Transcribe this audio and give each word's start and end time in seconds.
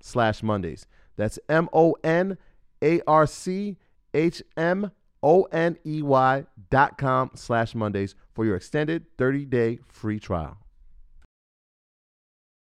slash 0.00 0.42
Mondays. 0.42 0.86
That's 1.16 1.38
M 1.48 1.68
O 1.72 1.96
N 2.02 2.38
A 2.82 3.00
R 3.06 3.26
C 3.26 3.76
H 4.14 4.42
M 4.56 4.90
O 5.22 5.42
N 5.44 5.78
E 5.86 6.02
Y 6.02 6.44
dot 6.70 6.98
com 6.98 7.30
slash 7.34 7.74
Mondays 7.74 8.14
for 8.32 8.44
your 8.44 8.56
extended 8.56 9.06
30 9.18 9.44
day 9.46 9.78
free 9.88 10.18
trial. 10.18 10.58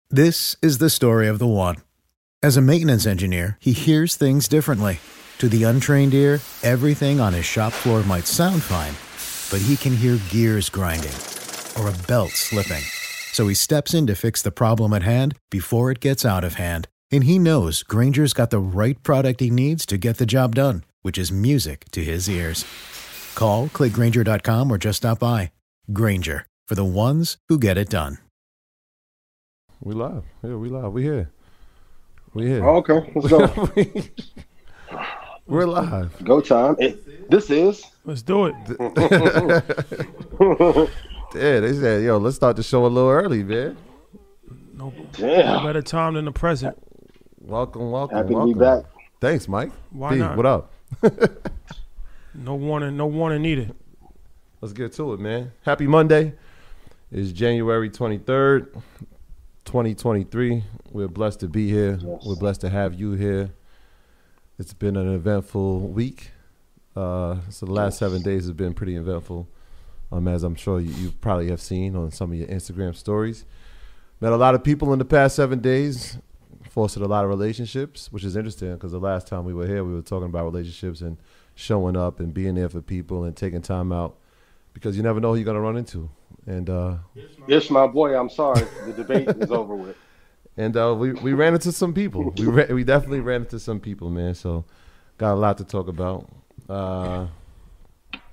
This 0.10 0.56
is 0.62 0.78
the 0.78 0.90
story 0.90 1.28
of 1.28 1.40
the 1.40 1.48
one. 1.48 1.78
As 2.44 2.58
a 2.58 2.62
maintenance 2.62 3.08
engineer, 3.08 3.58
he 3.60 3.72
hears 3.72 4.16
things 4.16 4.48
differently. 4.48 5.00
To 5.40 5.50
the 5.50 5.64
untrained 5.64 6.14
ear, 6.14 6.40
everything 6.62 7.20
on 7.20 7.34
his 7.34 7.46
shop 7.46 7.74
floor 7.74 8.04
might 8.04 8.28
sound 8.28 8.62
fine, 8.62 8.94
but 9.50 9.66
he 9.66 9.76
can 9.76 9.96
hear 9.96 10.20
gears 10.30 10.70
grinding 10.70 11.16
or 11.80 11.90
a 11.90 12.08
belt 12.08 12.32
slipping. 12.32 12.84
So 13.34 13.48
he 13.48 13.56
steps 13.56 13.96
in 13.96 14.06
to 14.08 14.16
fix 14.16 14.44
the 14.44 14.52
problem 14.52 14.94
at 14.94 15.02
hand 15.02 15.36
before 15.50 15.90
it 15.90 16.00
gets 16.00 16.24
out 16.24 16.44
of 16.44 16.54
hand. 16.54 16.88
And 17.12 17.24
he 17.24 17.40
knows 17.40 17.82
Grainger's 17.82 18.32
got 18.32 18.52
the 18.52 18.60
right 18.60 19.02
product 19.02 19.40
he 19.40 19.50
needs 19.50 19.88
to 19.88 19.98
get 19.98 20.18
the 20.18 20.28
job 20.28 20.54
done, 20.54 20.84
which 21.02 21.18
is 21.18 21.32
music 21.32 21.86
to 21.94 22.04
his 22.04 22.30
ears. 22.30 22.64
Call, 23.34 23.70
click 23.70 23.94
grainger.com, 23.94 24.72
or 24.72 24.78
just 24.78 24.98
stop 24.98 25.18
by. 25.18 25.52
Granger, 25.92 26.46
for 26.68 26.76
the 26.76 26.86
ones 26.86 27.38
who 27.50 27.58
get 27.58 27.76
it 27.76 27.90
done. 27.90 28.20
We 29.82 29.96
live. 29.96 30.26
Yeah, 30.44 30.56
we 30.56 30.70
live. 30.70 30.94
We 30.94 31.02
here. 31.02 31.32
We 32.36 32.46
here. 32.46 32.64
Oh, 32.64 32.78
okay, 32.78 33.12
let's 33.16 33.28
go. 33.30 33.70
We're 35.48 35.66
live. 35.66 36.24
go 36.24 36.40
time. 36.40 36.76
It, 36.78 37.32
this 37.32 37.50
is. 37.50 37.84
Let's 38.06 38.22
do 38.22 38.54
it. 38.54 38.56
Yeah, 41.36 41.60
they 41.62 41.74
said, 41.74 42.04
yo, 42.04 42.18
let's 42.18 42.36
start 42.36 42.56
the 42.56 42.64
show 42.64 42.86
a 42.86 42.88
little 42.88 43.10
early, 43.10 43.44
man. 43.44 43.78
No, 44.74 44.90
no 44.96 45.06
Damn. 45.14 45.64
better 45.64 45.82
time 45.82 46.14
than 46.14 46.26
the 46.26 46.32
present. 46.32 46.78
Welcome, 47.40 47.92
welcome, 47.92 48.18
Happy 48.18 48.34
to 48.34 48.46
be 48.46 48.54
back. 48.54 48.86
Thanks, 49.20 49.48
Mike. 49.48 49.72
Why 49.92 50.12
B, 50.12 50.20
not? 50.20 50.38
what 50.38 50.46
up? 50.46 50.74
No 52.36 52.56
warning. 52.56 52.98
No 52.98 53.06
warning 53.06 53.44
needed. 53.44 53.76
Let's 54.60 54.74
get 54.74 54.94
to 54.94 55.14
it, 55.14 55.20
man. 55.20 55.52
Happy 55.62 55.86
Monday. 55.86 56.34
It's 57.12 57.32
January 57.32 57.92
23rd, 57.92 58.74
2023. 59.66 60.64
We're 60.92 61.08
blessed 61.08 61.42
to 61.42 61.48
be 61.48 61.70
here. 61.70 62.00
Yes. 62.02 62.24
We're 62.26 62.36
blessed 62.36 62.62
to 62.62 62.70
have 62.70 62.96
you 62.96 63.12
here. 63.12 63.52
It's 64.58 64.74
been 64.74 64.98
an 64.98 65.14
eventful 65.14 65.82
week. 65.90 66.32
Uh, 66.96 67.38
so 67.50 67.68
the 67.68 67.72
last 67.74 68.00
seven 68.00 68.24
days 68.24 68.44
has 68.46 68.54
been 68.54 68.74
pretty 68.74 68.96
eventful, 68.96 69.48
um, 70.18 70.28
as 70.28 70.44
I'm 70.44 70.56
sure 70.56 70.80
you, 70.80 70.92
you 70.94 71.12
probably 71.22 71.50
have 71.50 71.62
seen 71.62 71.96
on 71.96 72.12
some 72.12 72.32
of 72.32 72.38
your 72.38 72.48
Instagram 72.48 72.96
stories. 72.96 73.46
Met 74.22 74.32
a 74.32 74.38
lot 74.38 74.56
of 74.56 74.64
people 74.64 74.94
in 74.94 75.00
the 75.00 75.06
past 75.06 75.36
seven 75.36 75.60
days, 75.60 76.18
fostered 76.70 77.04
a 77.04 77.08
lot 77.08 77.24
of 77.24 77.30
relationships, 77.30 78.12
which 78.12 78.24
is 78.24 78.36
interesting 78.36 78.74
because 78.74 78.92
the 78.92 79.00
last 79.00 79.28
time 79.28 79.44
we 79.44 79.54
were 79.54 79.68
here, 79.68 79.84
we 79.84 79.94
were 79.94 80.02
talking 80.02 80.28
about 80.28 80.46
relationships 80.46 81.02
and 81.02 81.18
showing 81.56 81.98
up 81.98 82.20
and 82.20 82.34
being 82.34 82.56
there 82.56 82.70
for 82.70 82.82
people 82.82 83.24
and 83.26 83.36
taking 83.36 83.62
time 83.62 83.92
out 83.92 84.16
because 84.74 84.96
you 84.98 85.04
never 85.04 85.20
know 85.20 85.32
who 85.32 85.36
you're 85.36 85.46
going 85.46 85.56
to 85.56 85.62
run 85.62 85.78
into. 85.78 86.10
And 86.46 86.70
uh, 86.70 86.96
Yes, 87.48 87.70
my 87.70 87.88
boy. 87.88 88.18
I'm 88.20 88.30
sorry. 88.30 88.66
The 88.86 88.94
debate 88.94 89.28
is 89.30 89.52
over 89.60 89.76
with. 89.76 89.96
and 90.58 90.76
uh, 90.78 90.96
we 90.98 91.14
we 91.14 91.34
ran 91.34 91.54
into 91.54 91.72
some 91.72 91.94
people. 91.94 92.32
We 92.38 92.46
ra- 92.46 92.74
we 92.74 92.84
definitely 92.84 93.20
ran 93.22 93.42
into 93.42 93.60
some 93.60 93.80
people, 93.80 94.10
man. 94.10 94.36
So 94.36 94.66
got 95.18 95.34
a 95.34 95.36
lot 95.36 95.58
to 95.60 95.64
talk 95.64 95.88
about. 95.88 96.30
Uh, 96.70 97.28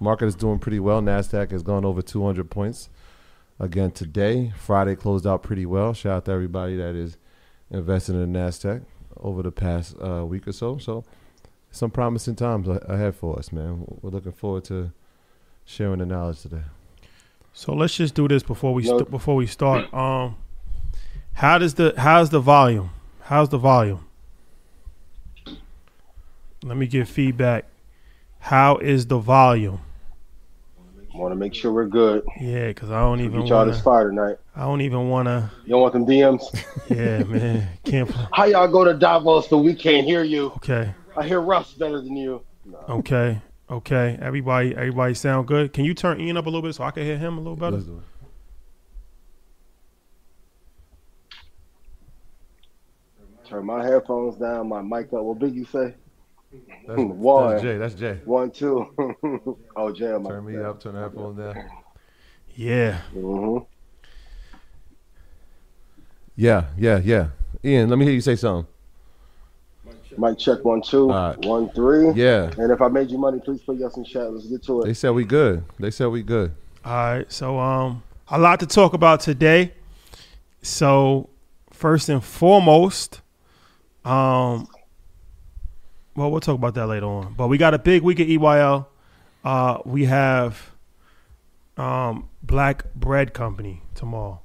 market 0.01 0.27
is 0.27 0.35
doing 0.35 0.59
pretty 0.59 0.81
well. 0.81 1.01
Nasdaq 1.01 1.51
has 1.53 1.63
gone 1.63 1.85
over 1.85 2.03
200 2.03 2.51
points 2.51 2.89
again 3.59 3.91
today. 3.93 4.53
Friday 4.57 4.97
closed 4.97 5.27
out 5.27 5.43
pretty 5.43 5.67
well. 5.67 5.93
Shout 5.93 6.17
out 6.17 6.25
to 6.25 6.33
everybody 6.33 6.77
that 6.77 6.95
is 6.95 7.17
invested 7.71 8.17
in 8.17 8.33
Nasdaq 8.33 8.83
over 9.19 9.43
the 9.43 9.53
past 9.53 9.95
uh, 10.03 10.25
week 10.27 10.49
or 10.49 10.53
so. 10.53 10.79
So 10.79 11.05
some 11.71 11.91
promising 11.91 12.35
times 12.35 12.67
ahead 12.69 13.15
for 13.15 13.39
us, 13.39 13.53
man. 13.53 13.85
We're 14.01 14.11
looking 14.11 14.33
forward 14.33 14.65
to 14.65 14.93
sharing 15.65 15.99
the 15.99 16.07
knowledge 16.07 16.41
today. 16.41 16.63
So 17.53 17.75
let's 17.75 17.95
just 17.95 18.15
do 18.15 18.27
this 18.29 18.43
before 18.43 18.75
we 18.75 18.85
st- 18.85 19.11
before 19.11 19.37
we 19.37 19.47
start. 19.47 19.93
Um, 19.93 20.37
how 21.35 21.59
does 21.59 21.75
the 21.75 21.95
how's 21.97 22.31
the 22.31 22.41
volume? 22.41 22.91
How's 23.23 23.49
the 23.49 23.59
volume? 23.59 24.07
Let 26.63 26.77
me 26.77 26.87
get 26.87 27.09
feedback. 27.09 27.67
How 28.39 28.77
is 28.79 29.07
the 29.07 29.19
volume? 29.19 29.81
Want 31.15 31.33
to 31.33 31.37
make 31.37 31.55
sure 31.55 31.73
we're 31.73 31.87
good. 31.89 32.23
Yeah, 32.41 32.69
because 32.69 32.91
I 32.91 33.01
don't 33.01 33.21
even 33.21 33.41
Get 33.41 33.49
y'all 33.51 33.67
this 33.67 33.85
wanna, 33.85 33.99
fire 33.99 34.09
tonight. 34.11 34.37
I 34.55 34.61
don't 34.63 34.81
even 34.81 35.09
wanna. 35.09 35.51
You 35.65 35.71
don't 35.71 35.81
want 35.83 35.93
them 35.93 36.07
DMs? 36.07 36.43
Yeah, 36.91 37.23
man, 37.25 37.69
can't. 37.85 38.09
pl- 38.09 38.29
How 38.33 38.45
y'all 38.47 38.67
go 38.69 38.83
to 38.85 38.95
Davos 38.95 39.49
so 39.49 39.59
we 39.59 39.75
can't 39.75 40.05
hear 40.07 40.23
you? 40.25 40.47
Okay, 40.57 40.93
I 41.17 41.27
hear 41.27 41.41
Russ 41.41 41.73
better 41.75 42.01
than 42.01 42.17
you. 42.17 42.43
okay, 42.89 43.41
okay. 43.71 44.19
Everybody, 44.21 44.75
everybody 44.75 45.15
sound 45.15 45.47
good. 45.47 45.73
Can 45.73 45.85
you 45.85 45.95
turn 45.95 46.21
Ian 46.21 46.37
up 46.37 46.47
a 46.47 46.49
little 46.49 46.63
bit 46.63 46.75
so 46.75 46.83
I 46.85 46.91
can 46.91 47.05
hear 47.05 47.17
him 47.19 47.39
a 47.39 47.41
little 47.41 47.57
better? 47.57 47.77
Let's 47.77 47.87
do 47.87 47.99
it. 47.99 48.03
Turn 53.49 53.67
my 53.67 53.85
headphones 53.85 54.37
down, 54.37 54.69
my 54.69 54.83
mic 54.83 55.13
up. 55.13 55.23
What 55.23 55.39
Big 55.39 55.55
you 55.55 55.65
say? 55.65 55.95
That's, 56.87 57.01
Why? 57.01 57.51
that's 57.53 57.63
Jay. 57.63 57.79
That's 57.79 57.95
Jay. 57.95 58.21
One, 58.25 58.51
two. 58.51 58.87
oh, 59.77 59.93
jail. 59.93 60.23
Turn 60.25 60.45
me 60.45 60.59
up. 60.63 60.81
Turn 60.83 60.95
the 60.95 61.01
headphones 61.01 61.39
down. 61.39 61.71
Yeah. 62.55 63.01
hmm 63.13 63.59
Yeah, 66.37 66.67
yeah, 66.77 66.99
yeah. 66.99 67.29
Ian, 67.65 67.89
let 67.91 67.99
me 67.99 68.05
hear 68.05 68.15
you 68.15 68.21
say 68.21 68.37
something. 68.37 68.67
Mic 70.19 70.39
check 70.39 70.65
one 70.65 70.83
two 70.83 71.11
All 71.11 71.29
right. 71.31 71.47
one 71.47 71.71
three. 71.71 72.11
Yeah. 72.13 72.51
And 72.59 72.73
if 72.73 72.81
I 72.83 72.89
made 72.89 73.11
you 73.11 73.19
money, 73.19 73.41
please 73.45 73.61
put 73.63 73.79
yes 73.79 73.97
in 73.97 74.05
chat. 74.05 74.33
Let's 74.33 74.47
get 74.47 74.63
to 74.65 74.83
it. 74.83 74.87
They 74.87 74.95
said 74.95 75.11
we 75.11 75.25
good. 75.25 75.65
They 75.79 75.91
said 75.91 76.07
we 76.09 76.23
good. 76.23 76.53
All 76.85 76.93
right, 76.93 77.31
so 77.33 77.59
um, 77.59 78.03
a 78.29 78.39
lot 78.39 78.61
to 78.61 78.67
talk 78.67 78.95
about 78.95 79.21
today. 79.21 79.73
So, 80.63 81.29
first 81.71 82.09
and 82.09 82.25
foremost, 82.25 83.21
um, 84.05 84.67
well, 86.21 86.31
we'll 86.31 86.41
talk 86.41 86.57
about 86.57 86.75
that 86.75 86.87
later 86.87 87.07
on. 87.07 87.33
But 87.33 87.49
we 87.49 87.57
got 87.57 87.73
a 87.73 87.79
big 87.79 88.03
week 88.03 88.21
at 88.21 88.27
EYL. 88.29 88.85
Uh, 89.43 89.79
we 89.87 90.05
have 90.05 90.71
um, 91.79 92.29
Black 92.43 92.93
Bread 92.95 93.33
Company 93.33 93.81
tomorrow. 93.95 94.41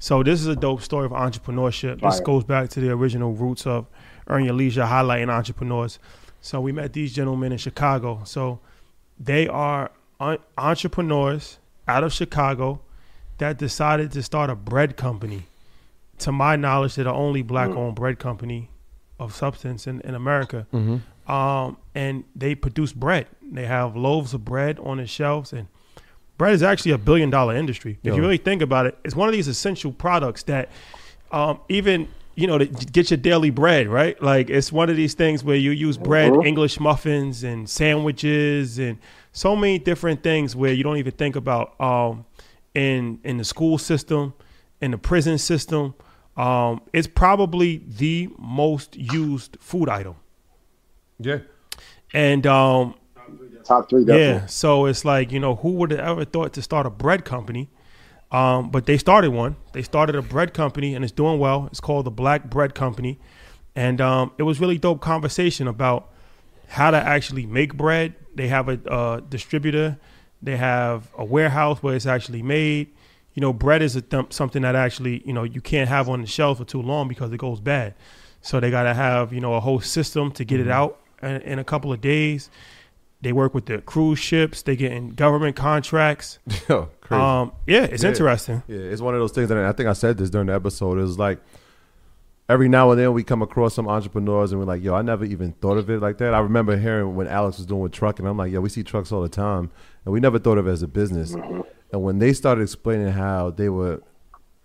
So 0.00 0.22
this 0.22 0.38
is 0.42 0.46
a 0.48 0.54
dope 0.56 0.82
story 0.82 1.06
of 1.06 1.12
entrepreneurship. 1.12 2.02
This 2.02 2.20
goes 2.24 2.44
back 2.44 2.68
to 2.70 2.80
the 2.80 2.90
original 2.90 3.32
roots 3.32 3.66
of 3.66 3.86
Earn 4.28 4.44
Your 4.44 4.52
Leisure, 4.52 4.82
highlighting 4.82 5.30
entrepreneurs. 5.30 5.98
So 6.42 6.60
we 6.60 6.72
met 6.72 6.92
these 6.92 7.14
gentlemen 7.14 7.52
in 7.52 7.58
Chicago. 7.58 8.20
So 8.24 8.60
they 9.18 9.48
are 9.48 9.90
un- 10.20 10.38
entrepreneurs 10.58 11.58
out 11.88 12.04
of 12.04 12.12
Chicago 12.12 12.80
that 13.38 13.56
decided 13.56 14.12
to 14.12 14.22
start 14.22 14.50
a 14.50 14.54
bread 14.54 14.98
company. 14.98 15.44
To 16.18 16.32
my 16.32 16.54
knowledge, 16.56 16.96
they're 16.96 17.04
the 17.04 17.12
only 17.14 17.40
black-owned 17.40 17.94
bread 17.96 18.18
company 18.18 18.68
of 19.18 19.34
substance 19.34 19.86
in, 19.86 20.02
in 20.02 20.14
America. 20.14 20.66
Um, 21.26 21.78
and 21.94 22.24
they 22.36 22.54
produce 22.54 22.92
bread. 22.92 23.26
They 23.42 23.66
have 23.66 23.96
loaves 23.96 24.34
of 24.34 24.44
bread 24.44 24.78
on 24.80 24.98
the 24.98 25.06
shelves, 25.06 25.52
and 25.52 25.68
bread 26.36 26.52
is 26.54 26.62
actually 26.62 26.92
a 26.92 26.98
billion-dollar 26.98 27.54
industry. 27.56 27.98
If 28.02 28.16
you 28.16 28.22
really 28.22 28.36
think 28.36 28.62
about 28.62 28.86
it, 28.86 28.98
it's 29.04 29.14
one 29.16 29.28
of 29.28 29.34
these 29.34 29.48
essential 29.48 29.92
products 29.92 30.42
that 30.44 30.68
um, 31.32 31.60
even 31.68 32.08
you 32.34 32.46
know 32.46 32.58
to 32.58 32.66
get 32.66 33.10
your 33.10 33.16
daily 33.18 33.50
bread, 33.50 33.86
right? 33.88 34.20
Like 34.22 34.50
it's 34.50 34.70
one 34.72 34.90
of 34.90 34.96
these 34.96 35.14
things 35.14 35.42
where 35.44 35.56
you 35.56 35.70
use 35.70 35.96
bread, 35.96 36.32
English 36.44 36.78
muffins, 36.80 37.42
and 37.44 37.68
sandwiches, 37.70 38.78
and 38.78 38.98
so 39.32 39.54
many 39.56 39.78
different 39.78 40.22
things 40.22 40.54
where 40.54 40.72
you 40.72 40.82
don't 40.82 40.96
even 40.98 41.12
think 41.12 41.36
about 41.36 41.80
um, 41.80 42.24
in 42.74 43.20
in 43.24 43.38
the 43.38 43.44
school 43.44 43.78
system, 43.78 44.34
in 44.80 44.90
the 44.90 44.98
prison 44.98 45.38
system. 45.38 45.94
Um, 46.36 46.82
it's 46.92 47.06
probably 47.06 47.82
the 47.86 48.28
most 48.38 48.96
used 48.96 49.56
food 49.60 49.88
item, 49.88 50.16
Yeah. 51.18 51.38
and 52.12 52.46
um, 52.46 52.94
Top 53.64 53.88
three, 53.88 54.04
definitely. 54.04 54.22
yeah, 54.24 54.46
so 54.46 54.84
it's 54.86 55.04
like 55.04 55.32
you 55.32 55.40
know 55.40 55.54
who 55.56 55.70
would 55.72 55.90
have 55.90 56.00
ever 56.00 56.24
thought 56.24 56.52
to 56.54 56.62
start 56.62 56.84
a 56.86 56.90
bread 56.90 57.24
company, 57.24 57.70
um, 58.30 58.70
but 58.70 58.84
they 58.86 58.98
started 58.98 59.30
one. 59.30 59.56
They 59.72 59.82
started 59.82 60.14
a 60.16 60.22
bread 60.22 60.52
company 60.52 60.94
and 60.94 61.02
it's 61.02 61.12
doing 61.12 61.38
well. 61.38 61.66
It's 61.70 61.80
called 61.80 62.04
the 62.04 62.10
Black 62.10 62.50
Bread 62.50 62.74
Company, 62.74 63.18
and 63.74 64.00
um, 64.02 64.32
it 64.36 64.42
was 64.42 64.60
really 64.60 64.76
dope 64.76 65.00
conversation 65.00 65.66
about 65.66 66.10
how 66.68 66.90
to 66.90 66.96
actually 66.98 67.46
make 67.46 67.74
bread. 67.74 68.14
They 68.34 68.48
have 68.48 68.68
a 68.68 68.78
uh, 68.90 69.20
distributor. 69.20 69.98
They 70.42 70.58
have 70.58 71.08
a 71.16 71.24
warehouse 71.24 71.82
where 71.82 71.94
it's 71.94 72.06
actually 72.06 72.42
made. 72.42 72.88
You 73.32 73.40
know, 73.40 73.52
bread 73.54 73.80
is 73.80 73.96
a 73.96 74.02
th- 74.02 74.32
something 74.32 74.60
that 74.60 74.76
actually 74.76 75.22
you 75.24 75.32
know 75.32 75.44
you 75.44 75.62
can't 75.62 75.88
have 75.88 76.10
on 76.10 76.20
the 76.20 76.26
shelf 76.26 76.58
for 76.58 76.64
too 76.66 76.82
long 76.82 77.08
because 77.08 77.32
it 77.32 77.38
goes 77.38 77.60
bad. 77.60 77.94
So 78.42 78.60
they 78.60 78.70
got 78.70 78.82
to 78.82 78.92
have 78.92 79.32
you 79.32 79.40
know 79.40 79.54
a 79.54 79.60
whole 79.60 79.80
system 79.80 80.30
to 80.32 80.44
get 80.44 80.60
it 80.60 80.68
out 80.68 81.00
in, 81.22 81.40
in 81.42 81.58
a 81.58 81.64
couple 81.64 81.92
of 81.92 82.00
days. 82.00 82.50
They 83.22 83.32
work 83.32 83.54
with 83.54 83.64
the 83.66 83.78
cruise 83.78 84.18
ships. 84.18 84.60
They 84.62 84.76
get 84.76 84.92
in 84.92 85.10
government 85.14 85.56
contracts. 85.56 86.38
Yo, 86.68 86.90
crazy. 87.00 87.22
Um, 87.22 87.52
yeah, 87.66 87.84
it's 87.84 88.02
Yeah. 88.02 88.10
interesting. 88.10 88.62
Yeah, 88.68 88.78
it's 88.80 89.00
one 89.00 89.14
of 89.14 89.20
those 89.20 89.32
things, 89.32 89.50
and 89.50 89.58
I 89.60 89.72
think 89.72 89.88
I 89.88 89.94
said 89.94 90.18
this 90.18 90.28
during 90.28 90.48
the 90.48 90.54
episode. 90.54 90.98
Is 90.98 91.18
like 91.18 91.38
every 92.50 92.68
now 92.68 92.90
and 92.90 93.00
then 93.00 93.14
we 93.14 93.22
come 93.22 93.40
across 93.40 93.72
some 93.74 93.88
entrepreneurs, 93.88 94.52
and 94.52 94.60
we're 94.60 94.66
like, 94.66 94.82
"Yo, 94.82 94.94
I 94.94 95.00
never 95.00 95.24
even 95.24 95.52
thought 95.52 95.78
of 95.78 95.88
it 95.88 96.00
like 96.02 96.18
that." 96.18 96.34
I 96.34 96.40
remember 96.40 96.76
hearing 96.76 97.16
when 97.16 97.26
Alex 97.26 97.56
was 97.56 97.64
doing 97.66 97.80
with 97.80 97.92
trucking. 97.92 98.26
I'm 98.26 98.36
like, 98.36 98.52
"Yo, 98.52 98.60
we 98.60 98.68
see 98.68 98.82
trucks 98.82 99.10
all 99.10 99.22
the 99.22 99.28
time, 99.30 99.70
and 100.04 100.12
we 100.12 100.20
never 100.20 100.38
thought 100.38 100.58
of 100.58 100.66
it 100.66 100.72
as 100.72 100.82
a 100.82 100.88
business." 100.88 101.32
And 101.32 102.02
when 102.02 102.18
they 102.18 102.34
started 102.34 102.60
explaining 102.62 103.08
how 103.12 103.50
they 103.50 103.70
were 103.70 104.02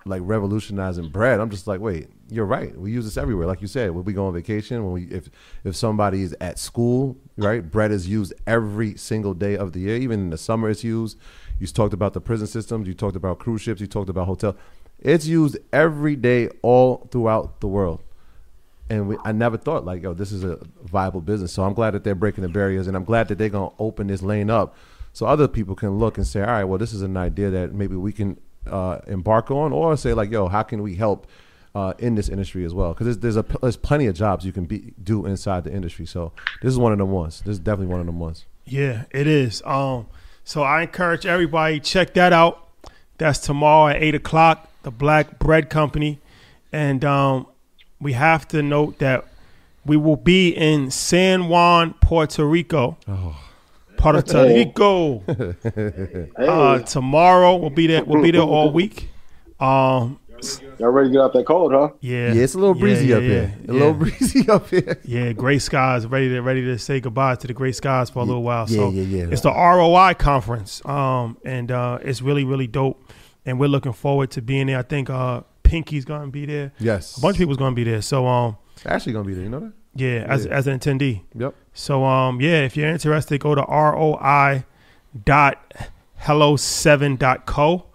like 0.06 0.22
revolutionizing 0.24 1.10
bread, 1.10 1.40
I'm 1.40 1.50
just 1.50 1.68
like, 1.68 1.82
"Wait, 1.82 2.08
you're 2.30 2.46
right. 2.46 2.78
We 2.78 2.92
use 2.92 3.06
this 3.06 3.18
everywhere." 3.18 3.48
Like 3.48 3.62
you 3.62 3.68
said, 3.68 3.92
when 3.92 4.06
we 4.06 4.14
go 4.14 4.28
on 4.28 4.34
vacation, 4.34 4.84
when 4.84 4.94
we 4.94 5.04
if 5.06 5.30
if 5.64 5.76
somebody 5.76 6.24
is 6.24 6.36
at 6.40 6.58
school, 6.58 7.18
right, 7.38 7.70
bread 7.70 7.92
is 7.92 8.08
used 8.08 8.34
every 8.48 8.96
single 8.98 9.34
day 9.34 9.58
of 9.58 9.74
the 9.74 9.80
year. 9.82 9.96
Even 9.98 10.20
in 10.22 10.30
the 10.30 10.38
summer, 10.38 10.70
it's 10.70 10.84
used. 10.84 11.18
You 11.60 11.68
talked 11.68 11.94
about 11.94 12.14
the 12.14 12.22
prison 12.22 12.48
systems. 12.48 12.88
You 12.88 12.94
talked 12.94 13.18
about 13.18 13.40
cruise 13.40 13.62
ships. 13.62 13.82
You 13.82 13.88
talked 13.88 14.10
about 14.10 14.26
hotel. 14.26 14.56
It's 15.00 15.26
used 15.26 15.58
every 15.72 16.16
day, 16.16 16.50
all 16.62 17.08
throughout 17.12 17.62
the 17.62 17.68
world. 17.68 18.02
And 18.90 19.08
we, 19.08 19.18
I 19.24 19.32
never 19.32 19.58
thought 19.58 19.86
like, 19.86 20.02
yo, 20.02 20.14
this 20.14 20.32
is 20.32 20.44
a 20.44 20.60
viable 20.84 21.22
business. 21.22 21.54
So 21.54 21.64
I'm 21.64 21.74
glad 21.74 21.92
that 21.92 22.04
they're 22.04 22.16
breaking 22.16 22.42
the 22.42 22.50
barriers, 22.50 22.88
and 22.88 22.98
I'm 22.98 23.04
glad 23.04 23.28
that 23.28 23.38
they're 23.38 23.50
gonna 23.50 23.72
open 23.80 24.08
this 24.08 24.22
lane 24.22 24.50
up, 24.50 24.76
so 25.14 25.26
other 25.26 25.48
people 25.48 25.76
can 25.76 25.98
look 26.00 26.18
and 26.18 26.26
say, 26.26 26.42
all 26.42 26.48
right, 26.48 26.64
well, 26.64 26.78
this 26.78 26.94
is 26.94 27.02
an 27.02 27.18
idea 27.18 27.50
that 27.50 27.74
maybe 27.74 27.96
we 27.96 28.12
can 28.12 28.40
uh, 28.68 29.00
embark 29.08 29.52
on, 29.52 29.72
or 29.72 29.96
say 29.98 30.14
like, 30.14 30.32
yo, 30.32 30.48
how 30.48 30.64
can 30.64 30.82
we 30.82 30.96
help 30.96 31.28
uh, 31.76 31.94
in 32.00 32.16
this 32.16 32.30
industry 32.30 32.66
as 32.66 32.74
well? 32.74 32.94
Because 32.94 33.06
there's 33.06 33.36
there's, 33.36 33.38
a, 33.38 33.46
there's 33.62 33.78
plenty 33.78 34.08
of 34.08 34.16
jobs 34.16 34.46
you 34.46 34.52
can 34.52 34.66
be 34.66 34.94
do 35.02 35.26
inside 35.26 35.64
the 35.64 35.74
industry. 35.74 36.06
So 36.06 36.32
this 36.62 36.72
is 36.72 36.78
one 36.78 36.92
of 36.92 36.98
them 36.98 37.12
ones. 37.12 37.42
This 37.42 37.54
is 37.54 37.60
definitely 37.60 37.92
one 37.92 38.00
of 38.00 38.06
them 38.06 38.20
ones. 38.20 38.46
Yeah, 38.66 39.06
it 39.12 39.28
is. 39.28 39.62
Um, 39.66 40.08
so 40.44 40.64
I 40.64 40.84
encourage 40.84 41.26
everybody 41.26 41.80
check 41.80 42.14
that 42.16 42.34
out. 42.34 42.68
That's 43.18 43.40
tomorrow 43.40 43.90
at 43.94 44.02
eight 44.02 44.16
o'clock. 44.16 44.68
The 44.84 44.92
Black 44.92 45.40
Bread 45.40 45.70
Company, 45.70 46.20
and 46.72 47.04
um, 47.04 47.48
we 48.00 48.14
have 48.14 48.48
to 48.48 48.64
note 48.64 49.00
that 49.00 49.28
we 49.86 49.98
will 49.98 50.16
be 50.16 50.50
in 50.50 50.90
San 50.90 51.50
Juan, 51.50 51.96
Puerto 51.96 52.46
Rico. 52.46 52.98
Puerto 54.00 54.48
Rico. 54.48 55.20
Hey, 56.38 56.48
Uh, 56.48 56.80
tomorrow 56.80 57.56
we'll 57.58 57.70
be 57.70 57.88
there. 57.88 58.04
We'll 58.06 58.24
be 58.24 58.32
there 58.32 58.42
all 58.42 58.72
week. 58.72 59.10
Um, 59.60 60.20
y'all 60.80 60.90
ready 60.90 61.10
to 61.10 61.14
get 61.14 61.22
out 61.22 61.34
that 61.34 61.46
cold, 61.46 61.74
huh? 61.74 61.90
yeah, 62.00 62.32
Yeah, 62.32 62.44
it's 62.44 62.54
a 62.54 62.58
little 62.60 62.74
breezy 62.76 63.08
yeah, 63.08 63.16
up 63.18 63.22
yeah, 63.24 63.28
here. 63.28 63.56
A 63.68 63.68
yeah. 63.68 63.74
little 63.74 63.94
breezy 63.94 64.50
up 64.56 64.70
here. 64.70 64.98
Yeah, 65.04 65.34
gray 65.34 65.60
skies. 65.60 66.08
Ready 66.08 66.30
to 66.30 66.40
ready 66.42 66.64
to 66.64 66.78
say 66.80 67.02
goodbye 67.02 67.36
to 67.36 67.48
the 67.48 67.54
gray 67.54 67.74
skies 67.74 68.10
for 68.10 68.20
a 68.20 68.24
little 68.24 68.44
while. 68.44 68.66
yeah, 68.70 68.76
so 68.78 68.90
yeah, 68.92 69.02
yeah. 69.04 69.28
it's 69.32 69.42
the 69.42 69.52
ROI 69.52 70.14
conference, 70.18 70.82
um, 70.86 71.38
and 71.44 71.72
uh, 71.72 72.00
it's 72.02 72.22
really 72.22 72.46
really 72.46 72.68
dope. 72.68 73.12
And 73.46 73.60
we're 73.60 73.68
looking 73.70 73.94
forward 73.94 74.32
to 74.32 74.42
being 74.42 74.68
there. 74.68 74.80
I 74.80 74.84
think 74.84 75.10
uh, 75.10 75.42
Pinky's 75.64 76.06
gonna 76.06 76.28
be 76.32 76.46
there. 76.46 76.72
Yes, 76.80 77.18
A 77.18 77.22
bunch 77.22 77.36
of 77.36 77.40
people's 77.40 77.58
gonna 77.58 77.76
be 77.76 77.84
there. 77.84 78.02
So 78.02 78.26
um, 78.28 78.56
Actually, 78.86 79.14
gonna 79.14 79.26
be 79.28 79.34
there. 79.34 79.44
You 79.44 79.50
know 79.50 79.60
that? 79.60 79.74
Yeah, 79.96 80.26
as 80.28 80.46
Yeah. 80.46 80.52
as 80.52 80.68
an 80.68 80.80
attendee. 80.80 81.22
Yep. 81.36 81.56
So 81.74 82.04
um, 82.06 82.42
yeah, 82.42 82.62
if 82.64 82.76
you're 82.78 82.90
interested, 82.90 83.40
go 83.40 83.56
to 83.56 83.62
ROI 83.62 84.64
dot 85.26 85.74
hello 86.18 86.56
seven 86.56 87.16
dot 87.16 87.46
co. 87.46 87.86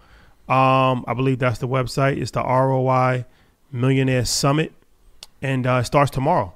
Um, 0.47 1.03
I 1.07 1.13
believe 1.15 1.39
that's 1.39 1.59
the 1.59 1.67
website. 1.67 2.17
It's 2.21 2.31
the 2.31 2.43
ROI 2.43 3.25
Millionaire 3.71 4.25
Summit, 4.25 4.71
and 5.41 5.65
uh, 5.65 5.79
it 5.81 5.85
starts 5.85 6.11
tomorrow. 6.11 6.53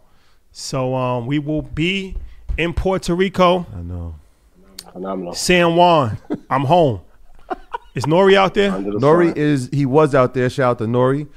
So 0.51 0.96
um, 0.96 1.25
we 1.25 1.39
will 1.39 1.62
be 1.62 2.15
in 2.58 2.74
Puerto 2.74 3.13
Rico, 3.15 3.65
I 3.75 3.81
know. 3.81 4.15
Phenomenal. 4.91 5.34
San 5.34 5.75
Juan. 5.75 6.17
I'm 6.50 6.65
home. 6.65 7.01
Is 7.96 8.05
Nori 8.05 8.36
out 8.36 8.53
there? 8.53 8.72
Nori 8.72 9.36
is 9.36 9.69
he 9.72 9.86
was 9.86 10.13
out 10.15 10.34
there. 10.34 10.50
Shout 10.50 10.72
out 10.72 10.77
to 10.79 10.86
Nori. 10.86 11.27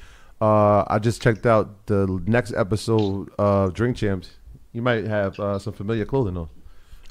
Uh, 0.42 0.84
I 0.88 0.99
just 0.99 1.22
checked 1.22 1.46
out 1.46 1.87
the 1.87 2.20
next 2.26 2.52
episode 2.54 3.30
of 3.38 3.75
Drink 3.75 3.96
Champs. 3.96 4.30
You 4.72 4.82
might 4.82 5.04
have 5.04 5.38
uh, 5.38 5.61
some 5.61 5.72
familiar 5.72 6.04
clothing 6.04 6.37
on. 6.37 6.49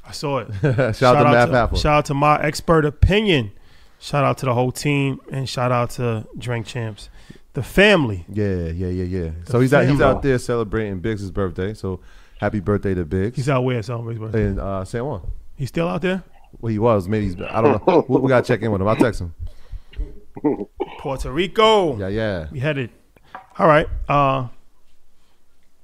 I 0.06 0.12
saw 0.12 0.40
it. 0.40 0.50
shout, 0.98 1.16
out 1.16 1.24
to 1.24 1.32
Matt 1.32 1.50
Paffer. 1.50 1.78
shout 1.78 2.00
out 2.00 2.06
to 2.08 2.14
my 2.14 2.42
expert 2.42 2.84
opinion. 2.84 3.54
Shout 4.00 4.26
out 4.26 4.38
to 4.40 4.48
the 4.48 4.54
whole 4.54 4.74
team, 4.74 5.22
and 5.32 5.48
shout 5.48 5.72
out 5.72 5.92
to 5.92 6.28
Drink 6.38 6.66
Champs, 6.66 7.08
the 7.54 7.64
family. 7.64 8.26
yeah, 8.28 8.66
yeah, 8.66 8.88
yeah, 8.88 9.04
yeah. 9.06 9.30
So 9.46 9.62
he's 9.62 9.74
out, 9.74 9.88
he's 9.88 10.02
out 10.02 10.22
there 10.22 10.38
celebrating 10.38 11.00
Biggs' 11.00 11.32
birthday. 11.32 11.74
So 11.74 12.02
happy 12.38 12.60
birthday 12.60 12.96
to 12.96 13.06
Biggs. 13.06 13.38
He's 13.38 13.48
out 13.48 13.64
where 13.64 13.82
celebrating 13.82 14.24
his 14.24 14.32
birthday? 14.32 14.48
in 14.48 14.60
uh, 14.60 14.84
San 14.84 15.06
Juan. 15.06 15.32
He's 15.56 15.70
still 15.70 15.88
out 15.88 16.02
there. 16.02 16.22
Well, 16.60 16.72
he 16.72 16.80
was. 16.80 17.08
Maybe 17.08 17.28
he's. 17.28 17.36
I 17.40 17.62
don't 17.62 17.88
know. 17.88 18.06
we, 18.10 18.20
we 18.20 18.28
gotta 18.28 18.46
check 18.46 18.62
in 18.62 18.74
with 18.74 18.82
him. 18.82 18.90
I'll 18.90 18.98
text 18.98 19.22
him. 19.22 19.34
Puerto 21.00 21.32
Rico. 21.32 21.98
Yeah, 21.98 22.10
yeah. 22.10 22.48
We 22.52 22.60
headed. 22.60 22.90
All 23.60 23.68
right. 23.68 23.88
Uh 24.08 24.48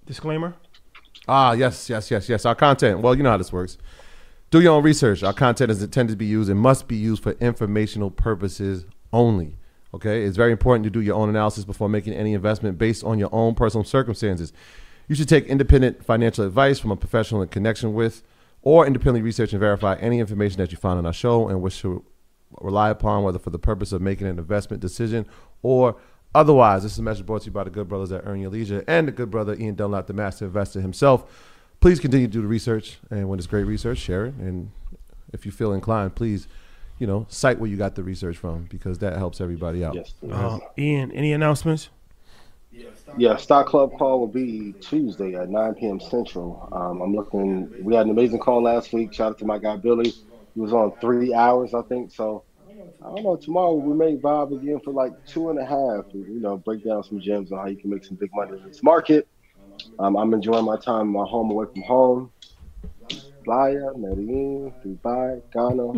disclaimer. 0.05 0.55
Ah, 1.27 1.51
yes, 1.51 1.89
yes, 1.89 2.09
yes, 2.09 2.29
yes. 2.29 2.45
Our 2.45 2.55
content. 2.55 3.01
Well, 3.01 3.13
you 3.13 3.21
know 3.21 3.31
how 3.31 3.37
this 3.37 3.51
works. 3.51 3.77
Do 4.49 4.61
your 4.61 4.73
own 4.73 4.83
research. 4.83 5.23
Our 5.23 5.33
content 5.33 5.69
is 5.69 5.83
intended 5.83 6.13
to 6.13 6.17
be 6.17 6.25
used 6.25 6.49
and 6.49 6.57
must 6.57 6.87
be 6.87 6.95
used 6.95 7.21
for 7.21 7.33
informational 7.33 8.09
purposes 8.09 8.85
only. 9.11 9.57
Okay? 9.93 10.23
It's 10.23 10.37
very 10.37 10.53
important 10.53 10.85
to 10.85 10.89
do 10.89 11.01
your 11.01 11.15
own 11.15 11.27
analysis 11.27 11.65
before 11.65 11.89
making 11.89 12.13
any 12.13 12.33
investment 12.33 12.77
based 12.77 13.03
on 13.03 13.19
your 13.19 13.29
own 13.33 13.55
personal 13.55 13.83
circumstances. 13.83 14.53
You 15.09 15.15
should 15.15 15.27
take 15.27 15.45
independent 15.47 16.05
financial 16.05 16.45
advice 16.45 16.79
from 16.79 16.91
a 16.91 16.95
professional 16.95 17.41
in 17.41 17.49
connection 17.49 17.93
with 17.93 18.23
or 18.61 18.87
independently 18.87 19.21
research 19.21 19.51
and 19.51 19.59
verify 19.59 19.95
any 19.95 20.19
information 20.19 20.57
that 20.59 20.71
you 20.71 20.77
find 20.77 20.97
on 20.97 21.05
our 21.05 21.13
show 21.13 21.49
and 21.49 21.61
wish 21.61 21.81
to 21.81 22.03
rely 22.61 22.89
upon, 22.89 23.23
whether 23.23 23.39
for 23.39 23.49
the 23.49 23.59
purpose 23.59 23.91
of 23.91 24.01
making 24.01 24.27
an 24.27 24.39
investment 24.39 24.81
decision 24.81 25.25
or 25.61 25.97
otherwise. 26.37 26.83
This 26.83 26.93
is 26.93 26.99
a 26.99 27.03
message 27.03 27.25
brought 27.25 27.41
to 27.41 27.45
you 27.47 27.51
by 27.51 27.63
the 27.63 27.69
good 27.71 27.89
brothers 27.89 28.11
at 28.11 28.21
Earn 28.25 28.39
Your 28.39 28.51
Leisure 28.51 28.83
and 28.87 29.07
the 29.07 29.11
good 29.11 29.31
brother 29.31 29.55
Ian 29.55 29.75
Dunlap, 29.75 30.05
the 30.07 30.13
master 30.13 30.45
investor 30.45 30.79
himself. 30.79 31.25
please 31.79 31.99
continue 31.99 32.27
to 32.27 32.31
do 32.31 32.41
the 32.41 32.47
research, 32.47 32.97
and 33.09 33.27
when 33.27 33.39
it's 33.39 33.47
great 33.47 33.63
research, 33.63 33.97
share 33.97 34.27
it. 34.27 34.35
And 34.35 34.71
if 35.33 35.45
you 35.45 35.51
feel 35.51 35.73
inclined, 35.73 36.15
please, 36.15 36.47
you 36.99 37.07
know, 37.07 37.25
cite 37.29 37.59
where 37.59 37.69
you 37.69 37.75
got 37.75 37.95
the 37.95 38.03
research 38.03 38.37
from 38.37 38.65
because 38.65 38.99
that 38.99 39.17
helps 39.17 39.41
everybody 39.41 39.83
out. 39.83 39.95
Yes. 39.95 40.13
Uh, 40.31 40.59
Ian, 40.77 41.11
any 41.11 41.33
announcements? 41.33 41.89
Yeah, 43.17 43.37
Stock 43.37 43.65
Club 43.65 43.97
call 43.97 44.19
will 44.19 44.27
be 44.27 44.73
Tuesday 44.79 45.33
at 45.33 45.49
9 45.49 45.73
p.m. 45.75 45.99
Central. 45.99 46.69
Um, 46.71 47.01
I'm 47.01 47.15
looking. 47.15 47.73
We 47.83 47.95
had 47.95 48.05
an 48.05 48.11
amazing 48.11 48.39
call 48.39 48.61
last 48.61 48.93
week. 48.93 49.13
Shout 49.13 49.31
out 49.31 49.39
to 49.39 49.45
my 49.45 49.57
guy 49.57 49.77
Billy. 49.77 50.11
He 50.53 50.59
was 50.59 50.73
on 50.73 50.93
three 51.01 51.33
hours, 51.33 51.73
I 51.73 51.81
think. 51.83 52.11
So 52.11 52.43
I 53.01 53.05
don't 53.05 53.23
know. 53.23 53.35
Tomorrow 53.35 53.75
we 53.75 53.93
may 53.93 54.17
vibe 54.17 54.57
again 54.57 54.79
for 54.83 54.91
like 54.91 55.13
two 55.25 55.49
and 55.49 55.59
a 55.59 55.65
half. 55.65 56.05
You 56.13 56.39
know, 56.39 56.57
break 56.57 56.83
down 56.83 57.03
some 57.03 57.19
gems 57.19 57.51
on 57.51 57.59
how 57.59 57.67
you 57.67 57.77
can 57.77 57.89
make 57.89 58.03
some 58.03 58.15
big 58.15 58.31
money 58.33 58.57
in 58.57 58.67
this 58.67 58.83
market. 58.83 59.27
Um, 59.99 60.15
I'm 60.15 60.33
enjoying 60.33 60.65
my 60.65 60.77
time 60.77 61.07
in 61.07 61.13
my 61.13 61.25
home 61.25 61.51
away 61.51 61.65
from 61.71 61.83
home. 61.83 62.31
Playa, 63.43 63.91
Medellin, 63.95 64.73
Dubai, 64.83 65.41
Ghana. 65.53 65.93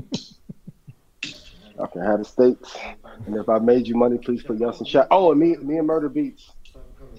I 1.82 1.88
can 1.88 2.02
have 2.04 2.20
the 2.20 2.26
states. 2.26 2.78
And 3.26 3.36
if 3.36 3.48
I 3.48 3.60
made 3.60 3.88
you 3.88 3.96
money, 3.96 4.18
please 4.18 4.44
put 4.44 4.60
yes 4.60 4.80
in 4.80 4.86
chat. 4.86 5.08
Oh, 5.12 5.32
and 5.32 5.40
me, 5.40 5.56
me 5.58 5.78
and 5.78 5.88
Murda 5.90 6.10
Beatz. 6.10 6.52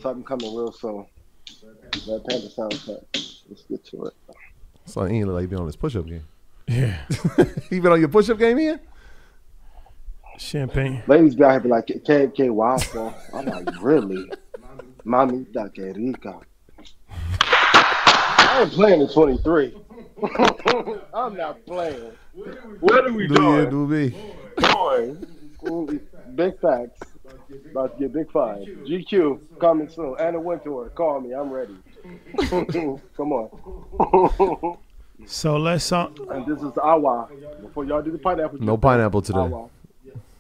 Something 0.00 0.24
coming 0.24 0.54
real 0.54 0.72
soon. 0.72 1.06
Red 2.08 2.24
Panther 2.24 2.48
soundtrack. 2.48 3.04
Let's 3.48 3.62
get 3.68 3.84
to 3.86 4.04
it. 4.04 4.14
So 4.84 5.06
Ian 5.06 5.26
look 5.26 5.34
like 5.34 5.42
he 5.42 5.46
been 5.46 5.58
on 5.58 5.66
his 5.66 5.76
push-up 5.76 6.06
game. 6.06 6.24
Yeah. 6.68 6.98
you 7.70 7.82
been 7.82 7.92
on 7.92 8.00
your 8.00 8.08
push-up 8.08 8.38
game, 8.38 8.58
Ian? 8.58 8.80
Champagne. 10.40 11.02
Ladies 11.06 11.35
be 11.35 11.44
out 11.44 11.50
here 11.52 11.61
be 11.61 11.68
like, 11.68 11.87
KK 11.87 12.50
Waffle. 12.50 13.14
I'm 13.35 13.44
like, 13.44 13.68
really? 13.82 14.30
Mamita 15.04 15.73
que 15.75 15.92
rica. 15.92 16.40
I 17.11 18.62
ain't 18.62 18.73
playing 18.73 19.02
at 19.02 19.12
23. 19.12 19.76
I'm 21.14 21.37
not 21.37 21.64
playing. 21.66 22.12
What 22.80 23.06
are 23.06 23.12
we 23.12 23.26
Do 23.28 23.35
doing? 23.35 23.59
you, 23.64 23.70
do 23.70 23.87
me. 23.87 24.14
Boy, 24.56 25.16
ooh, 25.68 26.00
big 26.35 26.59
facts. 26.61 27.00
About 27.70 27.99
to 27.99 28.04
get 28.04 28.12
big 28.12 28.30
five. 28.32 28.59
GQ 28.62 29.59
coming 29.61 29.88
soon. 29.88 30.16
Anna 30.18 30.40
Wintour, 30.40 30.88
call 30.90 31.20
me. 31.20 31.32
I'm 31.35 31.50
ready. 31.50 31.76
Come 33.16 33.32
on. 33.32 34.78
So 35.26 35.59
let's 35.59 35.92
uh, 35.92 36.09
and 36.30 36.47
this 36.47 36.62
is 36.62 36.73
Awa. 36.78 37.28
Before 37.61 37.85
y'all 37.85 38.00
do 38.02 38.11
the 38.11 38.18
pineapple. 38.18 38.59
No 38.61 38.78
pineapple 38.78 39.20
today. 39.23 39.38
Awa. 39.38 39.68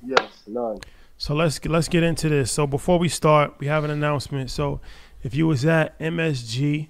Yes, 0.04 0.42
none. 0.46 0.78
So 1.18 1.34
let's 1.34 1.64
let's 1.66 1.88
get 1.88 2.02
into 2.02 2.28
this. 2.28 2.50
So 2.50 2.66
before 2.66 2.98
we 2.98 3.08
start, 3.08 3.54
we 3.58 3.66
have 3.66 3.84
an 3.84 3.90
announcement. 3.90 4.50
So 4.50 4.80
if 5.22 5.34
you 5.34 5.46
was 5.46 5.64
at 5.66 5.98
MSG, 5.98 6.88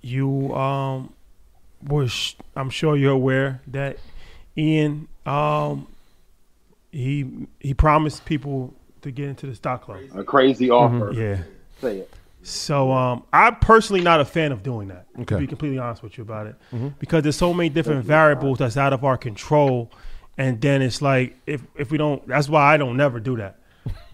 you 0.00 0.54
um 0.54 1.12
was 1.82 2.36
I'm 2.56 2.70
sure 2.70 2.96
you're 2.96 3.12
aware 3.12 3.60
that 3.68 3.98
Ian 4.56 5.08
um 5.26 5.86
he 6.92 7.46
he 7.60 7.74
promised 7.74 8.24
people 8.24 8.74
to 9.02 9.10
get 9.10 9.28
into 9.28 9.46
the 9.46 9.54
stock 9.54 9.82
club. 9.84 10.00
A 10.14 10.24
crazy 10.24 10.70
offer. 10.70 11.12
Yeah. 11.12 11.42
Say 11.80 11.98
it. 11.98 12.10
So 12.42 12.92
um, 12.92 13.24
I'm 13.32 13.56
personally 13.56 14.00
not 14.00 14.20
a 14.20 14.24
fan 14.24 14.52
of 14.52 14.62
doing 14.62 14.88
that. 14.88 15.06
Okay. 15.16 15.24
To 15.24 15.34
Okay. 15.34 15.40
be 15.42 15.46
completely 15.48 15.78
honest 15.78 16.02
with 16.02 16.16
you 16.16 16.22
about 16.22 16.46
it, 16.46 16.54
because 16.98 17.22
there's 17.22 17.36
so 17.36 17.52
many 17.52 17.68
different 17.68 18.04
variables 18.04 18.58
that's 18.58 18.76
out 18.76 18.92
of 18.92 19.04
our 19.04 19.18
control, 19.18 19.90
and 20.38 20.60
then 20.60 20.80
it's 20.80 21.02
like 21.02 21.36
if 21.46 21.62
if 21.76 21.90
we 21.90 21.98
don't, 21.98 22.26
that's 22.26 22.48
why 22.48 22.72
I 22.72 22.76
don't 22.76 22.96
never 22.96 23.20
do 23.20 23.36
that. 23.36 23.58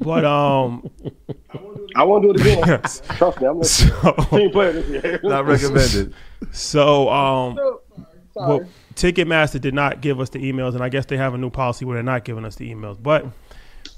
But 0.00 0.24
um, 0.24 0.88
I 1.94 2.02
won't 2.04 2.22
do 2.22 2.30
it 2.30 2.40
again. 2.40 2.80
Trust 3.16 3.40
me, 3.40 3.46
I'm 3.46 3.58
listening. 3.58 3.94
so 4.02 4.12
Team 4.30 4.50
player 4.50 4.72
this 4.72 4.88
year. 5.04 5.20
Not 5.24 5.46
recommended. 5.46 6.14
so 6.50 7.08
um, 7.10 7.56
Sorry. 7.56 8.48
well, 8.48 8.68
Ticketmaster 8.94 9.60
did 9.60 9.74
not 9.74 10.00
give 10.00 10.20
us 10.20 10.30
the 10.30 10.38
emails, 10.38 10.74
and 10.74 10.82
I 10.82 10.88
guess 10.88 11.06
they 11.06 11.16
have 11.16 11.34
a 11.34 11.38
new 11.38 11.50
policy 11.50 11.84
where 11.84 11.94
they're 11.96 12.02
not 12.02 12.24
giving 12.24 12.44
us 12.44 12.56
the 12.56 12.72
emails. 12.72 13.00
But 13.00 13.26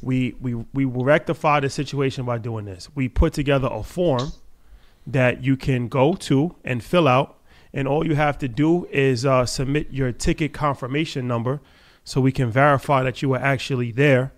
we 0.03 0.35
we 0.41 0.55
we 0.73 0.85
will 0.85 1.05
rectify 1.05 1.61
the 1.61 1.71
situation 1.71 2.25
by 2.25 2.39
doing 2.39 2.65
this. 2.65 2.89
We 2.95 3.09
put 3.09 3.33
together 3.33 3.69
a 3.71 3.83
form 3.83 4.33
that 5.07 5.45
you 5.45 5.57
can 5.57 5.89
go 5.89 6.15
to 6.15 6.55
and 6.65 6.83
fill 6.83 7.07
out, 7.09 7.39
and 7.73 7.87
all 7.87 8.07
you 8.07 8.15
have 8.15 8.39
to 8.39 8.49
do 8.49 8.87
is 8.87 9.25
uh, 9.25 9.47
submit 9.47 9.93
your 9.93 10.13
ticket 10.13 10.53
confirmation 10.53 11.29
number, 11.29 11.61
so 12.07 12.21
we 12.21 12.31
can 12.31 12.51
verify 12.51 13.03
that 13.03 13.21
you 13.21 13.29
were 13.29 13.39
actually 13.39 13.91
there. 13.91 14.33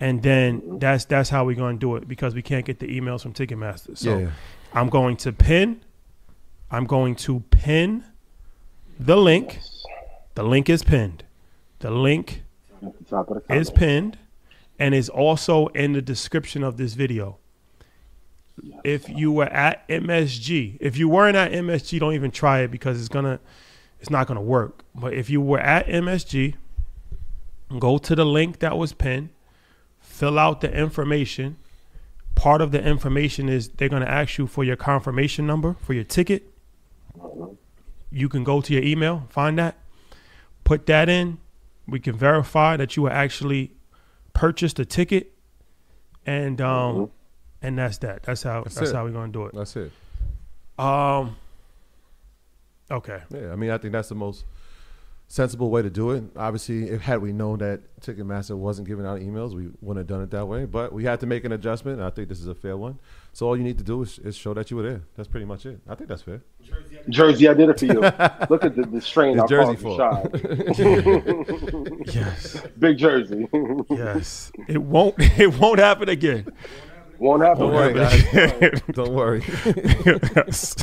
And 0.00 0.22
then 0.22 0.78
that's 0.78 1.04
that's 1.04 1.28
how 1.28 1.44
we're 1.44 1.54
going 1.54 1.76
to 1.76 1.80
do 1.80 1.96
it 1.96 2.08
because 2.08 2.34
we 2.34 2.40
can't 2.40 2.64
get 2.64 2.78
the 2.78 2.86
emails 2.86 3.22
from 3.22 3.34
Ticketmaster. 3.34 3.96
So 3.96 4.18
Yeah. 4.18 4.30
I'm 4.72 4.88
going 4.88 5.16
to 5.18 5.32
pin. 5.32 5.82
I'm 6.70 6.86
going 6.86 7.14
to 7.16 7.40
pin 7.50 8.04
the 8.98 9.16
link. 9.16 9.60
The 10.34 10.42
link 10.42 10.70
is 10.70 10.82
pinned. 10.82 11.24
The 11.80 11.90
link 11.90 12.42
At 12.82 12.98
the 12.98 13.04
top 13.04 13.30
of 13.30 13.46
the 13.46 13.54
is 13.54 13.70
pinned 13.70 14.18
and 14.78 14.94
is 14.94 15.10
also 15.10 15.66
in 15.68 15.92
the 15.92 16.02
description 16.02 16.64
of 16.64 16.78
this 16.78 16.94
video. 16.94 17.36
If 18.82 19.08
you 19.08 19.30
were 19.30 19.46
at 19.46 19.86
MSG, 19.88 20.78
if 20.80 20.96
you 20.96 21.08
weren't 21.08 21.36
at 21.36 21.52
MSG, 21.52 22.00
don't 22.00 22.14
even 22.14 22.30
try 22.30 22.60
it 22.60 22.70
because 22.70 22.98
it's 22.98 23.08
gonna 23.08 23.40
it's 24.00 24.10
not 24.10 24.26
gonna 24.26 24.40
work. 24.40 24.84
But 24.94 25.12
if 25.12 25.28
you 25.28 25.40
were 25.40 25.60
at 25.60 25.86
MSG, 25.86 26.54
go 27.78 27.98
to 27.98 28.14
the 28.14 28.24
link 28.24 28.60
that 28.60 28.78
was 28.78 28.92
pinned, 28.92 29.30
fill 30.00 30.38
out 30.38 30.60
the 30.60 30.72
information. 30.72 31.56
Part 32.34 32.60
of 32.60 32.70
the 32.70 32.82
information 32.82 33.48
is 33.48 33.68
they're 33.68 33.88
gonna 33.88 34.06
ask 34.06 34.38
you 34.38 34.46
for 34.46 34.64
your 34.64 34.76
confirmation 34.76 35.46
number 35.46 35.76
for 35.80 35.92
your 35.92 36.04
ticket. 36.04 36.50
You 38.10 38.28
can 38.28 38.44
go 38.44 38.60
to 38.60 38.72
your 38.72 38.82
email, 38.82 39.26
find 39.28 39.58
that, 39.58 39.76
put 40.64 40.86
that 40.86 41.08
in. 41.08 41.38
We 41.86 42.00
can 42.00 42.16
verify 42.16 42.76
that 42.76 42.96
you 42.96 43.02
were 43.04 43.10
actually 43.10 43.72
purchased 44.34 44.78
a 44.78 44.84
ticket, 44.84 45.32
and 46.24 46.60
um, 46.60 47.10
and 47.60 47.78
that's 47.78 47.98
that. 47.98 48.22
That's 48.22 48.42
how 48.42 48.62
that's, 48.62 48.80
it. 48.80 48.94
how 48.94 49.04
we're 49.04 49.10
gonna 49.10 49.32
do 49.32 49.46
it. 49.46 49.54
That's 49.54 49.74
it. 49.76 49.90
Um. 50.78 51.36
Okay. 52.90 53.20
Yeah, 53.30 53.52
I 53.52 53.56
mean, 53.56 53.70
I 53.70 53.78
think 53.78 53.92
that's 53.92 54.08
the 54.08 54.14
most 54.14 54.44
sensible 55.28 55.70
way 55.70 55.82
to 55.82 55.90
do 55.90 56.10
it. 56.10 56.24
Obviously, 56.36 56.88
if 56.88 57.02
had 57.02 57.20
we 57.20 57.32
known 57.32 57.58
that 57.58 57.82
Ticketmaster 58.00 58.56
wasn't 58.56 58.88
giving 58.88 59.04
out 59.06 59.20
emails, 59.20 59.54
we 59.54 59.68
wouldn't 59.80 59.98
have 59.98 60.06
done 60.06 60.22
it 60.22 60.30
that 60.30 60.46
way. 60.46 60.64
But 60.64 60.92
we 60.92 61.04
had 61.04 61.20
to 61.20 61.26
make 61.26 61.44
an 61.44 61.52
adjustment, 61.52 61.98
and 61.98 62.06
I 62.06 62.10
think 62.10 62.28
this 62.28 62.40
is 62.40 62.48
a 62.48 62.54
fair 62.54 62.76
one. 62.76 62.98
So 63.34 63.46
all 63.46 63.56
you 63.56 63.62
need 63.62 63.78
to 63.78 63.84
do 63.84 64.02
is, 64.02 64.18
is 64.20 64.36
show 64.36 64.54
that 64.54 64.70
you 64.70 64.78
were 64.78 64.82
there. 64.82 65.02
That's 65.16 65.28
pretty 65.28 65.46
much 65.46 65.66
it. 65.66 65.78
I 65.86 65.94
think 65.94 66.08
that's 66.08 66.22
fair. 66.22 66.40
Jersey, 67.10 67.46
I 67.46 67.54
did 67.54 67.68
it 67.68 67.78
for 67.78 67.84
you. 67.84 68.00
Look 68.50 68.64
at 68.64 68.74
the, 68.74 68.88
the 68.90 69.00
strain 69.00 69.38
It's 69.38 69.44
I 69.44 69.46
Jersey 69.46 69.76
fault. 69.76 70.34
Yes. 72.14 72.62
Big 72.78 72.96
Jersey. 72.98 73.46
yes. 73.90 74.50
It 74.66 74.78
won't. 74.78 75.14
It 75.38 75.54
won't 75.58 75.78
happen 75.78 76.08
again. 76.08 76.46
Won't 77.18 77.42
happen. 77.42 77.70
Don't 77.70 77.74
worry. 77.74 78.82
Don't 78.92 79.12
worry. 79.12 79.42
Yes. 80.34 80.74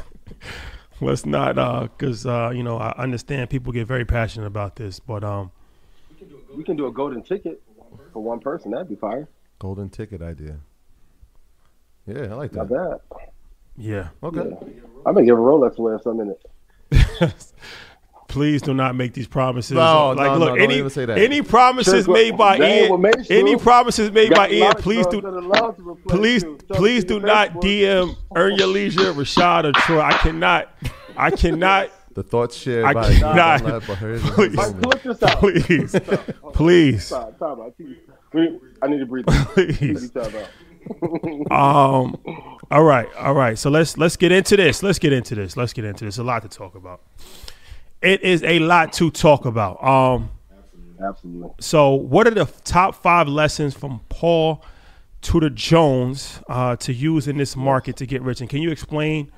Let's 1.02 1.26
not, 1.26 1.58
uh, 1.58 1.88
because 1.98 2.26
uh, 2.26 2.52
you 2.56 2.64
know, 2.64 2.78
I 2.78 2.92
understand 2.98 3.50
people 3.50 3.74
get 3.74 3.86
very 3.88 4.06
passionate 4.06 4.48
about 4.48 4.76
this, 4.78 5.00
but 5.00 5.24
um, 5.24 5.52
We 6.56 6.64
can 6.64 6.76
do 6.78 6.88
a 6.88 6.92
golden 6.92 7.22
ticket 7.22 7.62
for 8.14 8.24
one 8.24 8.40
person. 8.40 8.72
That'd 8.72 8.88
be 8.90 8.96
fire. 8.96 9.28
Golden 9.60 9.90
ticket 9.90 10.22
idea. 10.22 10.58
Yeah, 12.08 12.28
I 12.32 12.34
like 12.36 12.52
that 12.52 12.70
Not 12.70 12.70
that. 12.70 13.02
bad. 13.10 13.30
yeah. 13.78 14.10
Okay. 14.24 14.40
i'm 15.06 15.14
gonna 15.14 15.26
give 15.26 15.38
a 15.38 15.42
Rolex 15.42 15.78
away 15.78 15.94
or 15.94 16.02
something 16.02 16.28
in 16.28 16.36
it. 16.92 17.34
Please 18.36 18.62
do 18.62 18.74
not 18.74 18.96
make 18.96 19.14
these 19.14 19.28
promises. 19.28 19.72
No, 19.72 20.10
like, 20.10 20.28
no, 20.28 20.38
look, 20.38 20.40
no, 20.40 20.46
don't 20.48 20.60
any 20.60 20.78
even 20.80 20.90
say 20.90 21.06
that. 21.06 21.18
any 21.18 21.42
promises 21.42 22.04
Sure, 22.04 22.14
made 22.14 22.38
by 22.38 22.58
Ian, 22.58 23.02
what 23.02 23.32
any 23.32 23.56
promises 23.56 24.12
made 24.12 24.34
by 24.34 24.50
Ian, 24.50 24.74
please 24.74 25.08
do, 25.08 25.22
that 25.22 25.32
love 25.32 25.78
to 25.78 25.90
replace 25.92 26.20
please, 26.20 26.44
you. 26.44 26.58
Please 26.74 27.04
do 27.06 27.22
not 27.22 27.54
DM 27.62 28.14
Earn 28.36 28.56
Your 28.58 28.68
Leisure, 28.68 29.14
Rashad 29.14 29.64
or 29.64 29.72
Troy. 29.72 30.02
I 30.02 30.18
cannot, 30.18 30.70
I 31.16 31.32
cannot, 31.32 31.92
The 32.14 32.24
thoughts 32.24 32.58
shared 32.58 32.84
I 32.84 32.94
by 32.94 33.14
cannot- 33.14 33.62
Dunlap 33.64 33.90
are 33.90 34.20
Please. 34.34 34.54
Mike, 34.54 34.76
moment. 34.76 34.84
clip 34.84 35.04
this 35.04 35.24
out. 35.24 35.40
please, 35.40 35.96
please. 36.54 37.06
Stop, 37.06 37.38
stop, 37.38 37.60
I 37.62 38.48
I 38.82 38.88
need 38.88 39.00
to 39.00 39.06
breathe. 39.06 39.28
Please. 39.54 39.78
Keep 39.78 40.04
each 40.04 40.16
other 40.18 40.46
out. 41.50 41.52
Um. 41.52 42.18
All 42.70 42.84
right. 42.84 43.08
All 43.16 43.34
right. 43.34 43.58
So 43.58 43.70
let's 43.70 43.98
let's 43.98 44.18
get 44.18 44.34
into 44.34 44.58
this. 44.58 44.84
Let's 44.84 45.00
get 45.00 45.14
into 45.14 45.36
this. 45.36 45.56
Let's 45.56 45.72
get 45.72 45.86
into 45.86 46.04
this. 46.04 46.18
A 46.18 46.24
lot 46.24 46.42
to 46.42 46.50
talk 46.50 46.76
about. 46.76 47.02
It 48.06 48.22
is 48.22 48.44
a 48.44 48.60
lot 48.60 48.94
to 48.94 49.12
talk 49.12 49.46
about. 49.46 49.84
Um. 49.84 50.30
Absolutely. 51.04 51.50
So, 51.60 51.94
what 51.94 52.28
are 52.28 52.32
the 52.32 52.46
top 52.64 52.96
five 52.96 53.28
lessons 53.28 53.74
from 53.74 54.02
Paul 54.10 54.64
Tudor 55.22 55.50
Jones 55.50 56.40
uh, 56.48 56.76
to 56.78 56.94
use 56.94 57.28
in 57.28 57.38
this 57.38 57.56
market 57.56 57.98
to 57.98 58.06
get 58.06 58.22
rich? 58.22 58.42
And 58.42 58.50
can 58.50 58.62
you 58.62 58.72
explain 58.72 59.32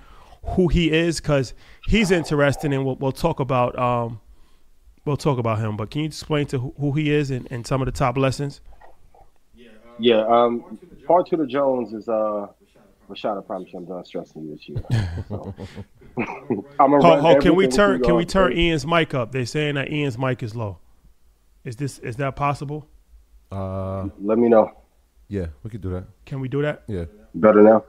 who 0.43 0.67
he 0.67 0.91
is? 0.91 1.19
Because 1.19 1.53
he's 1.87 2.11
interesting, 2.11 2.73
and 2.73 2.85
we'll, 2.85 2.95
we'll 2.97 3.11
talk 3.11 3.39
about 3.39 3.77
um, 3.79 4.19
we'll 5.05 5.17
talk 5.17 5.39
about 5.39 5.59
him. 5.59 5.77
But 5.77 5.89
can 5.89 6.01
you 6.01 6.07
explain 6.07 6.45
to 6.47 6.59
who, 6.59 6.73
who 6.79 6.91
he 6.93 7.11
is 7.11 7.31
and, 7.31 7.47
and 7.51 7.65
some 7.65 7.81
of 7.81 7.85
the 7.85 7.91
top 7.91 8.17
lessons? 8.17 8.61
Yeah, 9.99 10.25
um, 10.27 10.77
Paul 11.07 11.23
Tudor 11.23 11.47
Jones 11.47 11.91
is 11.91 12.07
uh, 12.07 12.47
Rashad. 13.09 13.39
I 13.39 13.41
promise 13.41 13.69
you, 13.73 13.79
I'm 13.79 13.85
done 13.85 14.05
stressing 14.05 14.43
you 14.43 14.51
this 14.55 14.69
year. 14.69 14.83
So, 15.27 15.55
I'm 16.79 16.91
gonna 16.91 17.01
Ho, 17.01 17.09
run 17.15 17.19
ho, 17.21 17.39
can 17.39 17.55
we 17.55 17.67
turn 17.67 18.01
can 18.01 18.15
we 18.15 18.23
y'all. 18.23 18.27
turn 18.29 18.53
Ian's 18.57 18.85
mic 18.87 19.13
up? 19.13 19.31
They're 19.31 19.45
saying 19.45 19.75
that 19.75 19.91
Ian's 19.91 20.17
mic 20.17 20.41
is 20.43 20.55
low. 20.55 20.79
Is 21.63 21.75
this 21.75 21.99
is 21.99 22.15
that 22.17 22.35
possible? 22.35 22.87
Uh, 23.51 24.07
Let 24.21 24.37
me 24.37 24.49
know. 24.49 24.71
yeah, 25.27 25.47
we 25.63 25.69
could 25.69 25.81
do 25.81 25.89
that. 25.91 26.05
Can 26.25 26.39
we 26.39 26.47
do 26.47 26.61
that? 26.63 26.83
Yeah, 26.87 27.05
Better 27.35 27.61
now. 27.61 27.83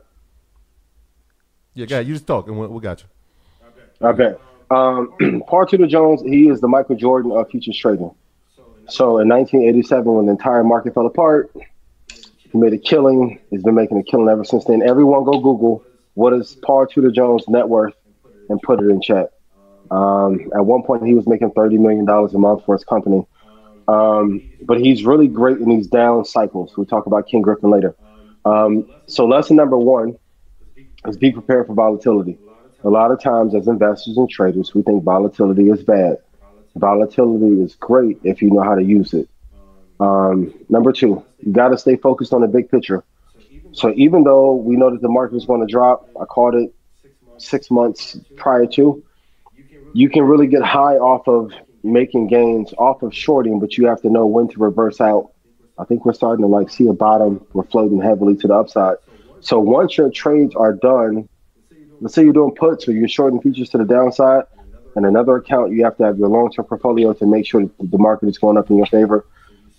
yeah, 1.75 1.87
guy, 1.87 2.01
you 2.01 2.15
just 2.15 2.27
talk 2.27 2.47
and 2.49 2.59
we, 2.59 2.67
we 2.67 2.81
got 2.81 3.03
you. 3.03 4.07
Okay. 4.07 4.35
Um, 4.71 5.43
Paul 5.49 5.67
Tudor 5.67 5.87
Jones, 5.87 6.23
he 6.23 6.49
is 6.49 6.61
the 6.61 6.69
Michael 6.69 6.97
Jordan 6.97 7.33
of 7.33 7.49
futures 7.51 7.77
trading. 7.77 8.11
So 8.89 9.19
in 9.19 9.29
1987, 9.29 10.05
when 10.13 10.27
the 10.27 10.33
entire 10.33 10.65
market 10.65 10.95
fell 10.95 11.07
apart, 11.07 11.51
he 12.09 12.57
made 12.59 12.73
a 12.73 12.79
killing. 12.79 13.39
He's 13.51 13.63
been 13.63 13.75
making 13.75 13.99
a 13.99 14.03
killing 14.03 14.29
ever 14.29 14.45
since 14.45 14.65
then. 14.65 14.83
Everyone 14.83 15.25
go 15.25 15.41
Google 15.41 15.85
what 16.15 16.33
is 16.33 16.57
Paul 16.63 16.87
Tudor 16.87 17.11
Jones' 17.13 17.45
net 17.49 17.69
worth 17.69 17.95
and 18.49 18.61
put 18.63 18.81
it 18.81 18.89
in 18.89 19.01
chat. 19.01 19.33
Um, 19.91 20.51
at 20.55 20.65
one 20.65 20.83
point, 20.83 21.07
he 21.07 21.15
was 21.15 21.27
making 21.27 21.51
$30 21.51 21.79
million 21.79 22.09
a 22.09 22.39
month 22.39 22.65
for 22.65 22.75
his 22.75 22.85
company. 22.85 23.27
Um, 23.89 24.43
but 24.63 24.79
he's 24.79 25.05
really 25.05 25.29
great 25.29 25.59
in 25.59 25.69
these 25.69 25.87
down 25.87 26.25
cycles. 26.25 26.77
We'll 26.77 26.87
talk 26.87 27.07
about 27.07 27.29
Ken 27.29 27.41
Griffin 27.41 27.71
later. 27.71 27.97
Um, 28.45 28.87
so 29.07 29.27
lesson 29.27 29.57
number 29.57 29.79
one 29.79 30.19
is 31.07 31.17
be 31.17 31.33
prepared 31.33 31.67
for 31.67 31.75
volatility. 31.75 32.39
A 32.85 32.91
lot 32.91 33.11
of 33.11 33.21
times, 33.21 33.55
as 33.55 33.67
investors 33.67 34.17
and 34.17 34.29
traders, 34.29 34.75
we 34.75 34.83
think 34.83 35.03
volatility 35.03 35.69
is 35.71 35.83
bad. 35.83 36.19
Volatility 36.77 37.61
is 37.61 37.75
great 37.75 38.19
if 38.23 38.41
you 38.41 38.51
know 38.51 38.63
how 38.63 38.75
to 38.75 38.85
use 38.85 39.15
it. 39.15 39.29
Um, 40.01 40.55
number 40.69 40.93
two, 40.93 41.25
you 41.41 41.53
got 41.53 41.69
to 41.69 41.79
stay 41.79 41.97
focused 41.97 42.33
on 42.33 42.43
the 42.43 42.47
big 42.47 42.71
picture. 42.71 43.03
So 43.73 43.93
even 43.97 44.23
though 44.23 44.55
we 44.55 44.77
know 44.77 44.91
that 44.91 45.03
the 45.03 45.09
market 45.09 45.37
is 45.37 45.45
going 45.45 45.61
to 45.61 45.71
drop, 45.71 46.09
I 46.21 46.25
called 46.25 46.55
it 46.55 46.73
six 47.39 47.71
months 47.71 48.19
prior 48.37 48.67
to, 48.67 49.03
you 49.95 50.11
can 50.11 50.25
really 50.25 50.47
get 50.47 50.63
high 50.63 50.97
off 50.97 51.27
of 51.29 51.53
making 51.83 52.29
gains, 52.29 52.73
off 52.79 53.03
of 53.03 53.15
shorting, 53.15 53.61
but 53.61 53.79
you 53.79 53.87
have 53.87 54.03
to 54.03 54.11
know 54.11 54.27
when 54.27 54.49
to 54.49 54.59
reverse 54.59 55.01
out. 55.01 55.33
I 55.79 55.85
think 55.85 56.05
we're 56.05 56.13
starting 56.13 56.43
to 56.43 56.49
like 56.49 56.71
see 56.71 56.89
a 56.89 56.93
bottom. 56.93 57.47
We're 57.53 57.63
floating 57.65 58.01
heavily 58.01 58.37
to 58.37 58.49
the 58.49 58.55
upside. 58.55 58.97
So 59.41 59.61
once 59.61 59.97
your 59.97 60.11
trades 60.11 60.55
are 60.57 60.73
done, 60.73 61.29
let's 62.01 62.15
say 62.15 62.25
you're 62.25 62.33
doing 62.33 62.55
puts 62.55 62.89
or 62.89 62.93
you're 62.93 63.09
shorting 63.09 63.41
futures 63.41 63.71
to 63.71 63.79
the 63.79 63.85
downside, 63.85 64.45
and 64.97 65.07
another 65.07 65.37
account 65.37 65.73
you 65.73 65.85
have 65.85 65.97
to 65.99 66.05
have 66.05 66.19
your 66.19 66.29
long-term 66.29 66.65
portfolio 66.65 67.13
to 67.15 67.27
make 67.27 67.47
sure 67.47 67.63
the 67.79 67.99
market 67.99 68.29
is 68.29 68.39
going 68.39 68.59
up 68.59 68.69
in 68.71 68.77
your 68.77 68.87
favor. 68.87 69.25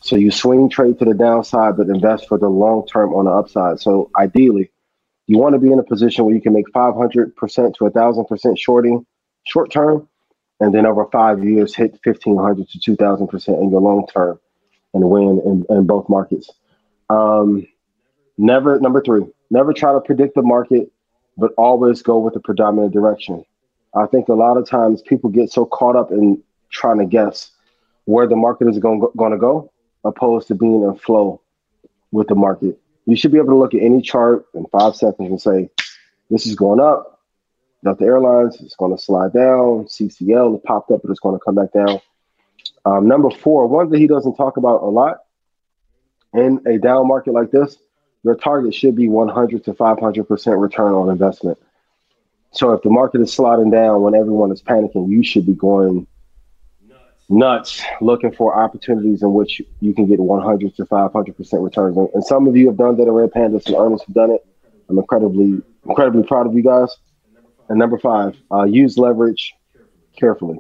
So 0.01 0.15
you 0.15 0.31
swing 0.31 0.69
trade 0.69 0.97
to 0.99 1.05
the 1.05 1.13
downside, 1.13 1.75
but 1.75 1.87
invest 1.87 2.29
for 2.29 2.37
the 2.37 2.47
long 2.47 2.87
term 2.87 3.13
on 3.13 3.25
the 3.25 3.31
upside. 3.31 3.81
So 3.81 4.09
ideally, 4.17 4.71
you 5.29 5.37
want 5.37 5.53
to 5.53 5.59
be 5.59 5.71
in 5.71 5.77
a 5.77 5.83
position 5.83 6.25
where 6.25 6.33
you 6.33 6.41
can 6.41 6.53
make 6.53 6.65
500% 6.73 7.35
to 7.35 7.83
1,000% 7.83 8.57
shorting 8.57 9.05
short 9.43 9.71
term, 9.71 10.09
and 10.59 10.73
then 10.73 10.87
over 10.87 11.05
five 11.11 11.43
years 11.43 11.75
hit 11.75 11.99
1,500 12.03 12.67
to 12.67 12.79
2,000% 12.79 13.61
in 13.61 13.69
your 13.69 13.79
long 13.79 14.07
term 14.07 14.39
and 14.95 15.07
win 15.07 15.39
in, 15.45 15.65
in 15.69 15.85
both 15.85 16.09
markets. 16.09 16.49
Um, 17.11 17.67
never, 18.39 18.79
number 18.79 19.03
three, 19.03 19.21
never 19.51 19.71
try 19.71 19.93
to 19.93 20.01
predict 20.01 20.33
the 20.33 20.41
market, 20.41 20.91
but 21.37 21.51
always 21.59 22.01
go 22.01 22.17
with 22.17 22.33
the 22.33 22.39
predominant 22.39 22.91
direction. 22.91 23.45
I 23.95 24.07
think 24.07 24.29
a 24.29 24.33
lot 24.33 24.57
of 24.57 24.67
times 24.67 25.03
people 25.03 25.29
get 25.29 25.51
so 25.51 25.63
caught 25.63 25.95
up 25.95 26.09
in 26.09 26.41
trying 26.71 26.97
to 26.97 27.05
guess 27.05 27.51
where 28.05 28.25
the 28.25 28.35
market 28.35 28.67
is 28.67 28.79
going, 28.79 29.07
going 29.15 29.31
to 29.31 29.37
go, 29.37 29.71
opposed 30.03 30.47
to 30.47 30.55
being 30.55 30.81
in 30.81 30.95
flow 30.95 31.39
with 32.11 32.27
the 32.29 32.35
market. 32.35 32.79
You 33.09 33.15
should 33.15 33.31
be 33.31 33.37
able 33.37 33.49
to 33.49 33.57
look 33.57 33.73
at 33.73 33.81
any 33.81 34.01
chart 34.01 34.45
in 34.53 34.65
five 34.65 34.95
seconds 34.95 35.29
and 35.29 35.41
say, 35.41 35.69
this 36.29 36.45
is 36.45 36.55
going 36.55 36.79
up. 36.79 37.19
Delta 37.83 38.03
Airlines 38.03 38.59
is 38.61 38.75
going 38.77 38.95
to 38.95 39.01
slide 39.01 39.33
down. 39.33 39.85
CCL 39.85 40.63
popped 40.63 40.91
up, 40.91 41.01
but 41.01 41.11
it's 41.11 41.19
going 41.19 41.37
to 41.37 41.43
come 41.43 41.55
back 41.55 41.71
down. 41.71 42.01
Um, 42.85 43.07
number 43.07 43.29
four, 43.29 43.67
one 43.67 43.89
that 43.89 43.99
he 43.99 44.07
doesn't 44.07 44.35
talk 44.35 44.57
about 44.57 44.83
a 44.83 44.89
lot 44.89 45.19
in 46.33 46.61
a 46.67 46.77
down 46.77 47.07
market 47.07 47.33
like 47.33 47.51
this, 47.51 47.77
your 48.23 48.35
target 48.35 48.75
should 48.75 48.95
be 48.95 49.07
100 49.07 49.63
to 49.65 49.73
500% 49.73 50.61
return 50.61 50.93
on 50.93 51.09
investment. 51.09 51.57
So 52.51 52.73
if 52.73 52.81
the 52.81 52.89
market 52.89 53.21
is 53.21 53.31
sliding 53.33 53.69
down 53.69 54.01
when 54.01 54.15
everyone 54.15 54.51
is 54.51 54.61
panicking, 54.61 55.09
you 55.09 55.23
should 55.23 55.45
be 55.45 55.53
going 55.53 56.07
nuts 57.29 57.83
looking 58.01 58.31
for 58.31 58.55
opportunities 58.55 59.21
in 59.21 59.33
which 59.33 59.61
you 59.79 59.93
can 59.93 60.07
get 60.07 60.19
100 60.19 60.75
to 60.75 60.85
500% 60.85 61.63
returns. 61.63 61.97
And, 62.13 62.23
some 62.25 62.47
of 62.47 62.57
you 62.57 62.67
have 62.67 62.77
done 62.77 62.97
that 62.97 63.07
at 63.07 63.13
Red 63.13 63.31
Panda, 63.31 63.61
some 63.61 63.75
earners 63.75 64.01
have 64.05 64.15
done 64.15 64.31
it. 64.31 64.45
I'm 64.89 64.97
incredibly, 64.97 65.61
incredibly 65.87 66.23
proud 66.23 66.47
of 66.47 66.55
you 66.55 66.63
guys. 66.63 66.95
And 67.69 67.77
number 67.77 67.99
five, 67.99 68.35
uh, 68.51 68.63
use 68.63 68.97
leverage 68.97 69.53
carefully. 70.17 70.59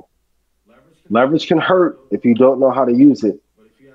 Leverage 1.09 1.47
can 1.47 1.57
hurt 1.57 1.99
if 2.11 2.23
you 2.23 2.35
don't 2.35 2.59
know 2.59 2.69
how 2.69 2.85
to 2.85 2.93
use 2.93 3.23
it. 3.23 3.41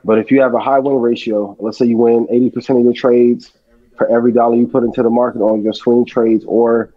But 0.03 0.19
if 0.19 0.33
you 0.33 0.43
have 0.43 0.55
a 0.55 0.59
high 0.59 0.81
win 0.81 0.97
ratio, 0.97 1.57
let's 1.61 1.79
say 1.79 1.87
you 1.87 1.97
win 1.97 2.27
80% 2.27 2.79
of 2.79 2.85
your 2.85 2.93
trades 2.93 3.53
for 3.97 4.11
every 4.11 4.33
dollar 4.33 4.57
you 4.57 4.67
put 4.67 4.83
into 4.83 5.03
the 5.03 5.11
market 5.11 5.41
on 5.41 5.63
your 5.63 5.73
swing 5.73 6.05
trades 6.05 6.45
or 6.47 6.93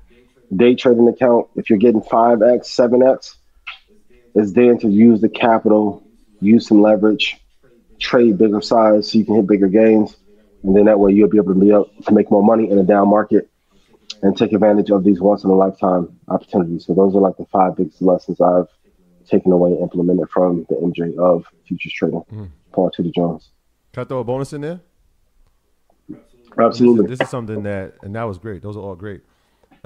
day 0.55 0.73
trading 0.73 1.07
account, 1.07 1.47
if 1.55 1.69
you're 1.69 1.79
getting 1.79 2.01
5x, 2.01 2.61
7x, 2.65 3.35
it's 4.37 4.51
then 4.53 4.77
to 4.79 4.87
use 4.87 5.19
the 5.19 5.29
capital, 5.29 6.03
use 6.39 6.67
some 6.67 6.81
leverage, 6.81 7.37
trade 7.99 8.37
bigger 8.37 8.61
size 8.61 9.11
so 9.11 9.17
you 9.17 9.25
can 9.25 9.35
hit 9.35 9.47
bigger 9.47 9.67
gains. 9.67 10.15
And 10.63 10.75
then 10.75 10.85
that 10.85 10.99
way 10.99 11.11
you'll 11.11 11.29
be 11.29 11.37
able 11.37 11.53
to 11.53 11.59
be 11.59 11.69
to 11.69 12.13
make 12.13 12.29
more 12.29 12.43
money 12.43 12.69
in 12.69 12.77
a 12.77 12.83
down 12.83 13.09
market 13.09 13.49
and 14.21 14.37
take 14.37 14.53
advantage 14.53 14.91
of 14.91 15.03
these 15.03 15.19
once 15.19 15.43
in 15.43 15.49
a 15.49 15.55
lifetime 15.55 16.19
opportunities. 16.27 16.85
So 16.85 16.93
those 16.93 17.15
are 17.15 17.19
like 17.19 17.37
the 17.37 17.45
five 17.45 17.75
biggest 17.75 18.01
lessons 18.01 18.39
I've 18.39 18.67
taken 19.27 19.51
away 19.51 19.71
and 19.71 19.81
implemented 19.81 20.29
from 20.29 20.65
the 20.69 20.75
MJ 20.75 21.17
of 21.17 21.45
futures 21.67 21.93
trading. 21.93 22.23
Mm. 22.31 22.49
Paul 22.71 22.91
Tudor 22.91 23.09
Jones. 23.09 23.49
Can 23.93 24.03
I 24.03 24.05
throw 24.05 24.19
a 24.19 24.23
bonus 24.23 24.53
in 24.53 24.61
there? 24.61 24.81
Absolutely. 26.59 27.07
This 27.07 27.21
is 27.21 27.29
something 27.29 27.63
that, 27.63 27.95
and 28.03 28.15
that 28.15 28.23
was 28.23 28.37
great. 28.37 28.61
Those 28.61 28.77
are 28.77 28.81
all 28.81 28.95
great. 28.95 29.21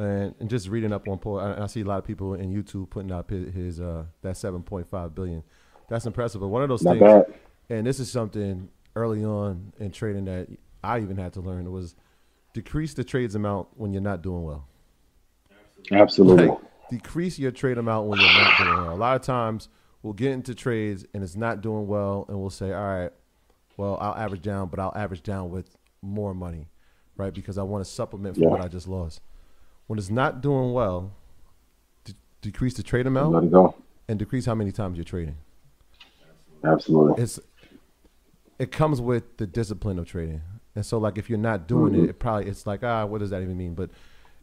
And, 0.01 0.33
and 0.39 0.49
just 0.49 0.67
reading 0.67 0.91
up 0.93 1.07
on 1.07 1.19
Paul, 1.19 1.39
I, 1.39 1.63
I 1.63 1.67
see 1.67 1.81
a 1.81 1.85
lot 1.85 1.99
of 1.99 2.05
people 2.05 2.33
in 2.33 2.51
YouTube 2.53 2.89
putting 2.89 3.11
up 3.11 3.29
his, 3.29 3.53
his 3.53 3.79
uh, 3.81 4.05
that 4.21 4.35
7.5 4.35 5.15
billion. 5.15 5.43
That's 5.89 6.05
impressive. 6.05 6.41
But 6.41 6.47
one 6.47 6.63
of 6.63 6.69
those 6.69 6.83
Not 6.83 6.93
things, 6.93 7.01
bad. 7.01 7.25
and 7.69 7.85
this 7.85 7.99
is 7.99 8.11
something 8.11 8.69
early 8.95 9.23
on 9.23 9.73
in 9.79 9.91
trading 9.91 10.25
that 10.25 10.47
I 10.83 10.99
even 10.99 11.17
had 11.17 11.33
to 11.33 11.41
learn 11.41 11.71
was 11.71 11.95
decrease 12.53 12.93
the 12.93 13.03
trades 13.03 13.35
amount 13.35 13.67
when 13.75 13.93
you're 13.93 14.01
not 14.01 14.21
doing 14.21 14.43
well. 14.43 14.67
Absolutely. 15.91 16.47
Like, 16.47 16.57
decrease 16.89 17.39
your 17.39 17.51
trade 17.51 17.77
amount 17.77 18.07
when 18.07 18.19
you're 18.19 18.33
not 18.33 18.57
doing 18.57 18.73
well. 18.83 18.93
A 18.93 18.95
lot 18.95 19.15
of 19.15 19.21
times 19.21 19.69
we'll 20.01 20.13
get 20.13 20.31
into 20.31 20.55
trades 20.55 21.05
and 21.13 21.23
it's 21.23 21.35
not 21.35 21.61
doing 21.61 21.87
well, 21.87 22.25
and 22.27 22.39
we'll 22.39 22.49
say, 22.49 22.73
all 22.73 22.83
right, 22.83 23.11
well, 23.77 23.97
I'll 24.01 24.15
average 24.15 24.41
down, 24.41 24.67
but 24.69 24.79
I'll 24.79 24.93
average 24.95 25.23
down 25.23 25.49
with 25.49 25.75
more 26.01 26.33
money, 26.33 26.67
right? 27.17 27.33
Because 27.33 27.57
I 27.57 27.63
want 27.63 27.83
to 27.85 27.89
supplement 27.89 28.35
for 28.35 28.41
Yeah. 28.43 28.49
what 28.49 28.61
I 28.61 28.67
just 28.67 28.87
lost. 28.87 29.21
When 29.91 29.99
it's 29.99 30.10
not 30.10 30.39
doing 30.39 30.71
well, 30.71 31.12
de- 32.06 32.13
decrease 32.41 32.75
the 32.75 32.82
trade 32.82 32.99
Let 32.99 33.08
amount 33.08 33.43
it 33.43 33.51
go. 33.51 33.75
and 34.08 34.17
decrease 34.17 34.45
how 34.45 34.56
many 34.56 34.71
times 34.71 34.95
you're 34.95 35.04
trading. 35.04 35.36
Absolutely. 36.63 37.21
It's 37.21 37.41
it 38.58 38.71
comes 38.71 39.01
with 39.01 39.36
the 39.36 39.45
discipline 39.45 39.99
of 39.99 40.06
trading. 40.08 40.43
And 40.75 40.86
so 40.86 40.97
like 40.97 41.17
if 41.17 41.30
you're 41.30 41.38
not 41.38 41.67
doing 41.67 41.93
it, 41.93 42.10
it 42.10 42.19
probably 42.19 42.49
it's 42.49 42.65
like, 42.65 42.86
ah, 42.86 43.04
what 43.06 43.19
does 43.19 43.32
that 43.32 43.41
even 43.41 43.58
mean? 43.58 43.73
But 43.73 43.89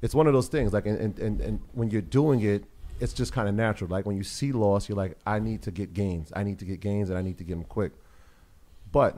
it's 0.02 0.14
one 0.14 0.26
of 0.26 0.34
those 0.34 0.48
things. 0.48 0.74
Like 0.74 0.84
and 0.84 1.18
and, 1.18 1.40
and, 1.40 1.60
when 1.72 1.88
you're 1.88 2.02
doing 2.02 2.42
it, 2.42 2.64
it's 3.00 3.14
just 3.14 3.32
kind 3.32 3.48
of 3.48 3.54
natural. 3.54 3.88
Like 3.88 4.04
when 4.04 4.18
you 4.18 4.24
see 4.24 4.52
loss, 4.52 4.86
you're 4.86 4.96
like, 4.98 5.16
I 5.24 5.38
need 5.38 5.62
to 5.62 5.70
get 5.70 5.94
gains. 5.94 6.30
I 6.36 6.42
need 6.42 6.58
to 6.58 6.66
get 6.66 6.80
gains 6.80 7.08
and 7.08 7.18
I 7.18 7.22
need 7.22 7.38
to 7.38 7.44
get 7.44 7.54
them 7.54 7.64
quick. 7.64 7.92
But 8.92 9.16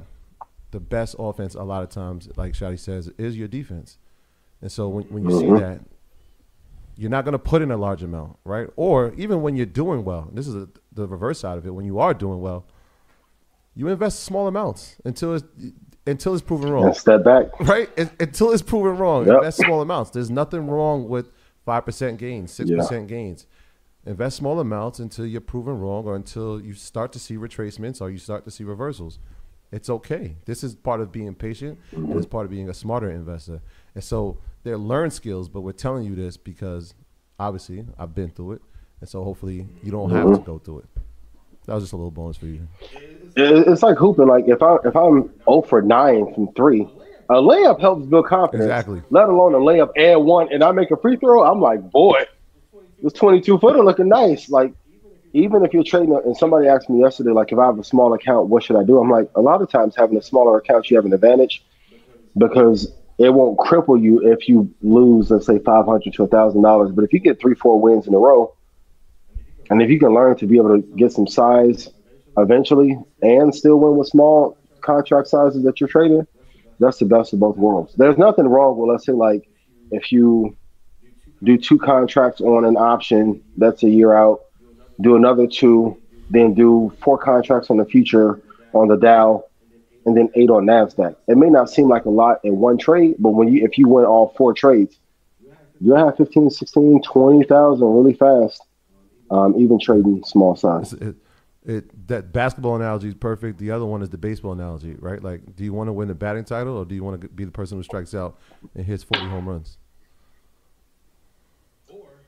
the 0.70 0.78
best 0.78 1.16
offense 1.18 1.56
a 1.56 1.64
lot 1.64 1.82
of 1.82 1.88
times, 1.88 2.28
like 2.36 2.52
Shadi 2.52 2.78
says, 2.78 3.08
is 3.18 3.36
your 3.36 3.48
defense. 3.48 3.98
And 4.62 4.70
so 4.70 4.88
when, 4.88 5.04
when 5.06 5.24
you 5.24 5.36
see 5.36 5.50
that, 5.58 5.80
you're 7.00 7.08
not 7.10 7.24
going 7.24 7.32
to 7.32 7.38
put 7.38 7.62
in 7.62 7.70
a 7.70 7.78
large 7.78 8.02
amount, 8.02 8.36
right? 8.44 8.68
Or 8.76 9.14
even 9.16 9.40
when 9.40 9.56
you're 9.56 9.64
doing 9.64 10.04
well, 10.04 10.28
this 10.34 10.46
is 10.46 10.54
a, 10.54 10.68
the 10.92 11.08
reverse 11.08 11.40
side 11.40 11.56
of 11.56 11.66
it. 11.66 11.70
When 11.70 11.86
you 11.86 11.98
are 11.98 12.12
doing 12.12 12.40
well, 12.42 12.66
you 13.74 13.88
invest 13.88 14.20
small 14.24 14.46
amounts 14.46 14.96
until 15.04 15.34
it's 15.34 15.44
until 16.06 16.34
it's 16.34 16.42
proven 16.42 16.68
wrong, 16.70 16.92
step 16.92 17.24
back. 17.24 17.58
right? 17.60 17.88
Un- 17.98 18.10
Until 18.20 18.52
it's 18.52 18.62
proven 18.62 18.98
wrong, 18.98 19.26
Yep. 19.26 19.36
invest 19.36 19.58
small 19.58 19.80
amounts. 19.80 20.10
There's 20.10 20.30
nothing 20.30 20.66
wrong 20.66 21.08
with 21.08 21.30
five 21.64 21.86
percent 21.86 22.18
gains, 22.18 22.52
six 22.52 22.68
percent 22.82 23.08
gains. 23.08 23.46
Invest 24.04 24.36
small 24.36 24.60
amounts 24.60 24.98
until 24.98 25.24
you're 25.26 25.40
proven 25.40 25.78
wrong, 25.78 26.04
or 26.06 26.16
until 26.16 26.60
you 26.60 26.74
start 26.74 27.12
to 27.12 27.18
see 27.18 27.36
retracements, 27.36 28.00
or 28.02 28.10
you 28.10 28.18
start 28.18 28.44
to 28.44 28.50
see 28.50 28.64
reversals. 28.64 29.18
It's 29.72 29.88
okay. 29.88 30.36
This 30.46 30.64
is 30.64 30.74
part 30.74 31.00
of 31.00 31.12
being 31.12 31.34
patient, 31.34 31.78
and 31.92 32.12
it's 32.16 32.26
part 32.26 32.44
of 32.44 32.50
being 32.50 32.68
a 32.68 32.74
smarter 32.74 33.10
investor. 33.10 33.60
And 33.94 34.02
so 34.02 34.38
they're 34.64 34.76
learned 34.76 35.12
skills, 35.12 35.48
but 35.48 35.60
we're 35.60 35.72
telling 35.72 36.04
you 36.04 36.14
this 36.14 36.36
because 36.36 36.94
obviously 37.38 37.86
I've 37.98 38.14
been 38.14 38.30
through 38.30 38.52
it, 38.52 38.62
and 39.00 39.08
so 39.08 39.22
hopefully 39.22 39.68
you 39.82 39.92
don't 39.92 40.10
have 40.10 40.32
to 40.32 40.38
go 40.38 40.58
through 40.58 40.80
it. 40.80 40.86
That 41.66 41.74
was 41.74 41.84
just 41.84 41.92
a 41.92 41.96
little 41.96 42.10
bonus 42.10 42.36
for 42.36 42.46
you. 42.46 42.66
It's 43.36 43.82
like 43.82 43.96
hooping. 43.96 44.26
Like 44.26 44.48
if 44.48 44.62
I 44.62 44.76
if 44.84 44.96
I'm 44.96 45.30
0 45.44 45.62
for 45.62 45.82
nine 45.82 46.34
from 46.34 46.52
three, 46.54 46.88
a 47.28 47.34
layup 47.34 47.80
helps 47.80 48.06
build 48.06 48.26
confidence. 48.26 48.64
Exactly. 48.64 49.02
Let 49.10 49.28
alone 49.28 49.54
a 49.54 49.58
layup 49.58 49.90
and 49.94 50.24
one, 50.24 50.52
and 50.52 50.64
I 50.64 50.72
make 50.72 50.90
a 50.90 50.96
free 50.96 51.16
throw. 51.16 51.44
I'm 51.44 51.60
like, 51.60 51.90
boy, 51.92 52.24
this 53.02 53.12
22 53.12 53.58
footer 53.58 53.84
looking 53.84 54.08
nice. 54.08 54.48
Like, 54.48 54.72
even 55.32 55.64
if 55.64 55.72
you're 55.72 55.84
trading, 55.84 56.18
and 56.24 56.36
somebody 56.36 56.66
asked 56.66 56.90
me 56.90 57.00
yesterday, 57.00 57.30
like, 57.30 57.52
if 57.52 57.58
I 57.58 57.66
have 57.66 57.78
a 57.78 57.84
small 57.84 58.12
account, 58.14 58.48
what 58.48 58.62
should 58.62 58.76
I 58.76 58.82
do? 58.82 58.98
I'm 58.98 59.10
like, 59.10 59.30
a 59.34 59.40
lot 59.40 59.62
of 59.62 59.70
times 59.70 59.94
having 59.96 60.16
a 60.16 60.22
smaller 60.22 60.58
account, 60.58 60.90
you 60.90 60.96
have 60.96 61.04
an 61.04 61.12
advantage 61.12 61.64
because 62.36 62.92
it 63.18 63.32
won't 63.32 63.58
cripple 63.58 64.00
you 64.00 64.32
if 64.32 64.48
you 64.48 64.72
lose, 64.82 65.30
let's 65.30 65.46
say, 65.46 65.58
500 65.58 66.12
to 66.14 66.26
$1,000. 66.26 66.94
But 66.94 67.04
if 67.04 67.12
you 67.12 67.18
get 67.18 67.40
three, 67.40 67.54
four 67.54 67.80
wins 67.80 68.06
in 68.06 68.14
a 68.14 68.18
row, 68.18 68.54
and 69.68 69.80
if 69.80 69.90
you 69.90 70.00
can 70.00 70.12
learn 70.14 70.36
to 70.38 70.46
be 70.46 70.56
able 70.56 70.80
to 70.80 70.82
get 70.96 71.12
some 71.12 71.28
size 71.28 71.88
eventually 72.36 72.98
and 73.22 73.54
still 73.54 73.78
win 73.78 73.96
with 73.96 74.08
small 74.08 74.56
contract 74.80 75.28
sizes 75.28 75.62
that 75.64 75.80
you're 75.80 75.88
trading, 75.88 76.26
that's 76.80 76.98
the 76.98 77.04
best 77.04 77.32
of 77.32 77.38
both 77.38 77.56
worlds. 77.56 77.94
There's 77.94 78.18
nothing 78.18 78.48
wrong 78.48 78.78
with, 78.78 78.90
let's 78.90 79.06
say, 79.06 79.12
like, 79.12 79.48
if 79.92 80.10
you 80.10 80.56
do 81.44 81.56
two 81.56 81.78
contracts 81.78 82.40
on 82.40 82.64
an 82.64 82.76
option 82.76 83.42
that's 83.56 83.82
a 83.82 83.88
year 83.88 84.14
out, 84.14 84.40
do 85.00 85.16
another 85.16 85.46
two, 85.46 85.96
then 86.30 86.54
do 86.54 86.92
four 87.02 87.18
contracts 87.18 87.70
on 87.70 87.76
the 87.76 87.84
future 87.84 88.40
on 88.72 88.88
the 88.88 88.96
Dow, 88.96 89.44
and 90.06 90.16
then 90.16 90.30
eight 90.34 90.50
on 90.50 90.64
Nasdaq. 90.64 91.16
It 91.26 91.36
may 91.36 91.48
not 91.48 91.70
seem 91.70 91.88
like 91.88 92.04
a 92.04 92.10
lot 92.10 92.40
in 92.44 92.58
one 92.58 92.78
trade, 92.78 93.16
but 93.18 93.30
when 93.30 93.48
you 93.52 93.64
if 93.64 93.78
you 93.78 93.88
win 93.88 94.04
all 94.04 94.34
four 94.36 94.54
trades, 94.54 94.98
you'll 95.80 95.96
have 95.96 96.16
15, 96.16 96.50
16, 96.50 97.02
20,000 97.02 97.86
really 97.86 98.14
fast, 98.14 98.62
um, 99.30 99.54
even 99.58 99.78
trading 99.78 100.22
small 100.24 100.56
size. 100.56 100.92
It, 100.94 101.16
it, 101.66 102.08
that 102.08 102.32
basketball 102.32 102.76
analogy 102.76 103.08
is 103.08 103.14
perfect. 103.14 103.58
The 103.58 103.70
other 103.70 103.84
one 103.84 104.02
is 104.02 104.08
the 104.08 104.18
baseball 104.18 104.52
analogy, 104.52 104.96
right? 104.98 105.22
Like, 105.22 105.56
do 105.56 105.64
you 105.64 105.74
want 105.74 105.88
to 105.88 105.92
win 105.92 106.08
the 106.08 106.14
batting 106.14 106.44
title, 106.44 106.76
or 106.76 106.84
do 106.84 106.94
you 106.94 107.04
want 107.04 107.20
to 107.20 107.28
be 107.28 107.44
the 107.44 107.50
person 107.50 107.76
who 107.76 107.82
strikes 107.82 108.14
out 108.14 108.38
and 108.74 108.84
hits 108.84 109.02
40 109.02 109.26
home 109.26 109.48
runs? 109.48 109.76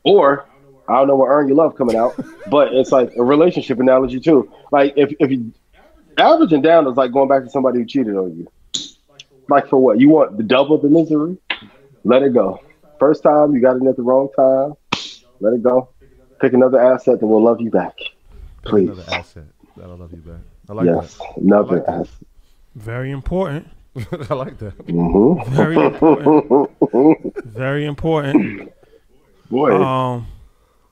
Or 0.05 0.47
I 0.89 0.97
don't 0.97 1.07
know 1.09 1.17
what 1.17 1.29
earn 1.29 1.49
your 1.49 1.57
love 1.57 1.77
coming 1.77 1.97
out, 1.97 2.19
but 2.51 2.73
it's 2.75 2.91
like 2.93 3.13
a 3.17 3.23
relationship 3.23 3.79
analogy 3.81 4.21
too. 4.21 4.51
Like 4.71 4.95
if 4.97 5.13
if 5.21 5.31
you 5.31 5.53
averaging 6.19 6.63
down 6.63 6.87
is 6.87 6.97
like 6.97 7.13
going 7.13 7.29
back 7.29 7.45
to 7.45 7.51
somebody 7.51 7.79
who 7.79 7.87
cheated 7.87 8.17
on 8.17 8.37
you. 8.37 8.49
Like 9.49 9.69
for 9.69 9.79
what? 9.79 9.99
You 10.01 10.09
want 10.09 10.37
the 10.37 10.43
double 10.43 10.79
the 10.79 10.89
misery? 10.89 11.37
Let 12.05 12.23
it 12.23 12.33
go. 12.35 12.61
First 12.99 13.23
time 13.23 13.55
you 13.55 13.61
got 13.61 13.77
it 13.77 13.87
at 13.87 13.97
the 13.97 14.03
wrong 14.03 14.29
time. 14.37 14.75
Let 15.41 15.55
it 15.55 15.63
go. 15.63 15.89
Pick 16.41 16.53
another 16.53 16.81
asset 16.81 17.21
that 17.21 17.27
will 17.27 17.43
love 17.43 17.61
you 17.61 17.71
back. 17.71 17.97
Please. 18.65 18.89
Another 18.91 19.05
asset 19.13 19.45
that'll 19.77 19.97
love 19.97 20.13
you 20.13 20.19
back. 20.19 20.41
I 20.69 20.73
like 20.75 20.87
yes, 20.87 21.17
that. 21.19 21.37
another 21.37 21.77
like 21.77 21.87
that. 21.87 21.93
asset. 21.93 22.27
Very 22.77 23.11
important. 23.11 23.69
I 24.31 24.35
like 24.35 24.59
that. 24.59 24.73
hmm 24.89 25.43
Very 25.55 25.77
important. 25.77 26.71
Very 27.45 27.85
important. 27.85 28.73
Boy, 29.51 29.75
Um, 29.75 30.27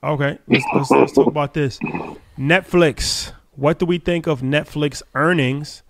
okay, 0.02 0.38
let's, 0.48 0.64
let's 0.74 0.90
let's 0.90 1.12
talk 1.12 1.26
about 1.26 1.54
this. 1.54 1.78
Netflix. 2.38 3.32
What 3.56 3.78
do 3.78 3.86
we 3.86 3.98
think 3.98 4.26
of 4.26 4.40
Netflix 4.40 5.02
earnings 5.14 5.82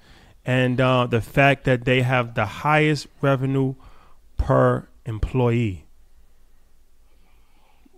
and 0.44 0.80
uh, 0.80 1.06
the 1.06 1.20
fact 1.20 1.64
that 1.64 1.84
they 1.84 2.02
have 2.02 2.34
the 2.34 2.46
highest 2.46 3.06
revenue 3.20 3.74
per 4.36 4.88
employee? 5.06 5.84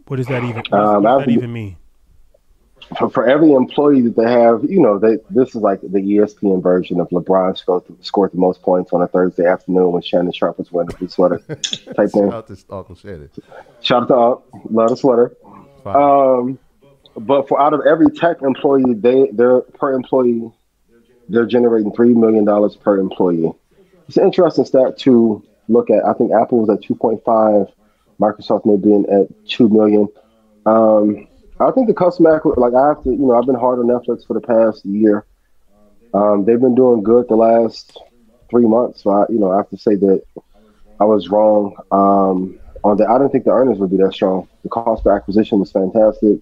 What 0.06 0.16
does 0.16 0.26
that 0.26 0.44
even? 0.44 0.62
Um, 0.72 1.02
what 1.02 1.18
does 1.18 1.26
that 1.26 1.32
even 1.32 1.52
mean? 1.52 1.76
for, 2.98 3.10
for 3.10 3.28
every 3.28 3.52
employee 3.52 4.02
that 4.02 4.16
they 4.16 4.30
have, 4.30 4.64
you 4.64 4.80
know, 4.80 4.98
they, 4.98 5.18
this 5.30 5.50
is 5.50 5.56
like 5.56 5.80
the 5.80 6.00
ESPN 6.00 6.62
version 6.62 7.00
of 7.00 7.08
LeBron 7.10 7.56
scored, 7.56 7.84
scored 8.00 8.32
the 8.32 8.38
most 8.38 8.62
points 8.62 8.92
on 8.92 9.02
a 9.02 9.08
Thursday 9.08 9.46
afternoon 9.46 9.92
when 9.92 10.02
Shannon 10.02 10.32
Sharpe 10.32 10.58
was 10.58 10.70
wearing 10.72 10.90
a 10.92 10.96
blue 10.96 11.08
sweater 11.08 11.38
type 11.48 12.10
thing. 12.10 12.30
Shout 12.30 12.34
out 12.34 12.46
to 12.48 12.56
Uncle 12.70 12.94
Shannon. 12.94 13.30
Shout 13.80 14.02
out 14.02 14.08
to 14.08 14.16
Unc, 14.16 14.42
love 14.70 14.88
the 14.90 14.96
sweater. 14.96 15.36
Um, 15.84 16.58
but 17.16 17.48
for 17.48 17.60
out 17.60 17.74
of 17.74 17.80
every 17.86 18.10
tech 18.10 18.42
employee, 18.42 18.94
they 18.94 19.28
they're 19.32 19.60
per 19.60 19.92
employee, 19.92 20.50
they're 21.28 21.46
generating 21.46 21.92
three 21.92 22.14
million 22.14 22.44
dollars 22.44 22.76
per 22.76 22.98
employee. 22.98 23.52
It's 24.08 24.16
an 24.16 24.24
interesting 24.24 24.64
stat 24.64 24.98
to 25.00 25.42
look 25.68 25.90
at. 25.90 26.04
I 26.04 26.12
think 26.14 26.32
Apple 26.32 26.60
was 26.64 26.70
at 26.70 26.82
two 26.82 26.94
point 26.94 27.22
five, 27.24 27.66
Microsoft 28.20 28.64
may 28.64 28.76
be 28.76 28.94
at 29.10 29.28
two 29.46 29.68
million. 29.68 30.08
Um, 30.66 31.26
I 31.60 31.70
think 31.70 31.86
the 31.86 31.94
customer 31.94 32.40
like 32.56 32.74
I 32.74 32.88
have 32.88 33.02
to, 33.04 33.10
you 33.10 33.26
know, 33.26 33.36
I've 33.36 33.46
been 33.46 33.54
hard 33.54 33.78
on 33.78 33.86
Netflix 33.86 34.26
for 34.26 34.34
the 34.34 34.40
past 34.40 34.84
year. 34.84 35.24
Um, 36.14 36.44
they've 36.44 36.60
been 36.60 36.74
doing 36.74 37.02
good 37.02 37.28
the 37.28 37.36
last 37.36 37.98
three 38.50 38.66
months. 38.66 39.02
So 39.02 39.10
I, 39.10 39.24
you 39.28 39.38
know, 39.38 39.50
I 39.50 39.56
have 39.56 39.70
to 39.70 39.78
say 39.78 39.94
that 39.96 40.22
I 41.00 41.04
was 41.04 41.28
wrong 41.28 41.76
um, 41.90 42.58
on 42.84 42.96
that. 42.98 43.08
I 43.08 43.18
didn't 43.18 43.30
think 43.30 43.44
the 43.44 43.52
earnings 43.52 43.78
would 43.78 43.90
be 43.90 43.96
that 43.98 44.12
strong. 44.12 44.48
The 44.62 44.68
cost 44.68 45.04
per 45.04 45.14
acquisition 45.14 45.58
was 45.58 45.70
fantastic. 45.70 46.38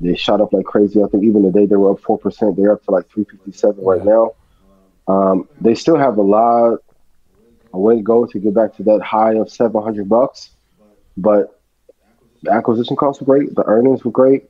They 0.00 0.14
shot 0.16 0.40
up 0.40 0.52
like 0.52 0.64
crazy. 0.64 1.02
I 1.02 1.08
think 1.08 1.24
even 1.24 1.42
the 1.42 1.50
day 1.50 1.66
they 1.66 1.76
were 1.76 1.92
up 1.92 2.00
four 2.00 2.18
percent, 2.18 2.56
they're 2.56 2.72
up 2.72 2.84
to 2.84 2.90
like 2.90 3.08
three 3.08 3.24
fifty 3.24 3.52
seven 3.52 3.84
right 3.84 4.04
now. 4.04 4.34
Um, 5.08 5.48
they 5.60 5.74
still 5.74 5.96
have 5.96 6.18
a 6.18 6.22
lot 6.22 6.80
a 7.72 7.78
way 7.78 7.96
to 7.96 8.02
go 8.02 8.26
to 8.26 8.38
get 8.38 8.54
back 8.54 8.76
to 8.76 8.82
that 8.84 9.02
high 9.02 9.34
of 9.34 9.50
seven 9.50 9.82
hundred 9.82 10.08
bucks, 10.08 10.50
but 11.16 11.60
the 12.42 12.52
acquisition 12.52 12.96
costs 12.96 13.20
were 13.20 13.26
great. 13.26 13.54
The 13.54 13.64
earnings 13.66 14.04
were 14.04 14.10
great. 14.10 14.44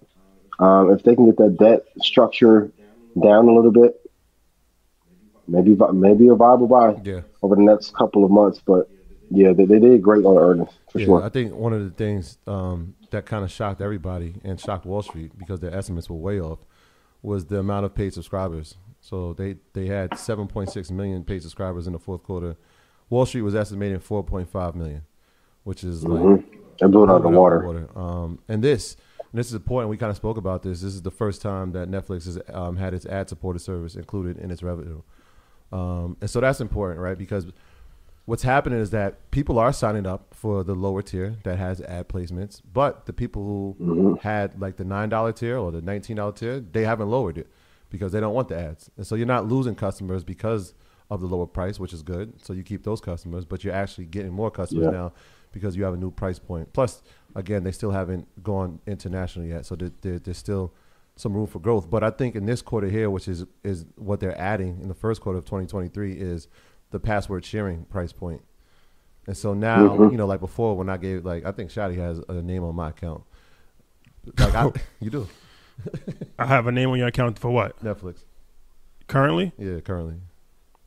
Um, 0.58 0.90
if 0.90 1.02
they 1.02 1.14
can 1.14 1.26
get 1.26 1.38
that 1.38 1.56
debt 1.58 1.84
structure 2.02 2.70
down 3.20 3.48
a 3.48 3.54
little 3.54 3.70
bit, 3.70 4.00
maybe 5.46 5.76
maybe 5.92 6.28
a 6.28 6.34
viable 6.34 6.66
buy 6.66 7.00
yeah. 7.04 7.22
over 7.42 7.56
the 7.56 7.62
next 7.62 7.94
couple 7.94 8.24
of 8.24 8.30
months. 8.30 8.60
But 8.64 8.90
yeah, 9.30 9.52
they, 9.52 9.64
they 9.64 9.78
did 9.78 10.02
great 10.02 10.24
on 10.24 10.36
earnings 10.38 10.70
for 10.90 10.98
Yeah, 10.98 11.06
sure. 11.06 11.22
I 11.22 11.28
think 11.28 11.54
one 11.54 11.72
of 11.72 11.84
the 11.84 11.90
things 11.90 12.38
um, 12.46 12.94
that 13.10 13.26
kind 13.26 13.44
of 13.44 13.50
shocked 13.50 13.80
everybody 13.80 14.34
and 14.44 14.60
shocked 14.60 14.86
Wall 14.86 15.02
Street 15.02 15.36
because 15.38 15.60
their 15.60 15.74
estimates 15.74 16.08
were 16.08 16.16
way 16.16 16.40
off 16.40 16.58
was 17.22 17.46
the 17.46 17.58
amount 17.58 17.84
of 17.84 17.94
paid 17.94 18.12
subscribers. 18.14 18.76
So 19.00 19.32
they, 19.32 19.56
they 19.72 19.86
had 19.86 20.10
7.6 20.12 20.90
million 20.90 21.24
paid 21.24 21.42
subscribers 21.42 21.86
in 21.86 21.92
the 21.92 21.98
fourth 21.98 22.22
quarter. 22.22 22.56
Wall 23.10 23.26
Street 23.26 23.42
was 23.42 23.54
estimating 23.54 23.98
4.5 24.00 24.74
million, 24.74 25.02
which 25.64 25.84
is 25.84 26.04
like 26.04 26.20
Mhm. 26.20 26.44
They 26.80 26.86
blew 26.86 27.04
it 27.04 27.10
out 27.10 27.16
of 27.16 27.22
the 27.24 27.28
it 27.30 27.32
water. 27.32 27.88
Um, 27.96 28.38
and 28.48 28.62
this, 28.62 28.96
and 29.18 29.38
this 29.38 29.48
is 29.48 29.54
important. 29.54 29.90
We 29.90 29.96
kind 29.96 30.10
of 30.10 30.16
spoke 30.16 30.36
about 30.36 30.62
this. 30.62 30.80
This 30.80 30.94
is 30.94 31.02
the 31.02 31.10
first 31.10 31.42
time 31.42 31.72
that 31.72 31.90
Netflix 31.90 32.26
has 32.26 32.38
um, 32.52 32.76
had 32.76 32.94
its 32.94 33.04
ad-supported 33.04 33.58
service 33.58 33.96
included 33.96 34.38
in 34.38 34.50
its 34.50 34.62
revenue, 34.62 35.02
um, 35.72 36.16
and 36.20 36.30
so 36.30 36.40
that's 36.40 36.60
important, 36.60 37.00
right? 37.00 37.18
Because 37.18 37.46
what's 38.28 38.42
happening 38.42 38.78
is 38.78 38.90
that 38.90 39.30
people 39.30 39.58
are 39.58 39.72
signing 39.72 40.06
up 40.06 40.34
for 40.34 40.62
the 40.62 40.74
lower 40.74 41.00
tier 41.02 41.36
that 41.44 41.56
has 41.58 41.80
ad 41.82 42.08
placements, 42.08 42.60
but 42.72 43.06
the 43.06 43.12
people 43.12 43.42
who 43.44 43.76
Mm-hmm. 43.80 44.14
had 44.20 44.60
like 44.60 44.76
the 44.76 44.84
nine 44.84 45.08
dollar 45.08 45.32
tier 45.32 45.56
or 45.56 45.70
the 45.72 45.80
nineteen 45.82 46.16
dollar 46.16 46.32
tier, 46.32 46.60
they 46.60 46.84
haven't 46.84 47.08
lowered 47.10 47.38
it 47.38 47.48
because 47.90 48.12
they 48.12 48.20
don't 48.20 48.34
want 48.34 48.48
the 48.48 48.58
ads, 48.58 48.90
and 48.96 49.06
so 49.06 49.14
you're 49.14 49.26
not 49.36 49.48
losing 49.48 49.74
customers 49.74 50.22
because 50.24 50.74
of 51.10 51.20
the 51.22 51.26
lower 51.26 51.46
price, 51.46 51.80
which 51.80 51.94
is 51.94 52.02
good. 52.02 52.34
So 52.44 52.52
you 52.52 52.62
keep 52.62 52.82
those 52.84 53.00
customers, 53.00 53.46
but 53.46 53.64
you're 53.64 53.72
actually 53.74 54.04
getting 54.04 54.32
more 54.32 54.50
customers 54.50 54.84
Yeah. 54.92 54.98
now 55.00 55.12
because 55.52 55.74
you 55.74 55.84
have 55.84 55.94
a 55.94 55.96
new 55.96 56.10
price 56.10 56.38
point. 56.38 56.70
Plus, 56.74 57.02
again, 57.34 57.64
they 57.64 57.72
still 57.72 57.92
haven't 57.92 58.28
gone 58.42 58.80
international 58.86 59.46
yet, 59.46 59.64
so 59.64 59.74
there, 59.74 59.90
there, 60.02 60.18
there's 60.18 60.36
still 60.36 60.74
some 61.16 61.32
room 61.32 61.46
for 61.46 61.60
growth. 61.60 61.88
But 61.88 62.04
I 62.04 62.10
think 62.10 62.36
in 62.36 62.44
this 62.44 62.60
quarter 62.60 62.88
here, 62.88 63.08
which 63.08 63.26
is 63.26 63.46
is 63.64 63.86
what 63.96 64.20
they're 64.20 64.38
adding 64.38 64.80
in 64.82 64.88
the 64.88 64.94
first 65.04 65.22
quarter 65.22 65.38
of 65.38 65.46
2023, 65.46 66.12
is 66.12 66.46
the 66.90 67.00
password 67.00 67.44
sharing 67.44 67.84
price 67.84 68.12
point. 68.12 68.42
And 69.26 69.36
so 69.36 69.52
now, 69.54 69.88
Mhm. 69.96 70.10
you 70.12 70.16
know, 70.16 70.26
like 70.26 70.40
before, 70.40 70.76
when 70.76 70.88
I 70.88 70.96
gave 70.96 71.24
like 71.24 71.44
I 71.44 71.52
think 71.52 71.70
Shadi 71.70 71.96
has 71.96 72.18
a 72.28 72.34
name 72.42 72.64
on 72.64 72.74
my 72.74 72.90
account. 72.90 73.22
Like 74.38 74.54
I, 74.54 74.70
you 75.00 75.10
do 75.10 75.26
I 76.38 76.46
have 76.46 76.66
a 76.66 76.72
name 76.72 76.90
on 76.90 76.98
your 76.98 77.06
account 77.08 77.38
for 77.38 77.50
what? 77.50 77.82
Netflix. 77.82 78.24
Currently? 79.06 79.52
Yeah, 79.58 79.80
currently. 79.80 80.16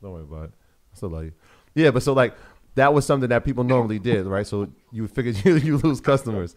Don't 0.00 0.12
worry 0.12 0.22
about 0.22 0.44
it. 0.44 0.50
I 0.92 0.96
still 0.96 1.08
love 1.10 1.24
you. 1.24 1.32
Yeah, 1.74 1.90
but 1.90 2.02
so 2.02 2.12
like 2.12 2.34
that 2.74 2.92
was 2.94 3.04
something 3.06 3.28
that 3.30 3.44
people 3.44 3.64
normally 3.64 3.98
did, 3.98 4.26
right? 4.26 4.46
So 4.46 4.68
you 4.92 5.08
figured 5.08 5.36
you, 5.44 5.56
you 5.56 5.78
lose 5.78 6.00
customers, 6.00 6.54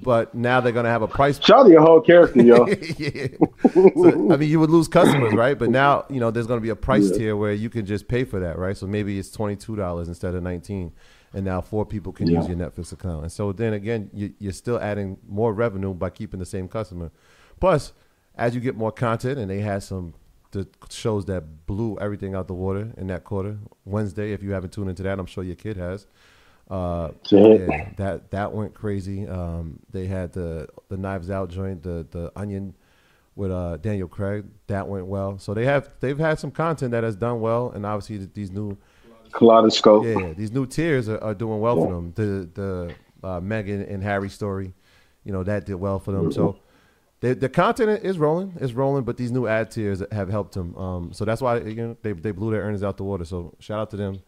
but 0.00 0.34
now 0.34 0.60
they're 0.60 0.72
gonna 0.72 0.88
have 0.88 1.02
a 1.02 1.08
price. 1.08 1.38
Charlie, 1.38 1.74
a 1.74 1.80
whole 1.80 2.00
character, 2.00 2.40
yo. 2.42 2.66
yeah. 2.98 3.26
So, 3.72 4.32
I 4.32 4.36
mean, 4.36 4.48
you 4.48 4.60
would 4.60 4.70
lose 4.70 4.88
customers, 4.88 5.34
right? 5.34 5.58
But 5.58 5.70
now 5.70 6.04
you 6.08 6.20
know 6.20 6.30
there's 6.30 6.46
gonna 6.46 6.60
be 6.60 6.68
a 6.70 6.76
price 6.76 7.10
Yeah. 7.10 7.18
tier 7.18 7.36
where 7.36 7.52
you 7.52 7.68
can 7.68 7.84
just 7.84 8.08
pay 8.08 8.24
for 8.24 8.38
that, 8.40 8.56
right? 8.58 8.76
So 8.76 8.86
maybe 8.86 9.18
it's 9.18 9.30
twenty 9.30 9.56
two 9.56 9.74
dollars 9.76 10.08
instead 10.08 10.34
of 10.34 10.42
nineteen, 10.42 10.92
and 11.34 11.44
now 11.44 11.60
four 11.60 11.84
people 11.84 12.12
can 12.12 12.28
Yeah. 12.28 12.38
use 12.38 12.48
your 12.48 12.56
Netflix 12.56 12.92
account. 12.92 13.22
And 13.22 13.32
so 13.32 13.52
then 13.52 13.72
again, 13.72 14.10
you, 14.14 14.32
you're 14.38 14.52
still 14.52 14.78
adding 14.78 15.18
more 15.28 15.52
revenue 15.52 15.92
by 15.92 16.10
keeping 16.10 16.38
the 16.40 16.46
same 16.46 16.68
customer. 16.68 17.10
Plus, 17.60 17.92
as 18.36 18.54
you 18.54 18.60
get 18.60 18.76
more 18.76 18.92
content, 18.92 19.38
and 19.38 19.50
they 19.50 19.60
had 19.60 19.82
some 19.82 20.14
the 20.52 20.68
shows 20.90 21.24
that 21.24 21.66
blew 21.66 21.96
everything 21.98 22.34
out 22.34 22.46
the 22.46 22.52
water 22.54 22.92
in 22.98 23.06
that 23.06 23.24
quarter. 23.24 23.56
Wednesday, 23.86 24.32
if 24.32 24.42
you 24.42 24.52
haven't 24.52 24.70
tuned 24.70 24.90
into 24.90 25.02
that, 25.02 25.18
I'm 25.18 25.24
sure 25.24 25.42
your 25.42 25.56
kid 25.56 25.78
has. 25.78 26.06
Uh, 26.72 27.10
It's 27.20 27.32
a 27.32 27.38
hit. 27.38 27.68
yeah, 27.68 27.88
that 27.96 28.30
that 28.30 28.52
went 28.52 28.74
crazy. 28.74 29.26
Um, 29.28 29.80
they 29.90 30.06
had 30.06 30.32
the 30.32 30.68
the 30.88 30.96
Knives 30.96 31.30
Out 31.30 31.50
joint, 31.50 31.82
the 31.82 32.06
the 32.10 32.32
Onion 32.34 32.74
with 33.36 33.50
uh, 33.50 33.76
Daniel 33.78 34.08
Craig. 34.08 34.44
That 34.68 34.88
went 34.88 35.06
well. 35.06 35.38
So 35.38 35.54
they 35.54 35.66
have 35.66 35.90
they've 36.00 36.18
had 36.18 36.38
some 36.38 36.50
content 36.50 36.92
that 36.92 37.04
has 37.04 37.16
done 37.16 37.40
well, 37.40 37.70
and 37.74 37.84
obviously 37.84 38.26
these 38.32 38.50
new 38.50 38.76
Kaleidoscope. 39.32 40.04
yeah 40.04 40.32
these 40.34 40.52
new 40.52 40.66
tiers 40.66 41.08
are, 41.08 41.18
are 41.22 41.34
doing 41.34 41.60
well 41.60 41.76
for 41.76 41.92
them. 41.92 42.12
The 42.14 42.48
the 42.54 42.94
uh, 43.26 43.40
Meghan 43.40 43.92
and 43.92 44.02
Harry 44.02 44.28
story 44.28 44.72
you 45.24 45.32
know 45.32 45.42
that 45.44 45.66
did 45.66 45.74
well 45.76 45.98
for 45.98 46.12
them. 46.12 46.32
So 46.32 46.58
they, 47.20 47.34
the 47.34 47.48
content 47.48 48.04
is 48.04 48.18
rolling, 48.18 48.56
it's 48.60 48.72
rolling, 48.72 49.04
but 49.04 49.16
these 49.16 49.30
new 49.30 49.46
ad 49.46 49.70
tiers 49.70 50.02
have 50.10 50.28
helped 50.28 50.54
them. 50.54 50.76
Um, 50.76 51.12
so 51.12 51.24
that's 51.24 51.40
why 51.40 51.58
you 51.58 51.74
know 51.76 51.96
they 52.02 52.12
they 52.12 52.32
blew 52.32 52.50
their 52.50 52.62
earnings 52.62 52.82
out 52.82 52.96
the 52.96 53.04
water. 53.04 53.24
So 53.24 53.54
shout 53.60 53.78
out 53.78 53.90
to 53.90 53.96
them. 53.96 54.20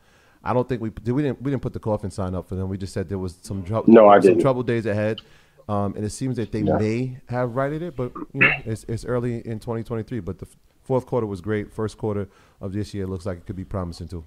I 0.44 0.52
don't 0.52 0.68
think 0.68 0.80
we 0.82 0.90
did. 0.90 1.12
We 1.12 1.22
didn't 1.22 1.40
we 1.42 1.50
didn't 1.50 1.62
put 1.62 1.72
the 1.72 1.80
coffin 1.80 2.10
sign 2.10 2.34
up 2.34 2.46
for 2.48 2.54
them. 2.54 2.68
We 2.68 2.76
just 2.78 2.92
said 2.92 3.08
there 3.08 3.18
was 3.18 3.38
some 3.42 3.64
trouble. 3.64 3.92
No, 3.92 4.08
I 4.08 4.18
some 4.20 4.28
didn't. 4.30 4.42
trouble 4.42 4.62
days 4.62 4.84
ahead. 4.86 5.20
Um, 5.68 5.94
and 5.96 6.04
it 6.04 6.10
seems 6.10 6.36
that 6.36 6.52
they 6.52 6.60
Yeah. 6.60 6.76
may 6.76 7.18
have 7.28 7.56
righted 7.56 7.80
it, 7.80 7.96
but 7.96 8.12
you 8.34 8.40
know 8.40 8.52
it's 8.66 8.84
it's 8.88 9.04
early 9.06 9.36
in 9.46 9.58
2023. 9.58 10.20
But 10.20 10.38
the 10.38 10.46
fourth 10.82 11.06
quarter 11.06 11.26
was 11.26 11.40
great. 11.40 11.72
First 11.72 11.96
quarter 11.96 12.28
of 12.60 12.74
this 12.74 12.92
year 12.92 13.06
looks 13.06 13.24
like 13.24 13.38
it 13.38 13.46
could 13.46 13.56
be 13.56 13.64
promising 13.64 14.08
too. 14.08 14.24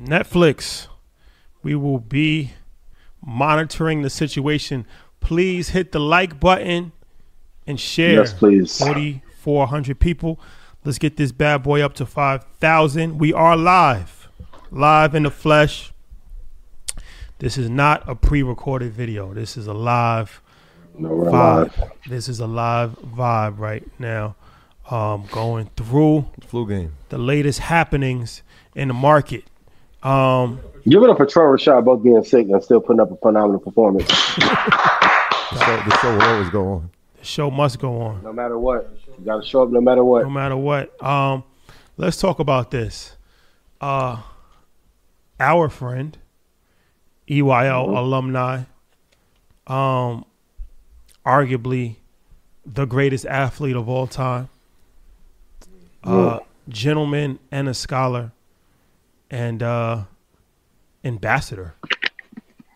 Netflix, 0.00 0.88
we 1.62 1.74
will 1.74 1.98
be 1.98 2.52
monitoring 3.24 4.02
the 4.02 4.10
situation. 4.10 4.86
Please 5.20 5.70
hit 5.70 5.92
the 5.92 6.00
like 6.00 6.38
button 6.40 6.92
and 7.66 7.78
share. 7.80 8.14
Yes, 8.20 8.32
please. 8.32 8.78
4,400 8.78 9.98
people. 9.98 10.38
Let's 10.84 10.98
get 10.98 11.16
this 11.16 11.32
bad 11.32 11.62
boy 11.62 11.80
up 11.80 11.94
to 11.94 12.06
5,000. 12.06 13.18
We 13.18 13.32
are 13.32 13.56
live, 13.56 14.23
live 14.74 15.14
in 15.14 15.22
the 15.22 15.30
flesh. 15.30 15.92
This 17.38 17.56
is 17.58 17.68
not 17.70 18.08
a 18.08 18.14
pre 18.14 18.42
recorded 18.42 18.92
video. 18.92 19.32
This 19.34 19.56
is 19.56 19.66
a 19.66 19.74
live 19.74 20.40
No, 20.98 21.08
vibe. 21.10 21.76
live. 21.78 21.90
This 22.08 22.28
is 22.28 22.40
a 22.40 22.46
live 22.46 22.96
vibe 23.00 23.58
right 23.58 23.84
now. 23.98 24.36
Um, 24.90 25.24
going 25.32 25.70
through 25.76 26.26
the 26.38 26.46
Flu 26.46 26.68
game. 26.68 26.92
the 27.08 27.16
latest 27.16 27.58
happenings 27.60 28.42
in 28.74 28.88
the 28.88 28.94
market. 28.94 29.44
Um, 30.02 30.60
Give 30.86 31.02
it 31.02 31.08
up 31.08 31.16
for 31.16 31.24
Trevor 31.24 31.56
Rashad 31.56 31.86
both 31.86 32.02
being 32.02 32.22
sick 32.22 32.48
and 32.50 32.62
still 32.62 32.80
putting 32.82 33.00
up 33.00 33.10
a 33.10 33.16
phenomenal 33.16 33.60
performance. 33.60 34.08
The 35.52 35.60
show, 35.64 35.76
the 35.88 35.98
show 35.98 36.12
will 36.16 36.22
always 36.22 36.50
go 36.50 36.68
on. 36.72 36.90
the 37.20 37.24
show 37.24 37.48
must 37.50 37.78
go 37.78 38.00
on. 38.00 38.24
No 38.24 38.32
matter 38.32 38.58
what. 38.58 38.90
You 39.18 39.24
got 39.24 39.40
to 39.42 39.46
show 39.48 39.62
up 39.62 39.68
no 39.70 39.80
matter 39.80 40.02
what. 40.02 40.24
no 40.24 40.30
matter 40.30 40.56
what. 40.56 41.00
Um, 41.02 41.44
let's 41.96 42.16
talk 42.16 42.40
about 42.40 42.72
this. 42.72 43.16
Uh, 43.80 44.20
our 45.40 45.68
friend, 45.68 46.16
EYL 47.28 47.96
alumni, 47.96 48.62
um, 49.66 50.24
arguably 51.24 51.96
the 52.66 52.84
greatest 52.84 53.26
athlete 53.26 53.76
of 53.76 53.88
all 53.88 54.06
time, 54.06 54.48
uh, 56.04 56.38
gentleman 56.68 57.38
and 57.50 57.68
a 57.68 57.74
scholar, 57.74 58.32
and 59.30 59.62
uh, 59.62 60.04
ambassador 61.04 61.74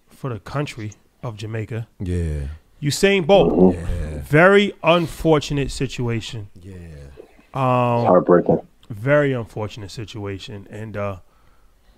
for 0.09 0.31
the 0.33 0.41
country 0.41 0.93
of 1.23 1.37
Jamaica. 1.37 1.87
Yeah. 2.01 2.49
Usain 2.83 3.27
Bolt. 3.27 3.75
Yeah. 3.75 4.19
Very 4.23 4.73
unfortunate 4.83 5.71
situation. 5.71 6.49
Yeah. 6.61 6.75
Um, 7.55 8.05
Heartbreaking. 8.07 8.61
very 8.91 9.33
unfortunate 9.33 9.91
situation, 9.91 10.67
and 10.71 10.97
uh, 10.97 11.17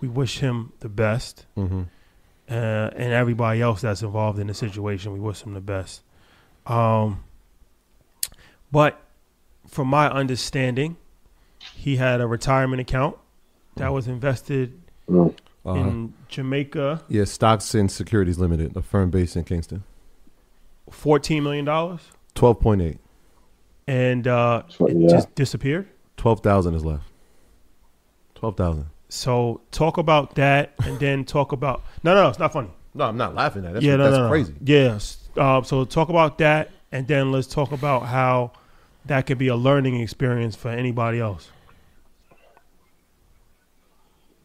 we 0.01 0.09
wish 0.09 0.39
him 0.39 0.73
the 0.81 0.89
best. 0.89 1.47
Mm-hmm. 1.57 1.83
Uh, 2.49 2.53
and 2.53 3.13
everybody 3.13 3.61
else 3.61 3.81
that's 3.83 4.03
involved 4.03 4.39
in 4.39 4.49
the 4.49 4.55
situation, 4.55 5.13
we 5.13 5.21
wish 5.21 5.43
him 5.43 5.55
the 5.55 5.61
best. 5.61 6.03
Um, 6.67 7.23
but 8.73 9.01
from 9.69 9.89
my 9.89 10.11
understanding, 10.11 10.97
he 11.75 11.97
had 11.97 12.21
a 12.21 12.27
retirement 12.27 12.81
account 12.81 13.17
that 13.77 13.93
was 13.93 14.09
invested. 14.09 14.81
Uh-huh. 15.09 15.75
in 15.75 16.15
Jamaica, 16.29 17.03
Yeah, 17.09 17.25
Stocks 17.25 17.75
and 17.75 17.91
Securities 17.91 18.39
Limited, 18.39 18.75
a 18.77 18.81
firm 18.83 19.11
based 19.11 19.37
in 19.37 19.45
Kingston. 19.45 19.83
fourteen 20.91 21.43
million 21.43 21.65
dollars, 21.67 22.01
Twelve 22.35 22.61
point 22.61 22.81
eight. 22.81 22.99
and 23.87 24.27
uh, 24.27 24.63
it 24.81 24.97
yeah. 24.97 25.09
just 25.09 25.35
disappeared. 25.35 25.87
Twelve 26.17 26.41
thousand 26.41 26.75
is 26.77 26.85
left. 26.85 27.05
Twelve 28.35 28.57
thousand. 28.57 28.87
So 29.11 29.61
talk 29.73 29.99
about 29.99 30.37
that, 30.37 30.73
and 30.85 30.99
then 31.01 31.25
talk 31.25 31.53
about 31.53 31.83
no, 32.03 32.15
no, 32.15 32.29
it's 32.29 32.39
not 32.39 32.53
funny. 32.53 32.71
No, 32.95 33.05
I'm 33.05 33.17
not 33.17 33.35
laughing 33.35 33.65
at 33.65 33.71
it. 33.71 33.75
That's, 33.75 33.85
yeah, 33.85 33.97
no, 33.97 34.05
that's 34.05 34.17
no, 34.17 34.25
no. 34.25 34.31
crazy. 34.31 34.55
Yes. 34.65 35.29
Uh, 35.37 35.63
so 35.63 35.85
talk 35.85 36.09
about 36.09 36.39
that, 36.39 36.71
and 36.93 37.07
then 37.07 37.33
let's 37.33 37.47
talk 37.47 37.73
about 37.73 38.07
how 38.07 38.53
that 39.07 39.27
could 39.27 39.39
be 39.39 39.49
a 39.49 39.57
learning 39.57 40.01
experience 40.01 40.55
for 40.57 40.69
anybody 40.69 41.21
else. 41.21 41.51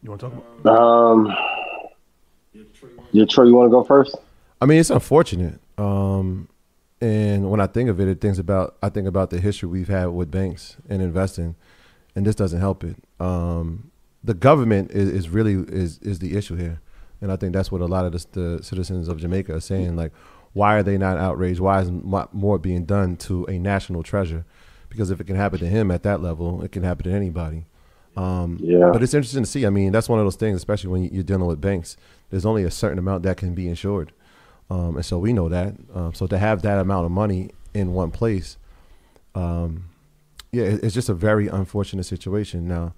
You 0.02 0.10
want 0.10 0.20
to 0.20 0.30
talk 0.30 0.44
about? 0.60 0.80
Um, 0.80 1.34
yeah, 3.12 3.24
Troy, 3.24 3.44
you 3.44 3.54
want 3.54 3.66
to 3.66 3.70
go 3.70 3.82
first? 3.82 4.16
I 4.60 4.66
mean, 4.66 4.78
it's 4.78 4.90
unfortunate. 4.90 5.60
Um, 5.78 6.48
and 7.00 7.50
when 7.50 7.60
I 7.60 7.66
think 7.66 7.90
of 7.90 8.00
it, 8.00 8.08
it 8.08 8.20
thinks 8.20 8.38
about 8.38 8.76
I 8.82 8.88
think 8.88 9.06
about 9.06 9.30
the 9.30 9.40
history 9.40 9.68
we've 9.68 9.88
had 9.88 10.06
with 10.06 10.30
banks 10.30 10.76
and 10.88 11.02
investing, 11.02 11.56
and 12.14 12.26
this 12.26 12.34
doesn't 12.34 12.60
help 12.60 12.82
it. 12.84 12.96
Um, 13.20 13.90
the 14.26 14.34
government 14.34 14.90
is, 14.90 15.08
is 15.08 15.28
really 15.28 15.54
is 15.54 15.98
is 15.98 16.18
the 16.18 16.36
issue 16.36 16.56
here, 16.56 16.80
and 17.20 17.32
I 17.32 17.36
think 17.36 17.52
that's 17.52 17.70
what 17.70 17.80
a 17.80 17.86
lot 17.86 18.04
of 18.04 18.12
the, 18.12 18.56
the 18.56 18.62
citizens 18.62 19.08
of 19.08 19.18
Jamaica 19.18 19.54
are 19.54 19.60
saying. 19.60 19.96
Like, 19.96 20.12
why 20.52 20.74
are 20.74 20.82
they 20.82 20.98
not 20.98 21.16
outraged? 21.16 21.60
Why 21.60 21.80
is 21.80 21.90
more 21.90 22.58
being 22.58 22.84
done 22.84 23.16
to 23.18 23.44
a 23.44 23.58
national 23.58 24.02
treasure? 24.02 24.44
Because 24.88 25.10
if 25.10 25.20
it 25.20 25.26
can 25.26 25.36
happen 25.36 25.60
to 25.60 25.66
him 25.66 25.90
at 25.90 26.02
that 26.02 26.20
level, 26.20 26.62
it 26.62 26.72
can 26.72 26.82
happen 26.82 27.04
to 27.04 27.12
anybody. 27.12 27.66
Um, 28.16 28.58
Yeah. 28.60 28.90
But 28.92 29.02
it's 29.02 29.14
interesting 29.14 29.44
to 29.44 29.48
see. 29.48 29.64
I 29.64 29.70
mean, 29.70 29.92
that's 29.92 30.08
one 30.08 30.18
of 30.18 30.26
those 30.26 30.36
things, 30.36 30.56
especially 30.56 30.90
when 30.90 31.04
you're 31.04 31.22
dealing 31.22 31.46
with 31.46 31.60
banks. 31.60 31.96
There's 32.30 32.46
only 32.46 32.64
a 32.64 32.70
certain 32.70 32.98
amount 32.98 33.22
that 33.22 33.36
can 33.36 33.54
be 33.54 33.68
insured, 33.68 34.12
um, 34.70 34.96
and 34.96 35.04
so 35.04 35.18
we 35.18 35.32
know 35.32 35.48
that. 35.48 35.74
Um, 35.94 36.14
so 36.14 36.26
to 36.26 36.38
have 36.38 36.62
that 36.62 36.78
amount 36.78 37.06
of 37.06 37.12
money 37.12 37.50
in 37.74 37.92
one 37.92 38.10
place, 38.10 38.56
um, 39.36 39.90
yeah, 40.50 40.64
it's 40.64 40.94
just 40.94 41.08
a 41.08 41.14
very 41.14 41.46
unfortunate 41.46 42.04
situation. 42.04 42.66
Now, 42.66 42.94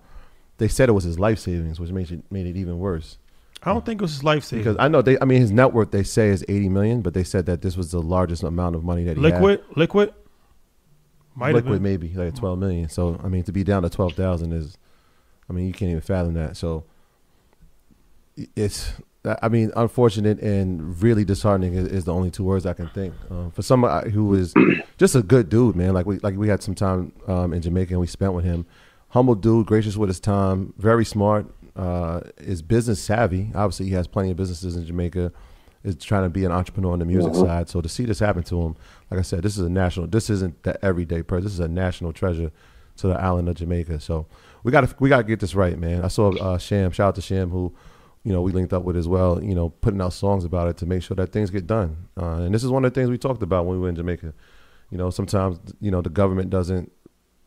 they 0.58 0.68
said 0.68 0.88
it 0.88 0.92
was 0.92 1.04
his 1.04 1.18
life 1.18 1.38
savings, 1.38 1.80
which 1.80 1.90
made 1.90 2.10
it 2.10 2.22
made 2.30 2.46
it 2.46 2.56
even 2.56 2.78
worse. 2.78 3.18
I 3.62 3.72
don't 3.72 3.84
think 3.84 4.00
it 4.00 4.02
was 4.02 4.12
his 4.12 4.24
life 4.24 4.44
savings. 4.44 4.66
Because 4.66 4.76
I 4.78 4.88
know 4.88 5.02
they, 5.02 5.18
I 5.20 5.24
mean, 5.24 5.40
his 5.40 5.50
net 5.50 5.72
worth 5.72 5.90
they 5.90 6.04
say 6.04 6.28
is 6.28 6.44
80 6.48 6.68
million, 6.68 7.00
but 7.02 7.14
they 7.14 7.24
said 7.24 7.46
that 7.46 7.60
this 7.62 7.76
was 7.76 7.90
the 7.90 8.00
largest 8.00 8.44
amount 8.44 8.76
of 8.76 8.84
money 8.84 9.04
that 9.04 9.16
he 9.16 9.22
liquid, 9.22 9.64
liquid, 9.74 10.14
might 11.34 11.46
had. 11.48 11.56
have 11.56 11.64
Liquid, 11.64 11.82
maybe 11.82 12.12
like 12.14 12.34
12 12.34 12.58
million. 12.58 12.88
So 12.88 13.18
I 13.22 13.28
mean, 13.28 13.44
to 13.44 13.52
be 13.52 13.64
down 13.64 13.82
to 13.82 13.90
12,000 13.90 14.52
is, 14.52 14.76
I 15.48 15.52
mean, 15.52 15.66
you 15.66 15.72
can't 15.72 15.90
even 15.90 16.02
fathom 16.02 16.34
that. 16.34 16.56
So 16.56 16.84
it's, 18.54 18.92
I 19.24 19.48
mean, 19.48 19.72
unfortunate 19.74 20.40
and 20.40 21.00
really 21.02 21.24
disheartening 21.24 21.74
is, 21.74 21.88
is 21.88 22.04
the 22.04 22.14
only 22.14 22.30
two 22.30 22.44
words 22.44 22.64
I 22.64 22.72
can 22.72 22.88
think. 22.90 23.14
Um, 23.30 23.50
for 23.50 23.62
somebody 23.62 24.10
who 24.10 24.34
is 24.34 24.54
just 24.98 25.14
a 25.16 25.22
good 25.22 25.48
dude, 25.48 25.74
man. 25.74 25.94
Like 25.94 26.06
we 26.06 26.18
like 26.20 26.36
we 26.36 26.48
had 26.48 26.62
some 26.62 26.74
time 26.74 27.12
um, 27.26 27.52
in 27.52 27.60
Jamaica 27.60 27.94
and 27.94 28.00
we 28.00 28.06
spent 28.06 28.34
with 28.34 28.44
him. 28.44 28.66
Humble 29.10 29.34
dude, 29.34 29.66
gracious 29.66 29.96
with 29.96 30.08
his 30.08 30.20
time, 30.20 30.74
very 30.78 31.04
smart. 31.04 31.46
Uh, 31.74 32.20
is 32.38 32.60
business 32.60 33.00
savvy. 33.00 33.50
Obviously, 33.54 33.86
he 33.86 33.92
has 33.92 34.08
plenty 34.08 34.30
of 34.32 34.36
businesses 34.36 34.76
in 34.76 34.84
Jamaica. 34.84 35.32
Is 35.84 35.94
trying 35.94 36.24
to 36.24 36.28
be 36.28 36.44
an 36.44 36.50
entrepreneur 36.50 36.92
on 36.92 36.98
the 36.98 37.04
music 37.04 37.32
Mhm. 37.32 37.40
side. 37.40 37.68
So 37.68 37.80
to 37.80 37.88
see 37.88 38.04
this 38.04 38.18
happen 38.18 38.42
to 38.44 38.62
him, 38.62 38.74
like 39.12 39.20
I 39.20 39.22
said, 39.22 39.44
this 39.44 39.56
is 39.56 39.64
a 39.64 39.68
national. 39.70 40.08
This 40.08 40.28
isn't 40.28 40.60
the 40.64 40.84
everyday 40.84 41.22
person. 41.22 41.44
This 41.44 41.52
is 41.52 41.60
a 41.60 41.68
national 41.68 42.12
treasure 42.12 42.50
to 42.96 43.06
the 43.06 43.14
island 43.14 43.48
of 43.48 43.54
Jamaica. 43.54 44.00
So 44.00 44.26
we 44.64 44.72
got 44.72 44.80
to 44.88 44.94
we 44.98 45.08
got 45.08 45.18
to 45.18 45.22
get 45.22 45.38
this 45.38 45.54
right, 45.54 45.78
man. 45.78 46.04
I 46.04 46.08
saw 46.08 46.30
uh, 46.32 46.58
Sham. 46.58 46.90
Shout 46.90 47.08
out 47.08 47.14
to 47.14 47.20
Sham 47.22 47.50
who 47.50 47.72
you 48.24 48.32
know, 48.32 48.42
we 48.42 48.50
linked 48.50 48.72
up 48.72 48.82
with 48.82 48.96
as 48.96 49.06
well, 49.08 49.42
you 49.42 49.54
know, 49.54 49.70
putting 49.70 50.00
out 50.02 50.12
songs 50.12 50.44
about 50.44 50.68
it 50.68 50.76
to 50.78 50.84
make 50.84 51.02
sure 51.02 51.14
that 51.14 51.30
things 51.32 51.48
get 51.48 51.66
done. 51.66 51.96
Uh, 52.20 52.40
and 52.42 52.52
this 52.54 52.64
is 52.64 52.70
one 52.70 52.84
of 52.84 52.92
the 52.92 53.00
things 53.00 53.08
we 53.08 53.16
talked 53.16 53.42
about 53.42 53.64
when 53.64 53.76
we 53.76 53.80
were 53.82 53.88
in 53.88 53.94
Jamaica. 53.94 54.34
You 54.90 54.98
know, 54.98 55.08
sometimes, 55.10 55.58
you 55.80 55.90
know, 55.90 56.02
the 56.02 56.10
government 56.10 56.50
doesn't, 56.50 56.90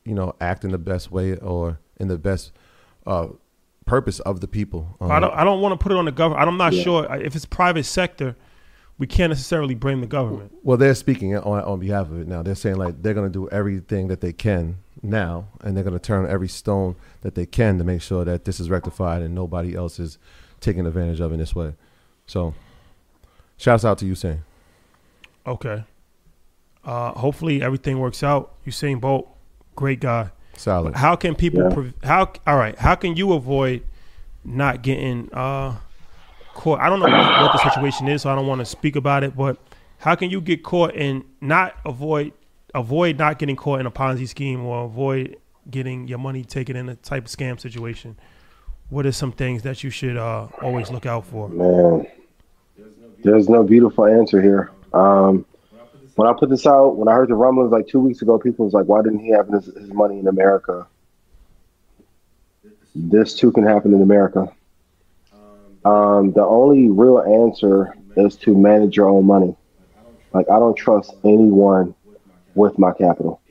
you 0.06 0.14
know, 0.14 0.36
act 0.42 0.64
in 0.64 0.72
the 0.72 0.78
best 0.78 1.12
way 1.12 1.36
or 1.38 1.80
in 1.98 2.08
the 2.08 2.18
best 2.18 2.52
uh, 3.06 3.28
purpose 3.86 4.20
of 4.22 4.40
the 4.42 4.48
people. 4.48 4.96
Um, 5.02 5.12
I 5.12 5.20
don't. 5.20 5.34
I 5.34 5.44
don't 5.44 5.62
want 5.62 5.74
to 5.80 5.84
put 5.84 5.92
it 5.92 5.98
on 5.98 6.06
the 6.06 6.12
government. 6.12 6.48
I'm 6.48 6.58
not 6.58 6.74
Yeah. 6.74 6.84
sure 6.84 7.16
if 7.16 7.36
it's 7.36 7.46
private 7.46 7.84
sector. 7.86 8.36
We 8.98 9.08
can't 9.08 9.32
necessarily 9.32 9.74
blame 9.74 10.02
the 10.02 10.06
government. 10.08 10.52
well, 10.62 10.78
they're 10.78 10.94
speaking 10.94 11.36
on, 11.36 11.64
on 11.64 11.80
behalf 11.80 12.08
of 12.12 12.20
it 12.20 12.28
now. 12.28 12.44
They're 12.44 12.54
saying 12.54 12.76
like 12.76 13.02
they're 13.02 13.16
going 13.16 13.26
to 13.26 13.34
do 13.34 13.50
everything 13.50 14.10
that 14.10 14.22
they 14.22 14.32
can 14.32 14.78
now, 15.02 15.48
and 15.62 15.76
they're 15.76 15.84
going 15.84 15.96
to 15.96 16.00
turn 16.00 16.30
every 16.30 16.48
stone 16.48 16.96
that 17.22 17.34
they 17.34 17.48
can 17.48 17.80
to 17.80 17.84
make 17.84 18.04
sure 18.04 18.24
that 18.26 18.46
this 18.46 18.60
is 18.60 18.70
rectified 18.70 19.24
and 19.24 19.34
nobody 19.34 19.74
else 19.76 20.00
is 20.00 20.20
taking 20.60 20.86
advantage 20.86 21.20
of 21.20 21.32
in 21.32 21.40
this 21.40 21.56
way. 21.56 21.74
So, 22.28 22.54
shouts 23.58 23.84
out 23.84 23.98
to 24.00 24.06
you, 24.06 24.14
saying. 24.14 24.44
Okay. 25.48 25.84
Uh, 26.84 27.12
hopefully 27.14 27.62
everything 27.64 27.98
works 28.00 28.22
out. 28.22 28.54
Usain 28.68 29.02
Bolt, 29.02 29.31
great 29.76 30.00
guy. 30.00 30.32
Solid. 30.58 30.96
How 30.96 31.16
can 31.16 31.36
people? 31.36 31.64
Yeah. 31.64 31.74
Pre- 31.74 31.94
how? 32.04 32.32
All 32.46 32.58
right. 32.58 32.78
How 32.78 32.96
can 32.96 33.16
you 33.16 33.34
avoid 33.34 33.84
not 34.44 34.82
getting 34.82 35.30
uh, 35.34 35.76
caught? 36.54 36.80
I 36.80 36.90
don't 36.90 37.00
know 37.00 37.06
what, 37.06 37.42
what 37.42 37.52
the 37.54 37.70
situation 37.70 38.08
is, 38.08 38.24
so 38.24 38.32
I 38.32 38.36
don't 38.36 38.48
want 38.48 38.60
to 38.60 38.66
speak 38.66 38.96
about 38.96 39.24
it. 39.24 39.36
But 39.36 39.58
how 40.00 40.16
can 40.16 40.30
you 40.30 40.42
get 40.42 40.64
caught 40.64 40.96
and 40.96 41.24
not 41.40 41.76
avoid 41.86 42.34
avoid 42.74 43.18
not 43.18 43.40
getting 43.40 43.56
caught 43.56 43.80
in 43.80 43.86
a 43.86 43.92
Ponzi 43.92 44.28
scheme 44.28 44.66
or 44.66 44.86
avoid 44.86 45.38
getting 45.70 46.08
your 46.08 46.18
money 46.18 46.44
taken 46.44 46.76
in 46.76 46.90
a 46.90 46.96
type 46.96 47.26
of 47.26 47.32
scam 47.32 47.60
situation? 47.60 48.18
What 48.90 49.06
are 49.06 49.12
some 49.12 49.32
things 49.32 49.64
that 49.64 49.84
you 49.84 49.90
should 49.90 50.18
uh, 50.18 50.48
always 50.62 50.92
look 50.92 51.06
out 51.06 51.26
for? 51.26 51.48
Man, 51.48 52.06
there's 53.24 53.48
no 53.48 53.64
beautiful 53.64 54.06
answer 54.06 54.42
here. 54.42 54.72
Um, 54.94 55.46
when 56.16 56.28
I 56.28 56.34
put 56.38 56.50
this 56.50 56.66
out, 56.68 56.98
when 56.98 57.08
I 57.08 57.14
heard 57.14 57.30
the 57.30 57.36
rumblings 57.36 57.72
like 57.72 57.88
two 57.88 58.00
weeks 58.00 58.22
ago, 58.22 58.38
people 58.38 58.66
was 58.66 58.74
like, 58.74 58.86
"Why 58.86 59.02
didn't 59.02 59.20
he 59.20 59.30
have 59.30 59.48
his, 59.48 59.66
his 59.66 59.94
money 59.94 60.20
in 60.20 60.28
America?" 60.28 60.88
This 62.94 63.34
too 63.34 63.52
can 63.52 63.64
happen 63.64 63.94
in 63.94 64.02
America. 64.02 64.52
Um, 65.86 66.34
the 66.34 66.46
only 66.46 66.90
real 66.90 67.20
answer 67.20 67.96
is 68.18 68.36
to 68.38 68.56
manage 68.56 68.98
your 68.98 69.10
own 69.10 69.26
money. 69.26 69.56
Like 70.34 70.50
I 70.50 70.60
don't 70.60 70.76
trust 70.76 71.14
anyone 71.24 71.96
with 72.56 72.78
my 72.78 72.92
capital. 72.92 73.42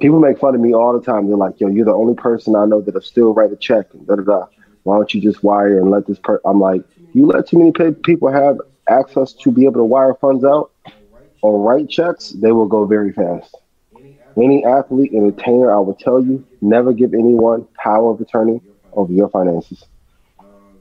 People 0.00 0.18
make 0.18 0.38
fun 0.38 0.54
of 0.54 0.60
me 0.60 0.74
all 0.74 0.92
the 0.92 1.04
time. 1.04 1.28
They're 1.28 1.36
like, 1.36 1.60
"Yo, 1.60 1.68
you're 1.68 1.84
the 1.84 1.92
only 1.92 2.14
person 2.14 2.54
I 2.54 2.64
know 2.64 2.80
that'll 2.80 3.00
still 3.00 3.34
write 3.34 3.52
a 3.52 3.56
check." 3.56 3.86
Da 4.06 4.16
da 4.16 4.22
da. 4.22 4.46
Why 4.82 4.96
don't 4.96 5.12
you 5.12 5.20
just 5.20 5.42
wire 5.42 5.78
and 5.80 5.90
let 5.90 6.06
this 6.06 6.18
per? 6.18 6.40
I'm 6.44 6.60
like, 6.60 6.82
you 7.12 7.26
let 7.26 7.48
too 7.48 7.58
many 7.58 7.72
people 7.72 8.30
have 8.30 8.60
access 8.88 9.32
to 9.32 9.50
be 9.50 9.64
able 9.64 9.80
to 9.80 9.84
wire 9.84 10.14
funds 10.14 10.44
out 10.44 10.70
or 11.42 11.60
write 11.60 11.88
checks, 11.88 12.30
they 12.30 12.52
will 12.52 12.66
go 12.66 12.86
very 12.86 13.12
fast. 13.12 13.54
Any 14.36 14.64
athlete, 14.64 15.12
entertainer, 15.14 15.74
I 15.74 15.78
will 15.78 15.94
tell 15.94 16.22
you, 16.22 16.44
never 16.60 16.92
give 16.92 17.14
anyone 17.14 17.66
power 17.74 18.10
of 18.10 18.20
attorney 18.20 18.60
over 18.92 19.12
your 19.12 19.28
finances. 19.30 19.84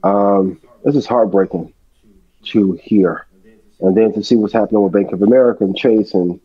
Um, 0.04 0.60
this 0.84 0.96
is 0.96 1.06
heartbreaking 1.06 1.74
to 2.46 2.74
hear. 2.74 3.26
And 3.80 3.96
then 3.96 4.14
to 4.14 4.24
see 4.24 4.36
what's 4.36 4.54
happening 4.54 4.82
with 4.82 4.94
Bank 4.94 5.12
of 5.12 5.22
America 5.22 5.64
and 5.64 5.76
Chase, 5.76 6.14
and 6.14 6.40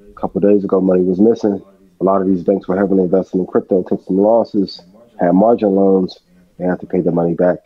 a 0.00 0.12
couple 0.12 0.40
days 0.40 0.64
ago, 0.64 0.80
money 0.80 1.02
was 1.02 1.20
missing. 1.20 1.62
A 2.00 2.04
lot 2.04 2.20
of 2.20 2.28
these 2.28 2.42
banks 2.42 2.68
were 2.68 2.76
heavily 2.76 3.02
invested 3.02 3.38
in 3.38 3.46
crypto, 3.46 3.82
took 3.82 4.04
some 4.04 4.18
losses, 4.18 4.80
had 5.18 5.32
margin 5.32 5.74
loans, 5.74 6.20
they 6.58 6.64
have 6.64 6.80
to 6.80 6.86
pay 6.86 7.00
the 7.00 7.12
money 7.12 7.34
back 7.34 7.58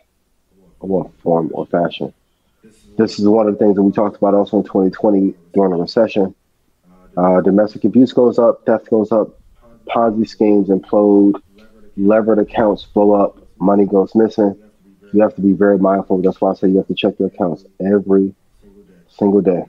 in 0.81 0.89
one 0.89 1.11
form 1.23 1.51
or 1.53 1.65
fashion. 1.65 2.13
This 2.97 3.19
is 3.19 3.27
one 3.27 3.47
of 3.47 3.53
the 3.53 3.59
things 3.59 3.75
that 3.75 3.83
we 3.83 3.91
talked 3.91 4.17
about 4.17 4.33
also 4.33 4.57
in 4.57 4.63
2020 4.63 5.33
during 5.53 5.71
the 5.71 5.77
recession. 5.77 6.35
Uh, 7.17 7.41
domestic 7.41 7.83
abuse 7.83 8.13
goes 8.13 8.39
up, 8.39 8.65
theft 8.65 8.89
goes 8.89 9.11
up, 9.11 9.39
Ponzi 9.87 10.27
schemes 10.27 10.69
implode, 10.69 11.41
levered 11.97 12.39
accounts 12.39 12.85
blow 12.85 13.13
up, 13.13 13.37
money 13.59 13.85
goes 13.85 14.15
missing. 14.15 14.57
You 15.11 15.21
have 15.21 15.35
to 15.35 15.41
be 15.41 15.51
very 15.51 15.77
mindful. 15.77 16.21
That's 16.21 16.39
why 16.39 16.51
I 16.51 16.53
say 16.55 16.69
you 16.69 16.77
have 16.77 16.87
to 16.87 16.95
check 16.95 17.19
your 17.19 17.27
accounts 17.27 17.65
every 17.79 18.33
single 19.09 19.41
day. 19.41 19.65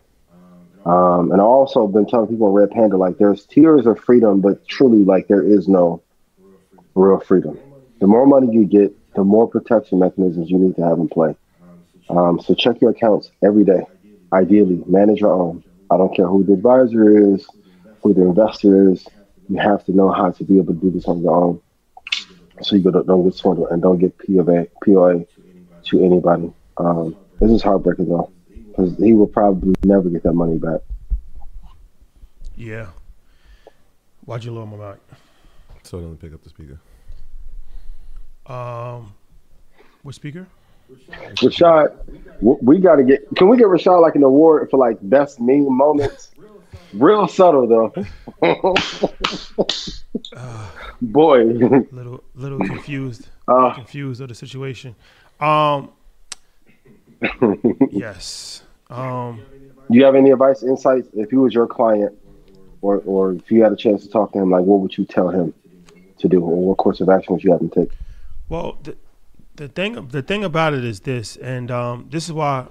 Um, 0.85 1.31
and 1.31 1.41
I 1.41 1.45
also 1.45 1.87
been 1.87 2.07
telling 2.07 2.29
people 2.29 2.49
on 2.49 2.53
Red 2.53 2.71
Panda 2.71 2.97
like 2.97 3.19
there's 3.19 3.47
tiers 3.47 3.87
of 3.87 3.99
freedom, 4.01 4.41
but 4.41 4.67
truly 4.67 5.05
like 5.05 5.29
there 5.29 5.43
is 5.43 5.69
no 5.69 6.03
real 6.95 7.21
freedom. 7.21 7.59
The 8.01 8.07
more 8.07 8.27
money 8.27 8.53
you 8.53 8.65
get, 8.65 8.93
the 9.15 9.25
more 9.25 9.47
protection 9.47 9.99
mechanisms 9.99 10.51
you 10.51 10.59
need 10.59 10.77
to 10.77 10.83
have 10.83 10.99
in 10.99 11.09
play. 11.09 11.37
Um, 12.09 12.41
so 12.41 12.55
check 12.55 12.81
your 12.81 12.91
accounts 12.91 13.31
every 13.45 13.65
day. 13.65 13.83
Ideally, 14.33 14.83
manage 14.87 15.21
your 15.21 15.33
own. 15.33 15.63
I 15.91 15.97
don't 15.97 16.15
care 16.15 16.27
who 16.27 16.43
the 16.45 16.55
advisor 16.55 17.35
is, 17.35 17.47
who 18.03 18.15
the 18.15 18.23
investor 18.23 18.91
is. 18.91 19.07
You 19.49 19.59
have 19.59 19.85
to 19.87 19.93
know 19.93 20.11
how 20.11 20.31
to 20.31 20.45
be 20.45 20.59
able 20.59 20.75
to 20.75 20.81
do 20.81 20.91
this 20.91 21.07
on 21.07 21.21
your 21.21 21.35
own, 21.35 21.61
so 22.63 22.77
you 22.77 22.91
don't 22.91 23.25
get 23.25 23.35
swindled 23.35 23.69
and 23.71 23.83
don't 23.83 23.99
get 23.99 24.17
POA, 24.19 24.67
POA 24.85 25.27
to 25.87 26.05
anybody. 26.05 26.53
Um, 26.79 27.17
this 27.41 27.51
is 27.51 27.63
heartbreaking 27.63 28.09
though, 28.09 28.31
because 28.71 28.97
he 28.97 29.13
will 29.13 29.27
probably 29.27 29.75
never 29.85 30.09
get 30.09 30.23
that 30.23 30.33
money 30.33 30.59
back. 30.59 30.81
Yeah. 32.55 32.89
Why'd 34.25 34.45
you 34.45 34.53
lower 34.53 34.67
my 34.67 34.77
mic? 34.77 34.99
So 35.83 36.01
don't 36.01 36.17
pick 36.17 36.33
up 36.33 36.43
the 36.43 36.49
speaker. 36.49 36.81
Um, 38.47 39.15
what 40.03 40.15
speaker? 40.15 40.47
Rashad, 41.37 41.97
we 42.41 42.79
got 42.79 42.97
to 42.97 43.05
get. 43.05 43.27
Can 43.37 43.49
we 43.49 43.57
get 43.57 43.67
Rashad 43.67 44.01
like 44.01 44.15
an 44.15 44.23
award 44.23 44.71
for 44.71 44.77
like 44.77 44.99
best 45.03 45.41
meme 45.41 45.77
moments? 45.77 46.31
Real 46.93 47.27
subtle 47.27 47.67
though. 47.67 47.93
uh, 50.37 50.71
Boy, 51.03 51.45
little 51.45 52.23
little 52.35 52.59
confused, 52.59 53.29
uh, 53.49 53.75
confused 53.75 54.21
of 54.21 54.29
the 54.29 54.35
situation. 54.35 54.95
Um, 55.41 55.91
yes. 57.91 58.63
Um, 58.91 59.43
do 59.91 59.99
you 59.99 60.05
have 60.05 60.15
any 60.15 60.31
advice, 60.31 60.63
insights? 60.63 61.09
If 61.15 61.31
he 61.31 61.37
was 61.37 61.55
your 61.55 61.67
client, 61.67 62.17
or 62.83 63.03
or 63.07 63.33
if 63.33 63.51
you 63.51 63.63
had 63.63 63.73
a 63.73 63.77
chance 63.77 64.03
to 64.05 64.11
talk 64.11 64.33
to 64.33 64.39
him, 64.39 64.51
like 64.51 64.65
what 64.65 64.81
would 64.81 64.97
you 64.97 65.05
tell 65.05 65.29
him 65.29 65.55
to 66.19 66.29
do, 66.29 66.41
or 66.41 66.69
what 66.69 66.79
course 66.79 67.01
of 67.01 67.09
action 67.09 67.35
would 67.35 67.43
you 67.43 67.53
have 67.53 67.61
him 67.61 67.71
take? 67.71 67.91
Well, 68.49 68.79
the, 68.83 68.97
the 69.63 69.69
thing 69.69 70.09
the 70.09 70.23
thing 70.23 70.43
about 70.45 70.75
it 70.75 70.85
is 70.85 71.01
this, 71.01 71.37
and 71.37 71.71
um, 71.71 72.09
this 72.11 72.25
is 72.25 72.33
why, 72.33 72.67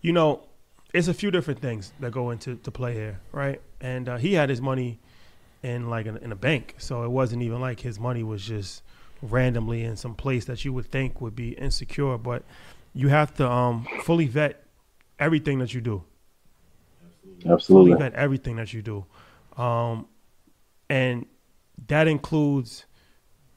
you 0.00 0.12
know, 0.12 0.44
it's 0.94 1.08
a 1.08 1.14
few 1.14 1.30
different 1.32 1.60
things 1.60 1.92
that 1.98 2.12
go 2.12 2.30
into 2.30 2.56
to 2.56 2.70
play 2.70 2.94
here, 2.94 3.20
right? 3.32 3.60
And 3.80 4.08
uh, 4.08 4.16
he 4.16 4.34
had 4.34 4.48
his 4.48 4.60
money 4.60 5.00
in 5.62 5.90
like 5.90 6.06
in, 6.06 6.16
in, 6.18 6.30
a 6.30 6.36
bank, 6.36 6.76
so 6.78 7.02
it 7.02 7.10
wasn't 7.10 7.42
even 7.42 7.60
like 7.60 7.80
his 7.80 7.98
money 7.98 8.22
was 8.22 8.44
just 8.44 8.82
randomly 9.22 9.82
in 9.82 9.96
some 9.96 10.14
place 10.14 10.44
that 10.44 10.64
you 10.64 10.72
would 10.72 10.86
think 10.86 11.20
would 11.20 11.34
be 11.34 11.50
insecure. 11.50 12.16
But 12.16 12.44
you 12.94 13.08
have 13.08 13.34
to 13.34 13.50
um, 13.50 13.88
fully 14.04 14.26
vet 14.26 14.62
everything 15.18 15.58
that 15.58 15.74
you 15.74 15.80
do. 15.80 16.04
Absolutely, 17.44 17.92
fully 17.92 17.98
vet 17.98 18.14
everything 18.14 18.54
that 18.56 18.72
you 18.72 18.82
do, 18.82 19.04
um, 19.60 20.06
and 20.88 21.26
that 21.88 22.06
includes 22.06 22.84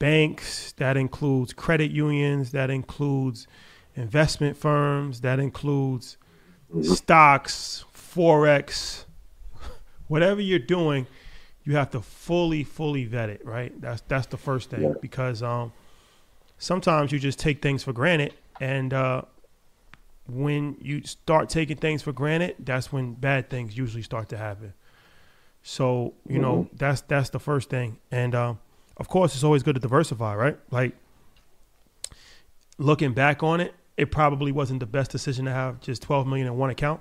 banks, 0.04 0.72
that 0.72 0.98
includes 0.98 1.54
credit 1.54 1.90
unions, 1.90 2.52
that 2.52 2.68
includes 2.68 3.46
investment 3.94 4.54
firms, 4.54 5.22
that 5.22 5.40
includes 5.40 6.18
stocks, 6.82 7.86
forex, 7.94 9.06
whatever 10.08 10.42
you're 10.42 10.58
doing, 10.58 11.06
you 11.64 11.76
have 11.76 11.88
to 11.88 12.02
fully, 12.02 12.62
fully 12.64 13.06
vet 13.06 13.30
it, 13.30 13.42
right? 13.46 13.72
That's 13.80 14.02
that's 14.06 14.26
the 14.26 14.36
first 14.36 14.68
thing 14.68 14.82
yeah. 14.82 14.92
because 15.00 15.42
um, 15.42 15.72
sometimes 16.58 17.10
you 17.10 17.18
just 17.18 17.38
take 17.38 17.62
things 17.62 17.82
for 17.82 17.94
granted, 17.94 18.34
and 18.60 18.92
uh, 18.92 19.22
when 20.28 20.76
you 20.82 21.00
start 21.04 21.48
taking 21.48 21.78
things 21.78 22.02
for 22.02 22.12
granted, 22.12 22.56
that's 22.58 22.92
when 22.92 23.14
bad 23.14 23.48
things 23.48 23.74
usually 23.74 24.02
start 24.02 24.28
to 24.28 24.36
happen. 24.36 24.74
So 25.62 26.12
you 26.28 26.34
mm-hmm. 26.34 26.42
know 26.42 26.68
that's 26.74 27.00
that's 27.00 27.30
the 27.30 27.40
first 27.40 27.70
thing, 27.70 27.96
and 28.10 28.34
um, 28.34 28.58
of 28.96 29.08
course, 29.08 29.34
it's 29.34 29.44
always 29.44 29.62
good 29.62 29.74
to 29.74 29.80
diversify, 29.80 30.34
right? 30.34 30.58
Like 30.70 30.94
looking 32.78 33.12
back 33.12 33.42
on 33.42 33.60
it, 33.60 33.74
it 33.96 34.10
probably 34.10 34.52
wasn't 34.52 34.80
the 34.80 34.86
best 34.86 35.10
decision 35.10 35.44
to 35.44 35.52
have 35.52 35.80
just 35.80 36.02
12 36.02 36.26
million 36.26 36.46
in 36.46 36.56
one 36.56 36.70
account. 36.70 37.00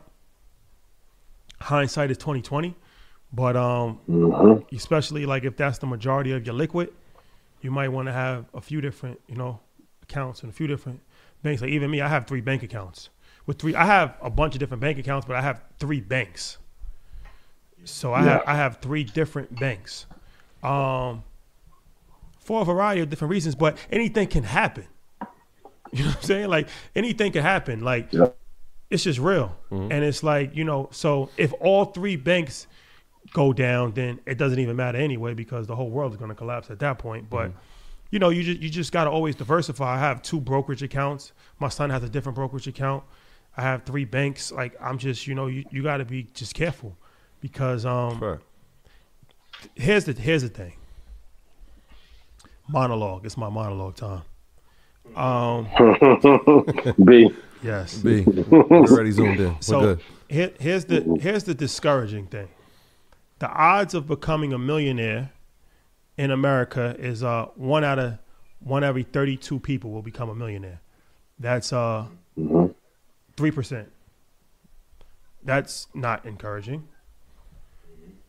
Hindsight 1.62 2.12
is 2.12 2.18
2020, 2.18 2.76
but 3.32 3.56
um, 3.56 4.00
mm-hmm. 4.10 4.76
especially 4.76 5.26
like 5.26 5.44
if 5.44 5.56
that's 5.56 5.78
the 5.78 5.88
majority 5.88 6.32
of 6.32 6.46
your 6.46 6.56
liquid, 6.56 6.92
you 7.62 7.72
might 7.72 7.88
want 7.88 8.08
to 8.08 8.12
have 8.12 8.46
a 8.54 8.62
few 8.62 8.82
different, 8.82 9.20
you 9.28 9.36
know, 9.36 9.60
accounts 10.02 10.42
and 10.42 10.52
a 10.52 10.54
few 10.54 10.68
different 10.68 11.00
banks. 11.42 11.62
Like 11.62 11.72
even 11.72 11.90
me, 11.90 12.02
I 12.02 12.10
have 12.10 12.28
three 12.28 12.42
bank 12.42 12.64
accounts. 12.64 13.10
With 13.46 13.60
three, 13.60 13.76
I 13.76 13.86
have 13.86 14.18
a 14.22 14.30
bunch 14.30 14.56
of 14.56 14.60
different 14.60 14.82
bank 14.82 14.98
accounts, 14.98 15.26
but 15.26 15.36
I 15.36 15.42
have 15.42 15.62
three 15.80 16.02
banks. 16.02 16.58
So 17.86 18.14
I 18.14 18.24
yeah. 18.24 18.32
have 18.32 18.44
I 18.48 18.56
have 18.56 18.78
three 18.78 19.04
different 19.04 19.60
banks. 19.60 20.06
Um, 20.62 21.24
for 22.44 22.62
a 22.62 22.66
variety 22.66 23.02
of 23.02 23.10
different 23.10 23.32
reasons, 23.32 23.56
but 23.56 23.78
anything 23.92 24.28
can 24.28 24.44
happen. 24.44 24.88
You 25.92 26.06
know 26.06 26.10
what 26.10 26.18
I'm 26.18 26.24
saying? 26.24 26.50
Like 26.50 26.68
anything 26.96 27.32
can 27.32 27.44
happen. 27.44 27.82
Like 27.82 28.12
yeah. 28.12 28.30
it's 28.90 29.04
just 29.04 29.20
real. 29.20 29.56
Mm-hmm. 29.72 29.92
And 29.92 30.04
it's 30.04 30.24
like, 30.24 30.56
you 30.56 30.64
know, 30.64 30.90
so 30.92 31.30
if 31.38 31.54
all 31.60 31.86
three 31.86 32.16
banks 32.16 32.66
go 33.32 33.54
down, 33.54 33.92
then 33.94 34.20
it 34.26 34.40
doesn't 34.40 34.58
even 34.58 34.76
matter 34.76 34.98
anyway 34.98 35.36
because 35.36 35.68
the 35.68 35.76
whole 35.76 35.92
world 35.92 36.12
is 36.12 36.18
going 36.18 36.30
to 36.30 36.36
collapse 36.36 36.72
at 36.72 36.80
that 36.80 36.98
point. 36.98 37.30
But 37.30 37.50
mm-hmm. 37.50 37.60
you 38.10 38.18
know, 38.18 38.30
you 38.30 38.42
just 38.42 38.60
you 38.60 38.70
just 38.70 38.92
got 38.92 39.04
to 39.04 39.12
always 39.12 39.36
diversify. 39.36 39.96
I 39.96 40.00
have 40.00 40.24
two 40.24 40.42
brokerage 40.42 40.82
accounts. 40.82 41.32
My 41.60 41.70
son 41.70 41.92
has 41.92 42.02
a 42.02 42.10
different 42.10 42.36
brokerage 42.36 42.68
account. 42.68 43.04
I 43.56 43.62
have 43.62 43.84
three 43.84 44.06
banks. 44.06 44.52
Like 44.52 44.76
I'm 44.82 44.98
just, 44.98 45.28
you 45.28 45.36
know, 45.36 45.46
you, 45.46 45.64
you 45.70 45.84
got 45.84 45.98
to 45.98 46.06
be 46.06 46.28
just 46.34 46.56
careful 46.56 46.98
because 47.39 47.86
um 47.86 48.18
sure. 48.18 48.41
here's 49.76 50.06
the 50.06 50.14
here's 50.14 50.41
the 50.41 50.50
thing 50.50 50.74
monologue. 52.68 53.26
It's 53.26 53.38
my 53.38 53.49
monologue 53.49 53.95
time. 53.95 54.22
Um, 55.16 55.68
B. 57.03 57.32
Yes. 57.61 57.97
B. 57.97 58.24
We're 58.24 58.64
already 58.64 59.11
zoomed 59.11 59.39
in. 59.39 59.53
We're 59.53 59.61
so 59.61 59.82
good. 59.82 60.01
Here, 60.30 60.51
here's 60.59 60.86
the 60.86 61.18
here's 61.22 61.43
the 61.43 61.53
discouraging 61.53 62.28
thing. 62.28 62.49
The 63.39 63.49
odds 63.49 63.93
of 63.93 64.07
becoming 64.07 64.53
a 64.53 64.57
millionaire 64.57 65.32
in 66.18 66.32
America 66.32 66.95
is 66.97 67.24
uh 67.24 67.47
one 67.55 67.84
out 67.84 67.99
of 67.99 68.18
one 68.59 68.84
every 68.84 69.03
thirty 69.03 69.38
two 69.38 69.59
people 69.59 69.91
will 69.91 70.01
become 70.01 70.30
a 70.30 70.36
millionaire. 70.36 70.82
That's 71.39 71.74
uh 71.74 72.05
3 72.36 72.45
mm-hmm. 72.45 73.49
percent. 73.49 73.91
That's 75.43 75.88
not 75.93 76.26
encouraging. 76.26 76.88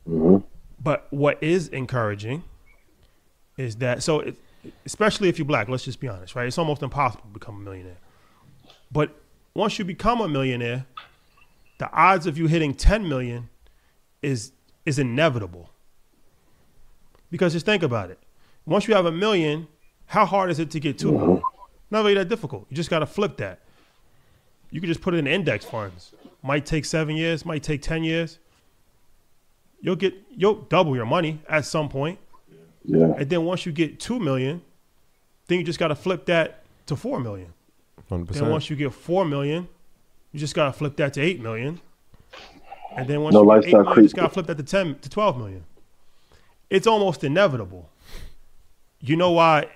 Mm-hmm. 0.08 0.44
But 0.82 1.06
what 1.10 1.42
is 1.42 1.68
encouraging 1.68 2.44
is 3.56 3.76
that 3.76 4.02
so 4.02 4.20
it, 4.20 4.36
especially 4.86 5.28
if 5.28 5.38
you're 5.38 5.46
black 5.46 5.68
let's 5.68 5.84
just 5.84 6.00
be 6.00 6.08
honest 6.08 6.34
right 6.34 6.46
it's 6.46 6.58
almost 6.58 6.82
impossible 6.82 7.22
to 7.22 7.38
become 7.38 7.56
a 7.56 7.60
millionaire 7.60 7.98
but 8.90 9.14
once 9.54 9.78
you 9.78 9.84
become 9.84 10.20
a 10.20 10.28
millionaire 10.28 10.86
the 11.78 11.90
odds 11.92 12.26
of 12.26 12.38
you 12.38 12.46
hitting 12.46 12.74
10 12.74 13.08
million 13.08 13.48
is 14.22 14.52
is 14.84 14.98
inevitable. 14.98 15.70
Because 17.30 17.52
just 17.52 17.66
think 17.66 17.82
about 17.82 18.10
it. 18.10 18.18
Once 18.66 18.86
you 18.86 18.94
have 18.94 19.06
a 19.06 19.12
million, 19.12 19.66
how 20.06 20.24
hard 20.24 20.50
is 20.50 20.58
it 20.58 20.70
to 20.70 20.80
get 20.80 20.98
2 20.98 21.12
million? 21.12 21.42
Not 21.90 22.02
really 22.02 22.14
that 22.14 22.28
difficult. 22.28 22.66
You 22.70 22.76
just 22.76 22.90
got 22.90 23.00
to 23.00 23.06
flip 23.06 23.36
that. 23.38 23.60
You 24.70 24.80
can 24.80 24.88
just 24.88 25.00
put 25.00 25.14
it 25.14 25.18
in 25.18 25.26
index 25.26 25.64
funds. 25.64 26.12
Might 26.42 26.66
take 26.66 26.84
seven 26.84 27.16
years, 27.16 27.44
might 27.44 27.62
take 27.62 27.82
10 27.82 28.04
years. 28.04 28.38
You'll 29.80 29.96
get, 29.96 30.14
you'll 30.30 30.62
double 30.62 30.96
your 30.96 31.06
money 31.06 31.40
at 31.48 31.64
some 31.64 31.88
point. 31.88 32.18
Yeah. 32.84 33.14
And 33.18 33.28
then 33.30 33.44
once 33.44 33.64
you 33.66 33.72
get 33.72 33.98
2 34.00 34.18
million, 34.20 34.62
then 35.46 35.58
you 35.58 35.64
just 35.64 35.78
got 35.78 35.88
to 35.88 35.94
flip 35.94 36.26
that 36.26 36.64
to 36.86 36.96
4 36.96 37.20
million. 37.20 37.52
Hundred 38.08 38.34
Then 38.34 38.50
once 38.50 38.68
you 38.68 38.76
get 38.76 38.92
4 38.92 39.24
million, 39.24 39.68
you 40.32 40.40
just 40.40 40.54
got 40.54 40.66
to 40.66 40.72
flip 40.72 40.96
that 40.96 41.14
to 41.14 41.20
8 41.20 41.40
million. 41.40 41.80
And 42.96 43.08
then 43.08 43.22
once 43.22 43.34
No 43.34 43.42
you 43.42 43.46
get 43.46 43.68
8 43.68 43.72
lifestyle 43.72 43.82
million, 43.84 43.96
you 43.96 44.02
just 44.04 44.16
got 44.16 44.22
to 44.22 44.28
flip 44.30 44.46
that 44.46 44.56
to 44.58 44.62
10 44.62 44.98
to 45.00 45.08
12 45.08 45.38
million. 45.38 45.64
It's 46.70 46.86
almost 46.86 47.24
inevitable. 47.24 47.88
You 49.00 49.16
know 49.16 49.32
why 49.32 49.68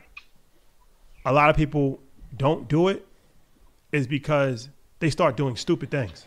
a 1.24 1.32
lot 1.32 1.50
of 1.50 1.56
people 1.56 2.00
don't 2.36 2.68
do 2.68 2.88
it 2.88 3.06
is 3.92 4.06
because 4.06 4.68
they 5.00 5.10
start 5.10 5.36
doing 5.36 5.56
stupid 5.56 5.90
things. 5.90 6.26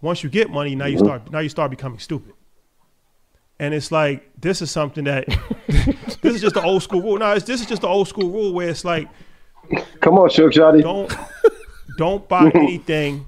Once 0.00 0.22
you 0.22 0.30
get 0.30 0.50
money, 0.50 0.74
now 0.74 0.86
you 0.86 0.96
Mm-hmm. 0.96 1.06
start 1.06 1.30
now 1.32 1.38
you 1.40 1.48
start 1.48 1.70
becoming 1.70 1.98
stupid. 1.98 2.34
And 3.58 3.72
it's 3.74 3.90
like 3.90 4.30
this 4.40 4.60
is 4.62 4.70
something 4.70 5.04
that 5.04 5.26
this 6.26 6.34
is 6.36 6.40
just 6.42 6.54
the 6.54 6.62
old 6.62 6.82
school 6.82 7.02
rule. 7.02 7.18
No, 7.18 7.32
it's, 7.32 7.44
this 7.46 7.60
is 7.60 7.66
just 7.66 7.82
the 7.82 7.88
old 7.88 8.08
school 8.08 8.30
rule 8.30 8.52
where 8.52 8.68
it's 8.68 8.84
like 8.84 9.08
Come 10.00 10.18
on, 10.18 10.28
Shook 10.30 10.52
Johnny. 10.52 10.82
don't 10.82 11.12
don't 11.98 12.28
buy 12.28 12.50
anything 12.54 13.26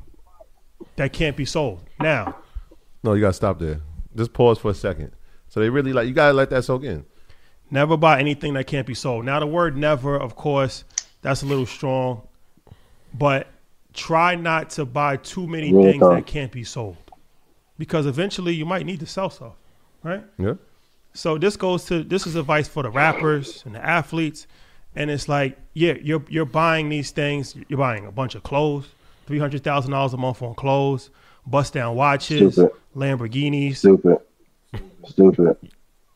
that 0.96 1.12
can't 1.12 1.36
be 1.36 1.44
sold. 1.44 1.80
Now, 2.00 2.36
No, 3.02 3.14
you 3.14 3.20
gotta 3.20 3.32
stop 3.32 3.58
there. 3.58 3.80
Just 4.16 4.32
pause 4.32 4.58
for 4.58 4.70
a 4.70 4.74
second. 4.74 5.12
So 5.48 5.60
they 5.60 5.70
really 5.70 5.92
like 5.92 6.06
you 6.06 6.12
gotta 6.14 6.32
let 6.34 6.50
that 6.50 6.64
soak 6.64 6.84
in. 6.84 7.04
never 7.70 7.96
buy 7.96 8.20
anything 8.20 8.54
that 8.54 8.66
can't 8.66 8.86
be 8.86 8.94
sold. 8.94 9.24
Now, 9.24 9.40
the 9.40 9.46
word 9.46 9.76
never, 9.76 10.16
of 10.16 10.34
course, 10.36 10.84
that's 11.22 11.42
a 11.42 11.46
little 11.46 11.66
strong, 11.66 12.22
but 13.14 13.46
try 13.94 14.34
not 14.36 14.70
to 14.70 14.84
buy 14.84 15.16
too 15.16 15.46
many 15.46 15.72
Real 15.72 15.82
things 15.84 16.00
talk. 16.00 16.14
that 16.14 16.26
can't 16.26 16.52
be 16.52 16.62
sold 16.64 16.96
because 17.78 18.06
eventually 18.06 18.54
you 18.54 18.64
might 18.66 18.86
need 18.86 19.00
to 19.00 19.06
sell 19.06 19.30
stuff, 19.30 19.54
right? 20.04 20.24
Yeah. 20.38 20.54
So 21.14 21.38
this 21.38 21.56
goes 21.56 21.84
to 21.86 22.02
this 22.04 22.26
is 22.26 22.36
advice 22.36 22.68
for 22.68 22.82
the 22.82 22.90
rappers 22.90 23.62
and 23.66 23.74
the 23.74 23.84
athletes, 23.84 24.46
and 24.94 25.10
it's 25.10 25.28
like, 25.28 25.58
yeah, 25.74 25.94
you're 26.00 26.22
you're 26.28 26.44
buying 26.44 26.88
these 26.88 27.10
things. 27.10 27.56
You're 27.68 27.78
buying 27.78 28.06
a 28.06 28.12
bunch 28.12 28.34
of 28.34 28.42
clothes, 28.42 28.88
three 29.26 29.38
hundred 29.38 29.64
thousand 29.64 29.90
dollars 29.90 30.12
a 30.12 30.16
month 30.16 30.42
on 30.42 30.54
clothes, 30.54 31.10
bust 31.46 31.72
down 31.74 31.96
watches, 31.96 32.54
Stupid. 32.54 32.76
Lamborghinis. 32.94 33.76
Stupid. 33.78 34.18
Stupid. 35.06 35.56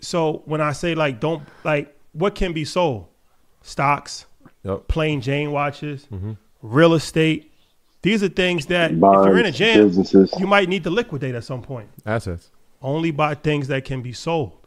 So 0.01 0.43
when 0.45 0.61
I 0.61 0.73
say 0.73 0.95
like, 0.95 1.21
don't 1.21 1.43
like, 1.65 1.97
what 2.13 2.35
can 2.35 2.53
be 2.53 2.65
sold? 2.65 3.07
Stocks, 3.63 4.27
Yep. 4.65 4.89
plain 4.89 5.21
Jane 5.21 5.51
watches, 5.53 6.07
mm-hmm. 6.13 6.33
real 6.63 6.95
estate. 6.95 7.53
These 8.03 8.23
are 8.25 8.29
things 8.29 8.67
that 8.67 8.91
if 8.91 8.99
you're 8.99 9.39
in 9.39 9.47
a 9.47 9.53
jam, 9.53 9.87
businesses. 9.87 10.33
you 10.39 10.47
might 10.47 10.69
need 10.69 10.83
to 10.85 10.91
liquidate 10.91 11.35
at 11.37 11.45
some 11.45 11.63
point. 11.63 11.89
Assets. 12.05 12.51
only 12.81 13.13
buy 13.13 13.35
things 13.35 13.69
that 13.69 13.85
can 13.85 14.03
be 14.03 14.13
sold. 14.13 14.59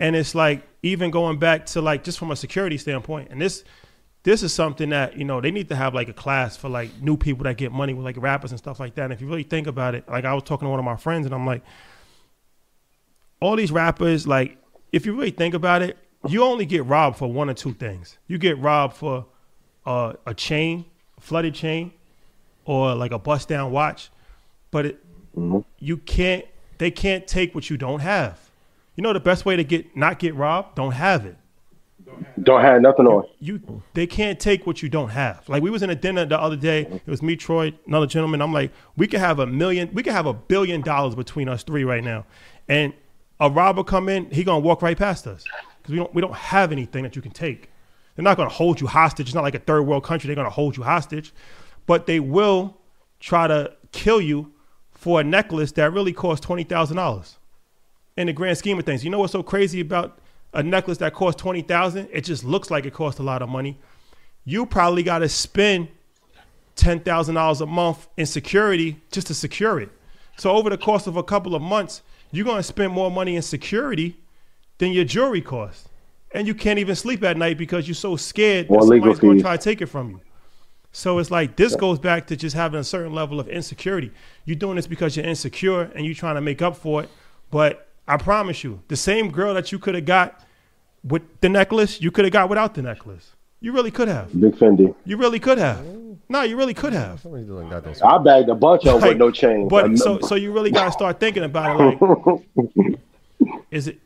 And 0.00 0.16
it's 0.16 0.34
like 0.34 0.66
even 0.82 1.10
going 1.10 1.38
back 1.38 1.66
to 1.66 1.80
like 1.80 2.04
just 2.04 2.18
from 2.18 2.30
a 2.30 2.36
security 2.36 2.78
standpoint, 2.78 3.28
and 3.30 3.40
this 3.40 3.64
this 4.24 4.42
is 4.42 4.52
something 4.52 4.88
that 4.90 5.16
you 5.16 5.24
know 5.24 5.40
they 5.40 5.50
need 5.50 5.68
to 5.68 5.76
have 5.76 5.94
like 5.94 6.08
a 6.08 6.12
class 6.12 6.56
for 6.56 6.68
like 6.68 7.00
new 7.00 7.16
people 7.16 7.44
that 7.44 7.56
get 7.56 7.72
money 7.72 7.94
with 7.94 8.04
like 8.04 8.16
rappers 8.18 8.50
and 8.50 8.58
stuff 8.58 8.80
like 8.80 8.94
that. 8.96 9.04
And 9.04 9.12
if 9.12 9.20
you 9.20 9.28
really 9.28 9.44
think 9.44 9.66
about 9.66 9.94
it, 9.94 10.08
like 10.08 10.24
I 10.24 10.34
was 10.34 10.42
talking 10.42 10.66
to 10.66 10.70
one 10.70 10.78
of 10.78 10.84
my 10.84 10.96
friends, 10.96 11.26
and 11.26 11.34
I'm 11.34 11.46
like, 11.46 11.62
all 13.40 13.54
these 13.54 13.70
rappers, 13.70 14.26
like 14.26 14.58
if 14.92 15.06
you 15.06 15.14
really 15.14 15.30
think 15.30 15.54
about 15.54 15.82
it, 15.82 15.96
you 16.26 16.42
only 16.42 16.66
get 16.66 16.84
robbed 16.86 17.18
for 17.18 17.30
one 17.30 17.50
or 17.50 17.54
two 17.54 17.74
things. 17.74 18.18
You 18.26 18.38
get 18.38 18.58
robbed 18.58 18.96
for 18.96 19.26
uh, 19.84 20.14
a 20.26 20.34
chain, 20.34 20.86
flooded 21.20 21.54
chain, 21.54 21.92
or 22.64 22.94
like 22.94 23.12
a 23.12 23.18
bust 23.18 23.48
down 23.48 23.70
watch, 23.72 24.10
but 24.70 24.86
it, 24.86 25.04
you 25.78 25.98
can't. 25.98 26.44
They 26.78 26.90
can't 26.90 27.26
take 27.26 27.54
what 27.54 27.70
you 27.70 27.76
don't 27.76 28.00
have. 28.00 28.43
You 28.94 29.02
know 29.02 29.12
the 29.12 29.20
best 29.20 29.44
way 29.44 29.56
to 29.56 29.64
get 29.64 29.96
not 29.96 30.18
get 30.18 30.34
robbed? 30.34 30.76
Don't 30.76 30.92
have 30.92 31.26
it. 31.26 31.36
Don't 32.42 32.60
have 32.60 32.80
nothing 32.80 33.06
on. 33.06 33.24
You 33.40 33.82
they 33.94 34.06
can't 34.06 34.38
take 34.38 34.66
what 34.66 34.82
you 34.82 34.88
don't 34.88 35.08
have. 35.08 35.48
Like 35.48 35.62
we 35.62 35.70
was 35.70 35.82
in 35.82 35.90
a 35.90 35.94
dinner 35.94 36.24
the 36.24 36.40
other 36.40 36.56
day. 36.56 36.82
It 36.82 37.06
was 37.06 37.22
me, 37.22 37.36
Troy, 37.36 37.72
another 37.86 38.06
gentleman. 38.06 38.40
I'm 38.40 38.52
like, 38.52 38.72
we 38.96 39.06
could 39.06 39.20
have 39.20 39.38
a 39.38 39.46
million, 39.46 39.90
we 39.92 40.02
could 40.02 40.12
have 40.12 40.26
a 40.26 40.34
billion 40.34 40.80
dollars 40.80 41.14
between 41.14 41.48
us 41.48 41.62
three 41.62 41.84
right 41.84 42.04
now, 42.04 42.24
and 42.68 42.92
a 43.40 43.50
robber 43.50 43.82
come 43.82 44.08
in, 44.08 44.30
he 44.30 44.44
gonna 44.44 44.60
walk 44.60 44.82
right 44.82 44.96
past 44.96 45.26
us 45.26 45.44
because 45.78 45.92
we 45.92 45.98
don't 45.98 46.14
we 46.14 46.20
don't 46.20 46.34
have 46.34 46.70
anything 46.72 47.02
that 47.02 47.16
you 47.16 47.22
can 47.22 47.32
take. 47.32 47.70
They're 48.14 48.22
not 48.22 48.36
gonna 48.36 48.50
hold 48.50 48.80
you 48.80 48.86
hostage. 48.86 49.26
It's 49.26 49.34
not 49.34 49.42
like 49.42 49.56
a 49.56 49.60
third 49.60 49.82
world 49.82 50.04
country. 50.04 50.28
They're 50.28 50.36
gonna 50.36 50.50
hold 50.50 50.76
you 50.76 50.82
hostage, 50.84 51.32
but 51.86 52.06
they 52.06 52.20
will 52.20 52.78
try 53.18 53.48
to 53.48 53.72
kill 53.90 54.20
you 54.20 54.52
for 54.90 55.20
a 55.20 55.24
necklace 55.24 55.72
that 55.72 55.92
really 55.92 56.12
costs 56.12 56.44
twenty 56.44 56.64
thousand 56.64 56.96
dollars 56.96 57.38
in 58.16 58.26
the 58.26 58.32
grand 58.32 58.58
scheme 58.58 58.78
of 58.78 58.84
things. 58.84 59.04
You 59.04 59.10
know 59.10 59.18
what's 59.18 59.32
so 59.32 59.42
crazy 59.42 59.80
about 59.80 60.18
a 60.52 60.62
necklace 60.62 60.98
that 60.98 61.14
costs 61.14 61.40
twenty 61.40 61.62
thousand? 61.62 62.08
It 62.12 62.22
just 62.22 62.44
looks 62.44 62.70
like 62.70 62.86
it 62.86 62.92
costs 62.92 63.20
a 63.20 63.22
lot 63.22 63.42
of 63.42 63.48
money. 63.48 63.78
You 64.44 64.66
probably 64.66 65.02
got 65.02 65.20
to 65.20 65.28
spend 65.28 65.88
ten 66.76 67.00
thousand 67.00 67.34
dollars 67.34 67.60
a 67.60 67.66
month 67.66 68.08
in 68.16 68.26
security 68.26 69.00
just 69.10 69.26
to 69.28 69.34
secure 69.34 69.80
it. 69.80 69.90
So 70.36 70.50
over 70.50 70.70
the 70.70 70.78
course 70.78 71.06
of 71.06 71.16
a 71.16 71.22
couple 71.22 71.54
of 71.54 71.62
months, 71.62 72.02
you're 72.30 72.44
gonna 72.44 72.62
spend 72.62 72.92
more 72.92 73.10
money 73.10 73.36
in 73.36 73.42
security 73.42 74.16
than 74.78 74.90
your 74.92 75.04
jewelry 75.04 75.40
costs, 75.40 75.88
and 76.32 76.46
you 76.46 76.54
can't 76.54 76.78
even 76.78 76.96
sleep 76.96 77.22
at 77.22 77.36
night 77.36 77.58
because 77.58 77.86
you're 77.86 77.94
so 77.94 78.16
scared 78.16 78.66
Or 78.68 78.80
that 78.80 78.88
somebody's 78.88 79.20
gonna 79.20 79.40
try 79.40 79.56
to 79.56 79.62
take 79.62 79.80
it 79.80 79.86
from 79.86 80.10
you. 80.10 80.20
So 80.90 81.18
it's 81.18 81.30
like 81.30 81.56
this 81.56 81.74
goes 81.74 81.98
back 81.98 82.26
to 82.28 82.36
just 82.36 82.54
having 82.54 82.78
a 82.78 82.84
certain 82.84 83.12
level 83.12 83.40
of 83.40 83.48
insecurity. 83.48 84.12
You're 84.44 84.56
doing 84.56 84.76
this 84.76 84.86
because 84.86 85.16
you're 85.16 85.26
insecure 85.26 85.82
and 85.82 86.04
you're 86.04 86.14
trying 86.14 86.36
to 86.36 86.40
make 86.40 86.62
up 86.62 86.76
for 86.76 87.02
it. 87.02 87.10
But 87.50 87.83
I 88.06 88.16
promise 88.16 88.62
you, 88.64 88.82
the 88.88 88.96
same 88.96 89.30
girl 89.30 89.54
that 89.54 89.72
you 89.72 89.78
could 89.78 89.94
have 89.94 90.04
got 90.04 90.40
with 91.02 91.22
the 91.40 91.48
necklace, 91.48 92.00
you 92.00 92.10
could 92.10 92.24
have 92.24 92.32
got 92.32 92.48
without 92.48 92.74
the 92.74 92.82
necklace. 92.82 93.32
You 93.60 93.72
really 93.72 93.90
could 93.90 94.08
have. 94.08 94.38
Big 94.38 94.54
Fendi. 94.56 94.94
You 95.04 95.16
really 95.16 95.40
could 95.40 95.58
have. 95.58 95.84
No, 96.28 96.42
you 96.42 96.56
really 96.56 96.74
could 96.74 96.92
have. 96.92 97.20
Somebody 97.20 97.44
doing 97.44 97.68
got 97.68 97.84
those. 97.84 98.00
I 98.02 98.18
bagged 98.18 98.48
a 98.48 98.54
bunch 98.54 98.84
of 98.86 98.94
them 98.94 99.00
Like, 99.00 99.10
with 99.10 99.18
no 99.18 99.30
chain. 99.30 99.68
But 99.68 99.96
so 99.98 100.20
so 100.20 100.34
you 100.34 100.52
really 100.52 100.70
gotta 100.70 100.92
start 100.92 101.20
thinking 101.20 101.44
about 101.44 101.80
it 101.80 102.00
like 102.00 103.00
is 103.70 103.88
it 103.88 104.00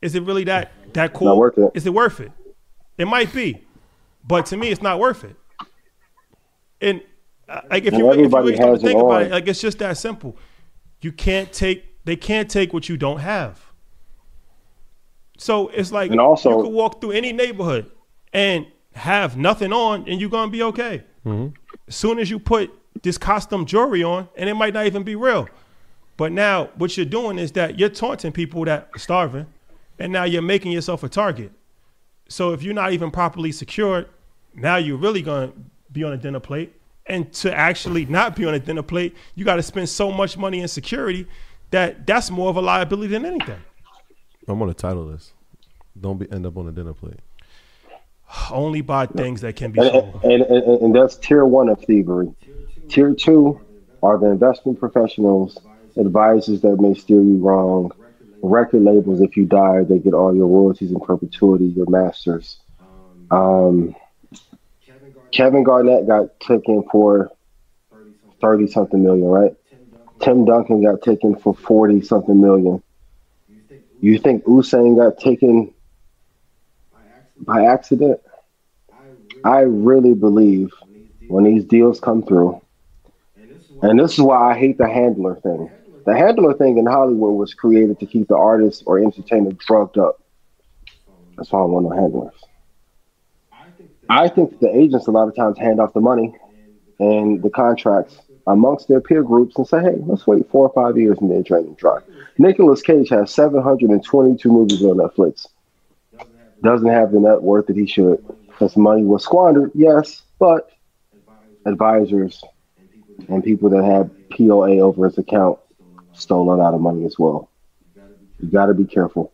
is 0.00 0.14
it 0.14 0.22
really 0.22 0.44
that 0.44 0.72
that 0.92 1.12
cool? 1.12 1.28
Not 1.28 1.36
worth 1.38 1.58
it. 1.58 1.70
Is 1.74 1.86
it 1.86 1.94
worth 1.94 2.20
it? 2.20 2.32
It 2.98 3.06
might 3.06 3.32
be. 3.32 3.64
But 4.26 4.46
to 4.46 4.56
me 4.56 4.68
it's 4.68 4.82
not 4.82 4.98
worth 4.98 5.24
it. 5.24 5.36
And 6.80 7.02
uh, 7.48 7.62
like 7.70 7.84
if 7.84 7.94
you 7.94 8.04
Well, 8.04 8.16
really, 8.16 8.26
if 8.26 8.32
you 8.32 8.38
really 8.38 8.54
start 8.56 8.68
to 8.68 8.72
has 8.72 8.82
think 8.82 9.00
about 9.00 9.22
it, 9.22 9.30
like 9.30 9.48
it's 9.48 9.60
just 9.60 9.78
that 9.78 9.96
simple. 9.96 10.36
You 11.00 11.12
can't 11.12 11.52
take 11.52 11.84
they 12.04 12.16
can't 12.16 12.50
take 12.50 12.72
what 12.72 12.88
you 12.88 12.96
don't 12.96 13.20
have. 13.20 13.60
So 15.36 15.68
it's 15.68 15.90
like 15.92 16.10
And 16.10 16.20
also- 16.20 16.50
you 16.50 16.62
could 16.64 16.72
walk 16.72 17.00
through 17.00 17.12
any 17.12 17.32
neighborhood 17.32 17.90
and 18.32 18.66
have 18.94 19.36
nothing 19.36 19.72
on 19.72 20.08
and 20.08 20.20
you're 20.20 20.30
gonna 20.30 20.50
be 20.50 20.62
okay. 20.62 21.02
Mm-hmm. 21.26 21.54
As 21.88 21.96
soon 21.96 22.18
as 22.18 22.30
you 22.30 22.38
put 22.38 22.70
this 23.02 23.18
costume 23.18 23.66
jewelry 23.66 24.04
on, 24.04 24.28
and 24.36 24.48
it 24.48 24.54
might 24.54 24.72
not 24.72 24.86
even 24.86 25.02
be 25.02 25.16
real. 25.16 25.48
But 26.16 26.30
now 26.30 26.66
what 26.76 26.96
you're 26.96 27.04
doing 27.06 27.38
is 27.38 27.52
that 27.52 27.78
you're 27.78 27.88
taunting 27.88 28.30
people 28.30 28.64
that 28.66 28.88
are 28.94 28.98
starving, 28.98 29.46
and 29.98 30.12
now 30.12 30.24
you're 30.24 30.42
making 30.42 30.70
yourself 30.70 31.02
a 31.02 31.08
target. 31.08 31.50
So 32.28 32.52
if 32.52 32.62
you're 32.62 32.74
not 32.74 32.92
even 32.92 33.10
properly 33.10 33.50
secured, 33.50 34.08
now 34.54 34.76
you're 34.76 34.96
really 34.96 35.22
gonna 35.22 35.52
be 35.90 36.04
on 36.04 36.12
a 36.12 36.16
dinner 36.16 36.40
plate. 36.40 36.72
And 37.06 37.30
to 37.34 37.54
actually 37.54 38.06
not 38.06 38.36
be 38.36 38.46
on 38.46 38.54
a 38.54 38.58
dinner 38.58 38.82
plate, 38.82 39.14
you 39.34 39.44
got 39.44 39.56
to 39.56 39.62
spend 39.62 39.88
so 39.90 40.10
much 40.10 40.38
money 40.38 40.60
in 40.60 40.68
security 40.68 41.26
that 41.74 42.06
that's 42.06 42.30
more 42.30 42.48
of 42.50 42.56
a 42.56 42.62
liability 42.62 43.08
than 43.08 43.26
anything. 43.26 43.60
I'm 44.46 44.58
gonna 44.58 44.74
title 44.74 45.06
this. 45.06 45.32
Don't 46.00 46.18
be 46.18 46.30
end 46.30 46.46
up 46.46 46.56
on 46.56 46.68
a 46.68 46.72
dinner 46.72 46.94
plate. 46.94 47.18
Only 48.50 48.80
buy 48.80 49.06
things 49.06 49.40
that 49.40 49.56
can 49.56 49.72
be 49.72 49.80
and, 49.80 49.90
sold. 49.90 50.20
and, 50.22 50.42
and, 50.42 50.82
and 50.82 50.94
that's 50.94 51.16
tier 51.16 51.44
one 51.44 51.68
of 51.68 51.80
thievery. 51.84 52.32
Tier 52.88 53.14
two 53.14 53.60
are 54.02 54.18
the 54.18 54.26
investment 54.26 54.78
professionals, 54.78 55.58
advisors 55.96 56.60
that 56.60 56.80
may 56.80 56.94
steer 56.94 57.22
you 57.22 57.38
wrong, 57.38 57.90
record 58.42 58.82
labels. 58.82 59.20
If 59.20 59.36
you 59.36 59.44
die, 59.44 59.82
they 59.82 59.98
get 59.98 60.14
all 60.14 60.34
your 60.34 60.46
royalties 60.46 60.92
in 60.92 61.00
perpetuity, 61.00 61.66
your 61.66 61.88
masters. 61.88 62.58
Um, 63.30 63.96
Kevin 65.32 65.64
Garnett 65.64 66.06
got 66.06 66.38
taken 66.38 66.84
for 66.92 67.32
30 68.40 68.68
something 68.68 69.02
million, 69.02 69.26
right? 69.26 69.56
Tim 70.20 70.44
Duncan 70.44 70.82
got 70.82 71.02
taken 71.02 71.36
for 71.36 71.54
40 71.54 72.02
something 72.02 72.40
million. 72.40 72.82
You 74.00 74.18
think 74.18 74.44
Usain 74.44 74.96
got 74.96 75.18
taken 75.18 75.72
by 77.38 77.64
accident? 77.64 78.20
I 79.44 79.60
really 79.60 80.14
believe 80.14 80.70
when 81.28 81.44
these 81.44 81.64
deals 81.64 82.00
come 82.00 82.22
through, 82.22 82.60
And 83.82 83.98
this 83.98 84.12
is 84.14 84.20
why 84.20 84.52
I 84.52 84.58
hate 84.58 84.78
the 84.78 84.88
handler 84.88 85.36
thing. 85.36 85.70
The 86.06 86.16
handler 86.16 86.54
thing 86.54 86.78
in 86.78 86.86
Hollywood 86.86 87.34
was 87.34 87.54
created 87.54 87.98
to 88.00 88.06
keep 88.06 88.28
the 88.28 88.36
artist 88.36 88.82
or 88.86 88.98
entertainer 88.98 89.52
drugged 89.52 89.98
up. 89.98 90.20
That's 91.36 91.50
why 91.50 91.60
I 91.60 91.64
want 91.64 91.86
no 91.86 91.90
handlers. 91.90 92.34
I 94.08 94.28
think 94.28 94.60
the 94.60 94.74
agents 94.74 95.06
a 95.06 95.10
lot 95.10 95.28
of 95.28 95.34
times 95.34 95.58
hand 95.58 95.80
off 95.80 95.94
the 95.94 96.00
money 96.00 96.34
and 96.98 97.42
the 97.42 97.50
contracts 97.50 98.20
amongst 98.46 98.88
their 98.88 99.00
peer 99.00 99.22
groups 99.22 99.56
and 99.56 99.66
say, 99.66 99.80
hey, 99.80 99.96
let's 100.06 100.26
wait 100.26 100.48
four 100.50 100.68
or 100.68 100.72
five 100.74 100.98
years 100.98 101.18
and 101.18 101.30
then 101.30 101.42
drain 101.42 101.64
and 101.66 101.76
dry. 101.76 101.98
Nicolas 102.38 102.82
Cage 102.82 103.08
has 103.10 103.32
722 103.32 104.50
movies 104.50 104.82
on 104.82 104.96
Netflix. 104.96 105.46
Doesn't 106.62 106.88
have 106.88 107.12
the 107.12 107.20
net 107.20 107.42
worth 107.42 107.66
that 107.66 107.76
he 107.76 107.86
should. 107.86 108.24
His 108.58 108.76
money 108.76 109.02
was 109.04 109.22
squandered, 109.22 109.70
yes, 109.74 110.22
but 110.38 110.70
advisors 111.66 112.42
and 113.28 113.42
people 113.42 113.70
that 113.70 113.84
had 113.84 114.10
POA 114.30 114.78
over 114.80 115.06
his 115.06 115.18
account 115.18 115.58
stole 116.12 116.52
a 116.52 116.56
lot 116.56 116.74
of 116.74 116.80
money 116.80 117.04
as 117.04 117.18
well. 117.18 117.48
You 118.40 118.48
got 118.48 118.66
to 118.66 118.74
be 118.74 118.84
careful. 118.84 119.32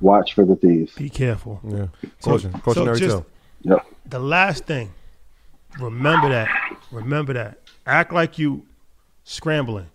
Watch 0.00 0.34
for 0.34 0.44
the 0.44 0.56
thieves. 0.56 0.94
Be 0.94 1.08
careful. 1.08 1.60
Yeah. 1.66 1.86
Caution. 2.22 2.52
Cautionary 2.52 2.98
just- 2.98 3.10
tale. 3.16 3.26
Yep. 3.62 3.86
The 4.06 4.18
last 4.18 4.64
thing, 4.66 4.92
remember 5.78 6.28
that. 6.28 6.48
Remember 6.90 7.32
that. 7.32 7.58
Act 7.86 8.12
like 8.12 8.38
you 8.38 8.66
scrambling. 9.24 9.88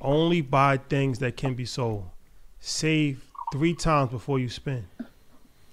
Only 0.00 0.40
buy 0.40 0.78
things 0.78 1.20
that 1.20 1.36
can 1.36 1.54
be 1.54 1.64
sold. 1.64 2.08
Save 2.60 3.24
three 3.52 3.74
times 3.74 4.10
before 4.10 4.38
you 4.38 4.48
spend. 4.48 4.84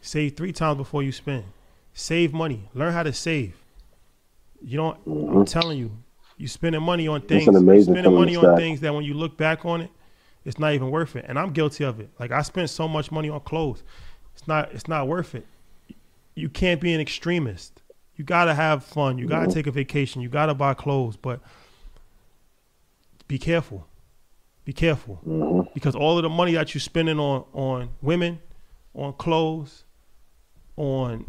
Save 0.01 0.37
three 0.37 0.51
times 0.51 0.77
before 0.77 1.03
you 1.03 1.11
spend. 1.11 1.43
Save 1.93 2.33
money. 2.33 2.69
Learn 2.73 2.93
how 2.93 3.03
to 3.03 3.11
save. 3.11 3.55
You 4.61 4.77
don't. 4.77 4.97
I'm 5.05 5.45
telling 5.45 5.77
you, 5.77 5.91
you 6.37 6.47
spending 6.47 6.81
money 6.81 7.07
on 7.07 7.21
things. 7.21 7.47
an 7.47 7.55
amazing 7.55 7.93
spending 7.93 8.13
money 8.13 8.35
on 8.35 8.55
things 8.55 8.79
that 8.81 8.93
when 8.93 9.03
you 9.03 9.13
look 9.13 9.37
back 9.37 9.65
on 9.65 9.81
it, 9.81 9.89
it's 10.45 10.59
not 10.59 10.73
even 10.73 10.91
worth 10.91 11.15
it. 11.15 11.25
And 11.27 11.37
I'm 11.37 11.51
guilty 11.51 11.83
of 11.83 11.99
it. 11.99 12.09
Like 12.19 12.31
I 12.31 12.41
spent 12.43 12.69
so 12.69 12.87
much 12.87 13.11
money 13.11 13.29
on 13.29 13.39
clothes. 13.41 13.83
It's 14.35 14.47
not. 14.47 14.71
It's 14.71 14.87
not 14.87 15.07
worth 15.07 15.35
it. 15.35 15.45
You 16.35 16.49
can't 16.49 16.79
be 16.79 16.93
an 16.93 17.01
extremist. 17.01 17.78
You 18.19 18.25
gotta 18.25 18.53
have 18.53 18.83
fun. 18.83 19.17
You 19.17 19.27
gotta 19.27 19.49
take 19.49 19.65
a 19.65 19.71
vacation. 19.71 20.21
You 20.21 20.27
gotta 20.27 20.53
buy 20.53 20.73
clothes, 20.73 21.15
but 21.15 21.39
be 23.29 23.39
careful. 23.39 23.87
Be 24.65 24.73
careful 24.73 25.69
because 25.73 25.95
all 25.95 26.17
of 26.17 26.23
the 26.23 26.29
money 26.29 26.51
that 26.55 26.73
you're 26.73 26.81
spending 26.81 27.17
on 27.17 27.45
on 27.53 27.91
women, 28.01 28.41
on 28.93 29.13
clothes, 29.13 29.85
on 30.75 31.27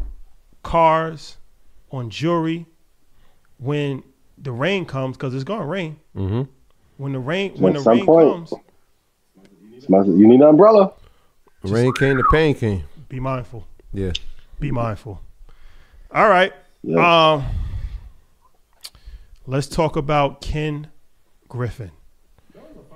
cars, 0.63 1.37
on 1.91 2.09
jewelry, 2.09 2.65
when 3.57 4.03
the 4.37 4.51
rain 4.51 4.83
comes, 4.83 5.15
because 5.15 5.33
it's 5.33 5.45
gonna 5.45 5.65
rain. 5.65 5.97
Mm-hmm. 6.13 6.41
When 6.97 7.13
the 7.13 7.19
rain 7.19 7.53
when 7.53 7.73
At 7.77 7.85
the 7.85 7.89
rain 7.89 8.05
point. 8.05 8.49
comes, 8.49 8.53
You 10.09 10.27
need 10.27 10.41
an 10.41 10.47
umbrella. 10.49 10.91
Rain 11.63 11.93
came, 11.93 12.17
the 12.17 12.25
pain 12.29 12.53
came. 12.53 12.83
be 13.07 13.21
mindful. 13.21 13.65
Yeah. 13.93 14.11
Be 14.59 14.71
mindful. 14.71 15.21
All 16.13 16.27
right. 16.27 16.51
Yeah. 16.83 17.33
Um, 17.33 17.45
let's 19.45 19.67
talk 19.67 19.95
about 19.95 20.41
Ken 20.41 20.87
Griffin. 21.47 21.91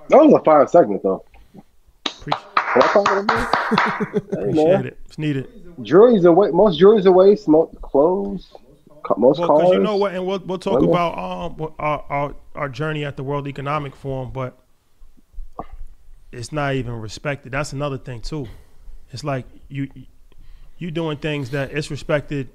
That 0.09 0.17
was 0.17 0.33
a 0.33 0.43
fire 0.43 0.67
segment, 0.67 1.03
though. 1.03 1.23
Appreciate, 2.05 2.41
it? 2.45 2.51
Hey, 2.75 4.39
appreciate 4.39 4.85
it. 4.85 4.99
It's 5.05 5.17
needed. 5.17 5.47
Juries 5.81 6.25
away. 6.25 6.51
Most 6.51 6.77
juries 6.79 7.05
away. 7.05 7.37
Most 7.47 7.81
clothes. 7.81 8.53
Most 9.17 9.39
Well, 9.39 9.47
cars. 9.47 9.61
because 9.61 9.73
you 9.73 9.79
know 9.79 9.95
what, 9.97 10.13
and 10.13 10.25
we'll 10.25 10.39
we'll 10.39 10.57
talk 10.57 10.75
Women. 10.79 10.89
about 10.89 11.17
um 11.17 11.73
our, 11.79 12.05
our 12.09 12.35
our 12.55 12.69
journey 12.69 13.05
at 13.05 13.17
the 13.17 13.23
World 13.23 13.47
Economic 13.47 13.95
Forum, 13.95 14.31
but 14.31 14.57
it's 16.31 16.51
not 16.51 16.73
even 16.75 16.93
respected. 16.93 17.51
That's 17.51 17.71
another 17.71 17.97
thing 17.99 18.21
too. 18.21 18.47
It's 19.11 19.23
like 19.23 19.45
you 19.69 19.89
you 20.79 20.89
doing 20.91 21.17
things 21.17 21.51
that 21.51 21.71
it's 21.71 21.91
respected 21.91 22.49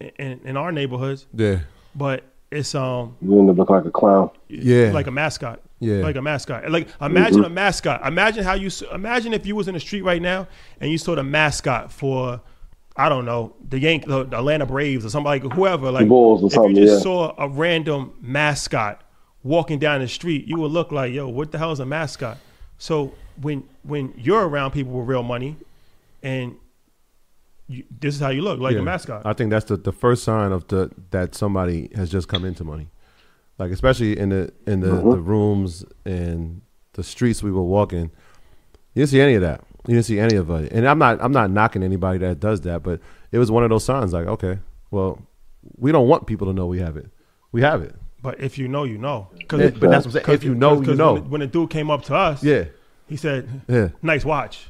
in, 0.00 0.40
in 0.44 0.56
our 0.56 0.72
neighborhoods, 0.72 1.26
Yeah. 1.34 1.60
but 1.94 2.24
it's 2.50 2.74
um 2.74 3.16
You 3.20 3.38
end 3.38 3.50
up 3.50 3.58
looking 3.58 3.76
like 3.76 3.84
a 3.84 3.90
clown. 3.90 4.30
Yeah. 4.48 4.90
like 4.92 5.06
a 5.06 5.10
mascot. 5.10 5.60
Yeah. 5.80 5.96
Like 6.02 6.16
a 6.16 6.22
mascot. 6.22 6.70
Like 6.70 6.88
imagine 7.00 7.44
a 7.44 7.48
mascot. 7.50 8.06
Imagine 8.06 8.42
how 8.44 8.54
you 8.54 8.70
imagine 8.92 9.32
if 9.32 9.46
you 9.46 9.54
was 9.54 9.68
in 9.68 9.74
the 9.74 9.80
street 9.80 10.02
right 10.02 10.20
now 10.22 10.48
and 10.80 10.90
you 10.90 10.98
saw 10.98 11.14
the 11.14 11.22
mascot 11.22 11.92
for 11.92 12.40
I 12.96 13.08
don't 13.08 13.24
know 13.24 13.54
the 13.68 13.78
Yank, 13.78 14.06
the, 14.06 14.24
the 14.24 14.38
Atlanta 14.38 14.66
Braves 14.66 15.04
or 15.04 15.10
somebody, 15.10 15.40
like 15.40 15.52
whoever. 15.52 15.92
Like 15.92 16.08
Bulls 16.08 16.42
or 16.42 16.46
if 16.46 16.52
something, 16.54 16.74
you 16.76 16.86
just 16.86 16.98
yeah. 16.98 17.02
saw 17.02 17.34
a 17.38 17.48
random 17.48 18.12
mascot 18.20 19.02
walking 19.44 19.78
down 19.78 20.00
the 20.00 20.08
street, 20.08 20.46
you 20.46 20.58
would 20.58 20.72
look 20.72 20.90
like, 20.90 21.12
yo, 21.12 21.28
what 21.28 21.52
the 21.52 21.58
hell 21.58 21.70
is 21.70 21.80
a 21.80 21.86
mascot? 21.86 22.38
So 22.78 23.14
when 23.40 23.62
when 23.82 24.14
you're 24.16 24.46
around 24.48 24.72
people 24.72 24.92
with 24.92 25.08
real 25.08 25.22
money, 25.22 25.56
and 26.22 26.56
you, 27.68 27.84
this 28.00 28.14
is 28.14 28.20
how 28.20 28.30
you 28.30 28.42
look 28.42 28.58
like 28.58 28.74
Yeah. 28.74 28.80
a 28.80 28.82
mascot. 28.82 29.22
I 29.24 29.32
think 29.34 29.50
that's 29.50 29.66
the, 29.66 29.76
the 29.76 29.92
first 29.92 30.24
sign 30.24 30.52
of 30.52 30.66
the 30.68 30.90
that 31.10 31.34
somebody 31.34 31.90
has 31.94 32.10
just 32.10 32.26
come 32.28 32.44
into 32.44 32.64
money. 32.64 32.88
Like 33.58 33.70
especially 33.72 34.18
in 34.18 34.30
the 34.30 34.52
in 34.66 34.80
the, 34.80 34.88
Mm-hmm. 34.88 35.10
the 35.10 35.18
rooms 35.18 35.84
and 36.04 36.62
the 36.94 37.02
streets 37.02 37.42
we 37.42 37.50
were 37.52 37.62
walking. 37.62 38.10
You 38.94 39.02
didn't 39.02 39.10
see 39.10 39.20
any 39.20 39.34
of 39.34 39.42
that. 39.42 39.62
You 39.86 39.94
didn't 39.94 40.06
see 40.06 40.18
any 40.18 40.36
of 40.36 40.50
it. 40.50 40.72
And 40.72 40.88
I'm 40.88 40.98
not 40.98 41.18
I'm 41.20 41.32
not 41.32 41.50
knocking 41.50 41.82
anybody 41.82 42.18
that 42.20 42.40
does 42.40 42.62
that, 42.62 42.82
but 42.82 43.00
it 43.32 43.38
was 43.38 43.50
one 43.50 43.62
of 43.64 43.70
those 43.70 43.84
signs 43.84 44.12
like, 44.12 44.26
okay, 44.26 44.58
well, 44.90 45.20
we 45.76 45.92
don't 45.92 46.08
want 46.08 46.26
people 46.26 46.46
to 46.46 46.52
know 46.52 46.66
we 46.66 46.78
have 46.80 46.96
it. 46.96 47.10
We 47.52 47.62
have 47.62 47.82
it. 47.82 47.94
but 48.22 48.40
if 48.40 48.58
you 48.58 48.68
know, 48.68 48.84
you 48.84 48.98
know. 48.98 49.28
Yeah, 49.52 49.70
but 49.70 49.80
that's 49.90 50.06
what 50.06 50.06
I'm 50.06 50.10
saying. 50.12 50.24
If 50.28 50.44
you 50.44 50.54
know, 50.54 50.80
you 50.82 50.94
know. 50.94 51.14
When, 51.14 51.30
when 51.30 51.40
the 51.40 51.46
dude 51.46 51.70
came 51.70 51.90
up 51.90 52.02
to 52.04 52.14
us, 52.14 52.42
Yeah. 52.42 52.64
he 53.06 53.16
said, 53.16 53.62
Yeah. 53.68 53.88
"Nice 54.02 54.24
watch." 54.24 54.68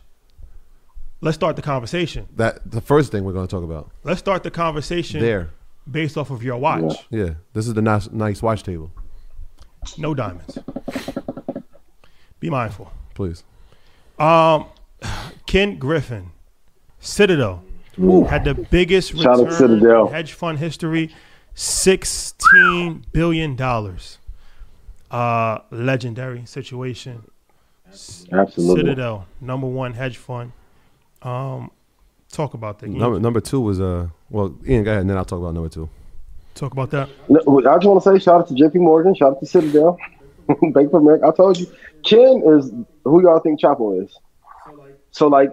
Let's 1.21 1.35
start 1.35 1.57
the 1.57 1.63
conversation. 1.63 2.29
That 2.37 2.71
the 2.71 2.81
first 2.81 3.11
thing 3.11 3.25
we're 3.25 3.33
going 3.33 3.47
to 3.47 3.51
talk 3.51 3.65
about. 3.65 3.91
Let's 4.05 4.21
start 4.21 4.43
the 4.45 4.51
conversation 4.51 5.21
There. 5.21 5.51
based 5.91 6.17
off 6.17 6.31
of 6.31 6.43
your 6.45 6.59
watch. 6.59 7.07
Yeah. 7.11 7.35
This 7.55 7.67
is 7.67 7.75
the 7.75 7.83
nice 7.83 8.11
nice 8.11 8.41
watch 8.43 8.63
table. 8.63 8.93
No 9.97 10.15
diamonds. 10.15 10.59
Be 12.41 12.51
mindful. 12.51 12.93
Please. 13.15 13.43
Um, 14.19 14.67
Ken 15.47 15.77
Griffin, 15.79 16.31
Citadel, 17.01 17.65
had 18.29 18.45
the 18.45 18.55
biggest 18.55 19.17
Shout 19.17 19.39
return 19.39 19.53
Citadel. 19.53 20.07
in 20.07 20.13
hedge 20.13 20.33
fund 20.35 20.59
history, 20.59 21.13
sixteen 21.55 23.05
billion 23.13 23.57
dollars. 23.57 24.19
Uh, 25.11 25.59
legendary 25.71 26.45
situation. 26.45 27.29
Absolutely. 27.89 28.77
Citadel, 28.83 29.27
number 29.41 29.67
one 29.67 29.95
hedge 29.95 30.17
fund. 30.19 30.53
Um, 31.23 31.71
talk 32.31 32.55
about 32.55 32.79
that. 32.81 32.89
Number 32.89 33.19
number 33.21 33.41
two 33.41 33.61
was 33.61 33.81
uh 33.81 34.09
well 34.31 34.57
Ian 34.67 34.85
go 34.85 34.91
ahead 34.91 35.01
and 35.03 35.11
then 35.11 35.17
I'll 35.17 35.25
talk 35.25 35.39
about 35.39 35.55
number 35.55 35.69
two. 35.69 35.89
Talk 36.55 36.73
about 36.73 36.91
that. 36.91 37.09
No, 37.29 37.61
I 37.61 37.77
just 37.77 37.87
want 37.87 38.03
to 38.03 38.13
say 38.13 38.19
shout 38.19 38.41
out 38.41 38.49
to 38.49 38.55
JP 38.55 38.77
Morgan, 38.77 39.15
shout 39.15 39.33
out 39.33 39.41
to 39.41 39.47
Citadel, 39.47 39.97
Bank 40.73 40.89
of 40.89 40.95
America. 40.95 41.27
I 41.27 41.31
told 41.31 41.59
you, 41.59 41.67
Ken 42.05 42.43
is 42.47 42.73
who 43.05 43.23
y'all 43.23 43.39
think 43.41 43.61
Chapo 43.61 44.03
is. 44.05 44.17
So 45.11 45.29
like, 45.29 45.51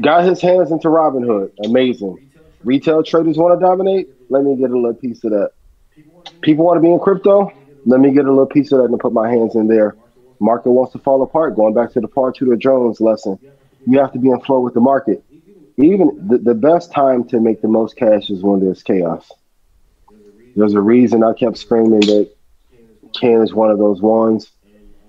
got 0.00 0.24
his 0.24 0.40
hands 0.40 0.70
into 0.70 0.88
Robinhood, 0.88 1.52
amazing. 1.64 2.28
Retail 2.64 3.02
traders 3.02 3.36
want 3.36 3.58
to 3.58 3.64
dominate. 3.64 4.08
Let 4.30 4.44
me 4.44 4.56
get 4.56 4.70
a 4.70 4.74
little 4.74 4.94
piece 4.94 5.24
of 5.24 5.32
that. 5.32 5.50
People 6.42 6.64
want 6.64 6.76
to 6.76 6.80
be 6.80 6.92
in 6.92 6.98
crypto. 7.00 7.52
Let 7.84 8.00
me 8.00 8.12
get 8.12 8.26
a 8.26 8.28
little 8.28 8.46
piece 8.46 8.72
of 8.72 8.78
that 8.78 8.84
and 8.84 9.00
put 9.00 9.12
my 9.12 9.28
hands 9.28 9.54
in 9.54 9.66
there. 9.68 9.96
Market 10.38 10.70
wants 10.70 10.92
to 10.92 10.98
fall 10.98 11.22
apart. 11.22 11.56
Going 11.56 11.74
back 11.74 11.92
to 11.92 12.00
the 12.00 12.08
Paul 12.08 12.32
Tudor 12.32 12.56
Jones 12.56 13.00
lesson, 13.00 13.38
you 13.86 13.98
have 13.98 14.12
to 14.12 14.18
be 14.18 14.30
in 14.30 14.40
flow 14.40 14.60
with 14.60 14.74
the 14.74 14.80
market. 14.80 15.24
Even 15.76 16.28
the, 16.28 16.38
the 16.38 16.54
best 16.54 16.92
time 16.92 17.24
to 17.28 17.40
make 17.40 17.62
the 17.62 17.68
most 17.68 17.96
cash 17.96 18.30
is 18.30 18.42
when 18.42 18.60
there's 18.60 18.82
chaos. 18.82 19.30
There's 20.54 20.74
a 20.74 20.80
reason 20.80 21.24
I 21.24 21.32
kept 21.32 21.56
screaming 21.56 22.00
that 22.00 22.30
Ken 23.18 23.42
is 23.42 23.54
one 23.54 23.70
of 23.70 23.78
those 23.78 24.02
ones. 24.02 24.50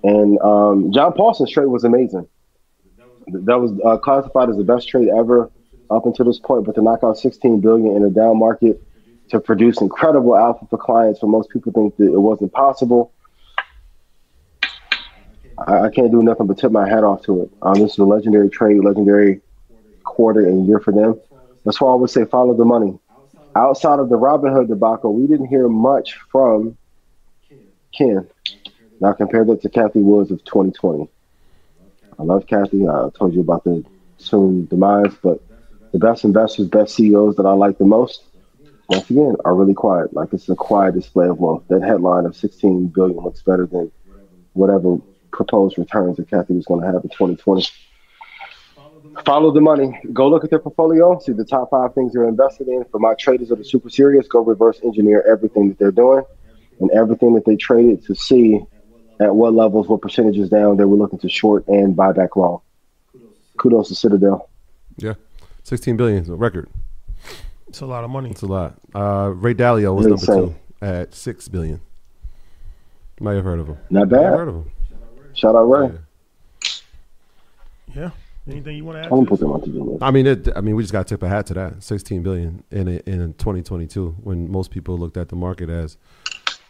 And 0.02 0.38
um, 0.40 0.92
John 0.92 1.12
Paulson's 1.12 1.50
trade 1.50 1.66
was 1.66 1.84
amazing. 1.84 2.28
That 3.26 3.60
was 3.60 3.72
uh, 3.84 3.98
classified 3.98 4.50
as 4.50 4.56
the 4.56 4.64
best 4.64 4.88
trade 4.88 5.08
ever 5.08 5.50
up 5.90 6.06
until 6.06 6.26
this 6.26 6.38
point. 6.38 6.64
But 6.64 6.74
to 6.74 6.82
knock 6.82 7.00
out 7.02 7.18
16 7.18 7.60
billion 7.60 7.96
in 7.96 8.04
a 8.04 8.10
down 8.10 8.38
market 8.38 8.82
to 9.30 9.40
produce 9.40 9.80
incredible 9.80 10.36
alpha 10.36 10.66
for 10.68 10.78
clients, 10.78 11.22
when 11.22 11.30
most 11.30 11.50
people 11.50 11.72
think 11.72 11.96
that 11.96 12.12
it 12.12 12.18
wasn't 12.18 12.52
possible, 12.52 13.12
I, 15.58 15.80
I 15.86 15.90
can't 15.90 16.10
do 16.10 16.22
nothing 16.22 16.46
but 16.46 16.58
tip 16.58 16.72
my 16.72 16.88
hat 16.88 17.04
off 17.04 17.22
to 17.22 17.42
it. 17.42 17.50
Um, 17.62 17.74
this 17.74 17.92
is 17.92 17.98
a 17.98 18.04
legendary 18.04 18.50
trade, 18.50 18.82
legendary 18.82 19.40
quarter 20.04 20.46
and 20.46 20.66
year 20.66 20.80
for 20.80 20.92
them. 20.92 21.20
That's 21.64 21.80
why 21.80 21.90
I 21.90 21.94
would 21.94 22.10
say 22.10 22.24
follow 22.24 22.54
the 22.54 22.64
money 22.64 22.98
outside 23.54 23.98
of 23.98 24.08
the 24.08 24.16
Robinhood 24.16 24.68
debacle, 24.68 25.14
we 25.14 25.26
didn't 25.26 25.46
hear 25.46 25.68
much 25.68 26.18
from 26.30 26.76
Ken. 27.96 28.28
Now 29.00 29.12
compare 29.12 29.44
that 29.44 29.62
to 29.62 29.68
Cathie 29.68 30.02
Woods 30.02 30.30
of 30.30 30.44
2020. 30.44 31.08
I 32.18 32.22
love 32.22 32.46
Cathie. 32.46 32.88
I 32.88 33.10
told 33.16 33.34
you 33.34 33.40
about 33.40 33.64
the 33.64 33.84
soon 34.18 34.66
demise, 34.66 35.14
but 35.22 35.42
the 35.92 35.98
best 35.98 36.24
investors, 36.24 36.68
best 36.68 36.94
CEOs 36.94 37.36
that 37.36 37.46
I 37.46 37.52
like 37.52 37.78
the 37.78 37.84
most 37.84 38.22
once 38.88 39.10
again, 39.10 39.36
are 39.44 39.54
really 39.54 39.74
quiet. 39.74 40.12
Like 40.12 40.32
it's 40.32 40.48
a 40.48 40.54
quiet 40.54 40.94
display 40.94 41.28
of 41.28 41.38
wealth. 41.38 41.64
That 41.68 41.82
headline 41.82 42.26
of 42.26 42.36
16 42.36 42.88
billion 42.88 43.18
looks 43.18 43.42
better 43.42 43.66
than 43.66 43.90
whatever 44.52 44.98
proposed 45.34 45.76
returns 45.78 46.16
that 46.16 46.30
Cathie 46.30 46.54
was 46.54 46.64
going 46.64 46.80
to 46.80 46.86
have 46.86 46.96
in 46.96 47.10
2020. 47.10 47.66
Follow 49.24 49.52
the 49.52 49.60
money. 49.60 49.98
Go 50.12 50.28
look 50.28 50.44
at 50.44 50.50
their 50.50 50.58
portfolio. 50.58 51.18
See 51.20 51.32
the 51.32 51.44
top 51.44 51.70
five 51.70 51.94
things 51.94 52.12
they're 52.12 52.26
invested 52.28 52.68
in. 52.68 52.84
For 52.90 52.98
my 52.98 53.14
traders 53.14 53.48
that 53.50 53.60
are 53.60 53.64
super 53.64 53.90
serious, 53.90 54.26
go 54.26 54.40
reverse 54.40 54.80
engineer 54.82 55.22
everything 55.28 55.68
that 55.68 55.78
they're 55.78 55.92
doing 55.92 56.24
and 56.80 56.90
everything 56.90 57.34
that 57.34 57.44
they 57.44 57.56
traded 57.56 58.04
to 58.06 58.14
see 58.14 58.60
at 59.20 59.34
what 59.34 59.54
levels, 59.54 59.88
what 59.88 60.00
percentages 60.00 60.48
down 60.48 60.76
they 60.76 60.84
were 60.84 60.96
looking 60.96 61.18
to 61.20 61.28
short 61.28 61.66
and 61.68 61.94
buy 61.94 62.12
back 62.12 62.34
long. 62.36 62.60
Kudos 63.56 63.88
to 63.88 63.94
Citadel. 63.94 64.48
Yeah, 64.96 65.14
16 65.62 65.96
billion 65.96 66.22
is 66.22 66.28
a 66.28 66.34
record. 66.34 66.68
It's 67.68 67.80
a 67.80 67.86
lot 67.86 68.04
of 68.04 68.10
money. 68.10 68.30
It's 68.30 68.42
a 68.42 68.46
lot. 68.46 68.74
Uh, 68.94 69.32
Ray 69.34 69.54
Dalio 69.54 69.94
was 69.94 70.06
It's 70.06 70.26
number 70.28 70.48
two 70.48 70.54
at 70.80 71.14
six 71.14 71.48
billion. 71.48 71.80
Might 73.20 73.34
have 73.34 73.44
heard 73.44 73.60
of 73.60 73.68
him. 73.68 73.78
Not 73.90 74.08
Might 74.08 74.16
have 74.16 74.30
bad. 74.30 74.38
heard 74.38 74.48
of 74.48 74.54
him. 74.56 74.72
Shout 75.34 75.54
out 75.54 75.64
Ray. 75.64 75.90
Yeah. 75.92 76.72
Yeah. 77.94 78.10
Anything 78.46 78.76
you 78.76 78.84
want 78.84 78.96
to 78.96 79.00
add? 79.00 79.04
I'm 79.06 79.10
gonna 79.10 79.26
put 79.26 79.40
them 79.40 79.52
on 79.52 79.62
to 79.62 79.70
do 79.70 79.82
list. 79.82 80.02
I 80.02 80.10
mean, 80.10 80.26
it, 80.26 80.48
I 80.54 80.60
mean, 80.60 80.76
we 80.76 80.82
just 80.82 80.92
got 80.92 81.06
to 81.06 81.14
tip 81.14 81.22
a 81.22 81.28
hat 81.28 81.46
to 81.46 81.54
that. 81.54 81.82
16 81.82 82.22
billion 82.22 82.62
in 82.70 82.88
a, 82.88 82.96
in 83.06 83.32
2022, 83.34 84.16
when 84.22 84.50
most 84.50 84.70
people 84.70 84.98
looked 84.98 85.16
at 85.16 85.30
the 85.30 85.36
market 85.36 85.70
as 85.70 85.96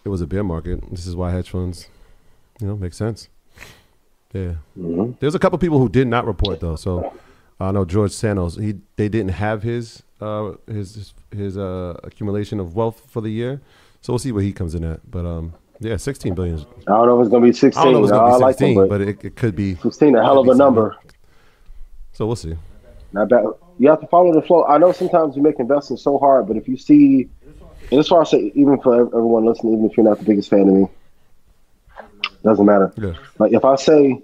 it 0.05 0.09
was 0.09 0.21
a 0.21 0.27
bear 0.27 0.45
market. 0.45 0.81
This 0.91 1.07
is 1.07 1.17
why 1.17 1.33
hedge 1.33 1.51
funds, 1.51 1.89
you 2.61 2.69
know, 2.69 2.77
make 2.77 2.95
sense. 2.95 3.29
Yeah. 4.33 4.55
hmm 4.75 5.13
There's 5.21 5.35
a 5.35 5.39
couple 5.39 5.59
people 5.59 5.79
who 5.79 5.89
did 5.89 6.07
not 6.07 6.27
report 6.27 6.61
though. 6.61 6.77
So 6.77 7.13
I 7.59 7.73
know 7.73 7.85
George 7.85 8.13
Santos. 8.13 8.57
He 8.57 8.75
they 8.97 9.09
didn't 9.09 9.31
have 9.33 9.63
his 9.63 10.03
uh 10.21 10.53
his 10.67 11.15
his 11.33 11.57
uh 11.57 11.99
accumulation 12.05 12.61
of 12.61 12.75
wealth 12.75 13.03
for 13.09 13.21
the 13.21 13.31
year. 13.31 13.61
So 14.01 14.13
we'll 14.13 14.19
see 14.19 14.33
where 14.33 14.43
he 14.43 14.53
comes 14.53 14.75
in 14.75 14.85
at. 14.85 15.09
But 15.11 15.25
um 15.25 15.55
yeah, 15.81 15.97
16 15.97 16.35
billion. 16.35 16.57
Is, 16.57 16.67
I 16.87 16.93
don't 16.93 17.07
know 17.07 17.21
if 17.21 17.27
it's 17.27 17.33
gonna 17.33 17.47
be 17.47 17.53
16. 17.53 17.81
I 17.81 17.85
don't 17.85 17.93
know 17.93 17.99
if 18.01 18.05
it's 18.05 18.13
gonna 18.13 18.37
be 18.37 18.43
like 18.43 18.59
16, 18.59 18.75
them, 18.75 18.89
but, 18.89 18.99
but 18.99 19.09
it, 19.09 19.25
it 19.25 19.37
could 19.37 19.57
be. 19.57 19.77
16 19.77 20.17
a 20.17 20.23
hell 20.23 20.39
of 20.39 20.49
a 20.49 20.55
number. 20.55 20.97
So 22.13 22.27
we'll 22.27 22.37
see. 22.37 22.57
Not 23.13 23.29
bad. 23.29 23.45
You 23.79 23.89
have 23.91 24.01
to 24.01 24.07
follow 24.07 24.33
the 24.33 24.43
flow. 24.43 24.65
I 24.65 24.79
know 24.79 24.93
sometimes 24.93 25.37
you 25.37 25.43
make 25.43 25.59
investing 25.59 25.97
so 25.97 26.19
hard, 26.19 26.47
but 26.47 26.57
if 26.57 26.69
you 26.69 26.77
see, 26.77 27.29
and 27.91 28.01
as 28.01 28.09
far 28.09 28.23
as 28.23 28.31
say, 28.31 28.53
even 28.55 28.81
for 28.81 29.01
everyone 29.01 29.45
listening, 29.45 29.75
even 29.75 29.91
if 29.91 29.97
you're 29.97 30.07
not 30.07 30.19
the 30.19 30.25
biggest 30.25 30.49
fan 30.49 30.69
of 30.69 30.75
me, 30.75 30.87
doesn't 32.43 32.67
matter. 32.67 32.93
Yeah. 32.97 33.15
Like 33.39 33.53
if 33.53 33.65
I 33.65 33.77
say, 33.77 34.23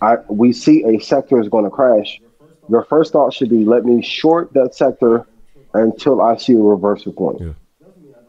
I 0.00 0.16
we 0.28 0.52
see 0.52 0.84
a 0.84 0.98
sector 1.00 1.40
is 1.40 1.48
going 1.48 1.64
to 1.64 1.70
crash, 1.70 2.20
your 2.68 2.84
first 2.84 3.12
thought 3.12 3.34
should 3.34 3.50
be, 3.50 3.64
let 3.64 3.84
me 3.84 4.02
short 4.02 4.52
that 4.54 4.74
sector 4.74 5.26
until 5.74 6.22
I 6.22 6.36
see 6.36 6.54
a 6.54 6.58
reversal 6.58 7.12
point. 7.12 7.40
Yeah. 7.40 7.52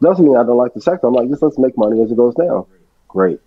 Doesn't 0.02 0.24
mean 0.24 0.36
I 0.36 0.42
don't 0.42 0.56
like 0.56 0.74
the 0.74 0.80
sector. 0.80 1.06
I'm 1.06 1.14
like, 1.14 1.28
just 1.28 1.42
let's 1.42 1.58
make 1.58 1.76
money 1.76 2.02
as 2.02 2.10
it 2.10 2.16
goes 2.16 2.34
down. 2.34 2.66
Great. 3.08 3.40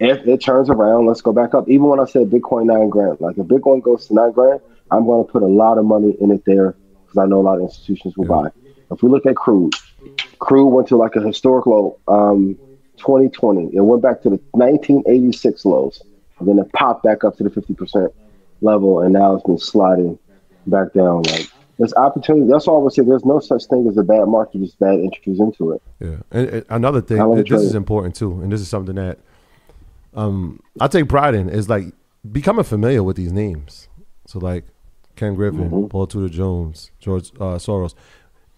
If 0.00 0.26
it 0.26 0.38
turns 0.38 0.68
around, 0.68 1.06
let's 1.06 1.20
go 1.20 1.32
back 1.32 1.54
up. 1.54 1.68
Even 1.68 1.86
when 1.86 2.00
I 2.00 2.04
said 2.04 2.28
Bitcoin 2.28 2.66
nine 2.66 2.88
grand, 2.88 3.20
like 3.20 3.38
if 3.38 3.46
Bitcoin 3.46 3.82
goes 3.82 4.06
to 4.08 4.14
nine 4.14 4.32
grand, 4.32 4.60
I'm 4.90 5.06
going 5.06 5.24
to 5.24 5.32
put 5.32 5.42
a 5.42 5.46
lot 5.46 5.78
of 5.78 5.84
money 5.84 6.16
in 6.20 6.30
it 6.30 6.44
there 6.44 6.74
because 7.02 7.18
I 7.18 7.26
know 7.26 7.40
a 7.40 7.42
lot 7.42 7.56
of 7.56 7.62
institutions 7.62 8.16
will 8.16 8.26
buy. 8.26 8.50
If 8.90 9.02
we 9.02 9.08
look 9.08 9.24
at 9.24 9.36
crude, 9.36 9.74
crude 10.40 10.68
went 10.68 10.88
to 10.88 10.96
like 10.96 11.16
a 11.16 11.22
historic 11.22 11.66
low, 11.66 11.98
um, 12.08 12.58
2020. 12.98 13.74
It 13.74 13.80
went 13.80 14.02
back 14.02 14.22
to 14.22 14.30
the 14.30 14.40
1986 14.52 15.64
lows, 15.64 16.02
and 16.38 16.48
then 16.48 16.58
it 16.58 16.72
popped 16.72 17.04
back 17.04 17.24
up 17.24 17.36
to 17.36 17.44
the 17.44 17.50
50% 17.50 18.12
level, 18.60 19.00
and 19.00 19.12
now 19.12 19.34
it's 19.34 19.44
been 19.44 19.58
sliding 19.58 20.18
back 20.66 20.92
down. 20.92 21.22
Like 21.22 21.48
there's 21.78 21.94
opportunity. 21.94 22.50
That's 22.50 22.66
all 22.68 22.80
I 22.80 22.82
would 22.84 22.92
say. 22.92 23.02
There's 23.02 23.24
no 23.24 23.40
such 23.40 23.64
thing 23.66 23.86
as 23.88 23.96
a 23.96 24.02
bad 24.02 24.26
market, 24.26 24.60
just 24.60 24.78
bad 24.78 24.94
entries 25.00 25.40
into 25.40 25.72
it. 25.72 25.82
Yeah, 26.00 26.16
and, 26.30 26.48
and 26.48 26.64
another 26.70 27.00
thing, 27.00 27.20
I 27.20 27.24
wanna 27.26 27.42
th- 27.42 27.50
this 27.50 27.60
try 27.60 27.66
is 27.66 27.74
important 27.74 28.14
too, 28.14 28.40
and 28.42 28.52
this 28.52 28.60
is 28.60 28.68
something 28.68 28.94
that 28.96 29.18
um, 30.14 30.60
I 30.80 30.88
take 30.88 31.08
pride 31.08 31.34
in 31.34 31.48
is 31.48 31.68
like 31.68 31.86
becoming 32.30 32.64
familiar 32.64 33.02
with 33.02 33.16
these 33.16 33.32
names. 33.32 33.88
So 34.26 34.38
like 34.38 34.64
Ken 35.16 35.34
Griffin, 35.34 35.70
Mm-hmm. 35.70 35.86
Paul 35.88 36.06
Tudor 36.06 36.32
Jones, 36.32 36.90
George 37.00 37.30
uh, 37.36 37.56
Soros. 37.58 37.94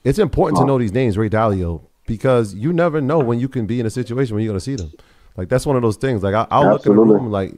It's 0.04 0.18
important 0.18 0.58
to 0.60 0.64
know 0.64 0.78
these 0.78 0.92
names, 0.92 1.18
Ray 1.18 1.28
Dalio, 1.28 1.82
because 2.06 2.54
you 2.54 2.72
never 2.72 3.00
know 3.00 3.18
when 3.18 3.40
you 3.40 3.48
can 3.48 3.66
be 3.66 3.80
in 3.80 3.86
a 3.86 3.90
situation 3.90 4.34
when 4.36 4.44
you're 4.44 4.52
going 4.52 4.60
to 4.60 4.64
see 4.64 4.76
them. 4.76 4.92
Like 5.36 5.48
that's 5.48 5.66
one 5.66 5.74
of 5.76 5.82
those 5.82 5.96
things. 5.96 6.22
Like 6.22 6.34
I, 6.34 6.46
I'll 6.50 6.70
look 6.70 6.86
in 6.86 6.94
the 6.94 7.02
room, 7.02 7.30
like 7.30 7.54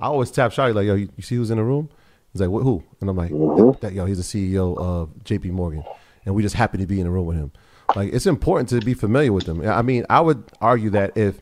I 0.00 0.06
always 0.06 0.30
tap 0.30 0.50
Shotty, 0.52 0.74
like 0.74 0.86
yo, 0.86 0.94
you, 0.94 1.08
you 1.16 1.22
see 1.22 1.36
who's 1.36 1.50
in 1.50 1.58
the 1.58 1.64
room? 1.64 1.88
He's 2.32 2.40
like, 2.40 2.50
"Wh- 2.50 2.62
who? 2.64 2.82
And 3.00 3.10
I'm 3.10 3.16
like, 3.16 3.30
Mm-hmm. 3.30 3.80
that 3.80 3.92
yo, 3.92 4.06
he's 4.06 4.18
the 4.30 4.54
CEO 4.56 4.76
of 4.78 5.22
J.P. 5.24 5.50
Morgan, 5.50 5.84
and 6.24 6.34
we 6.34 6.42
just 6.42 6.54
happen 6.54 6.80
to 6.80 6.86
be 6.86 6.98
in 7.00 7.04
the 7.04 7.10
room 7.10 7.26
with 7.26 7.36
him. 7.36 7.52
Like 7.94 8.12
it's 8.12 8.26
important 8.26 8.68
to 8.70 8.80
be 8.80 8.94
familiar 8.94 9.32
with 9.32 9.44
them. 9.44 9.60
I 9.68 9.82
mean, 9.82 10.06
I 10.08 10.20
would 10.20 10.42
argue 10.60 10.90
that 10.90 11.16
if 11.16 11.40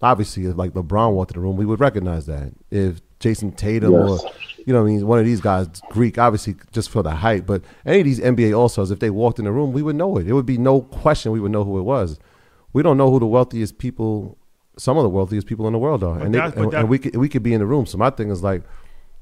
obviously 0.00 0.46
if 0.46 0.56
like 0.56 0.72
LeBron 0.72 1.12
walked 1.12 1.32
in 1.32 1.40
the 1.40 1.40
room, 1.46 1.56
we 1.56 1.66
would 1.66 1.80
recognize 1.80 2.26
that. 2.26 2.52
If 2.70 3.00
Jayson 3.20 3.52
Tatum 3.56 3.92
Yes. 3.92 4.22
or 4.24 4.30
you 4.64 4.72
know, 4.72 4.82
what 4.82 4.88
I 4.88 4.92
mean, 4.92 5.06
one 5.06 5.18
of 5.18 5.24
these 5.24 5.40
guys, 5.40 5.68
Greek, 5.90 6.18
obviously 6.18 6.54
just 6.70 6.88
for 6.88 7.02
the 7.02 7.10
hype, 7.10 7.46
but 7.46 7.62
any 7.84 7.98
of 8.00 8.04
these 8.04 8.20
NBA 8.20 8.56
All 8.56 8.68
Stars, 8.68 8.90
if 8.92 9.00
they 9.00 9.10
walked 9.10 9.38
in 9.40 9.44
the 9.44 9.52
room, 9.52 9.72
we 9.72 9.82
would 9.82 9.96
know 9.96 10.16
it. 10.18 10.28
It 10.28 10.32
would 10.34 10.46
be 10.46 10.56
no 10.58 10.82
question 10.82 11.32
we 11.32 11.40
would 11.40 11.50
know 11.52 11.64
who 11.64 11.78
it 11.78 11.82
was. 11.82 12.18
We 12.72 12.82
don't 12.82 12.96
know 12.96 13.10
who 13.10 13.18
the 13.18 13.26
wealthiest 13.26 13.78
people, 13.78 14.38
some 14.78 14.96
of 14.96 15.02
the 15.02 15.08
wealthiest 15.08 15.46
people 15.48 15.66
in 15.66 15.72
the 15.72 15.78
world 15.80 16.02
are, 16.04 16.14
But 16.16 16.24
and, 16.26 16.34
they, 16.34 16.38
that- 16.38 16.54
but 16.54 16.62
and, 16.62 16.72
that- 16.72 16.80
and 16.80 16.88
we 16.88 16.98
could 16.98 17.16
we 17.16 17.28
could 17.28 17.42
be 17.42 17.52
in 17.54 17.60
the 17.60 17.66
room. 17.66 17.86
So 17.86 17.98
my 17.98 18.10
thing 18.10 18.30
is 18.30 18.42
like. 18.42 18.62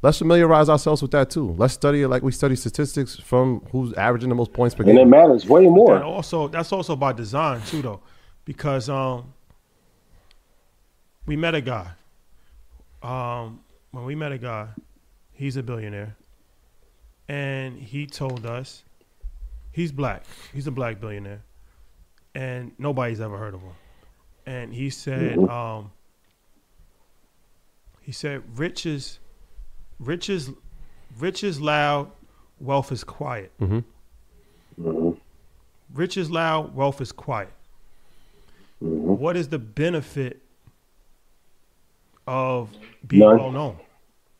Let's 0.02 0.18
familiarize 0.18 0.70
ourselves 0.70 1.02
with 1.02 1.10
that 1.10 1.28
too. 1.28 1.52
Let's 1.58 1.74
study 1.74 2.02
it 2.02 2.08
like 2.08 2.22
we 2.22 2.32
study 2.32 2.56
statistics 2.56 3.16
from 3.16 3.60
who's 3.70 3.92
averaging 3.94 4.30
the 4.30 4.34
most 4.34 4.52
points 4.52 4.74
per 4.74 4.82
And 4.82 4.98
it 4.98 5.04
matters 5.06 5.46
way 5.46 5.66
And 5.66 5.74
more. 5.74 6.02
also, 6.02 6.48
that's 6.48 6.72
also 6.72 6.96
by 6.96 7.12
design 7.12 7.60
too, 7.66 7.82
though, 7.82 8.00
because 8.46 8.88
um, 8.88 9.34
we 11.26 11.36
met 11.36 11.54
a 11.54 11.60
guy. 11.60 11.90
Um, 13.02 13.60
when 13.90 14.04
we 14.04 14.14
met 14.14 14.32
a 14.32 14.38
guy, 14.38 14.68
he's 15.32 15.56
a 15.56 15.62
billionaire, 15.62 16.16
and 17.28 17.78
he 17.78 18.06
told 18.06 18.46
us 18.46 18.84
he's 19.72 19.92
black. 19.92 20.24
He's 20.52 20.66
a 20.66 20.70
black 20.70 21.00
billionaire, 21.00 21.42
and 22.34 22.72
nobody's 22.78 23.20
ever 23.20 23.36
heard 23.36 23.54
of 23.54 23.60
him. 23.60 23.72
And 24.46 24.72
he 24.74 24.90
said, 24.90 25.38
um, 25.38 25.92
he 28.02 28.12
said, 28.12 28.42
"Rich 28.58 28.86
is, 30.00 30.06
rich 30.06 30.28
is, 30.30 30.50
rich 31.18 31.44
is 31.44 31.60
loud, 31.60 32.10
wealth 32.58 32.92
is 32.92 33.04
quiet." 33.04 33.52
mm-hmm. 33.60 33.80
Rich 35.92 36.16
is 36.16 36.30
loud, 36.30 36.74
wealth 36.74 37.00
is 37.00 37.12
quiet. 37.12 37.50
What 38.78 39.36
is 39.36 39.48
the 39.48 39.58
benefit 39.58 40.40
of 42.26 42.70
being 43.06 43.20
None. 43.20 43.38
well 43.38 43.50
known? 43.50 43.76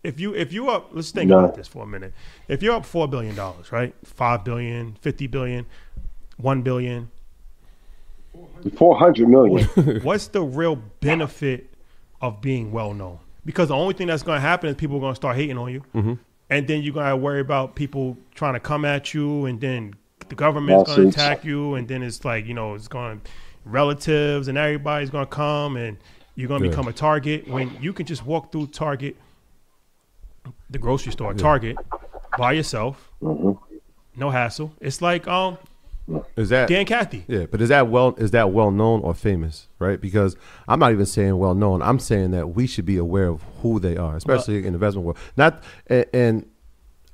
If 0.02 0.18
you 0.18 0.34
if 0.34 0.52
you 0.52 0.70
up, 0.70 0.90
let's 0.92 1.10
think 1.10 1.28
None. 1.28 1.44
about 1.44 1.56
this 1.56 1.68
for 1.68 1.82
a 1.82 1.86
minute. 1.86 2.14
If 2.48 2.62
you're 2.62 2.74
up 2.74 2.86
four 2.86 3.06
billion 3.06 3.34
dollars, 3.34 3.70
right? 3.70 3.94
Five 4.04 4.44
billion, 4.44 4.96
fifty 5.00 5.26
billion, 5.26 5.66
one 6.36 6.62
billion. 6.62 7.10
400 8.76 9.28
million. 9.28 9.64
what's 10.02 10.28
the 10.28 10.42
real 10.42 10.76
benefit 10.76 11.74
of 12.20 12.40
being 12.40 12.70
well 12.70 12.94
known? 12.94 13.18
Because 13.44 13.68
the 13.68 13.76
only 13.76 13.94
thing 13.94 14.06
that's 14.06 14.22
going 14.22 14.36
to 14.36 14.40
happen 14.40 14.68
is 14.68 14.76
people 14.76 14.96
are 14.96 15.00
going 15.00 15.12
to 15.12 15.16
start 15.16 15.36
hating 15.36 15.56
on 15.58 15.72
you, 15.72 15.82
and 16.50 16.66
then 16.68 16.82
you're 16.82 16.94
going 16.94 17.08
to 17.08 17.16
worry 17.16 17.40
about 17.40 17.74
people 17.74 18.16
trying 18.34 18.54
to 18.54 18.60
come 18.60 18.84
at 18.84 19.14
you, 19.14 19.46
and 19.46 19.60
then 19.60 19.94
the 20.28 20.34
government's 20.34 20.84
going 20.94 21.10
to 21.10 21.18
attack 21.22 21.44
you, 21.44 21.74
and 21.74 21.88
then 21.88 22.02
it's 22.02 22.24
like 22.24 22.46
you 22.46 22.54
know 22.54 22.74
it's 22.74 22.88
going 22.88 23.20
relatives 23.64 24.48
and 24.48 24.56
everybody's 24.58 25.10
going 25.10 25.26
to 25.26 25.30
come, 25.30 25.76
and 25.76 25.96
you're 26.34 26.48
going 26.48 26.62
to 26.62 26.68
become 26.68 26.88
a 26.88 26.92
target. 26.92 27.48
When 27.48 27.76
you 27.80 27.92
can 27.92 28.06
just 28.06 28.24
walk 28.24 28.52
through 28.52 28.68
Target, 28.68 29.16
the 30.70 30.78
grocery 30.78 31.12
store, 31.12 31.34
Target, 31.34 31.76
by 32.38 32.52
yourself, 32.52 33.10
no 33.20 34.30
hassle. 34.30 34.72
It's 34.80 35.02
like 35.02 35.26
um 35.28 35.58
Is 36.36 36.48
that 36.50 36.68
Dan 36.68 36.86
Cathy. 36.86 37.24
Yeah, 37.28 37.46
but 37.46 37.60
is 37.60 37.68
that 37.68 37.88
well 37.88 38.14
is 38.18 38.30
that 38.32 38.52
well 38.52 38.70
known 38.70 39.00
or 39.02 39.14
famous, 39.14 39.68
right? 39.78 40.00
Because 40.00 40.36
I'm 40.68 40.78
not 40.78 40.92
even 40.92 41.06
saying 41.06 41.36
well 41.38 41.54
known. 41.54 41.82
I'm 41.82 41.98
saying 41.98 42.30
that 42.32 42.54
we 42.54 42.66
should 42.66 42.84
be 42.86 42.96
aware 42.96 43.28
of 43.28 43.42
who 43.62 43.78
they 43.80 43.96
are, 43.96 44.16
especially 44.16 44.56
in 44.58 44.62
the 44.62 44.68
investment 44.74 45.06
world. 45.06 45.18
Not 45.36 45.62
and, 45.86 46.06
and 46.12 46.46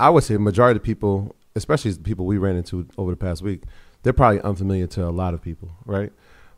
I 0.01 0.11
would 0.11 0.25
say 0.25 0.37
majority 0.37 0.79
of 0.79 0.83
people, 0.85 1.35
especially 1.55 1.91
the 1.93 2.01
people 2.01 2.27
we 2.27 2.39
ran 2.39 2.57
into 2.57 2.87
over 2.99 3.11
the 3.11 3.17
past 3.17 3.43
week, 3.43 3.63
they're 4.03 4.13
probably 4.13 4.41
unfamiliar 4.43 4.87
to 4.89 5.05
a 5.07 5.11
lot 5.11 5.35
of 5.35 5.43
people, 5.43 5.71
right? 5.85 6.13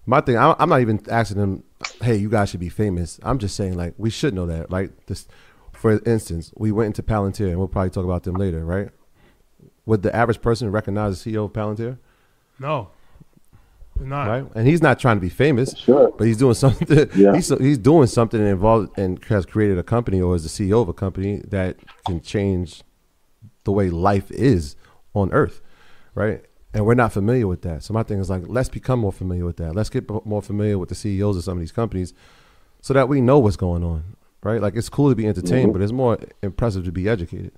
My 0.06 0.20
thing, 0.20 0.36
I- 0.38 0.56
I'm 0.58 0.68
not 0.70 0.80
even 0.80 1.00
asking 1.10 1.36
them, 1.38 1.62
"Hey, 2.00 2.16
you 2.16 2.28
guys 2.30 2.48
should 2.50 2.60
be 2.60 2.68
famous." 2.70 3.20
I'm 3.22 3.38
just 3.38 3.54
saying, 3.56 3.76
like, 3.76 3.94
we 3.98 4.10
should 4.10 4.32
know 4.34 4.46
that. 4.46 4.70
Like 4.70 5.06
this, 5.06 5.28
for 5.72 6.00
instance, 6.06 6.52
we 6.56 6.72
went 6.72 6.86
into 6.86 7.02
Palantir, 7.02 7.48
and 7.50 7.58
we'll 7.58 7.68
probably 7.68 7.90
talk 7.90 8.04
about 8.04 8.22
them 8.24 8.34
later, 8.36 8.64
right? 8.64 8.88
Would 9.86 10.02
the 10.02 10.14
average 10.14 10.40
person 10.42 10.70
recognize 10.70 11.22
the 11.22 11.30
CEO 11.30 11.44
of 11.44 11.52
Palantir? 11.52 11.98
No, 12.60 12.88
not. 14.00 14.26
right? 14.28 14.44
And 14.54 14.66
he's 14.66 14.82
not 14.82 14.98
trying 14.98 15.16
to 15.16 15.20
be 15.20 15.28
famous, 15.28 15.76
Sure. 15.76 16.12
but 16.16 16.26
he's 16.26 16.36
doing 16.38 16.54
something. 16.54 17.08
Yeah. 17.16 17.34
He's 17.34 17.48
he's 17.58 17.78
doing 17.78 18.06
something 18.06 18.40
involved 18.44 18.98
and 18.98 19.22
has 19.26 19.44
created 19.46 19.78
a 19.78 19.82
company 19.82 20.20
or 20.20 20.34
is 20.36 20.42
the 20.44 20.48
CEO 20.70 20.82
of 20.82 20.88
a 20.88 20.92
company 20.92 21.42
that 21.48 21.76
can 22.06 22.20
change 22.20 22.82
the 23.64 23.72
way 23.72 23.90
life 23.90 24.30
is 24.30 24.76
on 25.14 25.32
Earth, 25.32 25.60
right? 26.14 26.44
and 26.74 26.84
we're 26.84 26.94
not 26.94 27.10
familiar 27.12 27.46
with 27.46 27.62
that. 27.62 27.82
So 27.82 27.94
my 27.94 28.02
thing 28.02 28.18
is 28.20 28.28
like, 28.28 28.42
let's 28.46 28.68
become 28.68 28.98
more 29.00 29.10
familiar 29.10 29.46
with 29.46 29.56
that. 29.56 29.74
Let's 29.74 29.88
get 29.88 30.06
more 30.26 30.42
familiar 30.42 30.76
with 30.78 30.90
the 30.90 30.94
CEOs 30.94 31.38
of 31.38 31.42
some 31.42 31.54
of 31.56 31.60
these 31.60 31.72
companies, 31.72 32.12
so 32.82 32.92
that 32.92 33.08
we 33.08 33.22
know 33.22 33.38
what's 33.38 33.56
going 33.56 33.82
on, 33.82 34.04
right? 34.42 34.60
Like 34.60 34.76
it's 34.76 34.90
cool 34.90 35.08
to 35.08 35.16
be 35.16 35.26
entertained, 35.26 35.70
Mhm. 35.70 35.72
but 35.72 35.82
it's 35.82 35.92
more 35.92 36.18
impressive 36.42 36.84
to 36.84 36.92
be 36.92 37.08
educated. 37.08 37.52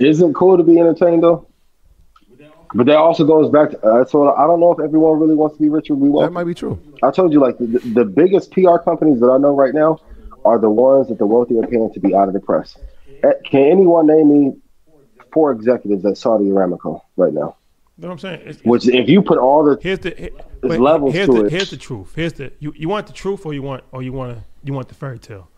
Isn't 0.00 0.34
cool 0.34 0.56
to 0.58 0.64
be 0.64 0.78
entertained 0.80 1.22
though. 1.22 1.46
But 2.76 2.86
that 2.86 2.96
also 2.96 3.24
goes 3.24 3.50
back 3.50 3.70
to 3.70 3.82
uh, 3.86 4.04
so 4.04 4.34
I 4.34 4.46
don't 4.46 4.60
know 4.60 4.72
if 4.72 4.80
everyone 4.80 5.18
really 5.18 5.34
wants 5.34 5.56
to 5.56 5.62
be 5.62 5.68
rich 5.68 5.88
or 5.90 5.94
we 5.94 6.08
That 6.22 6.32
might 6.32 6.44
be 6.44 6.54
true. 6.54 6.78
I 7.02 7.10
told 7.10 7.32
you 7.32 7.40
like 7.40 7.58
the, 7.58 7.66
the 7.66 8.04
biggest 8.04 8.50
PR 8.52 8.76
companies 8.78 9.18
that 9.20 9.28
I 9.28 9.38
know 9.38 9.54
right 9.54 9.74
now 9.74 10.00
are 10.44 10.58
the 10.58 10.70
ones 10.70 11.08
that 11.08 11.18
the 11.18 11.26
wealthy 11.26 11.58
are 11.58 11.66
paying 11.66 11.92
to 11.92 12.00
be 12.00 12.14
out 12.14 12.28
of 12.28 12.34
the 12.34 12.40
press. 12.40 12.76
Eh, 13.22 13.32
Can 13.44 13.62
anyone 13.64 14.06
name 14.06 14.28
me 14.30 14.56
four 15.32 15.52
executives 15.52 16.04
at 16.04 16.16
Saudi 16.18 16.44
Aramco 16.46 17.00
right 17.16 17.32
now? 17.32 17.56
You 17.98 18.02
know 18.02 18.08
what 18.08 18.12
I'm 18.12 18.18
saying? 18.18 18.40
It's- 18.40 18.58
Which 18.64 18.86
if 18.88 19.08
you 19.08 19.22
put 19.22 19.38
all 19.38 19.64
the 19.64 19.78
Here's 19.80 20.00
the 20.00 20.10
here- 20.10 20.30
levels 20.62 21.14
here's 21.14 21.28
to 21.28 21.32
the 21.34 21.44
it. 21.46 21.52
here's 21.52 21.70
the 21.70 21.76
truth. 21.78 22.12
Here's 22.14 22.34
the 22.34 22.52
you, 22.58 22.72
you 22.76 22.88
want 22.88 23.06
the 23.06 23.12
truth 23.12 23.46
or 23.46 23.54
you 23.54 23.62
want 23.62 23.84
or 23.92 24.02
you 24.02 24.12
want 24.12 24.36
to 24.36 24.44
you 24.64 24.72
want 24.74 24.88
the 24.88 24.94
fairy 24.94 25.18
tale. 25.18 25.48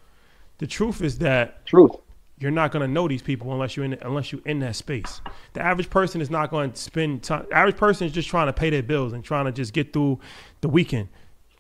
The 0.59 0.67
truth 0.67 1.03
is 1.03 1.19
that 1.19 1.65
truth, 1.67 1.93
you're 2.41 2.51
not 2.51 2.71
going 2.71 2.87
to 2.87 2.93
know 2.93 3.09
these 3.09 3.23
people 3.23 3.53
unless 3.53 3.77
you're 3.77 3.85
in 3.85 3.95
unless 4.03 4.33
you're 4.33 4.41
in 4.45 4.61
that 4.61 4.77
space. 4.77 5.21
The 5.55 5.61
average 5.61 5.91
person 5.91 6.21
is 6.21 6.31
not 6.31 6.51
going 6.51 6.73
to 6.73 6.81
spend 6.81 7.23
time. 7.23 7.47
Average 7.53 7.77
person 7.77 8.07
is 8.07 8.13
just 8.13 8.29
trying 8.29 8.47
to 8.47 8.53
pay 8.53 8.71
their 8.71 8.83
bills 8.83 9.13
and 9.13 9.25
trying 9.25 9.47
to 9.47 9.53
just 9.53 9.73
get 9.73 9.93
through 9.93 10.21
the 10.61 10.69
weekend 10.69 11.09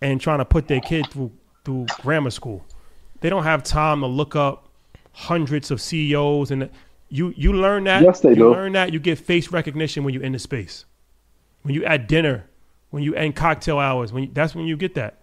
and 0.00 0.20
trying 0.20 0.38
to 0.38 0.44
put 0.44 0.68
their 0.68 0.80
kid 0.80 1.06
through 1.10 1.32
through 1.64 1.86
grammar 2.00 2.30
school. 2.30 2.64
They 3.20 3.30
don't 3.30 3.42
have 3.42 3.62
time 3.62 4.00
to 4.00 4.06
look 4.06 4.36
up 4.36 4.68
hundreds 5.12 5.70
of 5.70 5.80
CEOs 5.80 6.50
and 6.50 6.70
you 7.08 7.34
you 7.36 7.52
learn 7.52 7.84
that. 7.84 8.02
Yes, 8.02 8.20
they 8.20 8.30
you 8.30 8.36
do. 8.36 8.50
learn 8.52 8.72
that 8.72 8.92
you 8.92 9.00
get 9.00 9.18
face 9.18 9.50
recognition 9.50 10.04
when 10.04 10.14
you're 10.14 10.22
in 10.22 10.32
the 10.32 10.38
space. 10.38 10.84
When 11.62 11.74
you 11.74 11.84
at 11.84 12.06
dinner, 12.06 12.46
when 12.90 13.02
you 13.02 13.14
end 13.14 13.34
cocktail 13.34 13.78
hours, 13.78 14.12
when 14.12 14.24
you, 14.24 14.30
that's 14.32 14.54
when 14.54 14.66
you 14.66 14.76
get 14.76 14.94
that. 14.94 15.17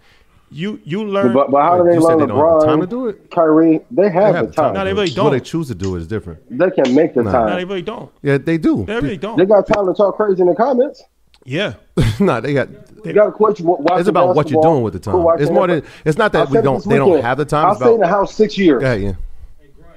You 0.51 0.79
you 0.83 1.03
learn. 1.03 1.33
but, 1.33 1.49
but 1.51 1.61
how 1.63 1.77
do 1.77 1.89
they 1.89 1.95
you 1.95 2.01
said 2.01 2.07
learn 2.07 2.19
they 2.19 2.25
don't 2.27 2.37
have 2.37 2.59
the 2.61 2.65
time 2.65 2.79
to 2.81 2.87
LeBron, 2.87 2.89
do 2.89 3.07
it. 3.07 3.31
Kyrie? 3.31 3.79
They 3.91 4.09
have, 4.09 4.33
They 4.33 4.37
have 4.39 4.47
the 4.47 4.53
time. 4.53 4.73
No, 4.73 4.85
they 4.85 4.93
really 4.93 5.11
What 5.13 5.31
they 5.31 5.39
choose 5.39 5.67
to 5.67 5.75
do 5.75 5.95
is 5.95 6.07
different. 6.07 6.39
They 6.49 6.69
can 6.71 6.93
make 6.95 7.13
the 7.15 7.23
Nah. 7.23 7.31
no, 7.31 7.37
time. 7.47 7.55
they 7.57 7.65
really 7.65 7.81
don't. 7.81 8.11
Yeah, 8.21 8.37
they 8.37 8.57
do. 8.57 8.85
They 8.85 8.95
really 8.95 9.17
don't. 9.17 9.37
They 9.37 9.45
got 9.45 9.67
time 9.67 9.85
to 9.87 9.93
talk 9.93 10.15
crazy 10.15 10.41
in 10.41 10.47
the 10.47 10.55
comments. 10.55 11.03
yeah. 11.43 11.73
nah, 12.19 12.39
they 12.39 12.53
got. 12.53 12.69
They 13.03 13.11
got 13.13 13.27
a 13.27 13.31
question. 13.31 13.65
Watch 13.65 13.99
It's 13.99 14.07
about 14.09 14.35
what 14.35 14.49
you're 14.49 14.61
doing 14.61 14.81
with 14.83 14.93
the 14.93 14.99
time. 14.99 15.15
It's 15.39 15.51
more 15.51 15.67
than. 15.67 15.83
It's 16.05 16.17
not 16.17 16.31
that 16.33 16.49
we 16.49 16.61
don't. 16.61 16.83
They 16.85 16.97
don't 16.97 17.21
have 17.21 17.37
the 17.37 17.45
time. 17.45 17.65
I'll 17.65 17.71
It's 17.73 17.81
stay 17.81 17.93
in 17.93 17.99
the 17.99 18.07
house 18.07 18.33
six 18.33 18.57
years 18.57 18.81
Yeah, 18.83 18.93
yeah. 18.93 19.13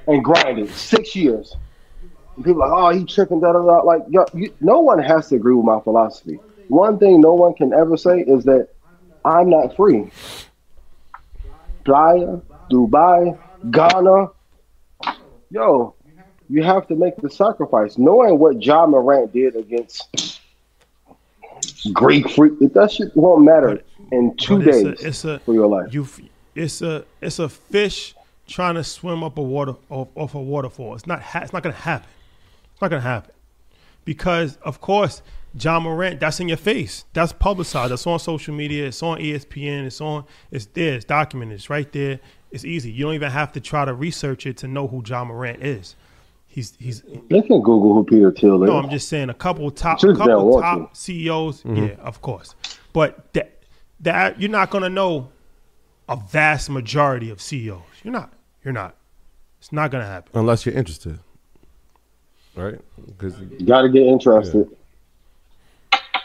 and 0.06 0.24
grinded 0.24 0.70
six 0.70 1.14
years. 1.14 1.56
And 2.36 2.44
people 2.44 2.62
are 2.62 2.68
like, 2.70 2.94
oh, 2.94 2.98
he 2.98 3.04
tripping. 3.04 3.40
Da 3.40 3.52
da 3.52 3.60
da. 3.62 3.80
Like, 3.82 4.02
yo, 4.08 4.24
you, 4.34 4.52
no 4.60 4.80
one 4.80 4.98
has 4.98 5.28
to 5.28 5.36
agree 5.36 5.54
with 5.54 5.64
my 5.64 5.80
philosophy. 5.80 6.38
One 6.68 6.98
thing 6.98 7.20
no 7.20 7.34
one 7.34 7.54
can 7.54 7.72
ever 7.72 7.96
say 7.96 8.20
is 8.20 8.44
that 8.44 8.68
I'm 9.24 9.50
not 9.50 9.76
free. 9.76 10.10
Playa, 11.84 12.40
Dubai, 12.70 13.38
Ghana. 13.70 14.28
Yo, 15.50 15.94
you 16.48 16.62
have 16.62 16.86
to 16.88 16.94
make 16.96 17.16
the 17.16 17.30
sacrifice. 17.30 17.96
Knowing 17.98 18.38
what 18.38 18.62
Ja 18.62 18.86
Morant 18.86 19.32
did 19.32 19.56
against 19.56 20.40
Greek 21.92 22.28
freak, 22.30 22.58
that 22.74 22.90
shit 22.92 23.16
won't 23.16 23.44
matter 23.44 23.82
in 24.12 24.36
two 24.36 24.58
But 24.58 24.64
days 24.66 24.84
a, 24.84 25.06
it's 25.06 25.24
a 25.24 25.38
for 25.40 25.54
your 25.54 25.66
life. 25.66 25.92
you. 25.92 26.06
It's 26.54 26.82
a 26.82 27.04
it's 27.20 27.38
a 27.38 27.48
fish 27.48 28.14
trying 28.46 28.74
to 28.74 28.84
swim 28.84 29.22
up 29.22 29.38
a 29.38 29.42
water 29.42 29.74
off, 29.90 30.08
off 30.14 30.34
a 30.34 30.40
waterfall. 30.40 30.94
It's 30.94 31.06
not. 31.06 31.22
Ha- 31.22 31.40
it's 31.40 31.52
not 31.52 31.62
gonna 31.62 31.74
happen. 31.74 32.08
It's 32.72 32.82
not 32.82 32.88
gonna 32.88 33.00
happen 33.02 33.32
because 34.04 34.56
of 34.62 34.80
course 34.80 35.22
Ja 35.58 35.80
Morant. 35.80 36.20
That's 36.20 36.40
in 36.40 36.48
your 36.48 36.56
face. 36.56 37.04
That's 37.12 37.32
publicized. 37.32 37.92
That's 37.92 38.06
on 38.06 38.18
social 38.18 38.54
media. 38.54 38.86
It's 38.86 39.02
on 39.02 39.18
ESPN. 39.18 39.86
It's 39.86 40.00
on. 40.00 40.24
It's 40.50 40.66
there. 40.66 40.94
It's 40.94 41.04
documented. 41.04 41.56
It's 41.56 41.70
right 41.70 41.90
there. 41.92 42.20
It's 42.50 42.64
easy. 42.64 42.90
You 42.90 43.04
don't 43.06 43.14
even 43.14 43.30
have 43.30 43.52
to 43.52 43.60
try 43.60 43.84
to 43.84 43.92
research 43.94 44.46
it 44.46 44.56
to 44.58 44.68
know 44.68 44.86
who 44.88 45.02
Ja 45.06 45.24
Morant 45.24 45.62
is. 45.62 45.96
He's 46.46 46.74
he's 46.78 47.02
They 47.28 47.42
can 47.42 47.60
Google 47.60 47.92
who 47.94 48.04
Peter 48.04 48.32
Thiel 48.32 48.62
is. 48.62 48.68
no, 48.68 48.78
I'm 48.78 48.90
just 48.90 49.08
saying 49.08 49.28
a 49.28 49.34
couple 49.34 49.70
top, 49.70 50.02
a 50.02 50.14
couple 50.14 50.48
want 50.48 50.62
top 50.64 50.96
CEOs. 50.96 51.62
Mm-hmm. 51.62 51.76
Yeah, 51.76 51.94
of 52.00 52.22
course, 52.22 52.54
but 52.92 53.32
that 53.34 53.62
that 54.00 54.40
you're 54.40 54.50
not 54.50 54.70
gonna 54.70 54.88
know 54.88 55.28
a 56.08 56.16
vast 56.16 56.70
majority 56.70 57.28
of 57.30 57.40
CEOs. 57.42 57.82
You're 58.02 58.12
not. 58.12 58.32
You're 58.64 58.72
not. 58.72 58.96
It's 59.58 59.72
not 59.72 59.90
gonna 59.90 60.06
happen. 60.06 60.30
Unless 60.34 60.64
you're 60.64 60.74
interested, 60.74 61.18
right? 62.56 62.80
Because 63.06 63.38
You 63.40 63.66
got 63.66 63.82
to 63.82 63.88
get 63.90 64.04
interested. 64.06 64.68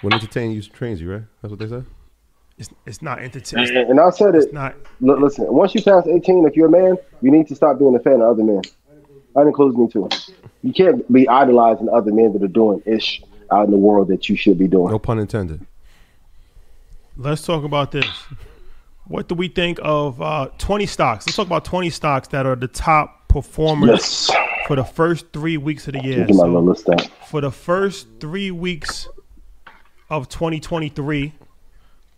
When 0.04 0.14
entertain 0.14 0.52
you 0.52 0.62
trains 0.62 1.02
you, 1.02 1.12
right? 1.12 1.24
That's 1.42 1.50
what 1.50 1.60
they 1.60 1.68
said. 1.68 1.86
It's 2.58 2.70
it's 2.86 3.02
not 3.02 3.20
And, 3.20 3.36
and 3.56 4.00
I 4.00 4.12
said 4.12 4.36
it. 4.36 4.44
It's 4.44 4.54
not. 4.54 4.76
Look, 5.02 5.20
listen, 5.20 5.52
once 5.52 5.74
you 5.74 5.82
pass 5.82 6.06
18, 6.06 6.46
if 6.46 6.56
you're 6.56 6.68
a 6.68 6.72
man, 6.72 6.98
you 7.22 7.32
need 7.32 7.48
to 7.48 7.56
stop 7.56 7.80
being 7.80 7.96
a 7.96 8.00
fan 8.00 8.16
of 8.16 8.30
other 8.30 8.44
men. 8.44 8.62
That 9.34 9.48
includes 9.48 9.76
me 9.76 9.88
too. 9.88 10.08
You 10.62 10.72
can't 10.72 11.12
be 11.12 11.28
idolizing 11.28 11.90
other 11.90 12.14
men 12.14 12.32
that 12.34 12.44
are 12.44 12.48
doing 12.48 12.84
ish 12.86 13.24
out 13.52 13.66
in 13.66 13.72
the 13.72 13.78
world 13.78 14.10
that 14.10 14.30
you 14.30 14.36
should 14.36 14.60
be 14.60 14.68
doing. 14.68 14.92
No 14.92 15.00
pun 15.00 15.18
intended. 15.18 15.66
Let's 17.18 17.44
talk 17.46 17.64
about 17.64 17.92
this. 17.92 18.06
What 19.08 19.28
do 19.28 19.36
we 19.36 19.48
think 19.48 19.80
of 19.82 20.22
uh, 20.22 20.50
20 20.60 20.86
stocks? 20.86 21.26
Let's 21.28 21.36
talk 21.36 21.48
about 21.48 21.66
20 21.66 21.90
stocks 21.90 22.28
that 22.30 22.46
are 22.46 22.56
the 22.56 22.68
top 22.68 23.28
performers 23.28 24.30
Yes. 24.30 24.32
for 24.68 24.76
the 24.76 24.84
first 24.84 25.26
three 25.34 25.58
weeks 25.58 25.88
of 25.88 25.94
the 25.94 26.04
year. 26.04 26.20
Look 26.20 26.30
my 26.30 26.36
So- 26.36 26.46
little 26.46 26.64
list 26.64 26.86
down. 26.86 27.00
for 27.28 27.42
the 27.42 27.52
first 27.52 28.08
three 28.20 28.52
weeks 28.52 29.08
of 30.14 30.30
2023. 30.30 31.34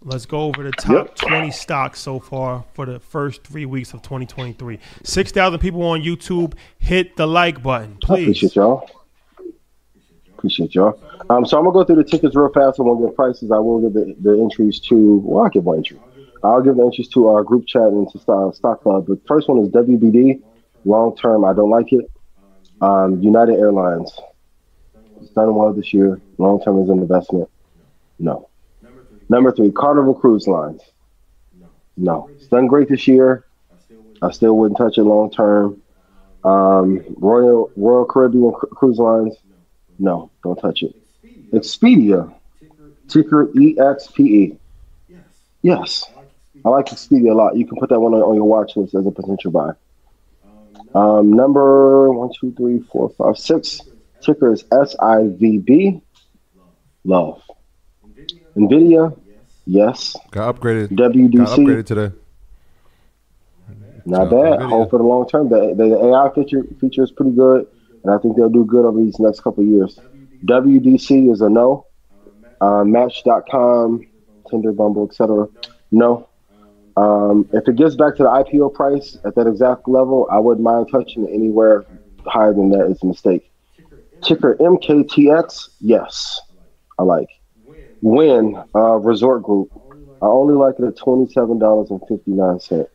Let's 0.03 0.25
go 0.27 0.41
over 0.41 0.61
the 0.63 0.71
top 0.71 0.91
Yep. 0.91 1.15
20 1.15 1.51
stocks 1.51 1.99
so 1.99 2.19
far 2.19 2.63
for 2.73 2.85
the 2.85 2.99
first 2.99 3.43
three 3.43 3.65
weeks 3.65 3.93
of 3.93 4.01
2023. 4.03 4.79
6,000 5.03 5.59
people 5.59 5.81
on 5.83 6.01
YouTube. 6.03 6.53
Hit 6.77 7.15
the 7.15 7.25
like 7.25 7.63
button, 7.63 7.97
I 8.03 8.05
please. 8.05 8.23
appreciate 8.23 8.55
y'all. 8.55 8.87
Appreciate 10.37 10.75
y'all. 10.75 10.99
Um, 11.29 11.45
so 11.45 11.57
I'm 11.57 11.63
gonna 11.63 11.73
go 11.73 11.83
through 11.83 11.95
the 11.95 12.03
tickets 12.03 12.35
real 12.35 12.49
fast. 12.53 12.79
I 12.79 12.83
won't 12.83 13.03
give 13.03 13.15
prices. 13.15 13.51
I 13.51 13.57
will 13.57 13.81
give 13.81 13.93
the, 13.93 14.15
the 14.21 14.39
entries 14.39 14.79
to. 14.81 15.15
Well, 15.23 15.45
I'll 15.45 15.49
give 15.49 15.63
one 15.63 15.77
entry. 15.77 15.99
I'll 16.43 16.61
give 16.61 16.75
the 16.75 16.83
entries 16.85 17.07
to 17.09 17.29
our 17.29 17.43
group 17.43 17.65
chat 17.65 17.81
and 17.83 18.07
to 18.11 18.19
Stock, 18.19 18.53
stock 18.53 18.83
Club. 18.83 19.07
The 19.07 19.19
first 19.27 19.47
one 19.49 19.57
is 19.59 19.69
WBD. 19.69 20.41
Long 20.83 21.15
term, 21.17 21.45
I 21.45 21.53
don't 21.53 21.71
like 21.71 21.91
it. 21.91 22.11
Um, 22.81 23.21
United 23.23 23.55
Airlines. 23.55 24.11
It's 25.19 25.31
done 25.31 25.55
well 25.55 25.73
this 25.73 25.93
year. 25.93 26.21
Long 26.37 26.61
term 26.61 26.83
is 26.83 26.89
an 26.89 26.99
investment. 26.99 27.49
No. 28.19 28.49
Number 29.29 29.51
three, 29.51 29.71
Carnival 29.71 30.13
Cruise 30.13 30.47
Lines. 30.47 30.81
No. 31.97 32.29
It's 32.33 32.47
done 32.47 32.67
great 32.67 32.89
this 32.89 33.07
year. 33.07 33.45
I 34.21 34.31
still 34.31 34.57
wouldn't 34.57 34.77
touch 34.77 34.97
it 34.97 35.03
long 35.03 35.31
term. 35.31 35.81
Um, 36.43 37.03
Royal 37.17 37.71
Royal 37.75 38.05
Caribbean 38.05 38.51
Cru- 38.53 38.69
Cruise 38.69 38.99
Lines. 38.99 39.35
No, 39.97 40.29
don't 40.43 40.57
touch 40.59 40.83
it. 40.83 40.95
Expedia, 41.51 42.33
ticker 43.07 43.47
EXPE. 43.47 44.57
Yes, 45.61 46.05
I 46.63 46.69
like 46.69 46.87
Expedia 46.87 47.31
a 47.31 47.33
lot. 47.33 47.55
You 47.57 47.65
can 47.65 47.77
put 47.79 47.89
that 47.89 47.99
one 47.99 48.13
on, 48.13 48.21
on 48.21 48.35
your 48.35 48.43
watch 48.43 48.75
list 48.75 48.93
as 48.93 49.05
a 49.07 49.11
potential 49.11 49.51
buy. 49.51 49.71
Um, 50.93 51.33
number 51.33 52.11
one, 52.11 52.31
two, 52.39 52.53
three, 52.53 52.79
four, 52.91 53.09
five, 53.17 53.37
six. 53.37 53.81
Ticker 54.21 54.53
is 54.53 54.63
SIVB. 54.63 56.01
Love. 57.03 57.41
Nvidia. 58.55 59.17
Yes. 59.65 60.15
Got 60.31 60.59
upgraded. 60.59 60.89
WDC. 60.89 61.37
Got 61.37 61.59
upgraded 61.59 61.85
today. 61.85 62.11
Not 64.05 64.25
to 64.25 64.29
bad. 64.29 64.59
NVIDIA. 64.59 64.69
Hope 64.69 64.89
for 64.91 64.99
the 64.99 65.03
long 65.03 65.27
term. 65.27 65.49
The, 65.49 65.73
the, 65.75 65.97
AI 65.97 66.29
feature 66.33 66.63
feature 66.79 67.03
is 67.03 67.11
pretty 67.11 67.31
good, 67.31 67.67
and 68.03 68.13
I 68.13 68.17
think 68.19 68.35
they'll 68.35 68.49
do 68.49 68.63
good 68.63 68.85
over 68.85 68.99
these 68.99 69.19
next 69.19 69.41
couple 69.41 69.63
of 69.63 69.69
years. 69.69 69.99
WDC 70.45 71.31
is 71.31 71.41
a 71.41 71.49
no. 71.49 71.87
Uh, 72.61 72.83
Match.com, 72.83 74.05
Tinder, 74.49 74.71
Bumble, 74.71 75.07
etc. 75.09 75.47
No. 75.91 76.29
Um, 76.97 77.49
if 77.51 77.67
it 77.67 77.75
gets 77.75 77.95
back 77.95 78.15
to 78.15 78.23
the 78.23 78.29
IPO 78.29 78.73
price 78.73 79.17
at 79.25 79.35
that 79.35 79.47
exact 79.47 79.87
level, 79.87 80.27
I 80.31 80.39
wouldn't 80.39 80.63
mind 80.63 80.87
touching 80.89 81.27
it 81.27 81.33
anywhere 81.33 81.83
higher 82.25 82.53
than 82.53 82.69
that. 82.69 82.87
It's 82.89 83.03
a 83.03 83.07
mistake. 83.07 83.51
Ticker 84.21 84.55
MKTX, 84.55 85.69
yes, 85.81 86.41
I 86.97 87.03
like. 87.03 87.29
Wynn 88.01 88.61
uh, 88.75 88.95
Resort 88.95 89.43
Group, 89.43 89.71
I 90.21 90.25
only 90.25 90.53
like 90.53 90.75
it 90.79 90.85
at 90.85 90.97
twenty 90.97 91.31
seven 91.31 91.59
dollars 91.59 91.89
and 91.89 92.01
fifty 92.07 92.31
nine 92.31 92.59
cent. 92.59 92.87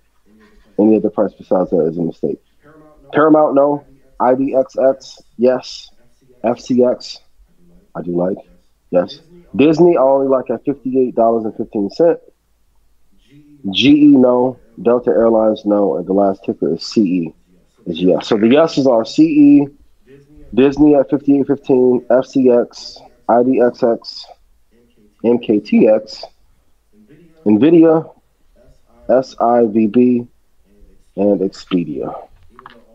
Any 0.78 0.96
other 0.96 1.10
price 1.10 1.32
besides 1.36 1.70
that 1.70 1.86
is 1.86 1.98
a 1.98 2.02
mistake. 2.02 2.40
Paramount, 3.12 3.54
no. 3.54 3.84
IDXX, 4.20 5.22
yes. 5.36 5.90
FCX, 6.44 7.18
I 7.94 8.02
do 8.02 8.12
like. 8.12 8.36
Yes. 8.90 9.20
Disney, 9.54 9.96
I 9.96 10.00
only 10.02 10.28
like 10.28 10.50
at 10.50 10.64
$58.15. 10.64 12.18
GE, 13.70 13.92
no. 14.16 14.58
Delta 14.82 15.10
Airlines, 15.10 15.64
no. 15.64 15.96
And 15.96 16.06
the 16.06 16.12
last 16.12 16.44
ticker 16.44 16.74
is 16.74 16.82
CE, 16.82 17.32
is 17.86 18.00
yes. 18.00 18.28
So 18.28 18.38
the 18.38 18.48
yeses 18.48 18.86
are 18.86 19.04
CE, 19.04 19.66
Disney 20.54 20.94
at 20.94 21.10
58.15, 21.10 22.06
FCX, 22.06 22.98
IDXX, 23.28 24.24
MKTX, 25.24 26.24
NVIDIA, 27.46 28.14
SIVB, 29.08 30.26
and 31.16 31.40
Expedia. 31.40 32.26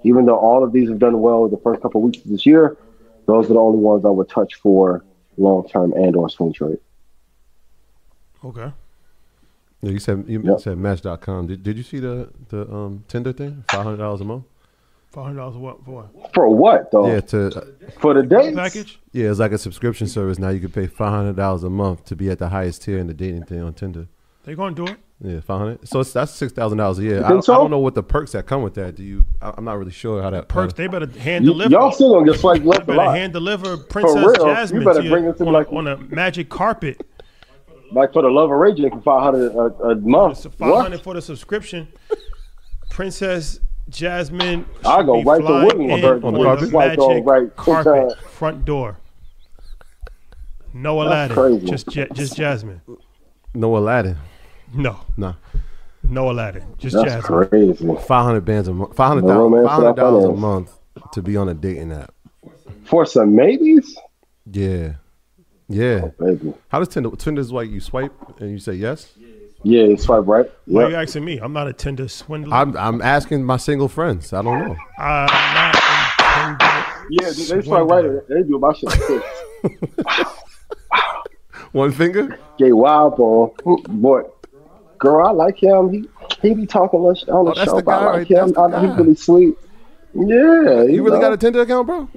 Even 0.03 0.25
though 0.25 0.37
all 0.37 0.63
of 0.63 0.71
these 0.71 0.89
have 0.89 0.99
done 0.99 1.19
well 1.21 1.47
the 1.47 1.57
first 1.57 1.81
couple 1.81 1.99
of 2.01 2.05
weeks 2.05 2.23
of 2.23 2.31
this 2.31 2.45
year, 2.45 2.77
those 3.25 3.45
are 3.49 3.53
the 3.53 3.59
only 3.59 3.79
ones 3.79 4.05
I 4.05 4.09
would 4.09 4.29
touch 4.29 4.55
for 4.55 5.03
long 5.37 5.67
term 5.67 5.93
and 5.93 6.15
or 6.15 6.29
swing 6.29 6.53
trade. 6.53 6.79
Okay. 8.43 8.71
Yeah, 9.81 9.91
you 9.91 9.99
said 9.99 10.25
you 10.27 10.41
Yep. 10.43 10.59
said 10.61 10.77
Match.com. 10.77 11.47
Did, 11.47 11.63
did 11.63 11.77
you 11.77 11.83
see 11.83 11.99
the 11.99 12.29
the 12.49 12.71
um, 12.71 13.03
Tinder 13.07 13.33
thing? 13.33 13.63
Five 13.69 13.83
hundred 13.83 13.97
dollars 13.97 14.21
a 14.21 14.25
month. 14.25 14.45
Five 15.15 15.23
hundred 15.23 15.37
dollars 15.37 15.55
what 15.55 15.85
for? 15.85 16.03
what? 16.13 16.33
For 16.33 16.49
what 16.49 16.91
though? 16.91 17.07
Yeah, 17.07 17.21
to 17.21 17.73
For 17.99 18.13
the 18.13 18.21
dates? 18.23 18.53
Package? 18.55 18.99
yeah, 19.13 19.29
it's 19.31 19.39
like 19.39 19.53
a 19.53 19.57
subscription 19.57 20.07
service. 20.07 20.37
Now 20.37 20.49
you 20.49 20.59
can 20.59 20.71
pay 20.71 20.87
five 20.87 21.11
hundred 21.11 21.37
dollars 21.37 21.63
a 21.63 21.69
month 21.69 22.03
to 22.05 22.15
be 22.17 22.29
at 22.29 22.37
the 22.37 22.49
highest 22.49 22.83
tier 22.83 22.97
in 22.99 23.07
the 23.07 23.13
dating 23.13 23.45
thing 23.45 23.61
on 23.61 23.73
Tinder. 23.73 24.07
They 24.43 24.55
gonna 24.55 24.75
do 24.75 24.85
it? 24.85 24.97
Yeah, 25.21 25.39
five 25.39 25.59
hundred. 25.59 25.87
So 25.87 26.01
it's, 26.01 26.11
that's 26.11 26.33
six 26.33 26.51
thousand 26.51 26.79
dollars 26.79 26.99
a 26.99 27.03
year. 27.03 27.23
I, 27.23 27.39
so? 27.39 27.53
I 27.53 27.57
don't 27.57 27.71
know 27.71 27.79
what 27.79 27.95
the 27.95 28.03
perks 28.03 28.33
that 28.33 28.45
come 28.45 28.61
with 28.61 28.73
that. 28.73 28.95
Do 28.95 29.03
you? 29.03 29.23
I, 29.41 29.53
I'm 29.57 29.63
not 29.63 29.79
really 29.79 29.91
sure 29.93 30.21
how 30.21 30.29
that 30.31 30.49
Perks. 30.49 30.73
how- 30.73 30.77
They 30.77 30.87
better 30.87 31.07
hand 31.19 31.45
Y- 31.45 31.51
deliver. 31.53 31.71
y'all 31.71 31.91
still 31.93 32.11
gonna 32.13 32.29
get 32.29 32.39
swiped 32.41 32.63
They 32.63 32.67
left 32.69 32.83
a 32.83 32.85
better 32.87 32.97
lot. 32.97 33.15
hand 33.15 33.31
deliver 33.31 33.77
Princess 33.77 34.15
real, 34.17 34.31
you 34.33 34.35
Jasmine 34.53 34.83
better 34.83 35.01
to 35.01 35.09
bring 35.09 35.23
you 35.23 35.29
it 35.29 35.37
to 35.37 35.45
on, 35.45 35.53
like- 35.53 35.67
a, 35.71 35.75
on 35.75 35.87
a 35.87 35.95
magic 35.97 36.49
carpet. 36.49 37.01
Like 37.93 38.11
for 38.11 38.21
the 38.21 38.27
Love 38.27 38.51
of 38.51 38.57
Raging 38.57 38.89
for 38.91 39.01
five 39.01 39.23
hundred 39.23 39.53
a, 39.55 39.91
a 39.91 39.95
month. 39.95 40.45
It's 40.45 40.55
five 40.55 40.75
hundred 40.81 40.99
for 41.01 41.13
the 41.13 41.21
subscription. 41.21 41.87
Princess 42.89 43.59
Jasmine. 43.89 44.65
I 44.85 44.97
should 44.97 45.05
go 45.05 45.17
be 45.19 45.23
right 45.23 45.37
to 45.41 45.45
flying 45.45 45.65
Whitney 45.67 45.85
in 45.91 45.91
on 45.91 46.01
the 46.01 46.27
on 46.27 46.43
carpet? 46.43 46.69
Swipe 46.69 46.99
on 46.99 47.09
magic 47.09 47.25
right. 47.25 47.55
carpet 47.55 48.19
front 48.29 48.65
door. 48.65 48.97
No 50.73 51.01
Aladdin, 51.01 51.35
crazy. 51.35 51.65
just 51.67 51.87
just 51.89 52.35
Jasmine. 52.35 52.81
no 53.53 53.77
Aladdin. 53.77 54.17
No, 54.73 54.99
No. 55.15 55.35
no 56.03 56.31
Aladdin, 56.31 56.63
just 56.77 56.95
That's 56.95 57.13
Jasmine. 57.13 57.47
crazy. 57.47 57.95
five 58.07 58.25
hundred 58.25 58.43
bands 58.43 58.67
a 58.67 58.73
month. 58.73 58.95
Five 58.95 59.07
hundred 59.09 59.23
No 59.25 59.49
five 59.67 59.81
hundred 59.83 59.95
dollars 59.95 60.25
a 60.25 60.33
month 60.33 60.77
to 61.13 61.21
be 61.21 61.37
on 61.37 61.47
a 61.47 61.53
dating 61.53 61.91
app. 61.93 62.13
For 62.83 63.05
some 63.05 63.35
maybes? 63.35 63.95
Yeah, 64.51 64.95
yeah. 65.69 66.01
Oh, 66.03 66.13
baby. 66.19 66.53
How 66.69 66.79
does 66.79 66.89
Tinder? 66.89 67.11
Tinder's 67.15 67.51
like 67.51 67.69
you 67.69 67.79
swipe 67.79 68.11
and 68.39 68.51
you 68.51 68.59
say 68.59 68.73
yes. 68.73 69.13
Yeah, 69.67 69.83
you 69.85 69.97
swipe 69.97 70.27
right. 70.27 70.45
Why 70.65 70.83
are 70.83 70.89
you 70.89 70.95
Yeah. 70.95 71.01
asking 71.01 71.25
me? 71.25 71.39
I'm 71.39 71.51
not 71.51 71.67
a 71.67 71.73
Tinder 71.73 72.07
swindler. 72.07 72.55
I'm 72.55 72.77
I'm 72.77 73.01
asking 73.01 73.43
my 73.43 73.57
single 73.57 73.87
friends. 73.87 74.31
I 74.31 74.43
don't 74.43 74.59
know. 74.59 74.75
I'm 74.99 75.25
not 75.25 75.75
a 75.75 76.57
Tinder 76.59 76.75
Yeah, 77.09 77.29
they 77.31 77.61
they 77.61 77.65
swipe 77.65 77.87
right. 77.87 78.27
They 78.29 78.43
do 78.43 78.59
my 78.59 78.73
shit. 78.73 78.89
too. 78.91 79.23
One 81.71 81.91
finger. 81.91 82.37
Gay 82.59 82.71
wild 82.73 83.17
boy. 83.17 83.47
Boy. 83.89 84.21
Girl, 84.99 85.25
I 85.27 85.31
like 85.31 85.61
him. 85.61 85.89
He 85.91 86.07
he 86.41 86.53
be 86.53 86.65
talking 86.67 87.01
much 87.01 87.23
oh, 87.27 87.39
on 87.39 87.45
the 87.45 87.51
Oh, 87.59 87.65
show, 87.65 87.75
the 87.77 87.83
but 87.83 87.91
I 87.91 88.05
like 88.05 88.15
right 88.17 88.27
him. 88.27 88.51
That's 88.51 88.57
I 88.59 88.67
the 88.69 88.87
he's 88.87 88.97
really 88.97 89.15
sweet. 89.15 89.57
Yeah. 90.13 90.83
You 90.83 91.03
really 91.03 91.17
know. 91.17 91.21
got 91.21 91.33
a 91.33 91.37
Tinder 91.37 91.61
account, 91.61 91.87
bro? 91.87 92.07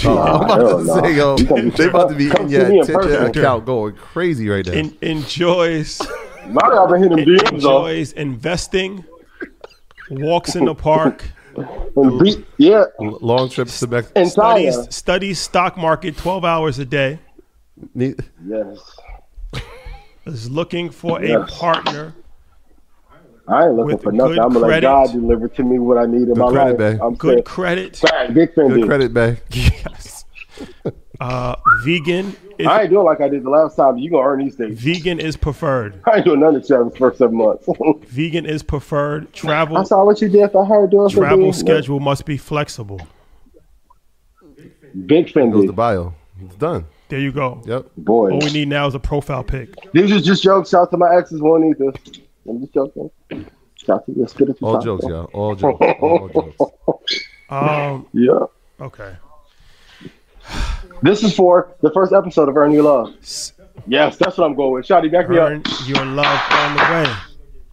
Oh, 0.06 0.18
I'm 0.18 0.42
about 0.42 0.78
to 0.78 0.84
no. 0.84 1.00
say, 1.02 1.16
yo, 1.16 1.36
You 1.38 1.44
gonna 1.46 1.70
they 1.70 1.84
about 1.86 2.08
to 2.10 2.14
be 2.14 2.28
come 2.28 2.42
in 2.42 2.48
see 2.50 2.56
your 2.56 2.68
me 2.68 2.82
Tinder 2.84 2.92
person. 3.02 3.26
account 3.26 3.66
going 3.66 3.94
crazy 3.96 4.48
right 4.48 4.64
now. 4.66 4.72
En- 4.72 4.96
enjoys 5.02 6.00
Now 6.46 6.72
y'all 6.72 6.88
been 6.88 7.02
hitting 7.02 7.16
them 7.16 7.26
DMs 7.26 7.62
though. 7.62 7.86
enjoys 7.86 8.12
investing, 8.12 9.04
walks 10.10 10.54
in 10.56 10.64
the 10.64 10.74
park, 10.74 11.24
And 11.96 12.20
beat, 12.22 12.44
yeah. 12.58 12.84
Long 13.00 13.48
trips 13.50 13.80
to 13.80 13.86
Mexico. 13.88 14.20
And 14.20 14.30
studies 14.30 14.94
studies 14.94 15.38
stock 15.40 15.76
market 15.76 16.16
12 16.16 16.44
hours 16.44 16.78
a 16.78 16.84
day, 16.84 17.18
Need- 17.94 18.20
Yes. 18.46 18.78
is 20.24 20.50
looking 20.50 20.90
for 20.90 21.22
a 21.22 21.44
partner. 21.46 22.14
I 23.48 23.66
ain't 23.66 23.76
looking 23.76 23.98
for 23.98 24.12
nothing. 24.12 24.38
I'm 24.38 24.52
gonna 24.52 24.66
let. 24.66 24.80
God 24.80 25.12
deliver 25.12 25.48
to 25.48 25.62
me 25.64 25.78
what 25.78 25.96
I 25.98 26.06
need 26.06 26.28
in 26.28 26.38
my 26.38 26.50
credit, 26.50 26.70
life. 26.70 26.78
babe. 26.78 27.00
I'm 27.02 27.14
Good 27.14 27.34
saying, 27.34 27.42
credit. 27.44 27.96
fact, 27.96 28.34
big 28.34 28.54
Fendi. 28.54 28.74
Good 28.74 28.86
credit, 28.86 29.14
babe. 29.14 29.38
Yes. 29.52 30.24
Uh, 31.20 31.54
vegan. 31.84 32.34
Is, 32.58 32.66
I 32.66 32.82
ain't 32.82 32.90
doing 32.90 33.04
like 33.04 33.20
I 33.20 33.28
did 33.28 33.42
the 33.44 33.50
last 33.50 33.76
time. 33.76 33.96
You 33.98 34.10
gonna 34.10 34.26
earn 34.26 34.38
these 34.40 34.56
days. 34.56 34.78
vegan 34.78 35.18
is 35.20 35.36
preferred. 35.36 36.00
I 36.06 36.16
ain't 36.16 36.24
doing 36.24 36.40
none 36.40 36.54
of 36.54 36.62
this 36.62 36.68
the 36.68 36.92
first 36.96 37.18
seven 37.18 37.36
months. 37.36 37.66
Vegan 38.06 38.46
is 38.46 38.62
preferred. 38.62 39.32
Travel 39.32 39.78
I 39.78 39.84
saw 39.84 40.04
what 40.04 40.20
you 40.20 40.28
did 40.28 40.50
for 40.52 40.64
her 40.64 40.86
doing 40.86 41.10
travel 41.10 41.38
me. 41.46 41.52
schedule 41.52 42.00
must 42.00 42.24
be 42.24 42.36
flexible. 42.36 43.00
Big 45.06 45.32
Goes 45.32 45.66
the 45.66 45.72
bio. 45.72 46.14
It's 46.44 46.54
done. 46.56 46.86
There 47.08 47.18
you 47.18 47.32
go. 47.32 47.62
Yep. 47.66 47.86
Boy. 47.98 48.30
All 48.32 48.38
we 48.38 48.52
need 48.52 48.68
now 48.68 48.86
is 48.86 48.94
a 48.94 49.00
profile 49.00 49.42
pic. 49.42 49.74
These 49.92 50.12
are 50.12 50.20
just 50.20 50.42
jokes. 50.42 50.70
Shout 50.70 50.82
out 50.82 50.90
to 50.92 50.96
my 50.96 51.14
exes. 51.16 51.40
Won't 51.40 51.64
need 51.64 51.78
this. 51.78 52.20
I'm 52.48 52.60
just 52.60 52.72
joking. 52.74 53.10
Shout 53.76 54.04
to 54.06 54.12
let's 54.16 54.32
get 54.32 54.48
it 54.48 54.58
All 54.62 54.74
top. 54.74 54.84
jokes, 54.84 55.04
y'all. 55.06 55.24
All 55.32 55.54
jokes. 55.54 55.80
All 56.00 56.28
jokes. 56.28 57.20
Um. 57.48 58.06
Yeah. 58.12 58.40
Okay. 58.80 59.16
This 61.02 61.22
is 61.22 61.34
for 61.34 61.74
the 61.80 61.90
first 61.92 62.12
episode 62.12 62.48
of 62.48 62.56
Earn 62.56 62.72
Your 62.72 62.82
Love. 62.82 63.14
Yes, 63.86 64.16
that's 64.16 64.36
what 64.36 64.44
I'm 64.46 64.54
going 64.54 64.72
with. 64.72 64.86
Shotty, 64.86 65.10
back 65.12 65.28
me 65.28 65.38
up. 65.38 65.50
Earn 65.50 65.62
your 65.86 66.04
love 66.04 66.40
on 66.50 66.74
the 66.76 66.82
way. 66.82 67.14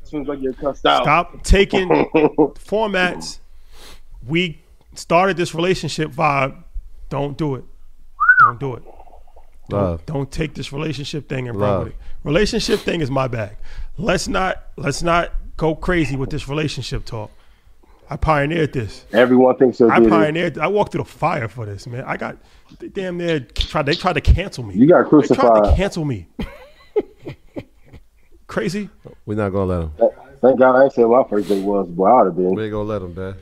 Seems 0.03 0.27
like 0.27 0.39
you're 0.41 0.53
cussed 0.53 0.85
out. 0.85 1.03
Stop 1.03 1.43
taking 1.43 1.89
formats. 1.89 3.39
We 4.27 4.61
started 4.93 5.37
this 5.37 5.55
relationship 5.55 6.11
vibe. 6.11 6.63
Don't 7.09 7.37
do 7.37 7.55
it. 7.55 7.63
Don't 8.41 8.59
do 8.59 8.75
it. 8.75 8.83
Love. 9.69 10.05
Don't 10.05 10.31
take 10.31 10.53
this 10.53 10.71
relationship 10.71 11.27
thing 11.27 11.47
and 11.49 11.59
run 11.59 11.79
with 11.85 11.87
it. 11.89 11.95
Relationship 12.23 12.79
thing 12.81 13.01
is 13.01 13.09
my 13.09 13.27
bag. 13.27 13.57
Let's 13.97 14.27
not 14.27 14.63
let's 14.77 15.03
not 15.03 15.31
go 15.57 15.75
crazy 15.75 16.15
with 16.15 16.29
this 16.29 16.47
relationship 16.47 17.05
talk. 17.05 17.31
I 18.09 18.17
pioneered 18.17 18.73
this. 18.73 19.05
Everyone 19.13 19.55
thinks 19.57 19.79
they're 19.79 19.91
I 19.91 19.99
good. 19.99 20.09
pioneered. 20.09 20.57
I 20.59 20.67
walked 20.67 20.91
through 20.91 21.03
the 21.03 21.09
fire 21.09 21.47
for 21.47 21.65
this, 21.65 21.87
man. 21.87 22.03
I 22.05 22.17
got 22.17 22.37
they 22.79 22.87
damn 22.89 23.17
near 23.17 23.39
tried. 23.39 23.87
They 23.87 23.95
tried 23.95 24.13
to 24.13 24.21
cancel 24.21 24.63
me. 24.63 24.75
You 24.75 24.87
got 24.87 25.07
crucified. 25.07 25.37
They 25.37 25.41
tried 25.47 25.69
to 25.71 25.75
cancel 25.75 26.05
me. 26.05 26.27
Crazy. 28.47 28.89
We're 29.25 29.35
not 29.35 29.49
gonna 29.49 29.65
let 29.65 29.81
him. 29.83 29.91
Thank 30.41 30.59
God 30.59 30.75
I 30.75 30.83
ain't 30.83 30.93
said 30.93 31.05
what 31.05 31.23
my 31.23 31.29
first 31.29 31.49
date 31.49 31.63
was, 31.63 31.87
but 31.89 32.03
I 32.03 32.21
would 32.21 32.25
have 32.27 32.35
been. 32.35 32.53
We 32.53 32.63
ain't 32.65 32.71
gonna 32.71 32.87
let 32.87 33.01
him, 33.01 33.15
man. 33.15 33.35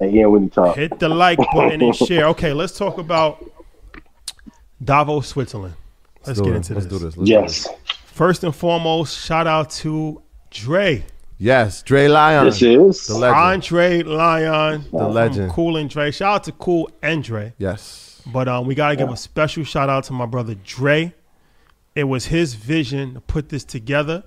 And 0.00 0.12
yeah, 0.12 0.26
when 0.26 0.44
you 0.44 0.50
talk. 0.50 0.76
Hit 0.76 0.98
the 0.98 1.08
like 1.08 1.38
button 1.54 1.80
and 1.80 1.94
share. 1.94 2.26
Okay, 2.26 2.52
let's 2.52 2.76
talk 2.76 2.98
about 2.98 3.42
Davos, 4.84 5.28
Switzerland. 5.28 5.74
Let's 6.26 6.38
do 6.38 6.44
get 6.46 6.52
it. 6.52 6.56
into 6.56 6.74
Let's 6.74 6.86
this. 6.86 6.98
do 6.98 7.04
this. 7.06 7.16
Let's 7.16 7.30
do 7.30 7.40
this. 7.40 7.48
Yes. 7.64 7.64
this. 7.64 7.68
First 8.20 8.44
and 8.44 8.54
foremost, 8.54 9.18
shout 9.18 9.46
out 9.46 9.70
to 9.80 10.20
Dre, 10.50 11.06
Yes, 11.38 11.80
Dre 11.82 12.06
Lyon. 12.06 12.44
This 12.44 12.60
is. 12.60 13.06
the 13.06 13.14
legend. 13.14 13.40
Andre 13.40 14.02
Lyon, 14.02 14.84
The 14.92 15.08
legend. 15.08 15.50
Cool 15.50 15.78
and 15.78 15.88
Dre. 15.88 16.10
Shout 16.10 16.34
out 16.34 16.44
to 16.44 16.52
Cool 16.52 16.90
and 17.00 17.24
Dre. 17.24 17.54
Yes. 17.56 18.20
But 18.30 18.46
um, 18.46 18.66
we 18.66 18.74
gotta 18.74 18.94
give 18.96 19.08
a 19.08 19.16
special 19.16 19.64
shout 19.64 19.88
out 19.88 20.04
to 20.04 20.12
my 20.12 20.26
brother 20.26 20.54
Dre. 20.54 21.14
It 21.94 22.04
was 22.04 22.26
his 22.26 22.52
vision 22.52 23.14
to 23.14 23.20
put 23.22 23.48
this 23.48 23.64
together, 23.64 24.22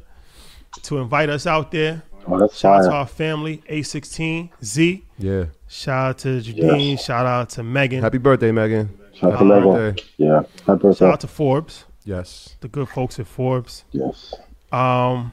to 0.81 0.97
invite 0.97 1.29
us 1.29 1.45
out 1.45 1.69
there. 1.69 2.01
Oh, 2.25 2.39
that's 2.39 2.57
Shout 2.57 2.85
out 2.85 2.89
to 2.89 2.93
our 2.95 3.05
family, 3.05 3.61
A16, 3.69 4.49
Z. 4.63 5.05
Yeah. 5.19 5.45
Shout 5.67 6.09
out 6.09 6.17
to 6.17 6.41
Jadine. 6.41 6.99
Shout 6.99 7.27
out 7.27 7.51
to 7.51 7.61
Meghan. 7.61 8.01
Happy 8.01 8.17
birthday, 8.17 8.49
Meghan. 8.49 8.89
Shout 9.13 9.33
Happy 9.33 9.45
Meghan. 9.45 9.63
birthday. 9.71 10.03
Yeah. 10.17 10.37
Happy 10.39 10.49
Shout 10.65 10.81
birthday. 10.81 11.05
out 11.09 11.19
to 11.19 11.27
Forbes, 11.27 11.83
Yes. 12.05 12.55
the 12.61 12.67
good 12.67 12.89
folks 12.89 13.19
at 13.19 13.27
Forbes. 13.27 13.85
Yes. 13.91 14.33
Um, 14.71 15.31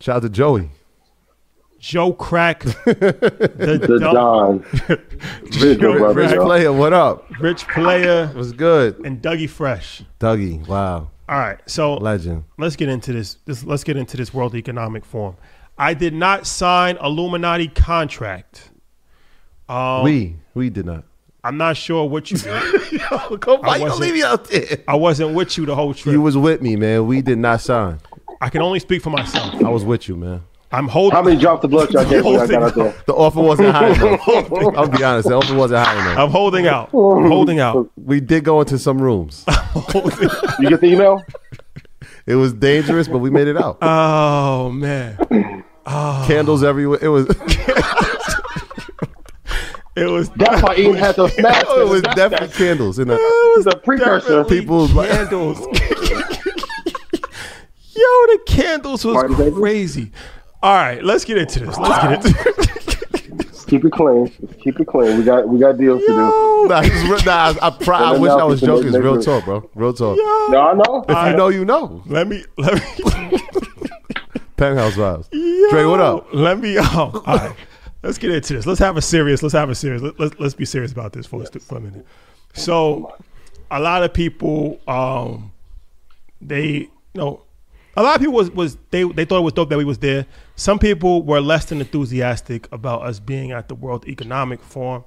Shout 0.00 0.16
out 0.16 0.22
to 0.22 0.28
Joey. 0.28 0.70
Joe 1.78 2.12
Crack, 2.14 2.60
the, 2.84 3.78
The 3.86 3.98
dumb- 3.98 4.14
Don. 4.14 4.58
Rich, 5.60 5.78
Good 5.80 6.16
Rich 6.16 6.36
player, 6.40 6.72
what 6.72 6.92
up? 6.94 7.28
Rich 7.40 7.68
Player, 7.68 8.32
was 8.34 8.52
good? 8.52 8.98
and 9.04 9.20
Dougie 9.20 9.48
Fresh. 9.50 10.02
Dougie, 10.18 10.66
wow. 10.66 11.10
All 11.28 11.38
right, 11.38 11.58
so 11.66 11.94
Legend. 11.96 12.44
let's 12.58 12.76
get 12.76 12.88
into 12.88 13.12
this. 13.12 13.36
this. 13.44 13.64
Let's 13.64 13.84
get 13.84 13.96
into 13.98 14.16
this 14.16 14.32
World 14.32 14.54
Economic 14.54 15.04
Forum. 15.04 15.36
I 15.76 15.92
did 15.94 16.14
not 16.14 16.46
sign 16.46 16.96
Illuminati 17.02 17.68
contract. 17.68 18.70
Um, 19.68 20.04
we, 20.04 20.36
we 20.54 20.70
did 20.70 20.86
not. 20.86 21.04
I'm 21.44 21.56
not 21.58 21.76
sure 21.76 22.08
what 22.08 22.30
you 22.30 22.38
did. 22.38 23.00
Go, 23.40 23.56
why 23.58 23.76
you 23.76 23.82
wasn't- 23.82 23.88
gonna 23.90 23.94
leave 23.96 24.14
me 24.14 24.22
out 24.22 24.44
there? 24.48 24.78
I 24.88 24.96
wasn't 24.96 25.34
with 25.34 25.56
you 25.58 25.66
the 25.66 25.74
whole 25.74 25.92
trip. 25.94 26.12
You 26.12 26.22
was 26.22 26.36
with 26.36 26.62
me, 26.62 26.74
man. 26.76 27.06
We 27.06 27.20
did 27.22 27.38
not 27.38 27.60
sign. 27.60 28.00
I 28.40 28.48
can 28.48 28.62
only 28.62 28.78
speak 28.80 29.02
for 29.02 29.10
myself. 29.10 29.54
I 29.62 29.68
was 29.68 29.84
with 29.84 30.08
you, 30.08 30.16
man. 30.16 30.42
I'm 30.72 30.88
holding. 30.88 31.14
How 31.14 31.22
many 31.22 31.38
drops 31.40 31.62
of 31.62 31.70
blood 31.70 31.92
y'all 31.92 32.04
gave 32.08 32.24
when 32.24 32.40
I 32.40 32.46
got 32.48 32.62
out 32.64 32.74
there? 32.74 32.94
The 33.06 33.12
offer 33.14 33.40
wasn't 33.40 33.72
high 33.72 33.88
enough. 33.90 34.20
I'll 34.76 34.88
be 34.88 35.04
honest. 35.04 35.28
The 35.28 35.34
offer 35.36 35.54
wasn't 35.54 35.86
high 35.86 35.92
enough. 36.00 36.18
I'm 36.18 36.30
holding 36.30 36.66
out. 36.66 36.88
I'm 36.92 37.28
holding 37.28 37.60
out. 37.60 37.88
We 37.96 38.20
did 38.20 38.42
go 38.44 38.60
into 38.60 38.78
some 38.78 39.00
rooms. 39.00 39.44
You 39.46 40.68
get 40.70 40.80
the 40.80 40.86
email? 40.86 41.22
It 42.26 42.34
was 42.36 42.52
dangerous, 42.54 43.06
but 43.06 43.18
we 43.18 43.30
made 43.30 43.46
it 43.48 43.56
out. 43.56 43.78
Oh 43.82 44.70
man, 44.70 45.62
Candles 46.26 46.64
everywhere. 46.64 46.98
It 47.02 47.08
was. 47.08 47.26
It 49.96 50.04
was 50.10 50.28
That's 50.30 50.62
why 50.62 50.76
Ian 50.76 50.94
had 50.94 51.16
those 51.16 51.32
snaps. 51.34 51.66
it 51.68 51.88
was 51.88 52.02
definitely 52.02 52.48
candles. 52.48 52.98
It 52.98 53.06
was 53.08 53.66
a 53.66 53.76
precursor. 53.76 54.44
people's 54.44 54.92
candles. 54.92 55.58
Yo, 57.96 58.02
the 58.26 58.40
candles 58.46 59.04
was 59.04 59.14
Party 59.14 59.34
baby. 59.34 59.54
crazy. 59.56 60.10
All 60.62 60.74
right, 60.74 61.02
let's 61.04 61.24
get 61.24 61.38
into 61.38 61.60
this. 61.60 61.78
Let's 61.78 62.02
get 62.02 62.26
into 62.26 63.34
Let's 63.36 63.64
keep 63.66 63.84
it 63.84 63.92
clean. 63.92 64.28
Keep 64.62 64.80
it 64.80 64.86
clean. 64.86 65.16
We 65.18 65.24
got 65.24 65.48
we 65.48 65.58
got 65.58 65.78
deals 65.78 66.00
to 66.00 66.06
do. 66.06 66.14
Yo, 66.14 66.64
Nah, 66.68 66.80
it's 66.84 67.24
nah, 67.26 67.54
I, 67.60 67.66
I, 67.66 67.70
pri- 67.70 67.98
I 67.98 68.12
wish 68.18 68.30
I 68.30 68.44
was 68.44 68.60
joking. 68.60 68.88
It's 68.88 68.96
real 68.96 69.20
talk, 69.22 69.44
bro. 69.44 69.68
Real 69.74 69.92
talk. 69.92 70.16
yo. 70.16 70.22
No, 70.50 70.60
I 70.60 70.74
know. 70.74 71.04
If 71.08 71.30
you 71.30 71.36
know, 71.36 71.48
you 71.48 71.64
know. 71.64 72.02
Let 72.06 72.26
me 72.28 72.44
let 72.58 72.74
me 72.74 72.80
Penthouse 74.56 74.94
vibes. 74.94 75.28
Yo, 75.32 75.70
Dre, 75.70 75.84
what 75.84 76.00
up? 76.00 76.26
Let 76.32 76.58
me. 76.60 76.76
Oh, 76.78 77.22
all 77.26 77.36
right. 77.36 77.56
Let's 78.04 78.18
get 78.18 78.30
into 78.30 78.52
this. 78.52 78.66
Let's 78.66 78.80
have 78.80 78.96
a 78.96 79.02
serious. 79.02 79.42
Let's 79.42 79.54
have 79.54 79.70
a 79.70 79.74
serious. 79.74 80.02
Let, 80.02 80.20
let's 80.20 80.38
let's 80.38 80.54
be 80.54 80.66
serious 80.66 80.92
about 80.92 81.14
this 81.14 81.26
for, 81.26 81.42
a, 81.42 81.46
for 81.46 81.78
a 81.78 81.80
minute. 81.80 82.06
So, 82.52 83.16
a 83.70 83.80
lot 83.80 84.02
of 84.02 84.12
people, 84.12 84.78
um, 84.86 85.52
they, 86.40 86.70
you 86.70 86.90
know, 87.14 87.42
a 87.96 88.02
lot 88.02 88.16
of 88.16 88.20
people 88.20 88.34
was 88.34 88.50
was 88.50 88.76
they 88.90 89.04
they 89.04 89.24
thought 89.24 89.38
it 89.38 89.44
was 89.44 89.54
dope 89.54 89.70
that 89.70 89.78
we 89.78 89.84
was 89.84 89.98
there. 89.98 90.26
Some 90.54 90.78
people 90.78 91.22
were 91.22 91.40
less 91.40 91.64
than 91.66 91.80
enthusiastic 91.80 92.70
about 92.70 93.02
us 93.02 93.20
being 93.20 93.52
at 93.52 93.68
the 93.68 93.74
World 93.74 94.06
Economic 94.06 94.60
Forum. 94.60 95.04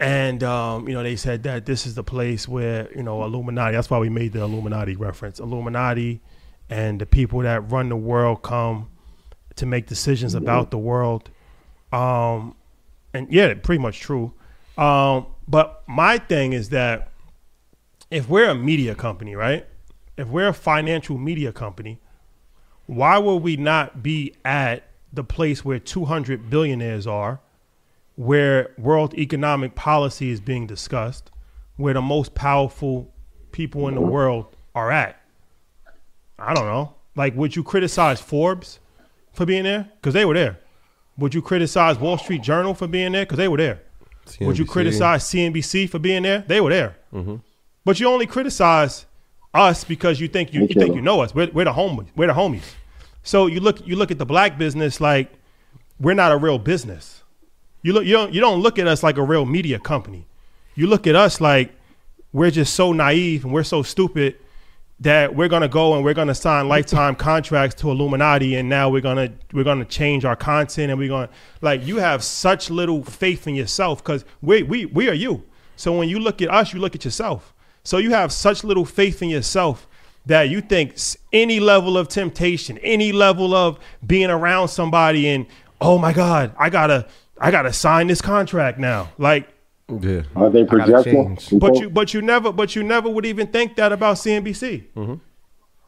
And 0.00 0.42
um, 0.42 0.88
you 0.88 0.94
know, 0.94 1.02
they 1.02 1.16
said 1.16 1.42
that 1.42 1.66
this 1.66 1.86
is 1.86 1.94
the 1.94 2.04
place 2.04 2.48
where 2.48 2.88
you 2.96 3.02
know 3.02 3.22
Illuminati. 3.22 3.74
That's 3.76 3.90
why 3.90 3.98
we 3.98 4.08
made 4.08 4.32
the 4.32 4.42
Illuminati 4.42 4.96
reference. 4.96 5.40
Illuminati 5.40 6.22
and 6.70 7.00
the 7.00 7.06
people 7.06 7.40
that 7.40 7.70
run 7.70 7.90
the 7.90 7.96
world 7.96 8.42
come 8.42 8.88
to 9.56 9.66
make 9.66 9.86
decisions 9.86 10.34
about 10.34 10.70
the 10.70 10.78
world. 10.78 11.30
Um, 11.92 12.54
and 13.14 13.32
yeah, 13.32 13.54
pretty 13.54 13.82
much 13.82 14.00
true. 14.00 14.32
Um, 14.76 15.26
but 15.46 15.82
my 15.86 16.18
thing 16.18 16.52
is 16.52 16.68
that 16.70 17.10
if 18.10 18.28
we're 18.28 18.50
a 18.50 18.54
media 18.54 18.94
company, 18.94 19.34
right? 19.34 19.66
If 20.16 20.28
we're 20.28 20.48
a 20.48 20.54
financial 20.54 21.18
media 21.18 21.52
company, 21.52 22.00
why 22.86 23.18
would 23.18 23.36
we 23.36 23.56
not 23.56 24.02
be 24.02 24.34
at 24.44 24.84
the 25.12 25.24
place 25.24 25.64
where 25.64 25.78
200 25.78 26.50
billionaires 26.50 27.06
are, 27.06 27.40
where 28.16 28.70
world 28.78 29.14
economic 29.14 29.74
policy 29.74 30.30
is 30.30 30.40
being 30.40 30.66
discussed, 30.66 31.30
where 31.76 31.94
the 31.94 32.02
most 32.02 32.34
powerful 32.34 33.12
people 33.52 33.88
in 33.88 33.94
the 33.94 34.00
world 34.00 34.56
are 34.74 34.90
at? 34.90 35.20
I 36.38 36.54
don't 36.54 36.66
know. 36.66 36.94
Like, 37.14 37.34
would 37.34 37.56
you 37.56 37.62
criticize 37.62 38.20
Forbes 38.20 38.78
for 39.32 39.44
being 39.44 39.64
there? 39.64 39.90
Because 39.96 40.14
they 40.14 40.24
were 40.24 40.34
there. 40.34 40.58
Would 41.18 41.34
you 41.34 41.42
criticize 41.42 41.98
Wall 41.98 42.16
Street 42.18 42.42
Journal 42.42 42.74
for 42.74 42.86
being 42.86 43.12
there? 43.12 43.24
Because 43.24 43.38
they 43.38 43.48
were 43.48 43.56
there. 43.58 43.82
Would 44.46 44.58
you 44.58 44.64
criticize 44.66 45.24
CNBC 45.24 45.88
for 45.90 45.98
being 45.98 46.22
there? 46.22 46.44
They 46.46 46.60
were 46.60 46.70
there. 46.70 46.96
But 47.84 47.98
you 48.00 48.06
only 48.08 48.26
criticize 48.26 49.06
us 49.54 49.82
because 49.84 50.20
you 50.20 50.28
think 50.28 50.52
you, 50.52 50.60
you 50.62 50.68
think 50.68 50.94
you 50.94 51.00
know 51.00 51.20
us. 51.20 51.34
We're, 51.34 51.50
we're 51.52 51.64
the 51.64 51.72
homies. 51.72 52.08
We're 52.14 52.26
the 52.28 52.34
homies. 52.34 52.62
So 53.22 53.46
you 53.46 53.60
look 53.60 53.84
you 53.86 53.96
look 53.96 54.10
at 54.10 54.18
the 54.18 54.26
black 54.26 54.56
business 54.58 55.00
like 55.00 55.30
we're 55.98 56.14
not 56.14 56.32
a 56.32 56.36
real 56.36 56.58
business. 56.58 57.22
You 57.82 57.92
look 57.94 58.04
you 58.04 58.12
don't 58.12 58.32
you 58.32 58.40
don't 58.40 58.60
look 58.60 58.78
at 58.78 58.86
us 58.86 59.02
like 59.02 59.16
a 59.16 59.22
real 59.22 59.44
media 59.46 59.78
company. 59.78 60.26
You 60.74 60.86
look 60.86 61.06
at 61.06 61.16
us 61.16 61.40
like 61.40 61.72
we're 62.32 62.50
just 62.50 62.74
so 62.74 62.92
naive 62.92 63.44
and 63.44 63.52
we're 63.52 63.64
so 63.64 63.82
stupid 63.82 64.36
that 65.00 65.34
we're 65.34 65.48
gonna 65.48 65.68
go 65.68 65.94
and 65.94 66.04
we're 66.04 66.14
gonna 66.14 66.34
sign 66.34 66.68
lifetime 66.68 67.14
contracts 67.14 67.74
to 67.76 67.90
Illuminati 67.90 68.56
and 68.56 68.68
now 68.68 68.88
we're 68.90 69.00
gonna 69.00 69.32
we're 69.52 69.64
gonna 69.64 69.84
change 69.84 70.24
our 70.24 70.34
content 70.34 70.90
and 70.90 70.98
we're 70.98 71.08
gonna 71.08 71.28
like 71.60 71.86
you 71.86 71.98
have 71.98 72.24
such 72.24 72.68
little 72.68 73.04
faith 73.04 73.46
in 73.46 73.54
yourself 73.54 74.02
because 74.02 74.24
we 74.42 74.62
we 74.62 74.86
we 74.86 75.08
are 75.08 75.14
you. 75.14 75.44
So 75.76 75.96
when 75.96 76.08
you 76.08 76.18
look 76.18 76.42
at 76.42 76.50
us, 76.50 76.72
you 76.72 76.80
look 76.80 76.96
at 76.96 77.04
yourself. 77.04 77.54
So 77.84 77.98
you 77.98 78.10
have 78.10 78.32
such 78.32 78.64
little 78.64 78.84
faith 78.84 79.22
in 79.22 79.28
yourself 79.28 79.86
that 80.26 80.50
you 80.50 80.60
think 80.60 80.96
any 81.32 81.60
level 81.60 81.96
of 81.96 82.08
temptation, 82.08 82.76
any 82.78 83.12
level 83.12 83.54
of 83.54 83.78
being 84.04 84.30
around 84.30 84.68
somebody 84.68 85.28
and 85.28 85.46
oh 85.80 85.96
my 85.96 86.12
God, 86.12 86.54
I 86.58 86.70
gotta 86.70 87.06
I 87.40 87.52
gotta 87.52 87.72
sign 87.72 88.08
this 88.08 88.20
contract 88.20 88.78
now. 88.78 89.10
Like 89.16 89.48
Yeah. 89.88 90.22
Are 90.36 90.50
they 90.50 90.62
I 90.62 90.64
gotta 90.64 90.84
projecting? 90.84 91.58
but 91.58 91.76
you 91.76 91.88
but 91.88 92.12
you 92.12 92.20
never 92.20 92.52
but 92.52 92.76
you 92.76 92.82
never 92.82 93.08
would 93.08 93.24
even 93.24 93.46
think 93.46 93.76
that 93.76 93.92
about 93.92 94.16
CNBC. 94.16 94.84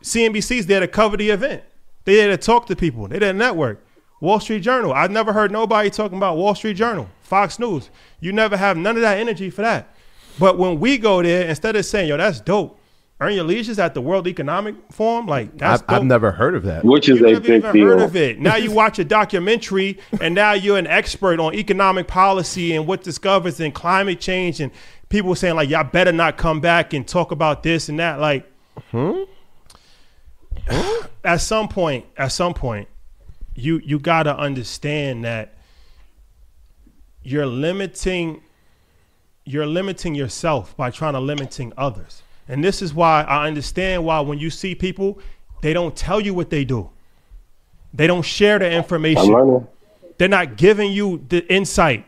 CNBC's 0.03 0.49
mm-hmm. 0.63 0.69
there 0.69 0.81
to 0.81 0.89
cover 0.89 1.17
the 1.17 1.31
event. 1.31 1.63
They 2.05 2.17
there 2.17 2.29
to 2.29 2.39
talk 2.39 2.67
to 2.67 2.77
people. 2.77 3.09
They 3.09 3.19
there 3.19 3.33
to 3.33 3.39
network. 3.39 3.85
Wall 4.21 4.41
Street 4.41 4.61
Journal. 4.61 4.93
I've 4.93 5.11
never 5.11 5.33
heard 5.33 5.51
nobody 5.51 5.91
talking 5.91 6.19
about 6.19 6.37
Wall 6.37 6.55
Street 6.55 6.75
Journal. 6.75 7.09
Fox 7.23 7.59
News. 7.59 7.91
You 8.21 8.33
never 8.33 8.57
have 8.57 8.77
none 8.77 8.97
of 8.97 9.03
that 9.03 9.19
energy 9.19 9.51
for 9.51 9.63
that. 9.63 9.95
But 10.39 10.59
when 10.59 10.81
we 10.81 10.99
go 10.99 11.23
there, 11.23 11.49
instead 11.49 11.77
of 11.77 11.85
saying, 11.85 12.09
yo, 12.09 12.17
that's 12.17 12.41
dope, 12.41 12.80
Earn 13.23 13.35
Your 13.35 13.45
Leisure's 13.45 13.79
at 13.79 13.93
the 13.93 14.01
World 14.01 14.27
Economic 14.27 14.75
Forum, 14.91 15.27
like 15.27 15.59
that's 15.59 15.83
I've, 15.89 15.97
I've 15.97 16.05
never 16.05 16.33
heard 16.33 16.55
of 16.55 16.63
that. 16.63 16.85
Which 16.85 17.09
is 17.09 17.21
You 17.21 17.27
a 17.27 17.33
never 17.33 17.41
big 17.41 17.51
even 17.59 17.73
deal. 17.73 17.87
heard 17.89 18.01
of 18.01 18.17
it. 18.17 18.41
Now 18.41 18.57
you 18.57 18.71
watch 18.73 18.99
a 18.99 19.05
documentary, 19.05 19.99
and 20.23 20.35
now 20.35 20.53
you're 20.53 20.79
an 20.79 20.87
expert 20.87 21.39
on 21.39 21.55
economic 21.55 22.07
policy 22.07 22.75
and 22.75 22.87
what 22.87 23.03
discovers 23.03 23.61
in 23.61 23.73
climate 23.73 24.21
change, 24.21 24.61
and 24.61 24.73
people 25.11 25.35
saying 25.35 25.55
like, 25.55 25.69
"Y'all 25.69 25.85
better 25.85 26.13
not 26.13 26.39
come 26.39 26.61
back 26.61 26.95
and 26.95 27.07
talk 27.07 27.31
about 27.31 27.63
this 27.63 27.91
and 27.91 27.99
that." 27.99 28.21
Like, 28.21 28.51
hmm? 28.91 29.25
at 31.25 31.43
some 31.43 31.69
point, 31.69 32.07
at 32.17 32.33
some 32.33 32.55
point, 32.55 32.89
you 33.55 33.81
you 33.85 33.99
gotta 33.99 34.35
understand 34.35 35.25
that 35.25 35.55
you're 37.23 37.45
limiting 37.47 38.41
you're 39.45 39.67
limiting 39.67 40.15
yourself 40.15 40.75
by 40.77 40.91
trying 40.91 41.13
to 41.13 41.21
limiting 41.21 41.73
others. 41.77 42.23
And 42.51 42.65
this 42.65 42.83
is 42.83 42.93
why 42.93 43.23
I 43.23 43.47
understand 43.47 44.05
why 44.05 44.19
when 44.21 44.41
you 44.41 44.51
see 44.51 44.75
people, 44.75 45.21
they 45.63 45.73
don't 45.73 45.95
tell 45.95 46.21
you 46.21 46.35
what 46.35 46.51
they 46.51 46.65
do. 46.65 46.91
They 47.95 48.09
don't 48.09 48.23
share 48.23 48.59
the 48.59 48.67
I'm 48.67 48.73
information. 48.73 49.67
They're 50.19 50.29
not 50.29 50.57
giving 50.57 50.91
you 50.91 51.25
the 51.29 51.47
insight. 51.53 52.07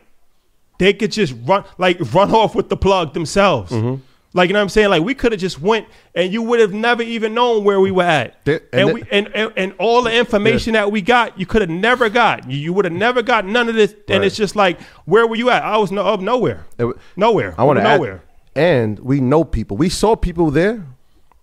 They 0.79 0.91
could 0.91 1.13
just 1.13 1.33
run 1.45 1.63
like 1.77 1.97
run 2.13 2.31
off 2.35 2.55
with 2.55 2.67
the 2.67 2.75
plug 2.75 3.13
themselves. 3.13 3.71
Mm-hmm. 3.71 4.01
Like 4.33 4.49
you 4.49 4.53
know 4.53 4.59
what 4.59 4.63
I'm 4.63 4.69
saying? 4.69 4.89
Like 4.89 5.03
we 5.03 5.13
could 5.13 5.31
have 5.31 5.39
just 5.39 5.61
went 5.61 5.87
and 6.13 6.33
you 6.33 6.41
would 6.41 6.59
have 6.59 6.73
never 6.73 7.03
even 7.03 7.33
known 7.33 7.63
where 7.63 7.79
we 7.79 7.91
were 7.91 8.03
at. 8.03 8.43
They- 8.43 8.59
and 8.73 8.89
and, 8.89 8.93
we 8.93 9.03
and, 9.11 9.29
and 9.33 9.53
and 9.55 9.73
all 9.79 10.01
the 10.01 10.13
information 10.13 10.73
that 10.73 10.91
we 10.91 11.01
got, 11.01 11.39
you 11.39 11.45
could 11.45 11.61
have 11.61 11.69
never 11.69 12.09
got. 12.09 12.51
You, 12.51 12.57
you 12.57 12.73
would 12.73 12.83
have 12.83 12.93
never 12.93 13.21
got 13.21 13.45
none 13.45 13.69
of 13.69 13.75
this. 13.75 13.95
And 14.09 14.25
it's 14.25 14.35
just 14.35 14.57
like, 14.57 14.81
where 15.05 15.25
were 15.25 15.37
you 15.37 15.49
at? 15.51 15.63
I 15.63 15.77
was 15.77 15.89
no, 15.91 16.01
up 16.01 16.19
nowhere. 16.19 16.65
It 16.77 16.97
nowhere. 17.15 17.55
I 17.57 17.63
want 17.63 17.79
to 17.79 17.83
nowhere. 17.83 18.23
And 18.55 18.99
we 18.99 19.19
know 19.19 19.43
people. 19.43 19.77
We 19.77 19.89
saw 19.89 20.15
people 20.15 20.51
there 20.51 20.85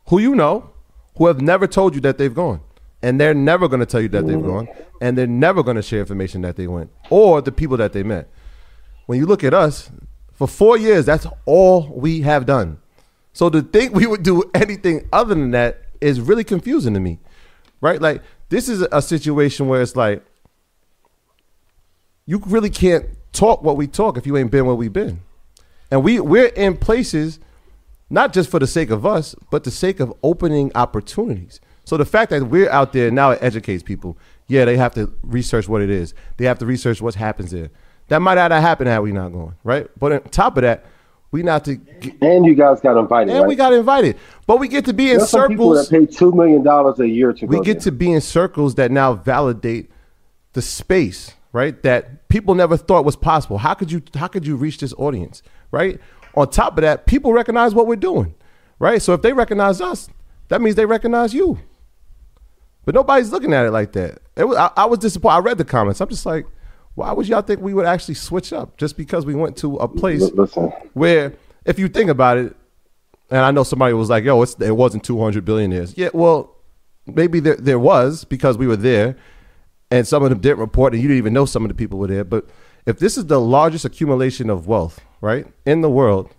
who 0.08 0.18
you 0.18 0.34
know 0.34 0.70
who 1.16 1.26
have 1.26 1.40
never 1.40 1.66
told 1.66 1.94
you 1.94 2.00
that 2.02 2.18
they've 2.18 2.34
gone, 2.34 2.60
and 3.02 3.20
they're 3.20 3.34
never 3.34 3.68
going 3.68 3.80
to 3.80 3.86
tell 3.86 4.00
you 4.00 4.08
that 4.08 4.26
they've 4.26 4.42
gone, 4.42 4.68
and 5.00 5.16
they're 5.16 5.26
never 5.26 5.62
going 5.62 5.76
to 5.76 5.82
share 5.82 6.00
information 6.00 6.42
that 6.42 6.56
they 6.56 6.66
went 6.66 6.90
or 7.10 7.40
the 7.40 7.52
people 7.52 7.76
that 7.76 7.92
they 7.92 8.02
met. 8.02 8.28
When 9.06 9.18
you 9.18 9.26
look 9.26 9.42
at 9.44 9.52
us, 9.52 9.90
for 10.40 10.48
four 10.48 10.78
years, 10.78 11.04
that's 11.04 11.26
all 11.44 11.86
we 11.88 12.22
have 12.22 12.46
done. 12.46 12.78
So 13.32 13.50
to 13.50 13.60
think 13.60 13.94
we 13.94 14.06
would 14.06 14.22
do 14.22 14.42
anything 14.54 15.06
other 15.12 15.34
than 15.34 15.50
that 15.50 15.82
is 16.00 16.20
really 16.20 16.44
confusing 16.44 16.94
to 16.94 17.00
me, 17.00 17.18
right? 17.80 18.00
Like 18.00 18.22
this 18.48 18.68
is 18.68 18.80
a 18.90 19.02
situation 19.02 19.68
where 19.68 19.82
it's 19.82 19.96
like 19.96 20.24
you 22.24 22.42
really 22.46 22.70
can't 22.70 23.04
talk 23.32 23.62
what 23.62 23.76
we 23.76 23.86
talk 23.86 24.16
if 24.16 24.26
you 24.26 24.36
ain't 24.36 24.50
been 24.50 24.64
where 24.66 24.74
we've 24.74 24.92
been. 24.92 25.20
And 25.90 26.04
we 26.04 26.20
we're 26.20 26.46
in 26.46 26.76
places 26.76 27.40
not 28.08 28.32
just 28.32 28.50
for 28.50 28.58
the 28.58 28.66
sake 28.66 28.90
of 28.90 29.06
us, 29.06 29.34
but 29.50 29.64
the 29.64 29.70
sake 29.70 30.00
of 30.00 30.12
opening 30.22 30.70
opportunities. 30.74 31.60
So 31.84 31.96
the 31.96 32.04
fact 32.04 32.30
that 32.30 32.44
we're 32.44 32.70
out 32.70 32.92
there 32.92 33.10
now 33.10 33.30
it 33.30 33.38
educates 33.42 33.82
people. 33.82 34.16
Yeah, 34.46 34.64
they 34.64 34.76
have 34.76 34.94
to 34.94 35.12
research 35.22 35.68
what 35.68 35.80
it 35.82 35.90
is. 35.90 36.12
They 36.36 36.44
have 36.44 36.58
to 36.58 36.66
research 36.66 37.00
what 37.00 37.14
happens 37.14 37.52
there. 37.52 37.70
That 38.08 38.20
might 38.20 38.34
not 38.34 38.50
have 38.50 38.62
happened 38.62 38.88
had 38.88 38.98
we 39.00 39.12
not 39.12 39.32
going, 39.32 39.54
right? 39.62 39.88
But 39.98 40.12
on 40.12 40.22
top 40.30 40.56
of 40.56 40.62
that, 40.62 40.84
we 41.30 41.44
not 41.44 41.64
to 41.66 41.76
get, 41.76 42.20
And 42.20 42.44
you 42.44 42.56
guys 42.56 42.80
got 42.80 42.98
invited. 42.98 43.30
and 43.30 43.40
right? 43.42 43.48
we 43.48 43.54
got 43.54 43.72
invited. 43.72 44.16
But 44.48 44.58
we 44.58 44.66
get 44.66 44.84
to 44.86 44.92
be 44.92 45.12
in 45.12 45.18
There's 45.18 45.30
some 45.30 45.48
people 45.48 45.70
that 45.70 45.88
pay 45.88 46.06
two 46.06 46.32
million 46.32 46.64
dollars 46.64 46.98
a 46.98 47.08
year 47.08 47.32
to 47.32 47.46
We 47.46 47.60
get 47.60 47.74
there. 47.74 47.82
to 47.82 47.92
be 47.92 48.12
in 48.12 48.20
circles 48.20 48.74
that 48.74 48.90
now 48.90 49.14
validate 49.14 49.90
the 50.54 50.62
space, 50.62 51.34
right? 51.52 51.80
That 51.84 52.28
people 52.28 52.56
never 52.56 52.76
thought 52.76 53.04
was 53.04 53.14
possible. 53.14 53.58
How 53.58 53.74
could 53.74 53.92
you 53.92 54.02
how 54.16 54.26
could 54.26 54.44
you 54.44 54.56
reach 54.56 54.78
this 54.78 54.92
audience, 54.98 55.44
right? 55.70 56.00
On 56.34 56.48
top 56.48 56.78
of 56.78 56.82
that, 56.82 57.06
people 57.06 57.32
recognize 57.32 57.74
what 57.74 57.86
we're 57.86 57.96
doing, 57.96 58.34
right? 58.78 59.00
So 59.02 59.14
if 59.14 59.22
they 59.22 59.32
recognize 59.32 59.80
us, 59.80 60.08
that 60.48 60.60
means 60.60 60.76
they 60.76 60.86
recognize 60.86 61.34
you. 61.34 61.58
But 62.84 62.94
nobody's 62.94 63.30
looking 63.30 63.52
at 63.52 63.66
it 63.66 63.70
like 63.70 63.92
that. 63.92 64.20
It 64.36 64.44
was, 64.44 64.56
I, 64.56 64.70
I 64.76 64.84
was 64.86 64.98
disappointed. 64.98 65.36
I 65.36 65.38
read 65.40 65.58
the 65.58 65.64
comments. 65.64 66.00
I'm 66.00 66.08
just 66.08 66.26
like, 66.26 66.46
why 66.94 67.12
would 67.12 67.28
y'all 67.28 67.42
think 67.42 67.60
we 67.60 67.74
would 67.74 67.86
actually 67.86 68.14
switch 68.14 68.52
up 68.52 68.76
just 68.76 68.96
because 68.96 69.24
we 69.24 69.34
went 69.34 69.56
to 69.58 69.76
a 69.76 69.88
place 69.88 70.22
Listen, 70.32 70.72
where, 70.94 71.34
if 71.64 71.78
you 71.78 71.88
think 71.88 72.10
about 72.10 72.38
it, 72.38 72.56
and 73.30 73.40
I 73.40 73.50
know 73.52 73.62
somebody 73.62 73.94
was 73.94 74.10
like, 74.10 74.24
"Yo, 74.24 74.42
it's, 74.42 74.54
it 74.60 74.74
wasn't 74.74 75.04
200 75.04 75.44
billionaires." 75.44 75.96
Yeah, 75.96 76.08
well, 76.12 76.56
maybe 77.06 77.38
there 77.38 77.56
there 77.56 77.78
was 77.78 78.24
because 78.24 78.58
we 78.58 78.66
were 78.66 78.76
there, 78.76 79.16
and 79.90 80.06
some 80.06 80.24
of 80.24 80.30
them 80.30 80.40
didn't 80.40 80.58
report, 80.58 80.94
and 80.94 81.02
you 81.02 81.08
didn't 81.08 81.18
even 81.18 81.32
know 81.32 81.46
some 81.46 81.64
of 81.64 81.68
the 81.68 81.74
people 81.74 81.98
were 81.98 82.08
there. 82.08 82.24
But 82.24 82.48
if 82.86 82.98
this 82.98 83.16
is 83.16 83.26
the 83.26 83.40
largest 83.40 83.84
accumulation 83.84 84.50
of 84.50 84.66
wealth, 84.66 85.00
right, 85.20 85.46
in 85.66 85.80
the 85.80 85.90
world, 85.90 86.30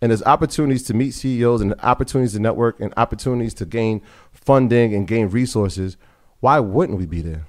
and 0.00 0.10
there's 0.10 0.22
opportunities 0.24 0.82
to 0.84 0.94
meet 0.94 1.12
CEOs 1.12 1.60
and 1.60 1.74
opportunities 1.82 2.32
to 2.32 2.40
network 2.40 2.80
and 2.80 2.92
opportunities 2.96 3.54
to 3.54 3.64
gain 3.66 4.02
funding 4.32 4.94
and 4.94 5.06
gain 5.06 5.28
resources, 5.28 5.96
why 6.40 6.58
wouldn't 6.58 6.98
we 6.98 7.06
be 7.06 7.20
there? 7.20 7.46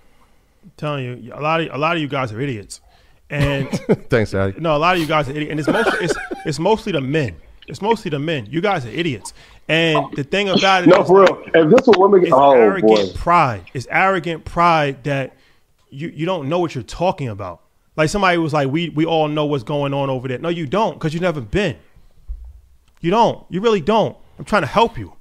I'm 0.63 0.71
telling 0.77 1.23
you, 1.23 1.33
a 1.33 1.41
lot 1.41 1.61
of 1.61 1.73
a 1.73 1.77
lot 1.77 1.95
of 1.95 2.01
you 2.01 2.07
guys 2.07 2.31
are 2.31 2.39
idiots, 2.39 2.79
and 3.29 3.69
Thanks, 4.09 4.31
Daddy. 4.31 4.59
no, 4.59 4.75
a 4.75 4.77
lot 4.77 4.95
of 4.95 5.01
you 5.01 5.07
guys 5.07 5.27
are 5.27 5.31
idiots, 5.31 5.49
and 5.51 5.59
it's 5.59 5.69
mostly 5.69 6.05
it's, 6.05 6.15
it's 6.45 6.59
mostly 6.59 6.91
the 6.91 7.01
men. 7.01 7.35
It's 7.67 7.81
mostly 7.81 8.09
the 8.11 8.19
men. 8.19 8.45
You 8.49 8.61
guys 8.61 8.85
are 8.85 8.89
idiots, 8.89 9.33
and 9.67 10.05
the 10.15 10.23
thing 10.23 10.49
about 10.49 10.83
it 10.83 10.87
No, 10.87 11.01
is 11.01 11.07
for 11.07 11.21
real. 11.21 11.41
If 11.55 11.69
this 11.69 11.87
was 11.87 11.97
women, 11.97 12.21
it's 12.23 12.31
oh 12.33 12.51
arrogant 12.51 13.13
boy, 13.13 13.13
pride. 13.15 13.63
It's 13.73 13.87
arrogant 13.89 14.45
pride 14.45 15.03
that 15.05 15.35
you 15.89 16.09
you 16.09 16.25
don't 16.25 16.49
know 16.49 16.59
what 16.59 16.75
you're 16.75 16.83
talking 16.83 17.29
about. 17.29 17.61
Like 17.95 18.09
somebody 18.09 18.37
was 18.37 18.53
like, 18.53 18.69
"We 18.71 18.89
we 18.89 19.05
all 19.05 19.27
know 19.27 19.45
what's 19.45 19.63
going 19.63 19.93
on 19.93 20.09
over 20.09 20.27
there." 20.27 20.39
No, 20.39 20.49
you 20.49 20.65
don't, 20.65 20.93
because 20.95 21.13
you've 21.13 21.21
never 21.23 21.41
been. 21.41 21.75
You 23.01 23.11
don't. 23.11 23.45
You 23.49 23.61
really 23.61 23.81
don't. 23.81 24.17
I'm 24.39 24.45
trying 24.45 24.63
to 24.63 24.67
help 24.67 24.97
you. 24.97 25.13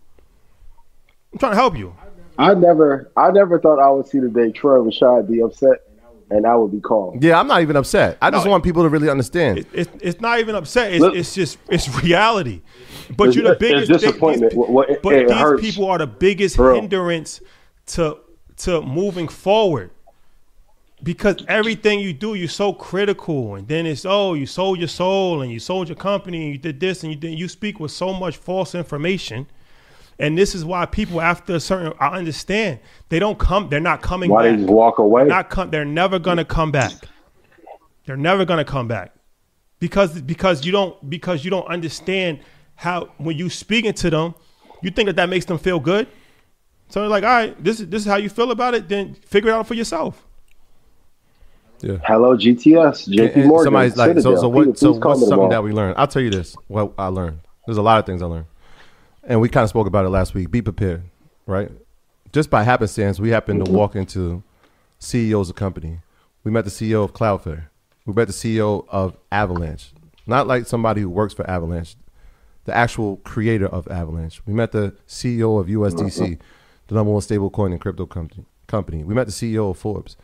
I'm 1.32 1.38
trying 1.38 1.52
to 1.52 1.56
help 1.56 1.76
you. 1.76 1.94
I 2.38 2.54
never, 2.54 3.10
I 3.16 3.30
never 3.30 3.60
thought 3.60 3.78
I 3.78 3.90
would 3.90 4.06
see 4.06 4.18
the 4.18 4.28
day 4.28 4.52
Troy 4.52 4.78
Rashad 4.78 5.28
be 5.30 5.42
upset, 5.42 5.82
and 6.30 6.46
I 6.46 6.56
would 6.56 6.72
be 6.72 6.80
called. 6.80 7.22
Yeah, 7.22 7.38
I'm 7.38 7.46
not 7.46 7.60
even 7.60 7.76
upset. 7.76 8.16
I 8.22 8.30
just 8.30 8.46
No. 8.46 8.52
want 8.52 8.64
people 8.64 8.82
to 8.84 8.88
really 8.88 9.10
understand. 9.10 9.58
It, 9.58 9.66
it's 9.74 9.90
it's 10.00 10.20
not 10.20 10.38
even 10.40 10.54
upset. 10.54 10.92
It's, 10.92 11.00
Look- 11.02 11.14
it's 11.14 11.34
just 11.34 11.58
it's 11.68 11.88
reality. 12.02 12.62
But 13.16 13.28
It's- 13.30 13.34
you're 13.36 13.44
the 13.44 13.50
it's 13.52 13.58
biggest. 13.60 13.88
they- 13.88 13.98
disappointment. 13.98 14.52
these- 14.52 14.58
What- 14.58 14.70
what- 14.70 14.90
it- 14.90 15.02
but 15.02 15.14
it 15.14 15.28
these 15.28 15.36
hurts. 15.36 15.60
people 15.60 15.86
are 15.86 15.98
the 15.98 16.06
biggest 16.06 16.56
For 16.56 16.74
hindrance 16.74 17.40
to 17.88 18.16
to 18.58 18.80
moving 18.80 19.28
forward. 19.28 19.90
Because 21.02 21.44
everything 21.48 21.98
you 21.98 22.12
do, 22.12 22.34
you're 22.34 22.48
so 22.48 22.72
critical, 22.72 23.56
and 23.56 23.66
then 23.66 23.86
it's 23.86 24.04
oh, 24.04 24.34
you 24.34 24.46
sold 24.46 24.78
your 24.78 24.88
soul, 24.88 25.42
and 25.42 25.50
you 25.50 25.58
sold 25.58 25.88
your 25.88 25.96
company, 25.96 26.44
and 26.44 26.52
you 26.52 26.58
did 26.58 26.78
this, 26.78 27.02
and 27.02 27.12
you 27.12 27.18
did. 27.18 27.36
You 27.36 27.48
speak 27.48 27.80
with 27.80 27.90
so 27.90 28.12
much 28.12 28.36
false 28.36 28.74
information, 28.74 29.46
and 30.20 30.38
this 30.38 30.54
is 30.54 30.64
why 30.64 30.86
people, 30.86 31.20
after 31.20 31.56
a 31.56 31.60
certain, 31.60 31.92
I 31.98 32.16
understand 32.18 32.78
they 33.08 33.18
don't 33.18 33.38
come. 33.38 33.68
They're 33.68 33.80
not 33.80 34.00
coming 34.00 34.30
Why 34.30 34.44
back 34.44 34.52
they 34.52 34.62
just 34.62 34.72
walk 34.72 34.98
away? 34.98 35.24
not 35.24 35.50
come. 35.50 35.70
They're 35.70 35.84
never 35.84 36.20
gonna 36.20 36.44
come 36.44 36.70
back. 36.70 36.92
They're 38.06 38.16
never 38.16 38.44
gonna 38.44 38.64
come 38.64 38.86
back 38.86 39.12
because 39.80 40.22
because 40.22 40.64
you 40.64 40.70
don't 40.70 41.10
because 41.10 41.44
you 41.44 41.50
don't 41.50 41.66
understand 41.66 42.38
how 42.76 43.08
when 43.18 43.36
you 43.36 43.50
speaking 43.50 43.92
to 43.94 44.10
them, 44.10 44.34
you 44.82 44.92
think 44.92 45.06
that 45.08 45.16
that 45.16 45.28
makes 45.28 45.46
them 45.46 45.58
feel 45.58 45.80
good. 45.80 46.06
So 46.88 47.00
they're 47.00 47.08
like, 47.08 47.24
all 47.24 47.30
right, 47.30 47.64
this 47.64 47.80
is 47.80 47.88
this 47.88 48.02
is 48.02 48.08
how 48.08 48.16
you 48.16 48.28
feel 48.28 48.52
about 48.52 48.74
it. 48.74 48.88
Then 48.88 49.14
figure 49.14 49.50
it 49.50 49.54
out 49.54 49.66
for 49.66 49.74
yourself. 49.74 50.24
Yeah. 51.82 51.98
Hello, 52.04 52.36
GTS, 52.36 53.08
JP 53.12 53.34
And 53.34 53.46
Morgan, 53.46 53.64
somebody's 53.64 53.96
like, 53.96 54.10
so, 54.10 54.14
Citadel. 54.14 54.40
so 54.40 54.48
what? 54.48 54.78
So 54.78 54.92
what's 54.92 55.02
something 55.02 55.30
tomorrow. 55.30 55.50
that 55.50 55.64
we 55.64 55.72
learned? 55.72 55.96
I'll 55.98 56.06
tell 56.06 56.22
you 56.22 56.30
this. 56.30 56.54
What 56.68 56.92
I 56.96 57.08
learned. 57.08 57.40
There's 57.66 57.76
a 57.76 57.82
lot 57.82 57.98
of 57.98 58.06
things 58.06 58.22
I 58.22 58.26
learned, 58.26 58.46
and 59.24 59.40
we 59.40 59.48
kind 59.48 59.64
of 59.64 59.70
spoke 59.70 59.88
about 59.88 60.04
it 60.04 60.10
last 60.10 60.32
week. 60.32 60.50
Be 60.50 60.62
prepared, 60.62 61.02
right? 61.46 61.70
Just 62.32 62.50
by 62.50 62.62
happenstance, 62.62 63.18
we 63.18 63.30
happened 63.30 63.60
to 63.60 63.64
mm-hmm. 63.64 63.76
walk 63.76 63.96
into 63.96 64.44
CEOs 65.00 65.50
of 65.50 65.56
company. 65.56 65.98
We 66.44 66.52
met 66.52 66.64
the 66.64 66.70
CEO 66.70 67.02
of 67.02 67.14
Cloudflare. 67.14 67.64
We 68.06 68.14
met 68.14 68.28
the 68.28 68.32
CEO 68.32 68.86
of 68.88 69.16
Avalanche. 69.32 69.92
Not 70.26 70.46
like 70.46 70.66
somebody 70.66 71.02
who 71.02 71.10
works 71.10 71.34
for 71.34 71.48
Avalanche, 71.50 71.96
the 72.64 72.74
actual 72.74 73.16
creator 73.18 73.66
of 73.66 73.88
Avalanche. 73.88 74.40
We 74.46 74.54
met 74.54 74.70
the 74.70 74.94
CEO 75.08 75.60
of 75.60 75.66
USDC, 75.66 76.18
mm-hmm. 76.20 76.34
the 76.86 76.94
number 76.94 77.12
one 77.12 77.22
stablecoin 77.22 77.72
and 77.72 77.80
crypto 77.80 78.06
company. 78.06 78.44
Company. 78.68 79.02
We 79.02 79.14
met 79.14 79.26
the 79.26 79.32
CEO 79.32 79.70
of 79.70 79.78
Forbes 79.78 80.16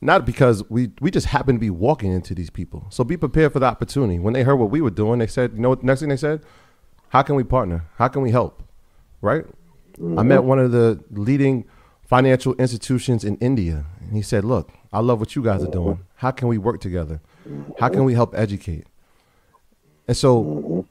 not 0.00 0.24
because 0.24 0.68
we 0.70 0.90
we 1.00 1.10
just 1.10 1.26
happened 1.26 1.56
to 1.56 1.60
be 1.60 1.70
walking 1.70 2.12
into 2.12 2.34
these 2.34 2.50
people. 2.50 2.86
So 2.90 3.04
be 3.04 3.16
prepared 3.16 3.52
for 3.52 3.58
the 3.58 3.66
opportunity. 3.66 4.18
When 4.18 4.34
they 4.34 4.42
heard 4.42 4.56
what 4.56 4.70
we 4.70 4.80
were 4.80 4.90
doing, 4.90 5.18
they 5.18 5.26
said, 5.26 5.52
you 5.54 5.60
know 5.60 5.70
what? 5.70 5.82
Next 5.82 6.00
thing 6.00 6.08
they 6.08 6.16
said, 6.16 6.42
how 7.08 7.22
can 7.22 7.34
we 7.34 7.44
partner? 7.44 7.86
How 7.96 8.08
can 8.08 8.22
we 8.22 8.30
help? 8.30 8.62
Right? 9.20 9.44
I 10.16 10.22
met 10.22 10.44
one 10.44 10.60
of 10.60 10.70
the 10.70 11.02
leading 11.10 11.64
financial 12.02 12.54
institutions 12.54 13.24
in 13.24 13.36
India, 13.38 13.84
and 14.00 14.14
he 14.14 14.22
said, 14.22 14.44
look, 14.44 14.70
I 14.92 15.00
love 15.00 15.18
what 15.18 15.34
you 15.34 15.42
guys 15.42 15.62
are 15.64 15.70
doing. 15.70 15.98
How 16.16 16.30
can 16.30 16.46
we 16.46 16.56
work 16.56 16.80
together? 16.80 17.20
How 17.80 17.88
can 17.88 18.04
we 18.04 18.14
help 18.14 18.32
educate? 18.36 18.86
And 20.06 20.16
so 20.16 20.86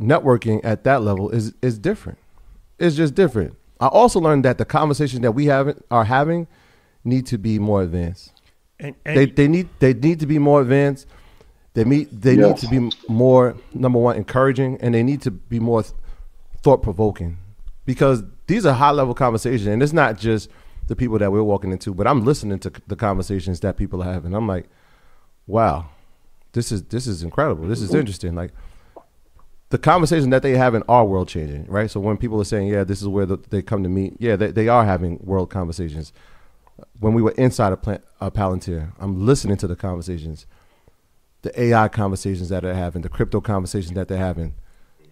networking 0.00 0.60
at 0.64 0.84
that 0.84 1.02
level 1.02 1.30
is 1.30 1.54
is 1.62 1.78
different. 1.78 2.18
It's 2.78 2.96
just 2.96 3.14
different. 3.14 3.56
I 3.78 3.86
also 3.86 4.18
learned 4.20 4.44
that 4.44 4.58
the 4.58 4.64
conversations 4.64 5.22
that 5.22 5.32
we 5.32 5.46
have 5.46 5.78
are 5.90 6.04
having 6.04 6.48
need 7.04 7.26
to 7.26 7.38
be 7.38 7.58
more 7.58 7.82
advanced. 7.82 8.32
And, 8.80 8.94
and 9.04 9.16
They 9.16 9.26
they 9.26 9.48
need 9.48 9.68
they 9.78 9.94
need 9.94 10.20
to 10.20 10.26
be 10.26 10.38
more 10.38 10.62
advanced. 10.62 11.06
They 11.74 11.84
meet 11.84 12.08
they 12.20 12.36
need 12.36 12.56
to 12.56 12.68
be 12.68 12.90
more 13.08 13.54
number 13.72 13.98
one 13.98 14.16
encouraging, 14.16 14.78
and 14.80 14.94
they 14.94 15.02
need 15.02 15.22
to 15.22 15.30
be 15.30 15.60
more 15.60 15.84
thought 16.62 16.82
provoking, 16.82 17.38
because 17.84 18.24
these 18.46 18.66
are 18.66 18.74
high 18.74 18.90
level 18.90 19.14
conversations, 19.14 19.66
and 19.66 19.82
it's 19.82 19.92
not 19.92 20.18
just 20.18 20.50
the 20.88 20.96
people 20.96 21.18
that 21.18 21.30
we're 21.30 21.42
walking 21.42 21.70
into, 21.70 21.94
but 21.94 22.06
I'm 22.06 22.24
listening 22.24 22.58
to 22.60 22.72
the 22.88 22.96
conversations 22.96 23.60
that 23.60 23.76
people 23.76 24.02
are 24.02 24.12
having. 24.12 24.34
I'm 24.34 24.48
like, 24.48 24.68
wow, 25.46 25.90
this 26.52 26.72
is 26.72 26.82
this 26.84 27.06
is 27.06 27.22
incredible. 27.22 27.68
This 27.68 27.80
is 27.80 27.94
interesting. 27.94 28.34
Like 28.34 28.52
the 29.68 29.78
conversation 29.78 30.30
that 30.30 30.42
they 30.42 30.56
have 30.56 30.74
in 30.74 30.82
our 30.88 31.04
world 31.04 31.28
changing, 31.28 31.66
right? 31.66 31.88
So 31.88 32.00
when 32.00 32.16
people 32.16 32.40
are 32.40 32.44
saying, 32.44 32.66
yeah, 32.66 32.82
this 32.82 33.00
is 33.00 33.06
where 33.06 33.26
the, 33.26 33.38
they 33.50 33.62
come 33.62 33.84
to 33.84 33.88
meet, 33.88 34.16
yeah, 34.18 34.34
they, 34.34 34.50
they 34.50 34.66
are 34.66 34.84
having 34.84 35.20
world 35.22 35.50
conversations. 35.50 36.12
When 37.00 37.14
we 37.14 37.22
were 37.22 37.32
inside 37.32 37.72
of 37.72 37.82
Plant, 37.82 38.04
uh, 38.20 38.30
Palantir, 38.30 38.92
I'm 39.00 39.24
listening 39.26 39.56
to 39.58 39.66
the 39.66 39.74
conversations, 39.76 40.46
the 41.42 41.58
AI 41.60 41.88
conversations 41.88 42.50
that 42.50 42.62
they're 42.62 42.74
having, 42.74 43.02
the 43.02 43.08
crypto 43.08 43.40
conversations 43.40 43.94
that 43.94 44.06
they're 44.08 44.18
having, 44.18 44.54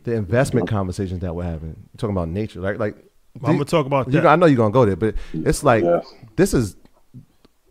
the 0.05 0.15
investment 0.15 0.69
conversations 0.69 1.21
that 1.21 1.35
we're 1.35 1.45
having. 1.45 1.71
We're 1.71 1.97
talking 1.99 2.15
about 2.15 2.29
nature, 2.29 2.61
right? 2.61 2.79
Like, 2.79 2.97
I'm 3.43 3.53
gonna 3.53 3.65
talk 3.65 3.87
about 3.87 4.07
you 4.09 4.21
that. 4.21 4.27
I 4.27 4.37
know 4.37 4.47
you're 4.47 4.57
gonna 4.57 4.71
go 4.73 4.85
there, 4.85 4.97
but 4.97 5.15
it's 5.33 5.63
like 5.65 5.83
Yes. 5.85 6.07
this 6.37 6.53
is 6.55 6.77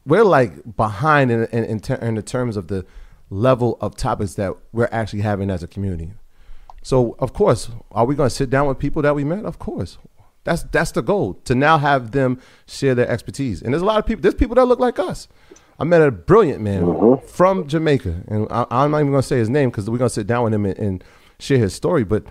we're 0.05 0.24
like 0.24 0.76
behind 0.78 1.30
in 1.32 1.45
in, 1.47 1.63
in, 1.65 1.80
ter- 1.80 1.95
in 1.95 2.15
the 2.15 2.22
terms 2.22 2.57
of 2.57 2.68
the 2.70 2.86
level 3.30 3.78
of 3.82 3.95
topics 3.95 4.36
that 4.36 4.53
we're 4.72 4.88
actually 4.91 5.22
having 5.22 5.49
as 5.49 5.61
a 5.63 5.68
community. 5.68 6.13
So 6.82 7.15
of 7.20 7.34
course, 7.34 7.70
are 7.91 8.05
we 8.05 8.15
going 8.15 8.30
to 8.30 8.36
sit 8.36 8.49
down 8.49 8.68
with 8.68 8.80
people 8.80 9.01
that 9.01 9.13
we 9.13 9.26
met? 9.26 9.43
Of 9.43 9.59
course, 9.59 9.97
that's 10.48 10.64
that's 10.64 10.91
the 10.91 11.02
goal 11.02 11.34
to 11.43 11.54
now 11.54 11.78
have 11.78 12.12
them 12.12 12.39
share 12.68 12.95
their 12.95 13.10
expertise. 13.10 13.62
And 13.62 13.74
there's 13.74 13.82
a 13.82 13.86
lot 13.86 14.00
of 14.00 14.06
people. 14.06 14.22
There's 14.22 14.34
people 14.34 14.56
that 14.56 14.66
look 14.66 14.80
like 14.80 14.98
us. 14.98 15.28
I 15.78 15.84
met 15.84 16.02
a 16.02 16.10
brilliant 16.10 16.62
man 16.62 16.84
mm-hmm. 16.84 17.28
from 17.28 17.68
Jamaica, 17.68 18.24
and 18.30 18.48
I, 18.50 18.66
I'm 18.72 18.91
not 18.91 19.00
even 19.00 19.12
going 19.12 19.22
to 19.22 19.28
say 19.28 19.38
his 19.38 19.50
name 19.50 19.70
because 19.70 19.89
we're 19.89 19.98
going 19.98 20.08
to 20.08 20.14
sit 20.14 20.26
down 20.26 20.45
with 20.45 20.54
him 20.54 20.66
and, 20.66 20.80
and 20.80 21.04
share 21.38 21.58
his 21.58 21.76
story. 21.76 22.06
But 22.06 22.28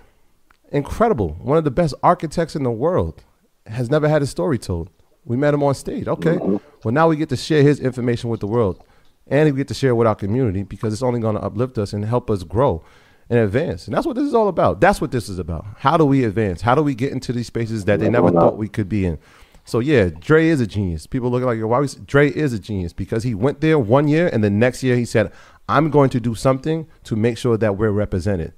incredible, 0.72 1.34
one 1.42 1.58
of 1.58 1.64
the 1.64 1.70
best 1.70 1.94
architects 2.02 2.56
in 2.56 2.62
the 2.62 2.70
world, 2.70 3.22
has 3.66 3.90
never 3.90 4.08
had 4.08 4.22
his 4.22 4.30
story 4.30 4.56
told. 4.56 4.88
We 5.26 5.36
met 5.36 5.52
him 5.52 5.62
on 5.62 5.74
stage. 5.74 6.08
Okay, 6.08 6.36
mm-hmm. 6.36 6.56
well 6.84 6.94
now 6.94 7.08
we 7.08 7.16
get 7.16 7.28
to 7.28 7.36
share 7.36 7.62
his 7.62 7.80
information 7.80 8.30
with 8.30 8.40
the 8.40 8.46
world, 8.46 8.82
and 9.26 9.52
we 9.52 9.58
get 9.58 9.68
to 9.68 9.74
share 9.74 9.90
it 9.90 9.96
with 9.96 10.06
our 10.06 10.14
community 10.14 10.62
because 10.62 10.94
it's 10.94 11.02
only 11.02 11.20
going 11.20 11.36
to 11.36 11.42
uplift 11.42 11.76
us 11.76 11.92
and 11.92 12.02
help 12.06 12.30
us 12.30 12.44
grow 12.44 12.82
and 13.28 13.38
advance. 13.38 13.86
And 13.86 13.96
that's 13.96 14.06
what 14.06 14.16
this 14.16 14.24
is 14.26 14.34
all 14.34 14.48
about. 14.48 14.80
That's 14.80 15.00
what 15.00 15.10
this 15.10 15.28
is 15.28 15.38
about. 15.38 15.66
How 15.78 15.96
do 15.96 16.04
we 16.04 16.24
advance? 16.24 16.62
How 16.62 16.74
do 16.74 16.82
we 16.82 16.94
get 16.94 17.12
into 17.12 17.32
these 17.32 17.46
spaces 17.46 17.84
that 17.86 18.00
they 18.00 18.08
never 18.08 18.30
thought 18.30 18.56
we 18.56 18.68
could 18.68 18.88
be 18.88 19.04
in? 19.06 19.18
So 19.64 19.80
yeah, 19.80 20.10
Dre 20.20 20.46
is 20.46 20.60
a 20.60 20.66
genius. 20.66 21.06
People 21.08 21.30
look 21.30 21.42
like 21.42 21.60
why? 21.60 21.80
We, 21.80 21.88
Dre 22.06 22.30
is 22.30 22.52
a 22.52 22.58
genius 22.58 22.92
because 22.92 23.24
he 23.24 23.34
went 23.34 23.60
there 23.60 23.78
one 23.78 24.06
year 24.06 24.28
and 24.32 24.44
the 24.44 24.50
next 24.50 24.84
year 24.84 24.94
he 24.94 25.04
said, 25.04 25.32
"I'm 25.68 25.90
going 25.90 26.08
to 26.10 26.20
do 26.20 26.36
something 26.36 26.86
to 27.02 27.16
make 27.16 27.36
sure 27.36 27.56
that 27.56 27.76
we're 27.76 27.90
represented." 27.90 28.52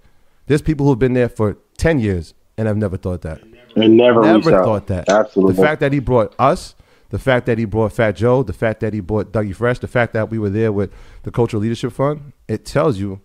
There's 0.49 0.61
people 0.61 0.87
who've 0.87 0.99
been 0.99 1.15
there 1.15 1.31
for 1.31 1.57
ten 1.79 1.99
years 1.99 2.35
and 2.59 2.69
have 2.69 2.77
never 2.77 2.99
thought 2.99 3.23
that. 3.23 3.41
And 3.75 3.97
never, 3.97 4.21
Never 4.23 4.55
out. 4.57 4.65
thought 4.65 4.87
that. 4.89 5.09
Absolutely. 5.09 5.55
The 5.55 5.63
fact 5.63 5.81
that 5.81 5.93
he 5.93 5.99
brought 6.01 6.35
us, 6.39 6.75
the 7.11 7.19
fact 7.19 7.47
that 7.47 7.57
he 7.57 7.65
brought 7.65 7.93
Fat 7.93 8.13
Joe, 8.17 8.43
the 8.43 8.53
fact 8.53 8.81
that 8.81 8.93
he 8.93 9.01
brought 9.01 9.33
Dougie 9.33 9.55
Fresh, 9.55 9.79
the 9.79 9.87
fact 9.89 10.13
that 10.13 10.31
we 10.31 10.39
were 10.39 10.51
there 10.51 10.73
with 10.73 10.93
the 11.23 11.31
Cultural 11.31 11.63
Leadership 11.63 11.93
Fund, 11.93 12.33
it 12.49 12.65
tells 12.67 12.99
you, 12.99 13.21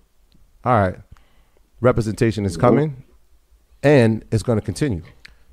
all 0.63 0.79
right, 0.79 0.97
representation 1.83 2.45
is 2.45 2.57
coming, 2.57 3.03
and 3.83 4.23
it's 4.31 4.41
going 4.41 4.57
to 4.57 4.65
continue. 4.65 5.03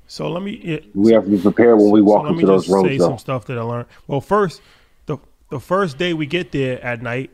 So 0.07 0.29
let 0.29 0.41
me. 0.41 0.59
yeah, 0.63 0.79
we 0.95 1.11
have 1.13 1.25
to 1.25 1.29
be 1.29 1.37
prepared 1.37 1.77
when 1.77 1.91
we 1.91 2.01
walk 2.01 2.23
so 2.23 2.29
let 2.29 2.31
me 2.31 2.39
into 2.41 2.47
those 2.47 2.65
just 2.65 2.81
say 2.81 2.87
rooms, 2.87 2.99
though. 2.99 3.07
some 3.09 3.17
stuff 3.17 3.45
that 3.45 3.57
I 3.57 3.61
learned. 3.61 3.87
Well, 4.07 4.21
first, 4.21 4.61
the 5.05 5.17
the 5.49 5.59
first 5.59 5.97
day 5.97 6.13
we 6.13 6.25
get 6.25 6.51
there 6.51 6.83
at 6.83 7.01
night, 7.01 7.31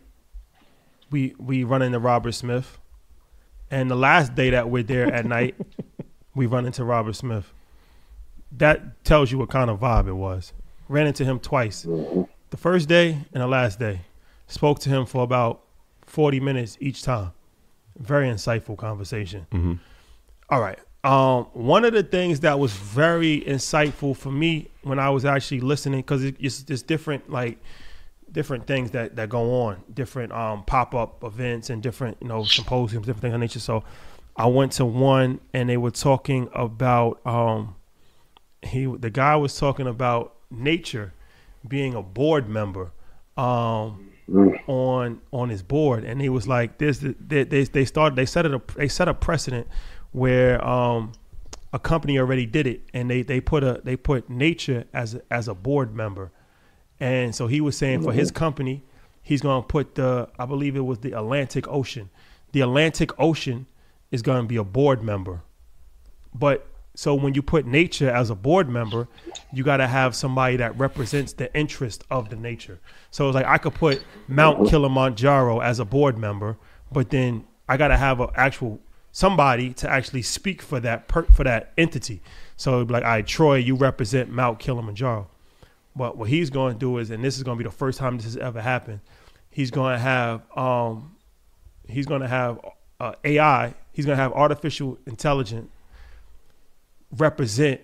we 1.09 1.35
we 1.37 1.63
run 1.63 1.81
into 1.81 1.99
Robert 1.99 2.33
Smith, 2.33 2.77
and 3.71 3.89
the 3.89 3.95
last 3.95 4.35
day 4.35 4.49
that 4.49 4.69
we're 4.69 4.83
there 4.83 5.11
at 5.11 5.25
night, 5.25 5.55
we 6.35 6.47
run 6.47 6.65
into 6.65 6.83
Robert 6.83 7.15
Smith. 7.15 7.53
That 8.51 9.03
tells 9.03 9.31
you 9.31 9.37
what 9.37 9.49
kind 9.49 9.69
of 9.69 9.79
vibe 9.79 10.07
it 10.07 10.13
was. 10.13 10.53
Ran 10.87 11.05
into 11.05 11.25
him 11.25 11.39
twice, 11.39 11.85
mm-hmm. 11.85 12.23
the 12.49 12.57
first 12.57 12.87
day 12.87 13.17
and 13.33 13.43
the 13.43 13.47
last 13.47 13.79
day. 13.79 14.01
Spoke 14.47 14.79
to 14.79 14.89
him 14.89 15.05
for 15.05 15.23
about 15.23 15.61
forty 16.05 16.39
minutes 16.39 16.77
each 16.79 17.03
time. 17.03 17.31
Very 17.97 18.27
insightful 18.29 18.77
conversation. 18.77 19.79
All 20.49 20.61
right. 20.61 20.79
Um, 21.03 21.45
one 21.53 21.85
of 21.85 21.93
the 21.93 22.03
things 22.03 22.41
that 22.41 22.59
was 22.59 22.73
very 22.73 23.41
insightful 23.41 24.15
for 24.15 24.31
me 24.31 24.69
when 24.81 24.99
I 24.99 25.09
was 25.09 25.25
actually 25.25 25.61
listening, 25.61 26.01
because 26.01 26.23
it, 26.23 26.35
it's 26.39 26.63
just 26.63 26.87
different, 26.87 27.29
like 27.29 27.59
different 28.31 28.67
things 28.67 28.91
that, 28.91 29.15
that 29.15 29.29
go 29.29 29.61
on, 29.61 29.83
different 29.93 30.33
um, 30.33 30.63
pop 30.65 30.93
up 30.93 31.23
events 31.23 31.69
and 31.69 31.81
different 31.81 32.17
you 32.21 32.27
know 32.27 32.43
symposiums, 32.43 33.05
different 33.05 33.21
things 33.21 33.33
of 33.33 33.39
nature. 33.39 33.59
So, 33.59 33.83
I 34.35 34.45
went 34.45 34.73
to 34.73 34.85
one 34.85 35.39
and 35.53 35.67
they 35.67 35.77
were 35.77 35.91
talking 35.91 36.49
about 36.53 37.25
um, 37.25 37.75
he 38.61 38.85
the 38.85 39.09
guy 39.09 39.35
was 39.35 39.57
talking 39.57 39.87
about 39.87 40.35
nature 40.51 41.13
being 41.67 41.95
a 41.95 42.03
board 42.03 42.47
member 42.47 42.91
um, 43.35 44.11
on 44.67 45.21
on 45.31 45.49
his 45.49 45.63
board, 45.63 46.03
and 46.03 46.21
he 46.21 46.29
was 46.29 46.47
like, 46.47 46.77
"This 46.77 46.99
they 46.99 47.43
they, 47.43 47.63
they 47.63 47.85
started 47.85 48.15
they 48.15 48.25
set 48.25 48.45
it 48.45 48.53
a 48.53 48.61
they 48.75 48.87
set 48.87 49.07
a 49.07 49.13
precedent 49.13 49.67
where 50.11 50.63
um, 50.65 51.13
a 51.71 51.79
company 51.79 52.19
already 52.19 52.45
did 52.45 52.67
it, 52.67 52.81
and 52.93 53.09
they 53.09 53.21
they 53.21 53.39
put 53.39 53.63
a 53.63 53.81
they 53.83 53.95
put 53.95 54.29
nature 54.29 54.85
as 54.93 55.15
a, 55.15 55.21
as 55.31 55.47
a 55.47 55.53
board 55.53 55.95
member, 55.95 56.31
and 56.99 57.33
so 57.33 57.47
he 57.47 57.61
was 57.61 57.77
saying 57.77 58.03
for 58.03 58.11
his 58.11 58.31
company, 58.31 58.83
he's 59.23 59.41
going 59.41 59.61
to 59.61 59.67
put 59.67 59.95
the 59.95 60.27
I 60.37 60.45
believe 60.45 60.75
it 60.75 60.85
was 60.85 60.99
the 60.99 61.13
Atlantic 61.13 61.67
Ocean, 61.67 62.09
the 62.51 62.61
Atlantic 62.61 63.17
Ocean 63.19 63.67
is 64.11 64.21
going 64.21 64.41
to 64.41 64.47
be 64.47 64.57
a 64.57 64.63
board 64.63 65.03
member, 65.03 65.41
but 66.33 66.67
so 66.97 67.13
when 67.13 67.35
you 67.35 67.43
put 67.43 67.67
nature 67.67 68.09
as 68.09 68.31
a 68.31 68.35
board 68.35 68.67
member, 68.67 69.07
you 69.53 69.63
got 69.63 69.77
to 69.77 69.85
have 69.85 70.15
somebody 70.15 70.57
that 70.57 70.75
represents 70.79 71.31
the 71.31 71.55
interest 71.55 72.03
of 72.09 72.31
the 72.31 72.35
nature. 72.35 72.79
So 73.11 73.29
it's 73.29 73.35
like 73.35 73.45
I 73.45 73.59
could 73.59 73.75
put 73.75 74.01
Mount 74.27 74.67
Kilimanjaro 74.67 75.59
as 75.59 75.79
a 75.79 75.85
board 75.85 76.17
member, 76.17 76.57
but 76.91 77.11
then 77.11 77.45
I 77.69 77.77
got 77.77 77.89
to 77.89 77.97
have 77.97 78.19
an 78.19 78.29
actual 78.35 78.79
somebody 79.11 79.73
to 79.73 79.87
actually 79.87 80.23
speak 80.23 80.59
for 80.59 80.79
that 80.79 81.07
per, 81.07 81.21
for 81.25 81.43
that 81.43 81.71
entity. 81.77 82.19
So 82.55 82.81
like, 82.81 83.03
all 83.03 83.11
right, 83.11 83.27
Troy, 83.27 83.57
you 83.57 83.75
represent 83.75 84.31
Mount 84.31 84.57
Kilimanjaro. 84.57 85.27
But 85.95 86.17
what 86.17 86.29
he's 86.29 86.49
going 86.49 86.73
to 86.73 86.79
do 86.79 86.97
is, 86.97 87.11
and 87.11 87.23
this 87.23 87.37
is 87.37 87.43
going 87.43 87.59
to 87.59 87.63
be 87.63 87.69
the 87.69 87.75
first 87.75 87.99
time 87.99 88.17
this 88.17 88.25
has 88.25 88.37
ever 88.37 88.59
happened, 88.59 89.01
he's 89.51 89.69
going 89.69 89.93
to 89.93 89.99
have 89.99 90.41
um, 90.57 91.15
he's 91.87 92.07
going 92.07 92.21
to 92.21 92.27
have 92.27 92.59
uh, 92.99 93.13
AI. 93.23 93.75
He's 93.91 94.07
going 94.07 94.17
to 94.17 94.23
have 94.23 94.33
artificial 94.33 94.97
intelligence 95.05 95.69
represent 97.11 97.81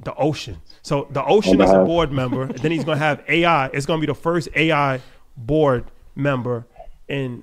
the 0.00 0.14
ocean. 0.14 0.60
So 0.82 1.08
the 1.10 1.24
ocean 1.24 1.60
is 1.60 1.70
a 1.70 1.84
board 1.84 2.12
member, 2.12 2.42
and 2.42 2.58
then 2.58 2.70
he's 2.70 2.84
going 2.84 2.98
to 2.98 3.04
have 3.04 3.22
AI. 3.28 3.66
It's 3.68 3.86
going 3.86 4.00
to 4.00 4.06
be 4.06 4.10
the 4.10 4.18
first 4.18 4.48
AI 4.54 5.00
board 5.36 5.84
member 6.14 6.66
in 7.08 7.42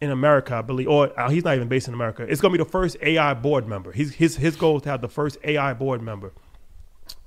in 0.00 0.10
America, 0.10 0.54
I 0.54 0.62
believe, 0.62 0.88
or 0.88 1.18
uh, 1.18 1.30
he's 1.30 1.44
not 1.44 1.56
even 1.56 1.68
based 1.68 1.88
in 1.88 1.94
America. 1.94 2.22
It's 2.22 2.40
going 2.40 2.52
to 2.52 2.58
be 2.58 2.62
the 2.62 2.70
first 2.70 2.96
AI 3.00 3.34
board 3.34 3.66
member. 3.66 3.92
His 3.92 4.14
his 4.14 4.36
his 4.36 4.56
goal 4.56 4.76
is 4.76 4.82
to 4.82 4.90
have 4.90 5.00
the 5.00 5.08
first 5.08 5.38
AI 5.44 5.72
board 5.74 6.02
member. 6.02 6.32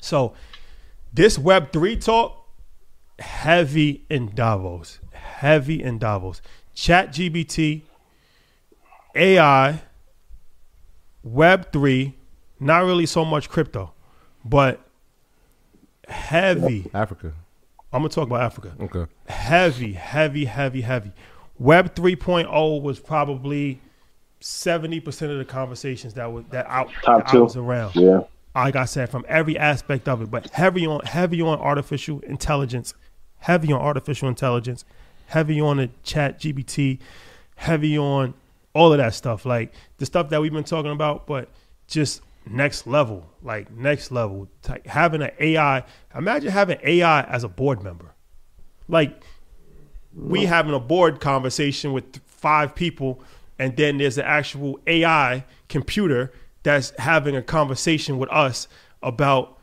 So 0.01 0.33
this 1.13 1.37
Web 1.37 1.71
three 1.71 1.95
talk 1.95 2.47
heavy 3.19 4.05
in 4.09 4.33
Davos, 4.33 4.99
heavy 5.11 5.81
in 5.81 5.97
Davos. 5.99 6.41
ChatGPT, 6.75 7.81
AI, 9.15 9.81
Web 11.23 11.71
three 11.73 12.18
not 12.59 12.83
really 12.83 13.05
so 13.05 13.23
much 13.23 13.49
crypto, 13.49 13.93
but 14.43 14.81
heavy. 16.07 16.89
Africa. 16.93 17.33
I'm 17.91 18.01
gonna 18.01 18.09
talk 18.09 18.27
about 18.27 18.41
Africa. 18.41 18.73
Okay. 18.79 19.11
Heavy, 19.27 19.93
heavy, 19.93 20.45
heavy, 20.45 20.81
heavy. 20.81 21.11
Web 21.57 21.95
3.0 21.95 22.81
was 22.81 22.99
probably 22.99 23.81
70% 24.41 25.31
of 25.31 25.37
the 25.37 25.45
conversations 25.45 26.13
that 26.13 26.31
was 26.31 26.45
that 26.51 26.65
out 26.67 26.89
Top 27.03 27.25
that 27.25 27.35
I 27.35 27.39
was 27.39 27.57
around. 27.57 27.95
Yeah. 27.95 28.21
Like 28.55 28.75
I 28.75 28.85
said, 28.85 29.09
from 29.09 29.25
every 29.27 29.57
aspect 29.57 30.07
of 30.07 30.21
it, 30.21 30.31
but 30.31 30.49
heavy 30.49 30.85
on 30.85 31.01
heavy 31.05 31.41
on 31.41 31.59
artificial 31.59 32.19
intelligence, 32.21 32.93
heavy 33.37 33.71
on 33.71 33.81
artificial 33.81 34.27
intelligence, 34.27 34.85
heavy 35.27 35.61
on 35.61 35.77
the 35.77 35.89
ChatGPT, 36.03 36.99
heavy 37.55 37.97
on 37.97 38.33
all 38.73 38.91
of 38.91 38.97
that 38.97 39.13
stuff. 39.13 39.45
Like 39.45 39.73
the 39.97 40.05
stuff 40.05 40.29
that 40.29 40.41
we've 40.41 40.53
been 40.53 40.63
talking 40.63 40.91
about, 40.91 41.27
but 41.27 41.49
just 41.87 42.21
next 42.49 42.87
level, 42.87 43.29
like 43.41 43.71
next 43.71 44.11
level. 44.11 44.47
Like 44.67 44.87
having 44.87 45.21
an 45.21 45.31
AI, 45.39 45.83
imagine 46.15 46.51
having 46.51 46.79
AI 46.83 47.21
as 47.23 47.43
a 47.43 47.49
board 47.49 47.83
member. 47.83 48.13
Like 48.87 49.23
we 50.15 50.45
having 50.45 50.73
a 50.73 50.79
board 50.79 51.19
conversation 51.19 51.93
with 51.93 52.19
five 52.25 52.75
people, 52.75 53.21
and 53.57 53.75
then 53.77 53.97
there's 53.97 54.17
an 54.17 54.25
actual 54.25 54.79
AI 54.87 55.45
computer 55.67 56.31
that's 56.63 56.91
having 56.97 57.35
a 57.35 57.41
conversation 57.41 58.17
with 58.17 58.31
us 58.31 58.67
about 59.01 59.57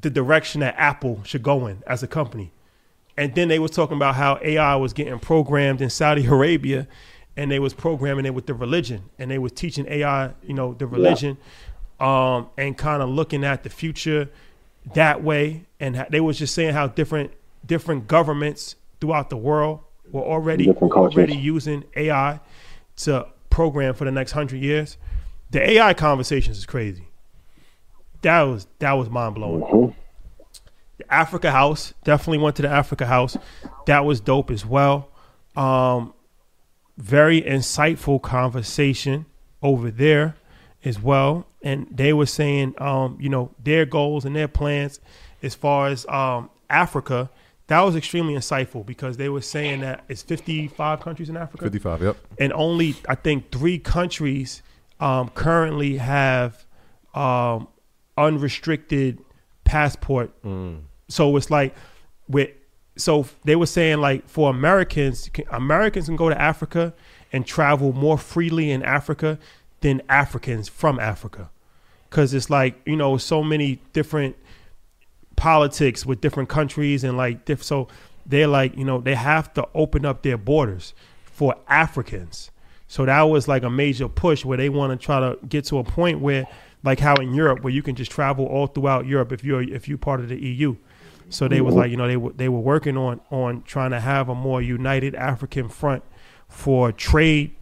the 0.00 0.10
direction 0.10 0.60
that 0.60 0.74
Apple 0.76 1.20
should 1.24 1.42
go 1.42 1.66
in 1.66 1.82
as 1.86 2.02
a 2.02 2.06
company. 2.06 2.52
And 3.16 3.34
then 3.34 3.48
they 3.48 3.58
was 3.58 3.70
talking 3.70 3.96
about 3.96 4.14
how 4.14 4.38
AI 4.42 4.74
was 4.76 4.92
getting 4.92 5.18
programmed 5.18 5.80
in 5.80 5.90
Saudi 5.90 6.26
Arabia, 6.26 6.88
and 7.36 7.50
they 7.50 7.58
was 7.58 7.72
programming 7.74 8.26
it 8.26 8.34
with 8.34 8.46
the 8.46 8.54
religion, 8.54 9.04
and 9.18 9.30
they 9.30 9.38
was 9.38 9.52
teaching 9.52 9.86
AI, 9.88 10.32
you 10.42 10.54
know, 10.54 10.74
the 10.74 10.86
religion, 10.86 11.38
um, 12.02 12.48
and 12.58 12.76
kind 12.76 13.00
of 13.00 13.08
looking 13.08 13.44
at 13.44 13.62
the 13.62 13.70
future 13.70 14.28
that 14.94 15.22
way. 15.22 15.64
And 15.78 15.96
ha- 15.96 16.06
they 16.10 16.20
was 16.20 16.38
just 16.38 16.54
saying 16.54 16.74
how 16.74 16.88
different 16.88 17.30
different 17.64 18.08
governments 18.08 18.74
throughout 19.00 19.30
the 19.30 19.36
world 19.36 19.80
were 20.10 20.22
already 20.22 20.68
already 20.68 21.36
using 21.36 21.84
AI 21.96 22.40
to 22.96 23.26
program 23.50 23.94
for 23.94 24.04
the 24.04 24.10
next 24.10 24.32
hundred 24.32 24.60
years. 24.60 24.98
The 25.50 25.70
AI 25.70 25.94
conversations 25.94 26.58
is 26.58 26.66
crazy. 26.66 27.08
That 28.22 28.42
was 28.42 28.66
that 28.80 28.92
was 28.92 29.08
mind 29.08 29.36
blowing. 29.36 29.94
The 30.98 31.14
Africa 31.14 31.52
House 31.52 31.94
definitely 32.04 32.38
went 32.38 32.56
to 32.56 32.62
the 32.62 32.68
Africa 32.68 33.06
House. 33.06 33.36
That 33.86 34.04
was 34.04 34.20
dope 34.20 34.50
as 34.50 34.66
well. 34.66 35.08
Um, 35.56 36.14
very 36.98 37.42
insightful 37.42 38.20
conversation 38.20 39.26
over 39.62 39.90
there 39.90 40.36
as 40.84 41.00
well. 41.00 41.46
And 41.64 41.86
they 41.90 42.12
were 42.12 42.26
saying, 42.26 42.74
um, 42.78 43.16
you 43.20 43.28
know, 43.28 43.50
their 43.62 43.84
goals 43.86 44.24
and 44.24 44.34
their 44.34 44.48
plans 44.48 45.00
as 45.42 45.54
far 45.54 45.88
as 45.88 46.06
um, 46.08 46.50
Africa. 46.68 47.30
That 47.68 47.80
was 47.80 47.96
extremely 47.96 48.34
insightful 48.34 48.84
because 48.84 49.16
they 49.16 49.28
were 49.28 49.40
saying 49.40 49.80
that 49.80 50.04
it's 50.08 50.22
55 50.22 51.00
countries 51.00 51.30
in 51.30 51.36
Africa 51.36 51.64
Fifty-five. 51.64 52.02
Yep. 52.02 52.16
and 52.38 52.52
only 52.52 52.96
I 53.08 53.14
think 53.14 53.50
three 53.50 53.78
countries 53.78 54.62
um, 55.00 55.28
currently 55.30 55.96
have 55.96 56.66
um, 57.14 57.68
unrestricted 58.18 59.18
passport. 59.64 60.32
So 61.08 61.36
it's 61.36 61.50
like 61.50 61.74
with 62.28 62.50
so 62.96 63.26
they 63.44 63.56
were 63.56 63.66
saying 63.66 63.98
like 63.98 64.28
for 64.28 64.50
Americans, 64.50 65.30
can- 65.32 65.46
Americans 65.50 66.06
can 66.06 66.16
go 66.16 66.28
to 66.28 66.38
Africa 66.40 66.92
and 67.32 67.46
travel 67.46 67.92
more 67.92 68.18
freely 68.18 68.70
in 68.70 68.82
Africa 68.82 69.38
than 69.82 70.02
Africans 70.08 70.68
from 70.68 70.98
Africa, 70.98 71.50
because 72.08 72.34
it's 72.34 72.50
like 72.50 72.80
you 72.86 72.96
know 72.96 73.18
so 73.18 73.42
many 73.42 73.80
different 73.92 74.36
politics 75.36 76.04
with 76.06 76.20
different 76.20 76.48
countries 76.48 77.04
and 77.04 77.16
like 77.16 77.44
diff- 77.44 77.62
so 77.62 77.88
they're 78.26 78.46
like 78.46 78.76
you 78.76 78.84
know 78.84 79.00
they 79.00 79.14
have 79.14 79.52
to 79.54 79.68
open 79.74 80.06
up 80.06 80.22
their 80.22 80.38
borders 80.38 80.94
for 81.24 81.54
Africans. 81.68 82.50
So 82.88 83.06
that 83.06 83.22
was 83.22 83.48
like 83.48 83.62
a 83.62 83.70
major 83.70 84.08
push 84.08 84.44
where 84.44 84.58
they 84.58 84.68
want 84.68 84.98
to 84.98 85.04
try 85.04 85.20
to 85.20 85.38
get 85.46 85.64
to 85.66 85.78
a 85.78 85.84
point 85.84 86.20
where 86.20 86.46
like 86.84 87.00
how 87.00 87.14
in 87.16 87.34
Europe 87.34 87.62
where 87.62 87.72
you 87.72 87.82
can 87.82 87.94
just 87.94 88.10
travel 88.10 88.46
all 88.46 88.66
throughout 88.66 89.06
Europe 89.06 89.32
if 89.32 89.44
you're 89.44 89.62
if 89.62 89.88
you're 89.88 89.98
part 89.98 90.20
of 90.20 90.28
the 90.28 90.38
EU. 90.38 90.76
So 91.28 91.48
they 91.48 91.62
was 91.62 91.74
like 91.74 91.90
you 91.90 91.96
know 91.96 92.06
they 92.06 92.18
were 92.18 92.32
they 92.32 92.48
were 92.48 92.60
working 92.60 92.96
on 92.96 93.20
on 93.30 93.62
trying 93.62 93.92
to 93.92 94.00
have 94.00 94.28
a 94.28 94.34
more 94.34 94.60
united 94.60 95.14
African 95.14 95.68
front 95.68 96.02
for 96.48 96.92
trade, 96.92 97.56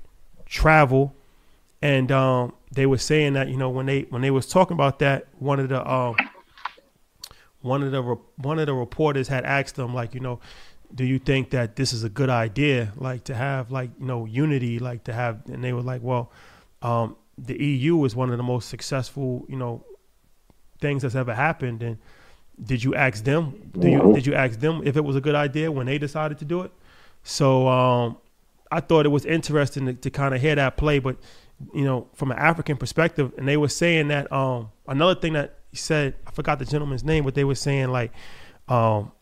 travel, 0.46 1.14
and 1.82 2.12
um, 2.12 2.52
they 2.72 2.86
were 2.86 2.98
saying 2.98 3.34
that 3.34 3.48
you 3.48 3.56
know 3.56 3.70
when 3.70 3.86
they 3.86 4.02
when 4.10 4.22
they 4.22 4.30
was 4.30 4.46
talking 4.46 4.74
about 4.74 4.98
that 4.98 5.26
one 5.38 5.60
of 5.60 5.68
the 5.68 5.90
um, 5.90 6.16
one 7.62 7.82
of 7.82 7.92
the 7.92 8.02
one 8.36 8.58
of 8.58 8.66
the 8.66 8.74
reporters 8.74 9.28
had 9.28 9.44
asked 9.44 9.76
them 9.76 9.94
like 9.94 10.14
you 10.14 10.20
know 10.20 10.40
do 10.94 11.04
you 11.04 11.18
think 11.18 11.50
that 11.50 11.76
this 11.76 11.92
is 11.92 12.02
a 12.02 12.08
good 12.08 12.30
idea 12.30 12.92
like 12.96 13.24
to 13.24 13.34
have 13.34 13.70
like 13.70 13.90
you 13.98 14.06
know 14.06 14.24
unity 14.24 14.78
like 14.78 15.04
to 15.04 15.12
have 15.12 15.40
and 15.46 15.62
they 15.62 15.72
were 15.72 15.82
like 15.82 16.02
well 16.02 16.30
um, 16.82 17.16
the 17.38 17.62
EU 17.62 18.04
is 18.04 18.16
one 18.16 18.30
of 18.30 18.36
the 18.36 18.42
most 18.42 18.68
successful 18.68 19.44
you 19.48 19.56
know 19.56 19.84
things 20.80 21.02
that's 21.02 21.14
ever 21.14 21.34
happened 21.34 21.82
and 21.82 21.98
did 22.62 22.82
you 22.82 22.94
ask 22.94 23.24
them 23.24 23.70
do 23.78 23.88
you 23.88 24.12
did 24.14 24.26
you 24.26 24.34
ask 24.34 24.58
them 24.60 24.82
if 24.84 24.96
it 24.96 25.04
was 25.04 25.16
a 25.16 25.20
good 25.20 25.34
idea 25.34 25.70
when 25.70 25.86
they 25.86 25.98
decided 25.98 26.38
to 26.38 26.44
do 26.44 26.62
it? 26.62 26.72
So 27.22 27.68
um, 27.68 28.18
I 28.70 28.80
thought 28.80 29.06
it 29.06 29.10
was 29.10 29.24
interesting 29.24 29.86
to, 29.86 29.94
to 29.94 30.10
kind 30.10 30.34
of 30.34 30.40
hear 30.40 30.54
that 30.54 30.76
play 30.76 30.98
but 30.98 31.16
you 31.74 31.84
know 31.84 32.08
from 32.14 32.30
an 32.30 32.38
African 32.38 32.76
perspective 32.76 33.32
and 33.36 33.46
they 33.46 33.56
were 33.56 33.68
saying 33.68 34.08
that 34.08 34.30
um, 34.32 34.70
another 34.88 35.14
thing 35.14 35.34
that 35.34 35.58
he 35.70 35.76
said 35.76 36.14
I 36.26 36.30
forgot 36.30 36.58
the 36.58 36.64
gentleman's 36.64 37.04
name 37.04 37.24
but 37.24 37.34
they 37.34 37.44
were 37.44 37.54
saying 37.54 37.90
like 37.90 38.12
um, 38.68 39.12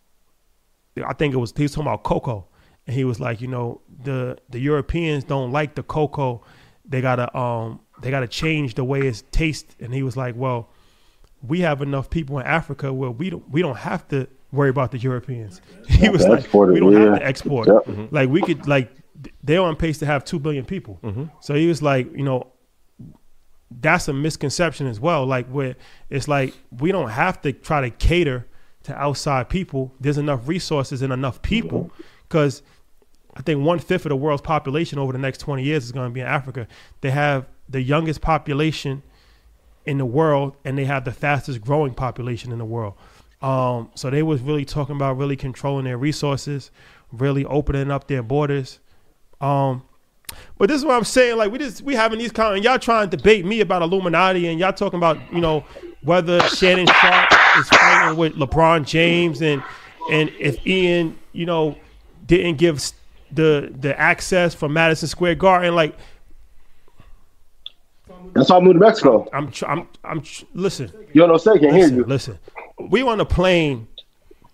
I 1.06 1.12
think 1.14 1.34
it 1.34 1.38
was 1.38 1.52
he 1.56 1.62
was 1.62 1.72
talking 1.72 1.86
about 1.86 2.02
cocoa, 2.02 2.46
and 2.86 2.94
he 2.94 3.04
was 3.04 3.20
like, 3.20 3.40
you 3.40 3.48
know, 3.48 3.80
the 4.02 4.38
the 4.50 4.58
Europeans 4.58 5.24
don't 5.24 5.52
like 5.52 5.74
the 5.74 5.82
cocoa. 5.82 6.42
They 6.84 7.00
gotta 7.00 7.36
um 7.36 7.80
they 8.00 8.10
gotta 8.10 8.28
change 8.28 8.74
the 8.74 8.84
way 8.84 9.00
it's 9.00 9.22
tastes. 9.30 9.76
And 9.80 9.92
he 9.92 10.02
was 10.02 10.16
like, 10.16 10.34
well, 10.36 10.70
we 11.46 11.60
have 11.60 11.82
enough 11.82 12.10
people 12.10 12.38
in 12.38 12.46
Africa 12.46 12.92
where 12.92 13.10
we 13.10 13.30
don't 13.30 13.48
we 13.50 13.62
don't 13.62 13.76
have 13.78 14.06
to 14.08 14.28
worry 14.52 14.70
about 14.70 14.92
the 14.92 14.98
Europeans. 14.98 15.60
He 15.88 16.08
was 16.08 16.26
like, 16.26 16.40
export 16.40 16.72
we 16.72 16.80
don't 16.80 16.94
have 16.94 17.18
to 17.18 17.26
export. 17.26 17.68
Yep. 17.68 18.12
Like 18.12 18.28
we 18.28 18.42
could 18.42 18.66
like 18.66 18.90
they're 19.42 19.60
on 19.62 19.76
pace 19.76 19.98
to 19.98 20.06
have 20.06 20.24
two 20.24 20.38
billion 20.38 20.64
people. 20.64 20.98
So 21.40 21.54
he 21.54 21.66
was 21.66 21.82
like, 21.82 22.12
you 22.12 22.22
know, 22.24 22.48
that's 23.70 24.08
a 24.08 24.12
misconception 24.12 24.86
as 24.86 24.98
well. 25.00 25.26
Like 25.26 25.46
where 25.48 25.76
it's 26.10 26.28
like 26.28 26.54
we 26.70 26.92
don't 26.92 27.10
have 27.10 27.40
to 27.42 27.52
try 27.52 27.80
to 27.82 27.90
cater 27.90 28.46
to 28.84 28.94
outside 28.96 29.48
people. 29.48 29.92
There's 30.00 30.18
enough 30.18 30.46
resources 30.46 31.02
and 31.02 31.12
enough 31.12 31.42
people 31.42 31.90
because 32.28 32.62
I 33.36 33.42
think 33.42 33.64
one 33.64 33.78
fifth 33.78 34.04
of 34.06 34.10
the 34.10 34.16
world's 34.16 34.42
population 34.42 34.98
over 34.98 35.12
the 35.12 35.18
next 35.18 35.38
20 35.38 35.62
years 35.62 35.84
is 35.84 35.92
going 35.92 36.08
to 36.08 36.14
be 36.14 36.20
in 36.20 36.26
Africa. 36.26 36.66
They 37.02 37.10
have 37.10 37.46
the 37.68 37.80
youngest 37.80 38.20
population 38.20 39.02
in 39.86 39.98
the 39.98 40.06
world, 40.06 40.56
and 40.64 40.76
they 40.76 40.84
have 40.84 41.04
the 41.04 41.12
fastest 41.12 41.60
growing 41.60 41.94
population 41.94 42.52
in 42.52 42.58
the 42.58 42.64
world. 42.64 42.94
Um, 43.40 43.90
so 43.94 44.10
they 44.10 44.22
was 44.22 44.40
really 44.42 44.64
talking 44.64 44.96
about 44.96 45.16
really 45.16 45.36
controlling 45.36 45.84
their 45.84 45.96
resources, 45.96 46.70
really 47.12 47.44
opening 47.44 47.90
up 47.90 48.08
their 48.08 48.22
borders. 48.22 48.80
Um, 49.40 49.82
but 50.58 50.68
this 50.68 50.76
is 50.78 50.84
what 50.84 50.94
I'm 50.94 51.04
saying. 51.04 51.36
Like 51.36 51.52
we 51.52 51.58
just 51.58 51.82
we 51.82 51.94
having 51.94 52.18
these 52.18 52.32
kind, 52.32 52.56
and 52.56 52.64
y'all 52.64 52.78
trying 52.78 53.08
to 53.08 53.16
debate 53.16 53.44
me 53.44 53.60
about 53.60 53.82
Illuminati, 53.82 54.46
and 54.48 54.58
y'all 54.58 54.72
talking 54.72 54.98
about 54.98 55.18
you 55.32 55.40
know 55.40 55.64
whether 56.02 56.40
Shannon 56.48 56.86
Sharpe 56.86 57.32
is 57.58 57.68
fighting 57.68 58.18
with 58.18 58.34
LeBron 58.34 58.86
James, 58.86 59.40
and 59.40 59.62
and 60.10 60.30
if 60.38 60.64
Ian 60.66 61.18
you 61.32 61.46
know 61.46 61.76
didn't 62.26 62.56
give 62.56 62.82
the 63.32 63.72
the 63.80 63.98
access 63.98 64.54
from 64.54 64.72
Madison 64.72 65.08
Square 65.08 65.36
Garden, 65.36 65.74
like 65.74 65.96
That's 68.34 68.50
why 68.50 68.56
I 68.56 68.60
moved 68.60 68.74
to 68.74 68.80
Mexico. 68.80 69.28
I'm 69.32 69.50
tr- 69.50 69.66
I'm 69.66 69.88
I'm 70.04 70.20
tr- 70.20 70.44
listen. 70.54 70.92
You 71.12 71.22
don't 71.22 71.30
know, 71.30 71.36
say 71.36 71.58
can't 71.58 71.74
hear 71.74 71.88
you. 71.88 72.04
listen. 72.04 72.38
We 72.90 73.02
on 73.02 73.18
the 73.18 73.26
plane 73.26 73.88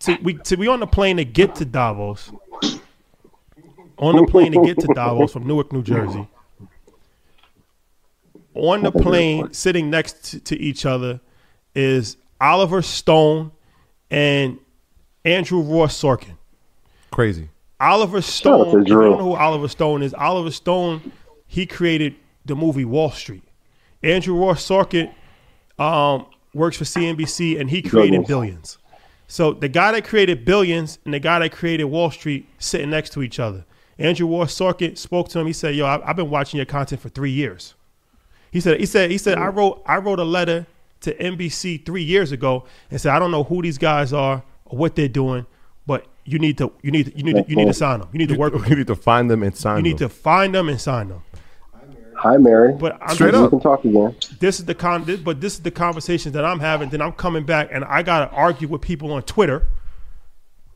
to 0.01 0.19
we 0.23 0.35
to 0.35 0.56
we 0.56 0.69
on 0.69 0.81
the 0.81 0.86
plane 0.86 1.16
to 1.16 1.24
get 1.24 1.55
to 1.56 1.65
Davos. 1.65 2.31
On 3.99 4.16
the 4.16 4.27
plane 4.27 4.53
to 4.53 4.65
get 4.65 4.79
to 4.81 4.89
Davos 4.95 5.33
from 5.33 5.47
Newark, 5.47 5.73
New 5.73 5.83
Jersey. 5.83 6.29
On 8.55 8.83
the 8.83 8.93
plane, 8.93 9.53
sitting 9.53 9.91
next 9.91 10.31
to, 10.31 10.41
to 10.41 10.59
each 10.59 10.87
other, 10.87 11.21
is 11.75 12.16
Oliver 12.41 12.83
Stone 12.83 13.53
and 14.11 14.59
Andrew 15.25 15.61
Ross 15.61 16.01
Sorkin. 16.01 16.37
Crazy. 17.11 17.49
Oliver 17.81 18.23
Stone. 18.23 18.83
If 18.83 18.89
you 18.89 18.95
don't 18.95 19.19
know 19.19 19.25
who 19.25 19.35
Oliver 19.35 19.69
Stone 19.69 20.03
is, 20.03 20.15
Oliver 20.15 20.51
Stone, 20.51 21.12
he 21.47 21.66
created 21.66 22.15
the 22.45 22.55
movie 22.55 22.85
Wall 22.85 23.11
Street. 23.11 23.43
Andrew 24.03 24.37
Ross 24.37 24.66
Sorkin 24.66 25.12
um, 25.79 26.27
works 26.53 26.77
for 26.77 26.85
CNBC, 26.85 27.61
and 27.61 27.71
he 27.71 27.83
created 27.83 28.27
Billions. 28.27 28.29
Billions. 28.29 28.79
So 29.27 29.53
the 29.53 29.69
guy 29.69 29.93
that 29.93 30.05
created 30.05 30.45
Billions 30.45 30.99
and 31.05 31.15
the 31.15 31.19
guy 31.19 31.39
that 31.41 31.53
created 31.53 31.85
Wall 31.85 32.11
Street 32.11 32.49
sitting 32.59 32.91
next 32.91 33.12
to 33.15 33.23
each 33.23 33.41
other. 33.41 33.65
Andrew 33.99 34.27
Ross 34.27 34.55
Sorkin 34.59 34.97
spoke 34.99 35.29
to 35.31 35.39
him. 35.41 35.47
He 35.47 35.53
said, 35.53 35.75
"Yo, 35.75 35.87
I, 35.87 36.09
I've 36.09 36.16
been 36.16 36.31
watching 36.31 36.59
your 36.59 36.66
content 36.66 37.01
for 37.01 37.09
three 37.09 37.31
years." 37.31 37.75
He 38.51 38.61
said, 38.61 38.79
"He 38.81 38.87
said, 38.87 39.11
he 39.11 39.19
said, 39.19 39.39
I 39.39 39.49
wrote, 39.49 39.83
I 39.87 39.99
wrote 39.99 40.19
a 40.21 40.25
letter 40.25 40.66
to 41.01 41.15
NBC 41.15 41.85
three 41.85 42.03
years 42.03 42.33
ago 42.33 42.65
and 42.91 43.01
said, 43.01 43.12
I 43.12 43.19
don't 43.19 43.31
know 43.31 43.45
who 43.45 43.61
these 43.62 43.79
guys 43.79 44.12
are 44.12 44.43
or 44.65 44.79
what 44.79 44.95
they're 44.97 45.09
doing, 45.09 45.45
but 45.87 46.07
you 46.25 46.39
need 46.39 46.57
to, 46.59 46.73
you 46.81 46.91
need, 46.91 47.07
to, 47.07 47.16
you 47.19 47.23
need, 47.25 47.35
to, 47.37 47.45
you 47.51 47.57
need 47.57 47.66
to 47.66 47.75
sign 47.75 48.01
them. 48.01 48.09
You 48.12 48.19
need 48.19 48.29
to 48.31 48.37
work. 48.39 48.55
You 48.69 48.77
need 48.77 48.87
to 48.87 48.95
find 48.97 49.31
them 49.31 49.43
and 49.43 49.55
sign 49.57 49.77
You 49.79 49.83
need 49.83 49.99
them. 49.99 50.09
to 50.09 50.15
find 50.15 50.55
them 50.55 50.69
and 50.69 50.81
sign 50.81 51.09
them." 51.09 51.23
Hi, 52.16 52.37
Mary. 52.39 52.73
But 52.73 52.97
I'm 53.03 53.15
Straight 53.16 53.33
just- 53.33 53.41
we 53.41 53.45
up. 53.45 53.51
can 53.51 53.61
talk 53.61 53.85
again. 53.85 54.15
this 54.41 54.59
is 54.61 54.65
the 54.66 54.75
con 54.75 55.05
this, 55.05 55.21
but 55.21 55.41
this 55.41 55.55
is 55.55 55.61
the 55.61 55.71
conversations 55.71 56.33
that 56.35 56.45
I'm 56.45 56.61
having. 56.61 56.89
Then 56.89 57.03
I'm 57.03 57.12
coming 57.12 57.45
back 57.45 57.69
and 57.73 57.85
I 57.85 58.03
gotta 58.03 58.31
argue 58.31 58.69
with 58.69 58.81
people 58.81 59.12
on 59.12 59.23
Twitter. 59.25 59.66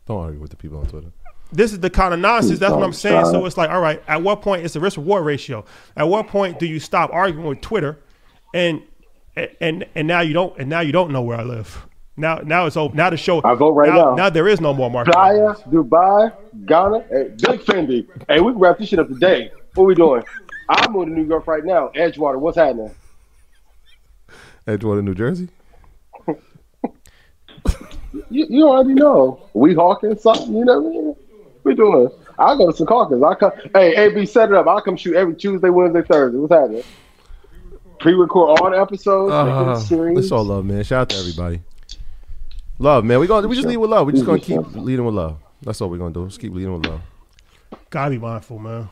Don't 0.07 0.23
argue 0.25 0.41
with 0.41 0.51
the 0.51 0.57
people 0.57 0.79
on 0.79 0.87
Twitter. 0.87 1.09
This 1.51 1.73
is 1.73 1.81
the 1.81 1.91
kind 1.91 2.13
of 2.13 2.21
nonsense. 2.21 2.59
That's 2.59 2.73
what 2.73 2.83
I'm 2.83 2.93
saying. 2.93 3.27
So 3.27 3.47
it's 3.47 3.57
like, 3.57 3.71
all 3.71 3.81
right, 3.81 4.03
at 4.07 4.23
what 4.23 4.43
point 4.43 4.65
it's 4.65 4.77
a 4.77 4.81
risk 4.81 4.97
reward 4.99 5.25
ratio? 5.25 5.65
At 5.97 6.09
what 6.09 6.27
point 6.27 6.59
do 6.59 6.67
you 6.67 6.79
stop 6.79 7.11
arguing 7.13 7.47
with 7.47 7.61
Twitter, 7.61 7.99
and 8.53 8.83
and 9.61 9.87
and 9.95 10.07
now 10.07 10.21
you 10.21 10.35
don't 10.35 10.59
and 10.59 10.69
now 10.69 10.81
you 10.81 10.93
don't 10.93 11.11
know 11.11 11.23
where 11.23 11.39
I 11.39 11.45
live. 11.45 11.87
Now 12.17 12.37
now 12.45 12.67
it's 12.67 12.77
over. 12.77 12.95
Now 12.95 13.09
the 13.11 13.17
show. 13.17 13.41
I 13.45 13.55
vote 13.55 13.73
right 13.73 13.93
now. 13.93 14.15
Now 14.15 14.29
there 14.29 14.49
is 14.49 14.61
no 14.61 14.75
more 14.75 14.91
market. 14.91 15.13
Playa, 15.13 15.55
Dubai, 15.71 16.33
Ghana, 16.67 17.05
hey, 17.09 17.29
Big 17.29 17.61
Fendi. 17.61 18.07
Hey, 18.29 18.41
we 18.41 18.53
can 18.53 18.61
wrap 18.61 18.79
this 18.79 18.89
shit 18.89 18.99
up 18.99 19.09
today. 19.09 19.51
What 19.75 19.85
we 19.85 19.95
doing? 19.95 20.23
I'm 20.69 20.93
moving 20.93 21.15
to 21.15 21.21
New 21.21 21.27
York 21.27 21.47
right 21.47 21.65
now. 21.65 21.91
Edgewater, 21.97 22.39
what's 22.39 22.59
happening? 22.59 22.95
Edgewater, 24.67 25.03
New 25.03 25.15
Jersey. 25.15 25.49
You, 28.31 28.47
you 28.49 28.69
already 28.69 28.95
know. 28.95 29.49
We 29.55 29.75
hawking 29.75 30.17
something, 30.19 30.55
you 30.55 30.65
know 30.65 30.81
what 30.81 30.89
I 30.89 30.93
mean? 30.93 31.08
We 31.69 31.75
doing. 31.75 32.09
I 32.39 32.57
go 32.57 32.73
to 32.73 32.85
Secaucus. 32.85 33.31
I 33.31 33.35
come. 33.35 33.53
Hey, 33.75 33.95
AB, 33.95 34.25
set 34.25 34.49
it 34.49 34.55
up. 34.55 34.67
I'll 34.67 34.81
come 34.81 34.97
shoot 34.97 35.15
every 35.15 35.35
Tuesday, 35.35 35.69
Wednesday, 35.69 36.01
Thursday. 36.01 36.39
What's 36.39 36.51
happening? 36.51 36.83
Pre-record 38.01 38.59
all 38.59 38.71
the 38.71 38.81
episodes. 38.81 39.31
make 39.31 39.55
Uh, 39.55 39.77
series. 39.79 40.19
it's 40.19 40.33
all 40.33 40.45
love, 40.45 40.65
man. 40.65 40.83
Shout 40.83 41.03
out 41.03 41.11
to 41.11 41.17
everybody. 41.17 41.61
Love, 42.79 43.05
man. 43.05 43.21
We 43.21 43.27
going 43.27 43.47
we 43.47 43.55
just 43.55 43.69
lead 43.69 43.77
with 43.77 43.91
love. 43.91 44.07
We 44.07 44.15
just 44.15 44.25
gonna 44.25 44.39
keep 44.39 44.61
leading 44.77 45.05
with 45.05 45.15
love. 45.15 45.37
That's 45.61 45.79
all 45.83 45.91
we're 45.91 45.99
gonna 45.99 46.15
do. 46.15 46.27
Just 46.27 46.41
keep 46.41 46.55
leading 46.55 46.73
with 46.73 46.87
love. 46.87 47.03
Gotta 47.91 48.13
be 48.13 48.19
mindful, 48.19 48.59
man. 48.59 48.89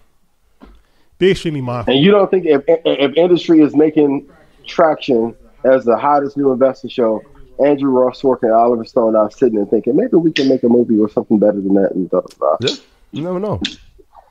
Be 1.18 1.30
extremely 1.30 1.62
mindful. 1.62 1.94
And 1.94 2.04
you 2.04 2.10
don't 2.10 2.30
think 2.30 2.44
if, 2.44 2.62
if 2.66 3.16
industry 3.16 3.60
is 3.62 3.74
making 3.74 4.28
traction 4.66 5.34
as 5.64 5.86
the 5.86 5.96
hottest 5.96 6.36
new 6.36 6.52
investor 6.52 6.90
show, 6.90 7.22
Andrew 7.64 7.90
Ross 7.90 8.20
Sorkin 8.22 8.44
and 8.44 8.52
Oliver 8.52 8.84
Stone 8.84 9.16
I 9.16 9.24
was 9.24 9.36
sitting 9.38 9.58
and 9.58 9.68
thinking 9.70 9.96
maybe 9.96 10.16
we 10.16 10.32
can 10.32 10.48
make 10.48 10.62
a 10.62 10.68
movie 10.68 10.98
or 10.98 11.08
something 11.08 11.38
better 11.38 11.60
than 11.60 11.74
that. 11.74 11.92
And 11.92 12.08
blah, 12.10 12.20
blah, 12.20 12.56
blah. 12.56 12.68
Yeah. 12.68 12.76
You 13.12 13.22
never 13.22 13.40
know. 13.40 13.60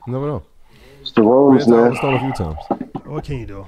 You 0.08 0.14
never 0.14 0.28
know. 0.28 0.44
It's 1.02 1.12
the 1.12 1.24
rooms, 1.24 1.64
Ran 1.64 1.72
down 1.72 1.82
man. 1.82 1.90
the 1.92 1.98
stone 1.98 2.14
a 2.16 2.20
few 2.20 2.34
times. 2.34 2.60
What 3.06 3.24
can 3.24 3.40
you 3.40 3.46
do? 3.46 3.54
You 3.54 3.68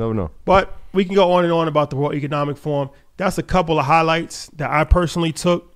never 0.00 0.14
know. 0.14 0.30
But 0.44 0.76
we 0.92 1.04
can 1.04 1.14
go 1.14 1.32
on 1.32 1.44
and 1.44 1.52
on 1.52 1.68
about 1.68 1.90
the 1.90 1.96
World 1.96 2.14
Economic 2.14 2.56
Forum. 2.56 2.90
That's 3.16 3.38
a 3.38 3.42
couple 3.42 3.78
of 3.78 3.86
highlights 3.86 4.48
that 4.56 4.70
I 4.70 4.84
personally 4.84 5.32
took. 5.32 5.72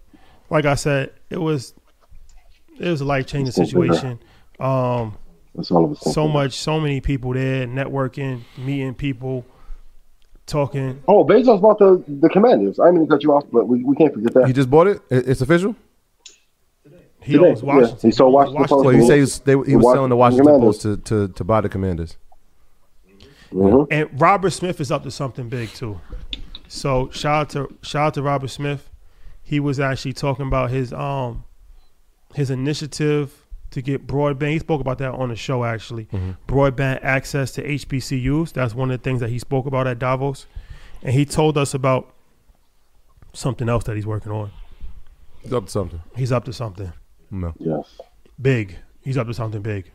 Like 0.51 0.65
I 0.65 0.74
said, 0.74 1.12
it 1.31 1.39
was 1.40 1.74
it 2.78 2.89
was 2.89 3.01
a 3.01 3.05
life 3.05 3.27
changing 3.27 3.53
situation. 3.53 4.19
Um, 4.59 5.16
That's 5.55 5.70
all 5.70 5.85
of 5.85 5.93
us. 5.93 6.15
so 6.15 6.27
much, 6.27 6.55
so 6.55 6.81
many 6.81 7.01
people 7.01 7.32
there, 7.32 7.66
networking, 7.66 8.43
meeting 8.57 8.95
people, 8.95 9.45
talking. 10.48 11.00
Oh, 11.06 11.24
Bezos 11.24 11.60
bought 11.60 11.78
the, 11.78 12.02
the 12.08 12.28
Commanders. 12.28 12.78
I 12.80 12.86
didn't 12.86 13.00
mean 13.00 13.06
to 13.08 13.14
cut 13.14 13.22
you 13.22 13.32
off, 13.32 13.44
but 13.52 13.66
we, 13.68 13.84
we 13.84 13.94
can't 13.94 14.12
forget 14.12 14.34
that. 14.34 14.46
He 14.46 14.52
just 14.52 14.70
bought 14.70 14.86
it. 14.88 15.00
It- 15.10 15.28
It's 15.28 15.40
official. 15.40 15.76
He 17.20 17.32
Today, 17.34 17.48
owns 17.50 17.62
yeah. 17.62 17.66
Washington. 17.76 18.08
He 18.08 18.12
sold 18.12 18.34
owns 18.34 18.50
Washington 18.54 18.68
Post. 18.68 18.84
Well, 18.86 18.94
he 18.94 19.06
said 19.06 19.14
he 19.16 19.20
was, 19.20 19.38
they, 19.40 19.52
he 19.52 19.76
was 19.76 19.84
The 19.86 19.92
selling 19.92 20.08
the 20.10 20.16
Washington 20.16 20.46
Washington 20.46 20.60
Post 20.60 20.82
to, 20.82 21.26
to, 21.26 21.28
to 21.34 21.44
buy 21.44 21.60
the 21.60 21.68
Commanders. 21.68 22.16
Mhm. 23.52 23.86
And 23.90 24.20
Robert 24.20 24.50
Smith 24.50 24.80
is 24.80 24.90
up 24.90 25.02
to 25.04 25.10
something 25.10 25.48
big 25.48 25.68
too. 25.70 26.00
So 26.68 27.08
shout 27.10 27.40
out 27.40 27.50
to 27.50 27.74
shout 27.82 28.06
out 28.08 28.14
to 28.14 28.22
Robert 28.22 28.48
Smith. 28.48 28.90
He 29.42 29.58
was 29.58 29.80
actually 29.80 30.12
talking 30.12 30.46
about 30.46 30.70
his 30.70 30.92
um 30.92 31.44
his 32.34 32.50
initiative 32.50 33.46
to 33.70 33.82
get 33.82 34.07
broadband. 34.07 34.53
He 34.53 34.59
spoke 34.59 34.81
about 34.81 34.99
that 34.99 35.12
on 35.12 35.28
the 35.28 35.36
show 35.36 35.65
actually. 35.65 36.09
Broadband 36.47 37.01
access 37.03 37.53
to 37.53 37.62
HBCUs. 37.62 38.53
That's 38.53 38.74
one 38.74 38.90
of 38.90 38.99
the 38.99 39.03
things 39.03 39.20
that 39.20 39.31
he 39.31 39.39
spoke 39.39 39.66
about 39.66 39.86
at 39.86 39.99
Davos. 39.99 40.47
And 41.03 41.12
he 41.12 41.24
told 41.24 41.57
us 41.59 41.74
about 41.74 42.12
something 43.32 43.69
else 43.69 43.85
that 43.85 43.95
he's 43.97 44.07
working 44.07 44.32
on. 44.32 44.51
He's 45.43 45.53
up 45.53 45.66
to 45.66 45.70
something. 45.70 46.01
He's 46.16 46.32
up 46.32 46.45
to 46.47 46.53
something 46.53 46.93
No. 47.31 47.53
Yes. 47.59 47.85
big. 48.40 48.77
He's 49.03 49.16
up 49.16 49.27
to 49.28 49.35
something 49.35 49.62
big. 49.62 49.90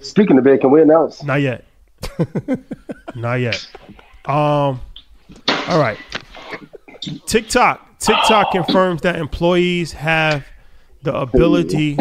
Speaking 0.00 0.38
of 0.38 0.44
big, 0.44 0.60
can 0.60 0.70
we 0.70 0.82
announce? 0.82 1.22
Not 1.22 1.40
yet. 1.40 1.64
Not 3.14 3.34
yet. 3.36 3.66
Um. 4.24 4.80
All 5.68 5.78
right. 5.78 5.98
TikTok. 7.26 7.98
TikTok 7.98 8.52
confirms 8.52 9.02
that 9.02 9.16
employees 9.16 9.92
have 9.92 10.44
the 11.02 11.14
ability 11.14 11.96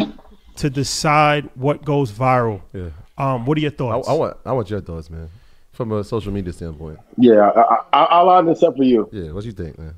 to 0.61 0.69
decide 0.69 1.49
what 1.55 1.83
goes 1.83 2.11
viral. 2.11 2.61
Yeah. 2.71 2.89
Um. 3.17 3.45
What 3.45 3.57
are 3.57 3.61
your 3.61 3.71
thoughts? 3.71 4.07
I 4.07 4.13
want 4.13 4.37
I 4.45 4.51
want 4.53 4.69
your 4.69 4.81
thoughts, 4.81 5.09
man. 5.09 5.29
From 5.71 5.91
a 5.91 6.03
social 6.03 6.31
media 6.31 6.53
standpoint. 6.53 6.99
Yeah, 7.17 7.49
I, 7.49 7.77
I, 7.93 8.03
I'll 8.03 8.27
line 8.27 8.45
this 8.45 8.61
up 8.61 8.77
for 8.77 8.83
you. 8.83 9.09
Yeah. 9.11 9.31
What 9.31 9.43
you 9.43 9.53
think, 9.53 9.79
man? 9.79 9.95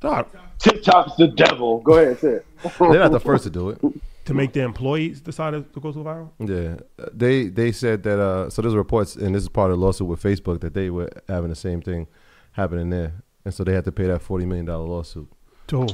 Dog, 0.00 0.28
TikTok's 0.58 1.16
the 1.16 1.28
devil. 1.28 1.80
Go 1.80 1.98
ahead, 1.98 2.18
say 2.18 2.28
it. 2.28 2.46
They're 2.78 2.98
not 2.98 3.12
the 3.12 3.20
first 3.20 3.44
to 3.44 3.50
do 3.50 3.70
it. 3.70 3.80
to 4.24 4.34
make 4.34 4.52
the 4.52 4.60
employees 4.60 5.20
decide 5.20 5.50
to 5.50 5.80
go 5.80 5.92
to 5.92 5.98
viral. 5.98 6.30
Yeah, 6.38 7.06
they 7.12 7.48
they 7.48 7.72
said 7.72 8.02
that. 8.04 8.18
Uh, 8.18 8.48
so 8.48 8.62
there's 8.62 8.74
reports, 8.74 9.16
and 9.16 9.34
this 9.34 9.42
is 9.42 9.48
part 9.50 9.70
of 9.70 9.78
the 9.78 9.84
lawsuit 9.84 10.08
with 10.08 10.22
Facebook 10.22 10.60
that 10.60 10.72
they 10.72 10.88
were 10.88 11.10
having 11.28 11.50
the 11.50 11.56
same 11.56 11.82
thing 11.82 12.06
happening 12.52 12.88
there, 12.88 13.12
and 13.44 13.52
so 13.52 13.64
they 13.64 13.74
had 13.74 13.84
to 13.84 13.92
pay 13.92 14.06
that 14.06 14.22
forty 14.22 14.46
million 14.46 14.64
dollar 14.64 14.86
lawsuit. 14.86 15.28
To 15.66 15.82
who? 15.82 15.88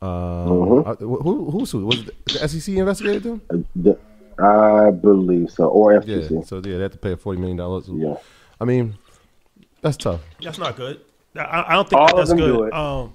Um, 0.00 0.84
uh, 0.86 0.94
who 0.96 1.50
who 1.50 1.66
sued? 1.66 1.84
Was 1.84 2.04
the 2.04 2.48
SEC 2.48 2.74
investigated 2.74 3.22
them? 3.24 3.96
I 4.38 4.90
believe 4.92 5.50
so, 5.50 5.66
or 5.68 6.00
Yeah. 6.06 6.42
So 6.42 6.56
yeah, 6.56 6.76
they 6.76 6.82
had 6.82 6.92
to 6.92 6.98
pay 6.98 7.12
a 7.12 7.16
forty 7.16 7.38
million 7.40 7.56
dollar. 7.56 7.82
Yeah. 7.88 8.14
I 8.60 8.64
mean, 8.64 8.96
that's 9.82 9.96
tough. 9.96 10.20
That's 10.40 10.58
not 10.58 10.76
good. 10.76 11.00
I, 11.36 11.64
I 11.68 11.72
don't 11.74 11.88
think 11.88 12.00
All 12.00 12.06
that 12.08 12.16
that's 12.16 12.28
them 12.30 12.38
do 12.38 12.56
good. 12.58 12.72
Um, 12.72 13.14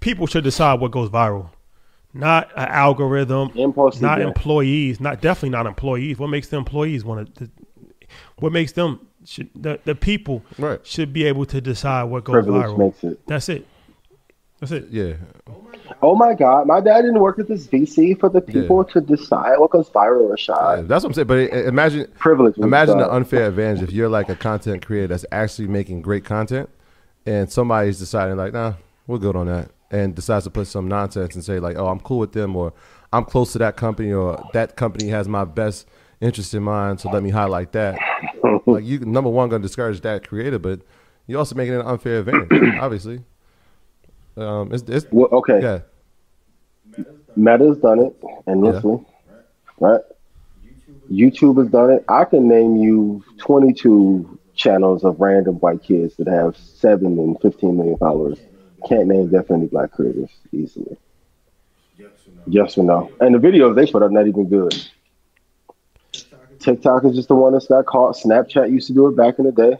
people 0.00 0.26
should 0.26 0.44
decide 0.44 0.80
what 0.80 0.90
goes 0.90 1.10
viral, 1.10 1.50
not 2.14 2.50
an 2.56 2.68
algorithm. 2.68 3.50
Impulse 3.54 4.00
not 4.00 4.18
yeah. 4.18 4.26
employees, 4.26 5.00
not 5.00 5.20
definitely 5.20 5.50
not 5.50 5.66
employees. 5.66 6.18
What 6.18 6.28
makes 6.28 6.48
the 6.48 6.56
employees 6.56 7.04
want 7.04 7.34
to? 7.36 7.50
What 8.38 8.52
makes 8.52 8.72
them 8.72 9.06
should 9.24 9.50
the, 9.54 9.80
the 9.84 9.94
people 9.94 10.42
Right. 10.58 10.84
should 10.86 11.12
be 11.12 11.24
able 11.24 11.44
to 11.46 11.60
decide 11.60 12.04
what 12.04 12.24
goes 12.24 12.32
Privilege 12.44 12.66
viral. 12.66 12.78
makes 12.78 13.04
it. 13.04 13.26
That's 13.26 13.48
it. 13.50 13.66
That's 14.60 14.72
it. 14.72 14.88
Yeah. 14.90 15.14
Oh 16.02 16.14
my 16.14 16.34
God, 16.34 16.66
my 16.66 16.80
dad 16.80 17.02
didn't 17.02 17.20
work 17.20 17.38
at 17.38 17.46
this 17.46 17.66
VC 17.66 18.18
for 18.18 18.28
the 18.28 18.40
people 18.40 18.84
to 18.84 19.00
decide 19.00 19.58
what 19.58 19.70
goes 19.70 19.88
viral 19.90 20.30
or 20.30 20.36
Yeah. 20.38 20.82
That's 20.82 21.04
what 21.04 21.10
I'm 21.10 21.14
saying. 21.14 21.26
But 21.26 21.52
imagine 21.66 22.10
Privilege. 22.18 22.56
imagine 22.58 22.98
the 22.98 23.12
unfair 23.12 23.48
advantage 23.48 23.82
if 23.82 23.92
you're 23.92 24.08
like 24.08 24.28
a 24.28 24.34
content 24.34 24.84
creator 24.84 25.08
that's 25.08 25.26
actually 25.30 25.68
making 25.68 26.02
great 26.02 26.24
content, 26.24 26.70
and 27.26 27.50
somebody's 27.50 27.98
deciding 27.98 28.36
like, 28.36 28.52
nah, 28.52 28.74
we're 29.06 29.18
good 29.18 29.36
on 29.36 29.46
that, 29.46 29.70
and 29.90 30.14
decides 30.14 30.44
to 30.44 30.50
put 30.50 30.66
some 30.66 30.88
nonsense 30.88 31.34
and 31.34 31.44
say 31.44 31.60
like, 31.60 31.76
oh, 31.76 31.88
I'm 31.88 32.00
cool 32.00 32.18
with 32.18 32.32
them, 32.32 32.56
or 32.56 32.72
I'm 33.12 33.24
close 33.24 33.52
to 33.52 33.58
that 33.58 33.76
company, 33.76 34.12
or 34.12 34.42
that 34.54 34.76
company 34.76 35.08
has 35.10 35.28
my 35.28 35.44
best 35.44 35.86
interest 36.20 36.54
in 36.54 36.62
mind, 36.62 37.00
so 37.00 37.10
let 37.10 37.22
me 37.22 37.30
highlight 37.30 37.72
that. 37.72 37.98
like 38.66 38.84
you, 38.84 39.00
number 39.00 39.30
one, 39.30 39.50
gonna 39.50 39.62
discourage 39.62 40.00
that 40.00 40.26
creator, 40.26 40.58
but 40.58 40.80
you're 41.26 41.38
also 41.38 41.54
making 41.54 41.74
an 41.74 41.82
unfair 41.82 42.20
advantage, 42.20 42.78
obviously. 42.80 43.20
Um, 44.36 44.72
it's, 44.72 44.82
it's 44.88 45.06
Well, 45.10 45.28
okay, 45.32 45.60
yeah, 45.62 47.04
Meta's 47.36 47.78
done 47.78 48.00
it 48.00 48.16
endlessly, 48.46 48.98
right? 49.80 50.00
YouTube 51.10 51.58
has 51.58 51.70
done 51.70 51.90
it. 51.90 52.04
I 52.08 52.24
can 52.24 52.48
name 52.48 52.76
you 52.76 53.24
22 53.38 54.38
channels 54.54 55.04
of 55.04 55.20
random 55.20 55.56
white 55.56 55.82
kids 55.82 56.16
that 56.16 56.26
have 56.26 56.56
seven 56.56 57.18
and 57.18 57.40
15 57.40 57.76
million 57.76 57.96
followers. 57.98 58.38
Can't 58.88 59.08
name 59.08 59.28
definitely 59.28 59.68
black 59.68 59.92
creators 59.92 60.30
easily. 60.52 60.96
Yes 62.46 62.78
or 62.78 62.84
no? 62.84 63.10
And 63.20 63.34
the 63.34 63.38
videos 63.38 63.74
they 63.74 63.90
put 63.90 64.02
up 64.02 64.10
not 64.10 64.26
even 64.26 64.48
good. 64.48 64.74
TikTok 66.58 67.04
is 67.04 67.14
just 67.14 67.28
the 67.28 67.34
one 67.34 67.52
that's 67.52 67.66
got 67.66 67.86
caught. 67.86 68.16
Snapchat 68.16 68.70
used 68.70 68.86
to 68.88 68.94
do 68.94 69.08
it 69.08 69.16
back 69.16 69.38
in 69.38 69.44
the 69.44 69.52
day. 69.52 69.78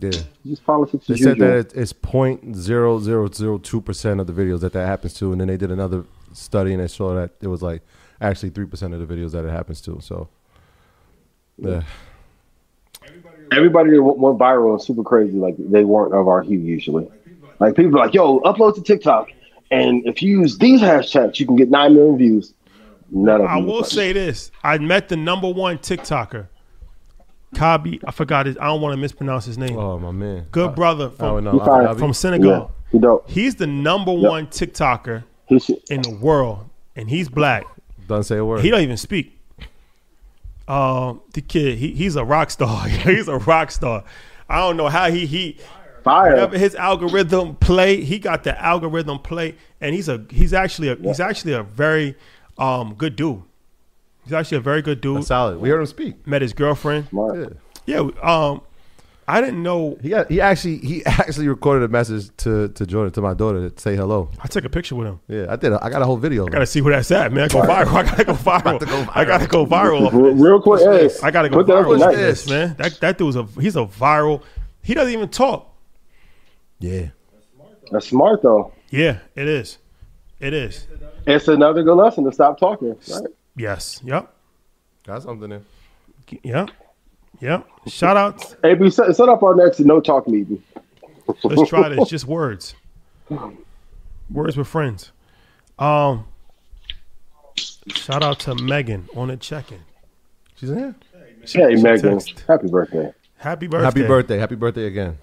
Yeah. 0.00 0.10
Just 0.46 0.64
politics 0.64 1.06
They 1.06 1.14
as 1.14 1.20
said 1.22 1.36
usual. 1.38 1.48
that 1.48 1.56
it- 1.58 1.72
it's 1.74 1.92
point 1.92 2.54
zero 2.56 2.98
zero 2.98 3.28
zero 3.30 3.58
two 3.58 3.80
percent 3.80 4.20
of 4.20 4.26
the 4.26 4.32
videos 4.32 4.60
that 4.60 4.72
that 4.72 4.86
happens 4.86 5.14
to, 5.14 5.32
and 5.32 5.40
then 5.40 5.48
they 5.48 5.56
did 5.56 5.70
another 5.70 6.04
study 6.32 6.72
and 6.72 6.82
they 6.82 6.88
saw 6.88 7.14
that 7.14 7.30
it 7.40 7.48
was 7.48 7.62
like 7.62 7.82
actually 8.20 8.50
three 8.50 8.66
percent 8.66 8.94
of 8.94 9.06
the 9.06 9.14
videos 9.14 9.32
that 9.32 9.44
it 9.44 9.50
happens 9.50 9.80
to. 9.82 9.98
So, 10.00 10.28
yeah, 11.58 11.82
Everybody 13.52 13.90
that 13.90 14.02
went 14.02 14.18
went 14.18 14.38
viral 14.38 14.72
was 14.72 14.86
super 14.86 15.02
crazy. 15.02 15.36
Like 15.36 15.56
they 15.58 15.84
weren't 15.84 16.14
of 16.14 16.26
our 16.28 16.40
hue 16.42 16.58
usually. 16.58 17.08
Like 17.58 17.76
people 17.76 17.98
are 17.98 18.06
like, 18.06 18.14
"Yo, 18.14 18.40
upload 18.40 18.74
to 18.76 18.82
TikTok, 18.82 19.28
and 19.70 20.06
if 20.06 20.22
you 20.22 20.40
use 20.40 20.56
these 20.58 20.80
hashtags, 20.80 21.38
you 21.38 21.46
can 21.46 21.56
get 21.56 21.68
nine 21.70 21.94
million 21.94 22.16
views." 22.16 22.54
None 23.10 23.42
of 23.42 23.46
I 23.46 23.56
them 23.56 23.66
will 23.66 23.84
say 23.84 24.12
this: 24.14 24.50
I 24.64 24.78
met 24.78 25.08
the 25.10 25.16
number 25.16 25.50
one 25.50 25.76
TikToker, 25.78 26.46
Khaby. 27.54 28.00
I 28.06 28.10
forgot 28.10 28.46
his. 28.46 28.56
I 28.58 28.66
don't 28.66 28.80
want 28.80 28.92
to 28.94 28.96
mispronounce 28.96 29.44
his 29.44 29.58
name. 29.58 29.76
oh 29.78 29.98
my 29.98 30.10
man, 30.10 30.46
Good 30.50 30.74
brother 30.74 31.04
I 31.20 31.32
would 31.32 31.44
from, 31.44 31.44
know. 31.44 31.92
He 31.92 31.98
from 31.98 32.12
Senegal. 32.14 32.50
Yeah, 32.50 32.66
he 32.92 32.98
dope. 32.98 33.28
He's 33.30 33.54
the 33.56 33.66
number 33.66 34.12
Yep. 34.12 34.30
one 34.30 34.46
TikToker 34.46 35.24
He 35.46 35.60
in 35.90 36.02
the 36.02 36.10
world, 36.20 36.68
and 36.96 37.08
he's 37.10 37.28
black. 37.28 37.64
Doesn't 38.08 38.24
say 38.24 38.38
a 38.38 38.44
word. 38.44 38.60
He 38.62 38.70
don't 38.70 38.80
even 38.80 38.96
speak. 38.96 39.38
Um, 40.68 41.20
the 41.34 41.40
kid, 41.40 41.78
he, 41.78 41.92
he's 41.92 42.16
a 42.16 42.24
rock 42.24 42.50
star. 42.50 42.88
he's 42.88 43.28
a 43.28 43.36
rock 43.38 43.70
star. 43.70 44.04
I 44.48 44.58
don't 44.60 44.76
know 44.76 44.88
how 44.88 45.10
he 45.10 45.26
he 45.26 45.58
fire. 46.04 46.30
whatever 46.30 46.56
his 46.58 46.74
algorithm 46.74 47.56
play, 47.56 48.02
he 48.02 48.18
got 48.18 48.44
the 48.44 48.60
algorithm 48.62 49.18
play, 49.18 49.56
and 49.80 49.94
he's 49.94 50.08
a 50.08 50.24
he's 50.30 50.52
actually 50.52 50.88
a 50.88 50.96
he's 50.96 51.20
actually 51.20 51.52
a 51.52 51.62
very 51.62 52.16
um 52.58 52.94
good 52.94 53.16
dude. 53.16 53.42
He's 54.24 54.32
actually 54.32 54.58
a 54.58 54.60
very 54.60 54.82
good 54.82 55.00
dude. 55.00 55.18
That's 55.18 55.26
solid. 55.28 55.60
We 55.60 55.68
heard 55.68 55.80
him 55.80 55.86
speak. 55.86 56.26
Met 56.26 56.42
his 56.42 56.52
girlfriend. 56.52 57.08
Smart. 57.08 57.38
Yeah. 57.38 57.48
Yeah, 57.84 58.10
um, 58.22 58.60
I 59.26 59.40
didn't 59.40 59.62
know. 59.62 59.96
He 60.00 60.10
got, 60.10 60.30
he 60.30 60.40
actually 60.40 60.78
he 60.78 61.04
actually 61.06 61.48
recorded 61.48 61.84
a 61.84 61.88
message 61.88 62.30
to 62.38 62.68
to 62.68 62.86
Jordan 62.86 63.12
to 63.14 63.20
my 63.20 63.34
daughter 63.34 63.70
to 63.70 63.80
say 63.80 63.96
hello. 63.96 64.30
I 64.40 64.46
took 64.46 64.64
a 64.64 64.68
picture 64.68 64.94
with 64.94 65.08
him. 65.08 65.20
Yeah, 65.28 65.46
I 65.48 65.56
did. 65.56 65.72
I 65.72 65.90
got 65.90 66.02
a 66.02 66.04
whole 66.04 66.16
video. 66.16 66.46
I 66.46 66.50
gotta 66.50 66.66
see 66.66 66.80
where 66.80 66.94
that's 66.94 67.10
at, 67.10 67.32
man. 67.32 67.48
Go 67.48 67.62
viral. 67.62 67.86
I 67.94 68.02
gotta 68.04 68.24
go 68.24 68.34
viral. 68.34 68.78
to 68.78 68.86
go 68.86 69.06
I 69.12 69.24
gotta 69.24 69.46
go 69.46 69.66
viral. 69.66 70.12
Real, 70.12 70.34
real 70.34 70.62
quick, 70.62 70.80
hey, 70.82 71.10
I 71.22 71.30
gotta 71.30 71.48
go 71.48 71.56
put 71.56 71.66
that 71.68 71.76
up 71.76 71.86
viral 71.86 71.98
tonight. 71.98 72.16
this, 72.16 72.48
man. 72.48 72.74
That 72.78 73.00
that 73.00 73.18
dude's 73.18 73.36
a 73.36 73.44
he's 73.60 73.76
a 73.76 73.84
viral. 73.86 74.42
He 74.82 74.94
doesn't 74.94 75.12
even 75.12 75.28
talk. 75.28 75.72
yeah, 76.80 77.08
That's 77.90 78.08
smart 78.08 78.42
though. 78.42 78.72
Yeah, 78.90 79.18
it 79.34 79.48
is. 79.48 79.78
It 80.40 80.52
is. 80.52 80.86
It's 81.26 81.46
another 81.48 81.82
good 81.84 81.94
lesson 81.94 82.24
to 82.24 82.32
stop 82.32 82.58
talking. 82.58 82.96
Right? 83.08 83.26
Yes. 83.56 84.00
Yep. 84.04 84.32
got 85.06 85.22
something 85.22 85.50
there. 85.50 85.62
Yep. 86.42 86.70
Yep. 87.40 87.68
Shout 87.88 88.16
out. 88.16 88.54
Hey, 88.62 88.74
we 88.74 88.90
set, 88.90 89.14
set 89.16 89.28
up 89.28 89.42
our 89.42 89.54
next 89.54 89.80
no 89.80 90.00
talk 90.00 90.26
meeting. 90.28 90.62
Let's 91.44 91.68
try 91.68 91.88
this. 91.88 92.08
Just 92.08 92.26
words. 92.26 92.74
Words 94.30 94.56
with 94.56 94.68
friends. 94.68 95.12
Um. 95.78 96.26
Shout 97.88 98.22
out 98.22 98.38
to 98.40 98.52
Meghan 98.54 99.14
on 99.16 99.28
the 99.28 99.36
check-in. 99.36 99.80
She's 100.56 100.70
in 100.70 100.78
here. 100.78 100.94
She- 101.44 101.58
Hey, 101.58 101.74
she 101.76 101.82
Meghan, 101.82 102.24
text, 102.24 102.44
happy 102.46 102.68
birthday. 102.68 103.12
Happy 103.36 103.66
birthday. 103.66 103.84
Happy 103.84 104.06
birthday! 104.06 104.38
Happy 104.38 104.54
birthday 104.54 104.86
again. 104.86 105.18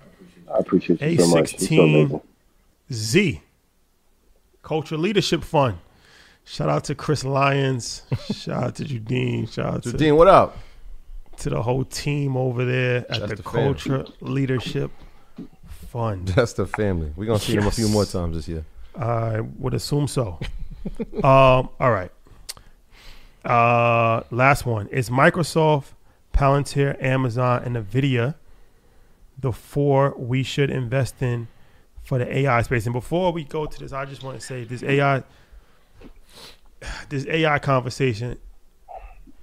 I 0.54 0.58
appreciate 0.58 1.00
you 1.02 1.20
so 1.20 1.28
much. 1.28 1.54
A16. 1.56 1.80
amazing. 1.80 2.22
Z. 2.92 3.42
Culture 4.62 4.98
Leadership 4.98 5.44
Fund. 5.46 5.78
Shout 6.50 6.68
out 6.68 6.84
to 6.86 6.96
Chris 6.96 7.24
Lyons. 7.24 8.02
Shout 8.34 8.64
out 8.64 8.76
to 8.78 8.84
Judine. 8.84 9.52
Shout 9.52 9.66
out 9.68 9.84
to, 9.84 9.94
Dean, 9.94 10.16
what 10.16 10.28
up? 10.28 10.58
to 11.38 11.50
the 11.52 11.62
whole 11.62 11.86
team 11.86 12.36
over 12.36 12.66
there 12.66 12.98
at 13.12 13.20
That's 13.20 13.30
the, 13.30 13.36
the. 13.36 13.44
Culture 13.44 14.06
Leadership 14.20 14.90
Fund. 15.68 16.28
That's 16.36 16.54
the 16.54 16.66
family. 16.66 17.14
We're 17.16 17.28
gonna 17.28 17.38
see 17.38 17.56
them 17.56 17.68
a 17.68 17.72
few 17.72 17.88
more 17.88 18.04
times 18.04 18.36
this 18.36 18.48
year. 18.48 18.66
I 18.98 19.42
would 19.42 19.76
assume 19.76 20.08
so. 20.08 20.40
um, 21.24 21.70
all 21.80 21.92
right. 21.92 22.12
Uh, 23.46 24.24
last 24.32 24.66
one 24.66 24.88
is 24.88 25.12
Microsoft, 25.12 25.92
Palantir, 26.34 27.02
Amazon, 27.02 27.62
and 27.64 27.76
Nvidia. 27.76 28.34
The 29.38 29.54
four 29.54 30.16
we 30.18 30.42
should 30.42 30.72
invest 30.72 31.22
in 31.22 31.48
for 32.04 32.18
the 32.18 32.38
AI 32.40 32.64
space. 32.64 32.88
And 32.88 32.94
before 32.94 33.32
we 33.32 33.44
go 33.44 33.68
to 33.68 33.80
this, 33.80 33.94
I 33.94 34.06
just 34.06 34.24
want 34.24 34.40
to 34.40 34.46
say 34.46 34.64
this 34.64 34.82
AI, 34.82 35.24
this 37.10 37.26
AI 37.28 37.60
conversation 37.60 38.38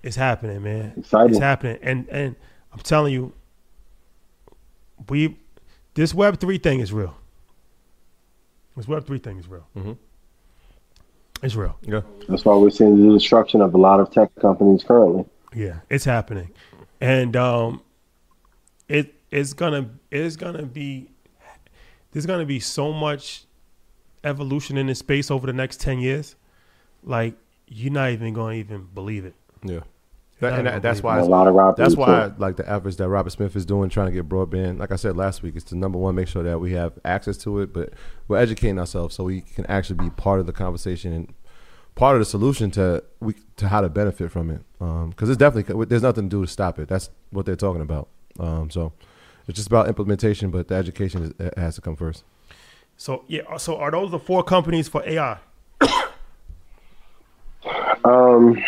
is 0.03 0.17
happening, 0.17 0.63
man. 0.63 0.95
Exciting. 0.97 1.31
It's 1.31 1.39
happening, 1.39 1.79
and 1.83 2.09
and 2.09 2.37
I'm 2.73 2.81
telling 2.81 3.13
you, 3.13 3.33
we 5.09 5.37
this 5.95 6.15
Web 6.15 6.39
three 6.41 6.59
thing 6.59 6.81
is 6.81 6.93
real. 6.93 7.15
This 8.77 8.87
Web 8.89 9.07
three 9.07 9.19
thing 9.19 9.39
is 9.39 9.49
real. 9.49 9.67
Mhm. 9.77 9.97
It's 11.43 11.55
real. 11.55 11.77
Yeah. 11.83 12.01
That's 12.29 12.45
why 12.45 12.57
we're 12.57 12.71
seeing 12.71 12.97
the 13.07 13.13
destruction 13.15 13.61
of 13.61 13.75
a 13.75 13.79
lot 13.79 14.01
of 14.01 14.11
tech 14.11 14.31
companies 14.41 14.83
currently. 14.85 15.25
Yeah, 15.55 15.81
it's 15.91 16.05
happening, 16.05 16.51
and 17.01 17.37
um, 17.37 17.83
it 18.89 19.15
it's 19.31 19.53
gonna 19.53 19.91
it's 20.11 20.37
gonna 20.37 20.65
be 20.65 21.11
there's 22.13 22.27
gonna 22.27 22.47
be 22.47 22.61
so 22.61 22.93
much 22.93 23.45
evolution 24.25 24.77
in 24.77 24.87
this 24.87 24.99
space 24.99 25.31
over 25.31 25.47
the 25.47 25.53
next 25.53 25.81
ten 25.81 25.99
years. 25.99 26.37
Like 27.07 27.35
you're 27.67 27.93
not 27.93 28.11
even 28.11 28.35
gonna 28.35 28.55
even 28.55 28.89
believe 28.95 29.25
it. 29.25 29.35
Yeah. 29.63 29.81
That, 30.41 30.59
and 30.59 30.67
that, 30.67 30.83
that's 30.83 31.03
why 31.03 31.19
a 31.19 31.25
lot 31.25 31.47
of 31.47 31.55
Robert 31.55 31.79
that's 31.79 31.95
too. 31.95 32.01
why 32.01 32.31
like 32.37 32.57
the 32.57 32.71
efforts 32.71 32.97
that 32.97 33.09
Robert 33.09 33.31
Smith 33.31 33.57
is 33.57 33.65
doing 33.65 33.89
trying 33.89 34.09
to 34.09 34.13
get 34.13 34.29
broadband. 34.29 34.79
Like 34.79 34.93
I 34.93 34.97
said 34.97 35.17
last 35.17 35.43
week, 35.43 35.57
it's 35.57 35.65
the 35.71 35.77
number 35.77 35.99
one. 35.99 36.15
Make 36.15 36.29
sure 36.29 36.43
that 36.43 36.61
we 36.61 36.73
have 36.73 36.93
access 37.07 37.39
to 37.39 37.61
it, 37.61 37.73
but 37.73 37.95
we're 38.29 38.37
educating 38.37 38.79
ourselves 38.79 39.15
so 39.15 39.25
we 39.25 39.41
can 39.41 39.65
actually 39.67 39.97
be 39.97 40.11
part 40.11 40.39
of 40.41 40.47
the 40.47 40.53
conversation 40.53 41.13
and 41.15 41.35
part 41.95 42.17
of 42.17 42.21
the 42.21 42.27
solution 42.27 42.71
to 42.73 43.03
we 43.21 43.35
to 43.57 43.69
how 43.69 43.81
to 43.81 43.89
benefit 43.89 44.31
from 44.31 44.51
it. 44.51 44.61
Because 44.79 45.31
it's 45.31 45.39
definitely 45.39 45.87
there's 45.87 46.03
nothing 46.03 46.29
to 46.29 46.37
do 46.37 46.45
to 46.45 46.51
stop 46.51 46.79
it. 46.79 46.89
That's 46.89 47.09
what 47.31 47.47
they're 47.47 47.57
talking 47.57 47.81
about. 47.81 48.09
Um, 48.39 48.69
so 48.69 48.93
it's 49.49 49.57
just 49.57 49.69
about 49.69 49.89
implementation, 49.89 50.51
but 50.51 50.69
the 50.69 50.75
education 50.75 51.35
is, 51.39 51.51
has 51.57 51.77
to 51.77 51.81
come 51.81 51.97
first. 51.97 52.25
So 52.99 53.25
yeah, 53.27 53.57
so 53.57 53.79
are 53.79 53.91
those 53.91 54.11
the 54.11 54.19
four 54.19 54.43
companies 54.43 54.87
for 54.87 55.03
AI? 55.07 55.39
Um, 58.05 58.63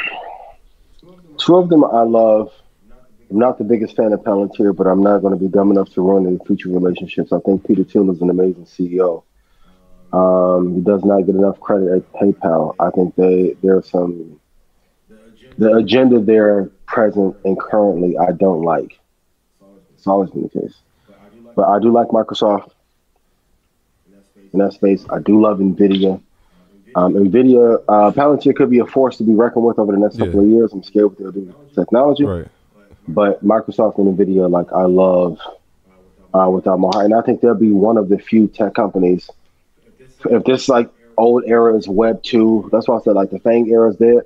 two 1.38 1.56
of 1.56 1.68
them 1.68 1.84
I 1.84 2.02
love. 2.02 2.52
I'm 3.30 3.38
not 3.38 3.59
the 3.59 3.64
biggest 3.64 3.94
fan 3.94 4.12
of 4.12 4.20
Palantir, 4.20 4.74
but 4.74 4.86
I'm 4.86 5.02
not 5.02 5.18
going 5.18 5.34
to 5.34 5.38
be 5.38 5.48
dumb 5.48 5.70
enough 5.70 5.90
to 5.90 6.00
ruin 6.00 6.26
any 6.26 6.38
future 6.46 6.70
relationships. 6.70 7.32
I 7.32 7.40
think 7.40 7.66
Peter 7.66 7.84
Thiel 7.84 8.10
is 8.10 8.22
an 8.22 8.30
amazing 8.30 8.64
CEO. 8.64 9.22
Um, 10.12 10.74
he 10.74 10.80
does 10.80 11.05
not 11.05 11.26
get 11.26 11.34
enough 11.34 11.60
credit 11.60 11.92
at 11.92 12.12
PayPal. 12.12 12.74
I 12.78 12.90
think 12.90 13.14
they 13.16 13.56
there's 13.62 13.90
some 13.90 14.40
the 15.59 15.74
agenda 15.74 16.20
there 16.20 16.70
present 16.86 17.36
and 17.44 17.60
currently 17.60 18.16
I 18.16 18.32
don't 18.32 18.62
like. 18.62 18.98
It's 19.94 20.06
always 20.06 20.30
been 20.30 20.42
the 20.42 20.60
case, 20.60 20.74
but 21.55 21.68
I 21.68 21.78
do 21.80 21.92
like 21.92 22.09
Microsoft 22.09 22.70
in 24.52 24.60
that 24.60 24.72
space. 24.72 25.05
I 25.10 25.18
do 25.18 25.40
love 25.40 25.59
Nvidia. 25.59 26.22
Um, 26.94 27.15
Nvidia, 27.15 27.82
uh, 27.89 28.10
Palantir 28.12 28.56
could 28.56 28.70
be 28.70 28.78
a 28.78 28.86
force 28.86 29.19
to 29.19 29.24
be 29.24 29.35
reckoned 29.35 29.65
with 29.65 29.78
over 29.78 29.93
the 29.93 29.98
next 29.98 30.19
Yeah. 30.19 30.27
couple 30.27 30.40
of 30.40 30.47
years. 30.47 30.73
I'm 30.73 30.82
scared 30.82 31.06
what 31.06 31.19
they'll 31.19 31.32
do 31.32 31.40
with 31.40 31.74
technology. 31.74 32.24
Right. 32.24 32.47
But 33.06 33.44
Microsoft 33.44 33.98
and 33.98 34.19
Nvidia, 34.19 34.51
like 34.51 34.73
I 34.73 34.85
love 34.85 35.39
uh, 36.35 36.48
with 36.51 36.66
all 36.66 36.78
my 36.78 36.89
heart, 36.93 37.05
and 37.06 37.15
I 37.15 37.23
think 37.23 37.40
they'll 37.40 37.55
be 37.55 37.73
one 37.73 37.97
of 37.97 38.09
the 38.09 38.19
few 38.19 38.48
tech 38.48 38.74
companies. 38.74 39.31
If 40.24 40.44
this 40.44 40.69
like 40.69 40.90
old 41.16 41.44
era 41.47 41.77
is 41.77 41.89
Web 41.89 42.23
two, 42.23 42.69
that's 42.73 42.89
why 42.89 42.97
I 42.97 43.01
said 43.01 43.15
like 43.15 43.31
the 43.31 43.39
FAANG 43.40 43.69
era 43.69 43.89
is 43.90 43.97
dead. 43.97 44.23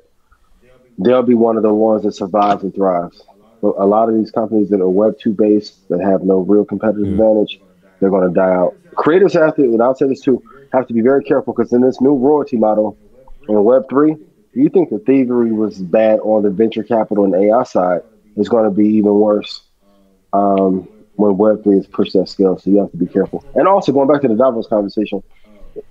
They'll 0.99 1.23
be 1.23 1.35
one 1.35 1.57
of 1.57 1.63
the 1.63 1.73
ones 1.73 2.03
that 2.03 2.13
survives 2.13 2.63
and 2.63 2.75
thrives. 2.75 3.23
But 3.61 3.75
a 3.79 3.87
lot 3.87 4.09
of 4.09 4.17
these 4.17 4.31
companies 4.31 4.71
that 4.71 4.81
are 4.81 4.89
Web 4.89 5.19
two 5.19 5.33
based 5.33 5.89
that 5.89 6.01
have 6.01 6.23
no 6.23 6.39
real 6.39 6.65
competitive 6.65 7.09
advantage, 7.09 7.61
they're 8.01 8.11
going 8.11 8.29
to 8.29 8.35
die 8.35 8.51
out. 8.51 8.77
Creators 8.97 9.35
have 9.35 9.55
to, 9.57 9.63
and 9.63 9.83
I'll 9.83 9.95
say 9.95 10.09
this 10.09 10.21
too, 10.21 10.43
have 10.73 10.87
to 10.87 10.95
be 10.95 11.01
very 11.01 11.23
careful 11.23 11.53
because 11.53 11.73
in 11.73 11.81
this 11.81 12.01
new 12.01 12.15
royalty 12.15 12.57
model 12.57 12.99
in 13.49 13.63
Web 13.65 13.89
three, 13.89 14.17
you 14.55 14.69
think 14.69 14.91
the 14.91 14.99
thievery 14.99 15.53
was 15.53 15.79
bad 15.79 16.21
on 16.21 16.43
the 16.43 16.51
venture 16.51 16.83
capital 16.83 17.25
and 17.25 17.35
AI 17.35 17.63
side, 17.65 18.03
it's 18.37 18.49
going 18.49 18.65
to 18.65 18.71
be 18.71 18.87
even 18.87 19.15
worse 19.15 19.63
um, 20.33 20.89
when 21.17 21.35
Web3 21.37 21.81
is 21.81 21.87
pushed 21.87 22.13
that 22.15 22.29
scale. 22.29 22.59
So 22.59 22.71
you 22.71 22.79
have 22.79 22.91
to 22.91 22.97
be 22.97 23.07
careful. 23.07 23.45
And 23.55 23.67
also, 23.69 23.93
going 23.93 24.09
back 24.09 24.23
to 24.23 24.29
the 24.29 24.35
Davos 24.35 24.67
conversation, 24.67 25.23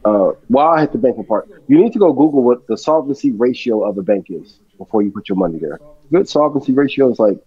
uh, 0.05 0.31
while 0.47 0.69
I 0.69 0.81
hit 0.81 0.91
the 0.91 0.97
banking 0.97 1.25
part, 1.25 1.49
you 1.67 1.77
need 1.77 1.93
to 1.93 1.99
go 1.99 2.13
Google 2.13 2.43
what 2.43 2.67
the 2.67 2.77
solvency 2.77 3.31
ratio 3.31 3.83
of 3.83 3.97
a 3.97 4.03
bank 4.03 4.27
is 4.29 4.59
before 4.77 5.01
you 5.01 5.11
put 5.11 5.29
your 5.29 5.37
money 5.37 5.59
there. 5.59 5.79
Good 6.11 6.27
solvency 6.27 6.73
ratio 6.73 7.11
is 7.11 7.19
like 7.19 7.39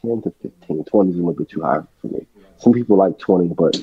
10 0.00 0.22
to 0.22 0.32
15. 0.42 0.84
20 0.84 1.10
is 1.10 1.16
a 1.16 1.18
little 1.18 1.34
bit 1.34 1.48
too 1.48 1.62
high 1.62 1.80
for 2.00 2.08
me. 2.08 2.26
Some 2.58 2.72
people 2.72 2.96
like 2.96 3.18
20, 3.18 3.54
but 3.54 3.80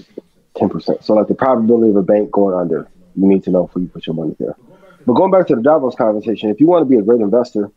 10%. 0.60 1.04
So, 1.04 1.14
like 1.14 1.28
the 1.28 1.36
probability 1.36 1.90
of 1.92 1.96
a 1.96 2.04
bank 2.04 2.32
going 2.32 2.56
under, 2.56 2.90
you 3.16 3.28
need 3.28 3.44
to 3.44 3.52
know 3.52 3.66
before 3.68 3.82
you 3.82 3.88
put 3.90 4.06
your 4.06 4.16
money 4.16 4.36
there. 4.40 4.58
But 5.06 5.14
going 5.14 5.32
back 5.32 5.48
to 5.48 5.56
the 5.56 5.62
Davos 5.62 5.96
conversation, 5.96 6.50
if 6.50 6.60
you 6.60 6.68
want 6.68 6.82
to 6.82 6.86
be 6.86 6.98
a 6.98 7.02
great 7.02 7.22
investor, 7.22 7.72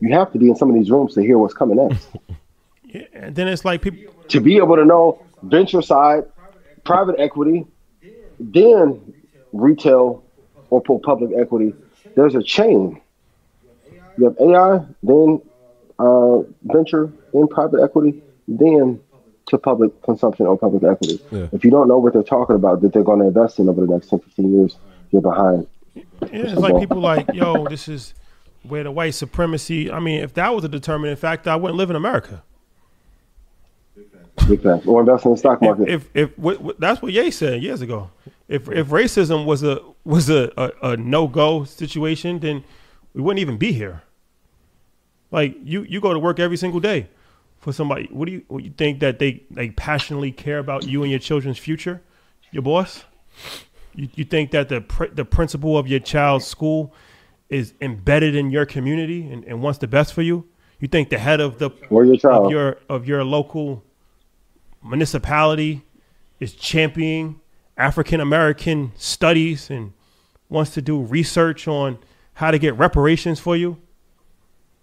you 0.00 0.12
have 0.14 0.32
to 0.32 0.38
be 0.38 0.48
in 0.48 0.56
some 0.56 0.68
of 0.70 0.74
these 0.76 0.90
rooms 0.90 1.14
to 1.14 1.22
hear 1.22 1.38
what's 1.38 1.54
coming 1.54 1.76
next. 1.88 2.08
Yeah, 2.86 3.06
and 3.14 3.34
then 3.34 3.48
it's 3.48 3.64
like 3.64 3.82
people. 3.82 4.14
to 4.28 4.40
be 4.40 4.58
able 4.58 4.76
to 4.76 4.84
know 4.84 5.20
venture 5.42 5.82
side, 5.82 6.24
private 6.84 7.16
equity, 7.18 7.66
then 8.38 9.14
retail 9.52 10.22
or 10.70 10.80
pu- 10.80 11.00
public 11.00 11.30
equity. 11.36 11.74
There's 12.14 12.36
a 12.36 12.42
chain. 12.42 13.00
You 14.16 14.24
have 14.26 14.36
AI, 14.38 14.86
then 15.02 15.42
uh, 15.98 16.38
venture, 16.62 17.12
then 17.32 17.48
private 17.48 17.82
equity, 17.82 18.22
then 18.46 19.00
to 19.46 19.58
public 19.58 20.02
consumption 20.02 20.46
or 20.46 20.56
public 20.58 20.82
equity. 20.84 21.20
Yeah. 21.30 21.48
If 21.52 21.64
you 21.64 21.70
don't 21.70 21.88
know 21.88 21.98
what 21.98 22.12
they're 22.12 22.22
talking 22.22 22.56
about 22.56 22.80
that 22.82 22.92
they're 22.92 23.02
going 23.02 23.20
to 23.20 23.26
invest 23.26 23.58
in 23.58 23.68
over 23.68 23.84
the 23.84 23.92
next 23.92 24.08
10, 24.08 24.20
15 24.20 24.52
years, 24.52 24.76
you're 25.10 25.22
behind. 25.22 25.66
Yeah, 25.94 26.02
it's 26.32 26.54
like 26.54 26.78
people 26.78 27.00
like, 27.00 27.26
yo, 27.32 27.66
this 27.68 27.88
is 27.88 28.14
where 28.62 28.84
the 28.84 28.90
white 28.90 29.14
supremacy. 29.14 29.90
I 29.90 30.00
mean, 30.00 30.22
if 30.22 30.34
that 30.34 30.54
was 30.54 30.64
a 30.64 30.68
determining 30.68 31.16
factor, 31.16 31.50
I 31.50 31.56
wouldn't 31.56 31.76
live 31.76 31.90
in 31.90 31.96
America. 31.96 32.42
Big 33.94 34.10
facts. 34.10 34.44
Big 34.46 34.62
facts. 34.62 34.86
Or 34.86 35.00
invest 35.00 35.24
in 35.26 35.32
the 35.32 35.36
stock 35.36 35.60
market. 35.60 35.88
If 35.88 36.08
if 36.14 36.36
what, 36.38 36.60
what, 36.60 36.80
that's 36.80 37.02
what 37.02 37.12
Ye 37.12 37.30
said 37.30 37.62
years 37.62 37.82
ago. 37.82 38.10
If 38.48 38.68
if 38.68 38.88
racism 38.88 39.44
was 39.44 39.62
a 39.62 39.80
was 40.04 40.30
a, 40.30 40.50
a, 40.56 40.92
a 40.92 40.96
no 40.96 41.28
go 41.28 41.64
situation, 41.64 42.40
then 42.40 42.64
we 43.12 43.22
wouldn't 43.22 43.40
even 43.40 43.58
be 43.58 43.72
here. 43.72 44.02
Like 45.30 45.56
you 45.62 45.82
you 45.82 46.00
go 46.00 46.12
to 46.12 46.18
work 46.18 46.40
every 46.40 46.56
single 46.56 46.80
day 46.80 47.08
for 47.64 47.72
somebody. 47.72 48.08
What 48.12 48.26
do 48.26 48.32
you 48.32 48.44
what 48.48 48.62
you 48.62 48.70
think 48.70 49.00
that 49.00 49.18
they 49.18 49.42
they 49.50 49.70
passionately 49.70 50.30
care 50.32 50.58
about 50.58 50.84
you 50.84 51.02
and 51.02 51.10
your 51.10 51.18
children's 51.18 51.58
future? 51.58 52.02
Your 52.52 52.62
boss? 52.62 53.04
You, 53.94 54.08
you 54.14 54.24
think 54.24 54.50
that 54.50 54.68
the 54.68 54.82
pr- 54.82 55.06
the 55.06 55.24
principal 55.24 55.78
of 55.78 55.88
your 55.88 56.00
child's 56.00 56.46
school 56.46 56.94
is 57.48 57.72
embedded 57.80 58.36
in 58.36 58.50
your 58.50 58.66
community 58.66 59.26
and, 59.32 59.44
and 59.44 59.62
wants 59.62 59.78
the 59.78 59.86
best 59.86 60.12
for 60.12 60.20
you? 60.20 60.46
You 60.78 60.88
think 60.88 61.08
the 61.08 61.16
head 61.18 61.40
of 61.40 61.58
the 61.58 61.70
or 61.88 62.04
your 62.04 62.18
child. 62.18 62.46
of 62.46 62.52
your 62.52 62.78
of 62.90 63.08
your 63.08 63.24
local 63.24 63.82
municipality 64.84 65.86
is 66.40 66.52
championing 66.52 67.40
African 67.78 68.20
American 68.20 68.92
studies 68.96 69.70
and 69.70 69.94
wants 70.50 70.74
to 70.74 70.82
do 70.82 71.00
research 71.00 71.66
on 71.66 71.96
how 72.34 72.50
to 72.50 72.58
get 72.58 72.76
reparations 72.76 73.40
for 73.40 73.56
you? 73.56 73.78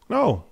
No. 0.10 0.46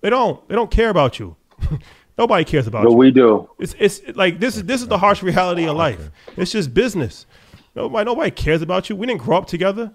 They 0.00 0.10
don't. 0.10 0.46
They 0.48 0.54
don't 0.54 0.70
care 0.70 0.90
about 0.90 1.18
you. 1.18 1.36
Nobody 2.18 2.44
cares 2.44 2.66
about 2.66 2.84
but 2.84 2.90
you. 2.90 2.96
we 2.96 3.10
do. 3.10 3.48
It's 3.58 3.74
it's 3.78 4.00
like 4.16 4.40
this 4.40 4.56
is 4.56 4.64
this 4.64 4.82
is 4.82 4.88
the 4.88 4.98
harsh 4.98 5.22
reality 5.22 5.66
of 5.66 5.76
life. 5.76 6.10
It's 6.36 6.50
just 6.50 6.74
business. 6.74 7.26
Nobody 7.74 8.04
nobody 8.04 8.30
cares 8.30 8.60
about 8.60 8.88
you. 8.88 8.96
We 8.96 9.06
didn't 9.06 9.20
grow 9.20 9.36
up 9.36 9.46
together. 9.46 9.92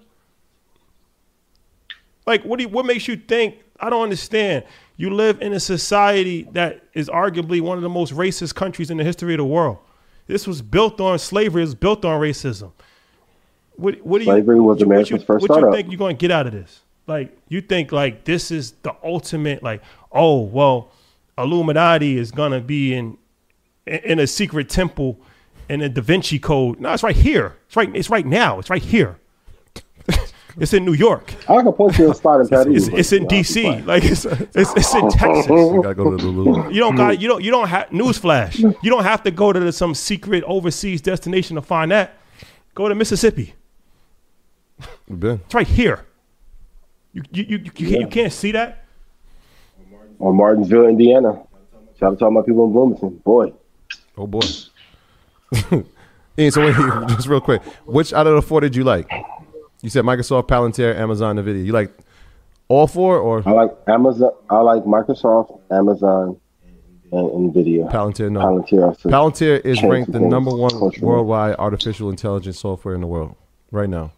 Like 2.25 2.43
what 2.43 2.57
do 2.57 2.63
you, 2.63 2.69
what 2.69 2.85
makes 2.85 3.07
you 3.07 3.17
think 3.17 3.57
I 3.79 3.89
don't 3.89 4.03
understand. 4.03 4.63
You 4.95 5.09
live 5.09 5.41
in 5.41 5.51
a 5.53 5.59
society 5.59 6.43
that 6.53 6.83
is 6.93 7.09
arguably 7.09 7.59
one 7.59 7.77
of 7.77 7.83
the 7.83 7.89
most 7.89 8.13
racist 8.13 8.55
countries 8.55 8.89
in 8.89 8.97
the 8.97 9.03
history 9.03 9.33
of 9.33 9.39
the 9.39 9.45
world. 9.45 9.79
This 10.27 10.47
was 10.47 10.61
built 10.61 11.01
on 11.01 11.19
slavery, 11.19 11.63
it 11.63 11.65
was 11.65 11.75
built 11.75 12.05
on 12.05 12.21
racism. 12.21 12.71
What 13.75 14.01
what 14.01 14.19
do 14.19 14.25
you 14.25 14.31
Slavery 14.31 14.59
was 14.59 14.77
what 14.77 14.79
you- 14.79 14.85
America's 14.85 15.11
what 15.11 15.19
you, 15.19 15.25
first 15.25 15.49
what 15.49 15.61
you 15.61 15.71
think 15.71 15.91
you're 15.91 15.97
going 15.97 16.15
to 16.15 16.19
get 16.19 16.31
out 16.31 16.47
of 16.47 16.53
this? 16.53 16.81
Like 17.07 17.37
you 17.49 17.61
think 17.61 17.91
like 17.91 18.23
this 18.23 18.51
is 18.51 18.71
the 18.83 18.95
ultimate 19.03 19.61
like 19.61 19.81
oh 20.11 20.41
well 20.41 20.91
Illuminati 21.37 22.17
is 22.17 22.31
going 22.31 22.51
to 22.51 22.61
be 22.61 22.93
in 22.93 23.17
in 23.85 24.19
a 24.19 24.27
secret 24.27 24.69
temple 24.69 25.19
in 25.69 25.81
a 25.81 25.89
Da 25.89 26.01
Vinci 26.01 26.39
Code. 26.39 26.79
No, 26.79 26.93
it's 26.93 27.03
right 27.03 27.15
here. 27.15 27.57
It's 27.67 27.75
right. 27.75 27.93
It's 27.95 28.09
right 28.09 28.25
now. 28.25 28.59
It's 28.59 28.69
right 28.69 28.81
here. 28.81 29.17
it's 30.57 30.73
in 30.73 30.85
New 30.85 30.93
York. 30.93 31.33
I 31.49 31.61
can 31.61 31.73
point 31.73 31.97
you 31.97 32.11
a 32.11 32.15
spot 32.15 32.41
in 32.41 32.47
Patty. 32.47 32.71
It's, 32.75 32.87
it's 32.87 33.11
in 33.11 33.27
D.C. 33.27 33.81
Like 33.81 34.03
it's 34.03 34.25
it's, 34.25 34.73
it's 34.75 34.93
in 34.93 35.09
Texas. 35.09 35.47
You 35.49 35.81
gotta 35.81 35.95
go 35.95 36.11
to 36.11 36.17
the 36.17 36.29
Lulu. 36.29 36.71
You 36.71 36.79
don't 36.79 36.95
got 36.95 37.19
you 37.19 37.27
don't 37.27 37.43
you 37.43 37.51
don't 37.51 37.67
have 37.67 37.89
newsflash. 37.89 38.59
You 38.59 38.89
don't 38.89 39.03
have 39.03 39.23
to 39.23 39.31
go 39.31 39.51
to 39.51 39.59
the, 39.59 39.71
some 39.71 39.95
secret 39.95 40.43
overseas 40.45 41.01
destination 41.01 41.55
to 41.55 41.61
find 41.61 41.91
that. 41.91 42.17
Go 42.75 42.87
to 42.89 42.95
Mississippi. 42.95 43.53
You 45.07 45.15
been? 45.15 45.41
It's 45.45 45.53
right 45.53 45.67
here. 45.67 46.05
You 47.13 47.21
you 47.31 47.43
you, 47.43 47.57
you, 47.57 47.71
can't, 47.71 48.01
you 48.01 48.07
can't 48.07 48.33
see 48.33 48.51
that. 48.53 48.83
or 50.19 50.33
Martinsville, 50.33 50.87
Indiana. 50.87 51.41
Shout 51.99 52.13
out 52.13 52.19
to 52.19 52.25
all 52.25 52.31
my 52.31 52.41
people 52.41 52.65
in 52.65 52.73
Bloomington. 52.73 53.09
Boy, 53.23 53.53
Oh 54.17 54.27
boy. 54.27 54.41
Ian, 56.37 56.51
so 56.51 56.65
wait, 56.65 56.75
just 57.09 57.27
real 57.27 57.41
quick, 57.41 57.61
which 57.85 58.13
out 58.13 58.25
of 58.27 58.35
the 58.35 58.41
four 58.41 58.61
did 58.61 58.75
you 58.75 58.83
like? 58.83 59.11
You 59.81 59.89
said 59.89 60.03
Microsoft, 60.03 60.47
Palantir, 60.47 60.95
Amazon, 60.95 61.35
Nvidia. 61.37 61.65
You 61.65 61.71
like 61.71 61.91
all 62.67 62.87
four 62.87 63.17
or 63.17 63.47
I 63.47 63.51
like 63.51 63.71
Amazon. 63.87 64.31
I 64.49 64.59
like 64.59 64.83
Microsoft, 64.83 65.59
Amazon, 65.71 66.39
and 67.11 67.53
Nvidia. 67.53 67.91
Palantir? 67.91 68.31
No. 68.31 68.39
Palantir. 68.39 68.97
Palantir 69.03 69.63
is 69.65 69.83
ranked 69.83 70.11
the 70.11 70.19
number 70.19 70.51
one 70.55 70.71
worldwide 71.01 71.55
artificial 71.57 72.09
intelligence 72.09 72.59
software 72.59 72.95
in 72.95 73.01
the 73.01 73.07
world 73.07 73.35
right 73.71 73.89
now. 73.89 74.11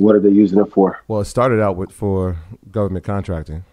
What 0.00 0.16
are 0.16 0.20
they 0.20 0.30
using 0.30 0.58
it 0.58 0.72
for? 0.72 1.00
Well, 1.08 1.20
it 1.20 1.26
started 1.26 1.60
out 1.60 1.76
with 1.76 1.92
for 1.92 2.38
government 2.70 3.04
contracting, 3.04 3.64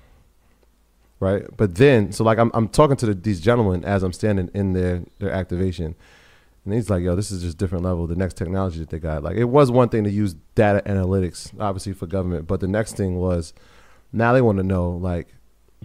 right? 1.19 1.45
But 1.55 1.75
then, 1.75 2.11
so 2.11 2.23
like 2.23 2.37
I'm 2.37 2.51
I'm 2.53 2.67
talking 2.67 2.97
to 2.97 3.05
the, 3.05 3.13
these 3.13 3.39
gentlemen 3.39 3.85
as 3.85 4.03
I'm 4.03 4.13
standing 4.13 4.49
in 4.53 4.73
their 4.73 5.03
their 5.19 5.31
activation, 5.31 5.95
and 6.65 6.73
he's 6.73 6.89
like, 6.89 7.01
"Yo, 7.03 7.15
this 7.15 7.31
is 7.31 7.41
just 7.41 7.57
different 7.57 7.85
level. 7.85 8.07
The 8.07 8.15
next 8.15 8.35
technology 8.35 8.79
that 8.79 8.89
they 8.89 8.99
got. 8.99 9.23
Like, 9.23 9.37
it 9.37 9.45
was 9.45 9.71
one 9.71 9.87
thing 9.87 10.03
to 10.03 10.11
use 10.11 10.35
data 10.55 10.83
analytics, 10.85 11.57
obviously 11.59 11.93
for 11.93 12.07
government, 12.07 12.45
but 12.45 12.59
the 12.59 12.67
next 12.67 12.97
thing 12.97 13.15
was 13.15 13.53
now 14.11 14.33
they 14.33 14.41
want 14.41 14.57
to 14.57 14.63
know 14.63 14.91
like 14.91 15.33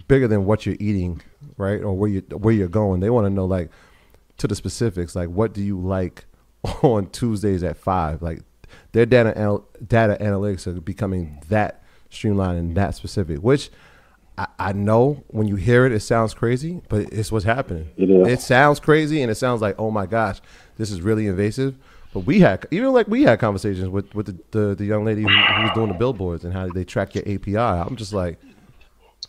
bigger 0.09 0.27
than 0.27 0.45
what 0.45 0.65
you're 0.65 0.77
eating, 0.79 1.21
right, 1.57 1.81
or 1.81 1.93
where 1.93 2.09
you 2.09 2.19
where 2.31 2.53
you're 2.53 2.67
going. 2.67 2.99
They 2.99 3.09
want 3.09 3.25
to 3.25 3.29
know 3.29 3.45
like 3.45 3.71
to 4.37 4.47
the 4.47 4.55
specifics, 4.55 5.15
like 5.15 5.29
what 5.29 5.53
do 5.53 5.63
you 5.63 5.79
like 5.79 6.25
on 6.81 7.09
Tuesdays 7.11 7.63
at 7.63 7.77
five, 7.77 8.21
like 8.21 8.41
their 8.93 9.05
data 9.05 9.33
anal- 9.35 9.67
data 9.85 10.17
analytics 10.21 10.65
are 10.67 10.79
becoming 10.79 11.41
that 11.49 11.83
streamlined 12.09 12.57
and 12.59 12.77
that 12.77 12.95
specific, 12.95 13.39
which 13.39 13.69
I, 14.37 14.47
I 14.57 14.73
know 14.73 15.23
when 15.27 15.47
you 15.47 15.55
hear 15.57 15.85
it, 15.85 15.91
it 15.91 15.99
sounds 15.99 16.33
crazy, 16.33 16.81
but 16.89 17.01
it's 17.11 17.31
what's 17.31 17.45
happening. 17.45 17.89
It 17.97 18.09
is. 18.09 18.27
It 18.27 18.41
sounds 18.41 18.79
crazy 18.79 19.21
and 19.21 19.29
it 19.31 19.35
sounds 19.35 19.61
like, 19.61 19.75
oh 19.77 19.91
my 19.91 20.05
gosh, 20.05 20.39
this 20.77 20.89
is 20.91 21.01
really 21.01 21.27
invasive. 21.27 21.75
But 22.13 22.21
we 22.21 22.39
had 22.39 22.65
even 22.71 22.93
like 22.93 23.07
we 23.07 23.23
had 23.23 23.39
conversations 23.39 23.89
with 23.89 24.13
with 24.13 24.27
the 24.27 24.37
the, 24.57 24.75
the 24.75 24.85
young 24.85 25.03
lady 25.05 25.23
who, 25.23 25.27
who 25.29 25.61
was 25.63 25.71
doing 25.73 25.87
the 25.89 25.95
billboards 25.95 26.43
and 26.45 26.53
how 26.53 26.67
they 26.69 26.83
track 26.83 27.15
your 27.15 27.23
API. 27.27 27.57
I'm 27.57 27.95
just 27.95 28.13
like, 28.13 28.39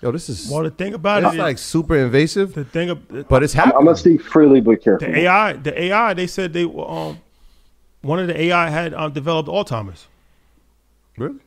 yo, 0.02 0.10
this 0.12 0.28
is 0.28 0.50
Well, 0.50 0.62
the 0.64 0.70
thing 0.70 0.92
about 0.92 1.24
it's 1.24 1.34
it, 1.34 1.38
like 1.38 1.56
super 1.56 1.96
invasive, 1.96 2.52
the 2.52 2.64
thing, 2.64 2.90
of- 2.90 3.28
but 3.28 3.42
it's 3.42 3.56
I'm, 3.56 3.72
I'm 3.72 3.84
gonna 3.86 3.96
speak 3.96 4.22
freely 4.22 4.60
but 4.60 4.82
carefully. 4.82 5.12
the 5.12 5.18
AI, 5.20 5.52
the 5.54 5.82
AI, 5.84 6.12
they 6.12 6.26
said 6.26 6.52
they 6.52 6.66
were, 6.66 6.86
um, 6.86 7.20
one 8.04 8.18
of 8.18 8.26
the 8.28 8.38
AI 8.40 8.68
had 8.68 8.94
um, 8.94 9.12
developed 9.12 9.48
Alzheimer's. 9.48 10.06
really? 11.16 11.38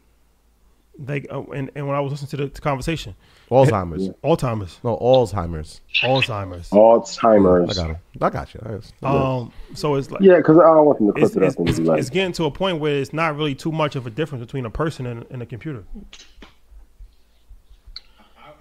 Like, 0.99 1.27
uh, 1.31 1.43
and, 1.51 1.69
and 1.75 1.87
when 1.87 1.95
I 1.95 1.99
was 1.99 2.11
listening 2.11 2.29
to 2.29 2.37
the, 2.37 2.47
the 2.47 2.61
conversation, 2.61 3.13
Alzheimer's. 3.51 4.09
Alzheimer's, 4.23 4.79
No, 4.83 4.97
Alzheimer's. 4.97 5.81
Alzheimer's. 6.01 6.69
Alzheimer's. 6.71 7.77
I 7.77 7.81
got 7.81 7.89
him. 7.91 7.97
I 8.19 8.29
got 8.31 8.53
you. 8.55 8.61
I 8.65 8.69
just- 8.77 9.03
Um, 9.03 9.53
so 9.75 9.93
it's 9.95 10.09
like 10.09 10.21
Yeah, 10.21 10.37
because 10.37 10.57
I 10.57 10.63
don't 10.63 10.85
want 10.85 10.97
them 10.97 11.07
to 11.07 11.13
clip 11.13 11.25
it's, 11.25 11.35
it 11.35 11.43
it's, 11.43 11.55
up 11.55 11.59
and 11.59 11.69
it's, 11.69 11.79
like, 11.79 11.99
it's 11.99 12.09
getting 12.09 12.33
to 12.33 12.45
a 12.45 12.51
point 12.51 12.79
where 12.79 12.95
it's 12.95 13.13
not 13.13 13.35
really 13.37 13.53
too 13.53 13.71
much 13.71 13.95
of 13.95 14.07
a 14.07 14.09
difference 14.09 14.43
between 14.43 14.65
a 14.65 14.71
person 14.71 15.05
and, 15.05 15.25
and 15.29 15.41
a 15.43 15.45
computer. 15.45 15.83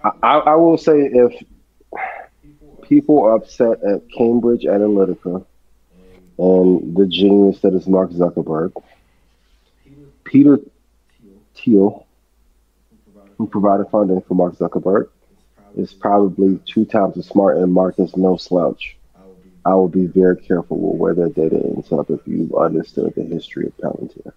I, 0.03 0.37
I 0.37 0.55
will 0.55 0.77
say 0.77 0.99
if 1.01 1.43
people 2.83 3.19
are 3.23 3.33
upset 3.35 3.83
at 3.83 4.01
Cambridge 4.15 4.63
Analytica 4.63 5.43
and 6.37 6.95
the 6.95 7.05
genius 7.07 7.59
that 7.61 7.73
is 7.73 7.87
Mark 7.87 8.11
Zuckerberg, 8.11 8.71
Peter 10.23 10.59
Thiel, 11.55 12.05
who 13.37 13.47
provided 13.47 13.87
funding 13.89 14.21
for 14.21 14.35
Mark 14.35 14.55
Zuckerberg, 14.57 15.09
is 15.75 15.93
probably 15.93 16.59
two 16.65 16.85
times 16.85 17.17
as 17.17 17.27
smart 17.27 17.57
and 17.57 17.71
Mark 17.73 17.99
is 17.99 18.15
no 18.15 18.37
slouch. 18.37 18.97
I 19.65 19.73
will 19.73 19.89
be 19.89 20.05
very 20.05 20.37
careful 20.37 20.77
with 20.79 20.99
where 20.99 21.13
their 21.13 21.29
data 21.29 21.57
ends 21.57 21.91
up 21.91 22.09
if 22.09 22.21
you've 22.25 22.53
understood 22.55 23.13
the 23.15 23.23
history 23.23 23.67
of 23.67 23.77
Palantir. 23.77 24.31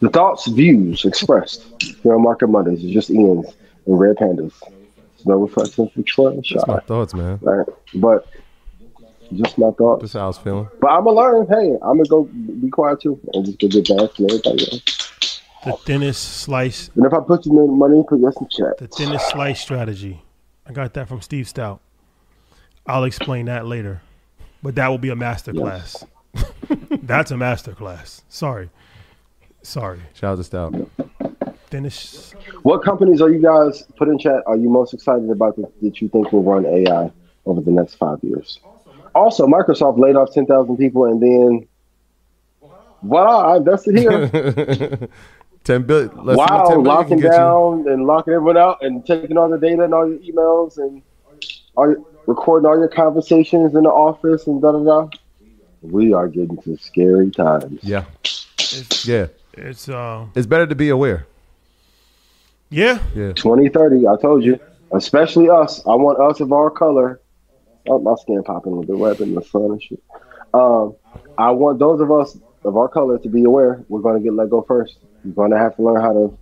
The 0.00 0.08
thoughts, 0.08 0.48
views 0.48 1.04
expressed 1.04 1.64
here 2.02 2.14
on 2.14 2.22
Market 2.22 2.48
Mondays 2.48 2.82
is 2.82 2.90
just 2.90 3.10
Ian's 3.10 3.54
and 3.86 4.00
Red 4.00 4.16
Pandas. 4.16 4.54
It's 5.14 5.26
no 5.26 5.36
reflection 5.36 5.88
for 5.90 6.02
Troy 6.02 6.28
and 6.28 6.44
That's 6.44 6.66
my 6.66 6.80
thoughts, 6.80 7.14
man. 7.14 7.38
Right? 7.42 7.66
But 7.94 8.26
just 9.36 9.58
my 9.58 9.70
thoughts. 9.72 10.02
That's 10.02 10.12
how 10.14 10.24
I 10.24 10.26
was 10.26 10.38
feeling. 10.38 10.68
But 10.80 10.90
I'm 10.90 11.04
gonna 11.04 11.16
learn. 11.16 11.46
Hey, 11.48 11.76
I'm 11.82 11.96
gonna 11.98 12.04
go 12.08 12.24
be 12.24 12.68
quiet 12.70 13.00
too 13.00 13.18
and 13.32 13.44
just 13.44 13.58
get 13.58 13.72
back 13.72 14.14
to 14.14 14.24
everybody 14.24 14.72
else. 14.72 15.40
The 15.64 15.72
thinnest 15.84 16.40
slice, 16.40 16.90
And 16.96 17.06
if 17.06 17.12
I 17.12 17.20
put 17.20 17.46
you 17.46 17.62
in 17.62 17.78
money, 17.78 18.02
put 18.08 18.18
yes 18.20 18.34
in 18.40 18.48
chat. 18.48 18.78
the 18.78 18.88
thinnest 18.88 19.30
slice 19.30 19.60
strategy. 19.60 20.22
I 20.66 20.72
got 20.72 20.92
that 20.94 21.08
from 21.08 21.20
Steve 21.20 21.46
Stoute. 21.46 21.78
I'll 22.86 23.04
explain 23.04 23.46
that 23.46 23.66
later, 23.66 24.02
but 24.62 24.74
that 24.74 24.88
will 24.88 24.98
be 24.98 25.10
a 25.10 25.16
master 25.16 25.52
class. 25.52 26.04
That's 27.02 27.30
a 27.30 27.36
master 27.36 27.74
class. 27.74 28.22
Sorry, 28.28 28.70
sorry. 29.62 30.00
Shout 30.14 30.38
out 30.38 30.44
to 30.44 30.50
Stoute. 30.50 30.88
Thinnest. 31.70 32.32
What 32.62 32.82
companies 32.82 33.20
are 33.22 33.30
you 33.30 33.40
guys 33.40 33.84
put 33.96 34.08
in 34.08 34.18
chat? 34.18 34.42
Are 34.46 34.56
you 34.56 34.68
most 34.68 34.92
excited 34.94 35.30
about 35.30 35.56
that, 35.56 35.72
that 35.80 36.00
you 36.00 36.08
think 36.08 36.32
will 36.32 36.42
run 36.42 36.66
AI 36.66 37.10
over 37.46 37.60
the 37.60 37.70
next 37.70 37.94
five 37.94 38.18
years? 38.22 38.58
Also, 39.14 39.46
Microsoft 39.46 39.98
laid 39.98 40.16
off 40.16 40.32
ten 40.32 40.46
thousand 40.46 40.76
people, 40.78 41.04
and 41.04 41.20
then 41.22 41.68
voila, 43.02 43.52
I 43.52 43.56
invested 43.58 43.96
here. 43.98 44.28
ten 45.64 45.82
billion. 45.82 46.10
Let's 46.24 46.38
see 46.38 46.42
what 46.42 46.50
wow, 46.50 46.58
10 46.64 46.66
billion 46.68 46.84
locking 46.84 47.08
can 47.08 47.18
get 47.18 47.24
you. 47.32 47.36
down 47.38 47.88
and 47.88 48.06
locking 48.06 48.32
everyone 48.34 48.56
out, 48.56 48.78
and 48.82 49.04
taking 49.06 49.36
all 49.36 49.48
the 49.48 49.58
data 49.58 49.82
and 49.84 49.92
all 49.94 50.08
your 50.08 50.18
emails, 50.20 50.78
and 50.78 51.02
all 51.76 51.90
your, 51.90 52.04
recording 52.26 52.66
all 52.68 52.78
your 52.78 52.88
conversations 52.88 53.74
in 53.74 53.82
the 53.82 53.90
office, 53.90 54.46
and 54.46 54.62
da 54.62 54.72
da 54.72 54.78
da. 54.82 55.08
We 55.82 56.12
are 56.12 56.28
getting 56.28 56.56
to 56.62 56.76
scary 56.76 57.30
times. 57.32 57.80
Yeah, 57.82 58.04
It's, 58.22 59.04
yeah. 59.06 59.26
it's 59.54 59.88
uh, 59.88 60.26
It's 60.36 60.46
better 60.46 60.66
to 60.66 60.76
be 60.76 60.90
aware. 60.90 61.26
yeah. 62.70 63.00
Yeah. 63.16 63.32
2030, 63.32 64.06
I 64.06 64.16
told 64.16 64.44
you. 64.44 64.60
Especially 64.92 65.48
us. 65.50 65.84
I 65.86 65.94
want 65.96 66.20
us 66.20 66.38
of 66.40 66.52
our 66.52 66.70
color. 66.70 67.18
Oh, 67.88 67.98
my 67.98 68.14
skin 68.20 68.42
popping 68.44 68.76
with 68.76 68.86
the 68.86 68.96
web 68.96 69.20
in 69.20 69.34
the 69.34 69.42
sun 69.42 69.62
and 69.62 69.82
shit. 69.82 70.02
Um, 70.54 70.94
I 71.36 71.50
want 71.50 71.78
those 71.78 72.00
of 72.00 72.10
us 72.12 72.38
of 72.64 72.76
our 72.76 72.88
color 72.88 73.18
to 73.18 73.28
be 73.28 73.44
aware 73.44 73.84
we're 73.88 74.00
going 74.00 74.16
to 74.16 74.22
get 74.22 74.34
let 74.34 74.50
go 74.50 74.62
first. 74.62 74.98
We're 75.24 75.32
going 75.32 75.50
to 75.50 75.58
have 75.58 75.76
to 75.76 75.82
learn 75.82 76.00
how 76.00 76.12
to 76.12 76.38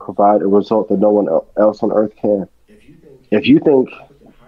provide 0.00 0.42
a 0.42 0.46
result 0.46 0.88
that 0.88 0.98
no 0.98 1.10
one 1.10 1.28
else 1.58 1.82
on 1.82 1.92
earth 1.92 2.12
can. 2.20 2.48
If 3.30 3.46
you 3.46 3.58
think 3.58 3.90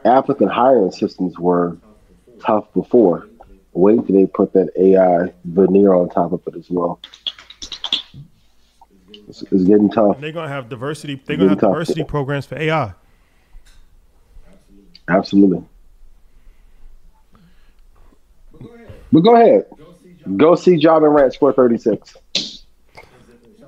applicant 0.04 0.52
hiring 0.52 0.92
systems 0.92 1.38
were 1.38 1.76
tough 2.44 2.72
before, 2.74 3.26
wait 3.72 4.06
till 4.06 4.16
they 4.16 4.26
put 4.26 4.52
that 4.52 4.70
AI 4.78 5.32
veneer 5.44 5.94
on 5.94 6.08
top 6.08 6.32
of 6.32 6.42
it 6.46 6.56
as 6.56 6.70
well. 6.70 7.00
It's, 9.28 9.42
it's 9.42 9.64
getting 9.64 9.90
tough. 9.90 10.20
They're 10.20 10.32
gonna 10.32 10.48
have 10.48 10.68
diversity. 10.68 11.20
They're 11.24 11.36
gonna 11.36 11.50
have 11.50 11.60
talk. 11.60 11.72
diversity 11.72 12.04
programs 12.04 12.46
for 12.46 12.56
AI. 12.56 12.94
Absolutely. 15.08 15.64
But 19.12 19.20
go 19.20 19.34
ahead. 19.34 19.66
Go 20.36 20.54
see 20.54 20.76
Ja 20.76 20.98
Morant 21.00 21.32
Square 21.34 21.54
36. 21.54 22.16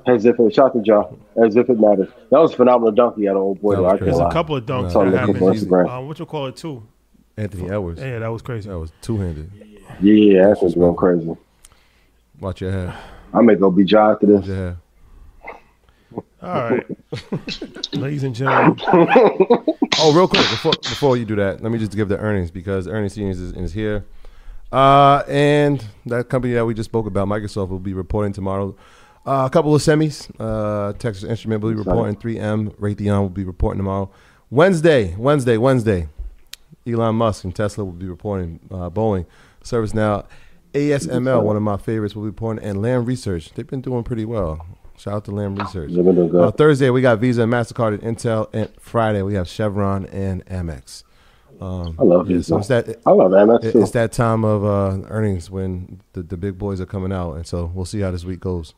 As 0.06 0.24
if 0.26 0.38
it 0.38 0.54
shot 0.54 0.74
the 0.74 0.82
jaw. 0.82 1.12
As 1.44 1.56
if 1.56 1.68
it 1.70 1.78
mattered. 1.78 2.12
That 2.30 2.40
was 2.40 2.52
a 2.52 2.56
phenomenal 2.56 2.92
donkey 2.92 3.28
out 3.28 3.36
of 3.36 3.42
old 3.42 3.60
boy. 3.62 3.76
That 3.76 3.80
though, 3.80 3.82
was 3.84 3.88
I 3.88 3.90
can't 3.90 4.00
crazy. 4.00 4.18
There's 4.18 4.30
a 4.30 4.32
couple 4.32 4.56
of 4.56 4.66
dunks 4.66 4.94
No, 4.94 5.10
that 5.10 5.26
looking 5.28 5.34
happened. 5.42 5.60
Instagram. 5.60 5.98
Uh, 5.98 6.02
what 6.06 6.18
you 6.18 6.26
call 6.26 6.46
it 6.46 6.56
too? 6.56 6.86
Anthony 7.36 7.70
Edwards. 7.70 8.00
Yeah, 8.00 8.18
that 8.18 8.28
was 8.28 8.42
crazy. 8.42 8.68
That 8.68 8.78
was 8.78 8.92
two 9.00 9.16
handed. 9.18 9.50
Yeah, 10.00 10.48
that's 10.48 10.60
what's 10.62 10.74
going 10.74 10.96
crazy. 10.96 11.36
Watch 12.40 12.60
your 12.60 12.72
head. 12.72 12.94
I 13.32 13.40
may 13.40 13.54
go 13.54 13.70
be 13.70 13.84
Job 13.84 14.14
after 14.14 14.26
this. 14.26 14.46
your 14.46 14.56
head. 14.56 14.76
All 16.42 16.70
right, 16.70 16.86
ladies 17.94 18.24
and 18.24 18.34
gentlemen. 18.34 18.78
Oh, 20.00 20.12
real 20.12 20.26
quick 20.26 20.40
before 20.50 20.72
before 20.82 21.16
you 21.16 21.24
do 21.24 21.36
that, 21.36 21.62
let 21.62 21.70
me 21.70 21.78
just 21.78 21.94
give 21.94 22.08
the 22.08 22.18
earnings 22.18 22.50
because 22.50 22.88
earnings 22.88 23.12
season 23.12 23.28
is, 23.30 23.40
is 23.52 23.72
here. 23.72 24.04
Uh, 24.72 25.22
and 25.28 25.84
that 26.06 26.28
company 26.28 26.54
that 26.54 26.64
we 26.64 26.74
just 26.74 26.88
spoke 26.90 27.06
about, 27.06 27.28
Microsoft, 27.28 27.68
will 27.68 27.78
be 27.78 27.92
reporting 27.92 28.32
tomorrow. 28.32 28.74
Uh, 29.26 29.44
a 29.46 29.50
couple 29.50 29.74
of 29.74 29.82
semis. 29.82 30.30
Uh, 30.40 30.92
Texas 30.94 31.24
Instrument 31.24 31.62
will 31.62 31.70
be 31.70 31.76
reporting. 31.76 32.16
3M, 32.16 32.74
Raytheon 32.76 33.20
will 33.20 33.28
be 33.28 33.44
reporting 33.44 33.78
tomorrow. 33.78 34.10
Wednesday, 34.50 35.14
Wednesday, 35.16 35.56
Wednesday. 35.56 36.08
Elon 36.86 37.14
Musk 37.14 37.44
and 37.44 37.54
Tesla 37.54 37.84
will 37.84 37.92
be 37.92 38.08
reporting. 38.08 38.58
Uh, 38.70 38.90
Boeing, 38.90 39.26
ServiceNow, 39.62 40.26
ASML, 40.74 41.42
one 41.42 41.56
of 41.56 41.62
my 41.62 41.76
favorites, 41.76 42.16
will 42.16 42.24
be 42.24 42.28
reporting, 42.28 42.64
and 42.64 42.82
Lam 42.82 43.04
Research. 43.04 43.52
They've 43.52 43.66
been 43.66 43.82
doing 43.82 44.02
pretty 44.02 44.24
well. 44.24 44.66
Shout 44.96 45.14
out 45.14 45.24
to 45.26 45.30
Lam 45.30 45.54
Research. 45.54 45.92
They've 45.92 46.04
been 46.04 46.14
doing 46.14 46.28
good. 46.28 46.40
Uh, 46.40 46.50
Thursday 46.50 46.90
we 46.90 47.02
got 47.02 47.18
Visa 47.18 47.42
and 47.42 47.52
Mastercard 47.52 48.02
and 48.02 48.16
Intel, 48.16 48.48
and 48.52 48.70
Friday 48.80 49.22
we 49.22 49.34
have 49.34 49.48
Chevron 49.48 50.06
and 50.06 50.44
Amex. 50.46 51.04
Um, 51.62 51.96
I 51.98 52.02
love 52.02 52.28
yeah, 52.30 52.40
so 52.40 52.58
it's 52.58 52.68
that 52.68 53.00
I 53.06 53.10
love 53.12 53.30
Amex 53.30 53.64
it- 53.64 53.72
too. 53.72 53.82
it's 53.82 53.92
that 53.92 54.10
time 54.12 54.44
of 54.44 54.64
uh, 54.64 55.06
earnings 55.08 55.48
when 55.50 56.00
the, 56.12 56.22
the 56.22 56.36
big 56.36 56.58
boys 56.58 56.80
are 56.80 56.86
coming 56.86 57.12
out, 57.12 57.34
and 57.34 57.46
so 57.46 57.70
we'll 57.74 57.84
see 57.84 58.00
how 58.00 58.10
this 58.10 58.24
week 58.24 58.40
goes. 58.40 58.74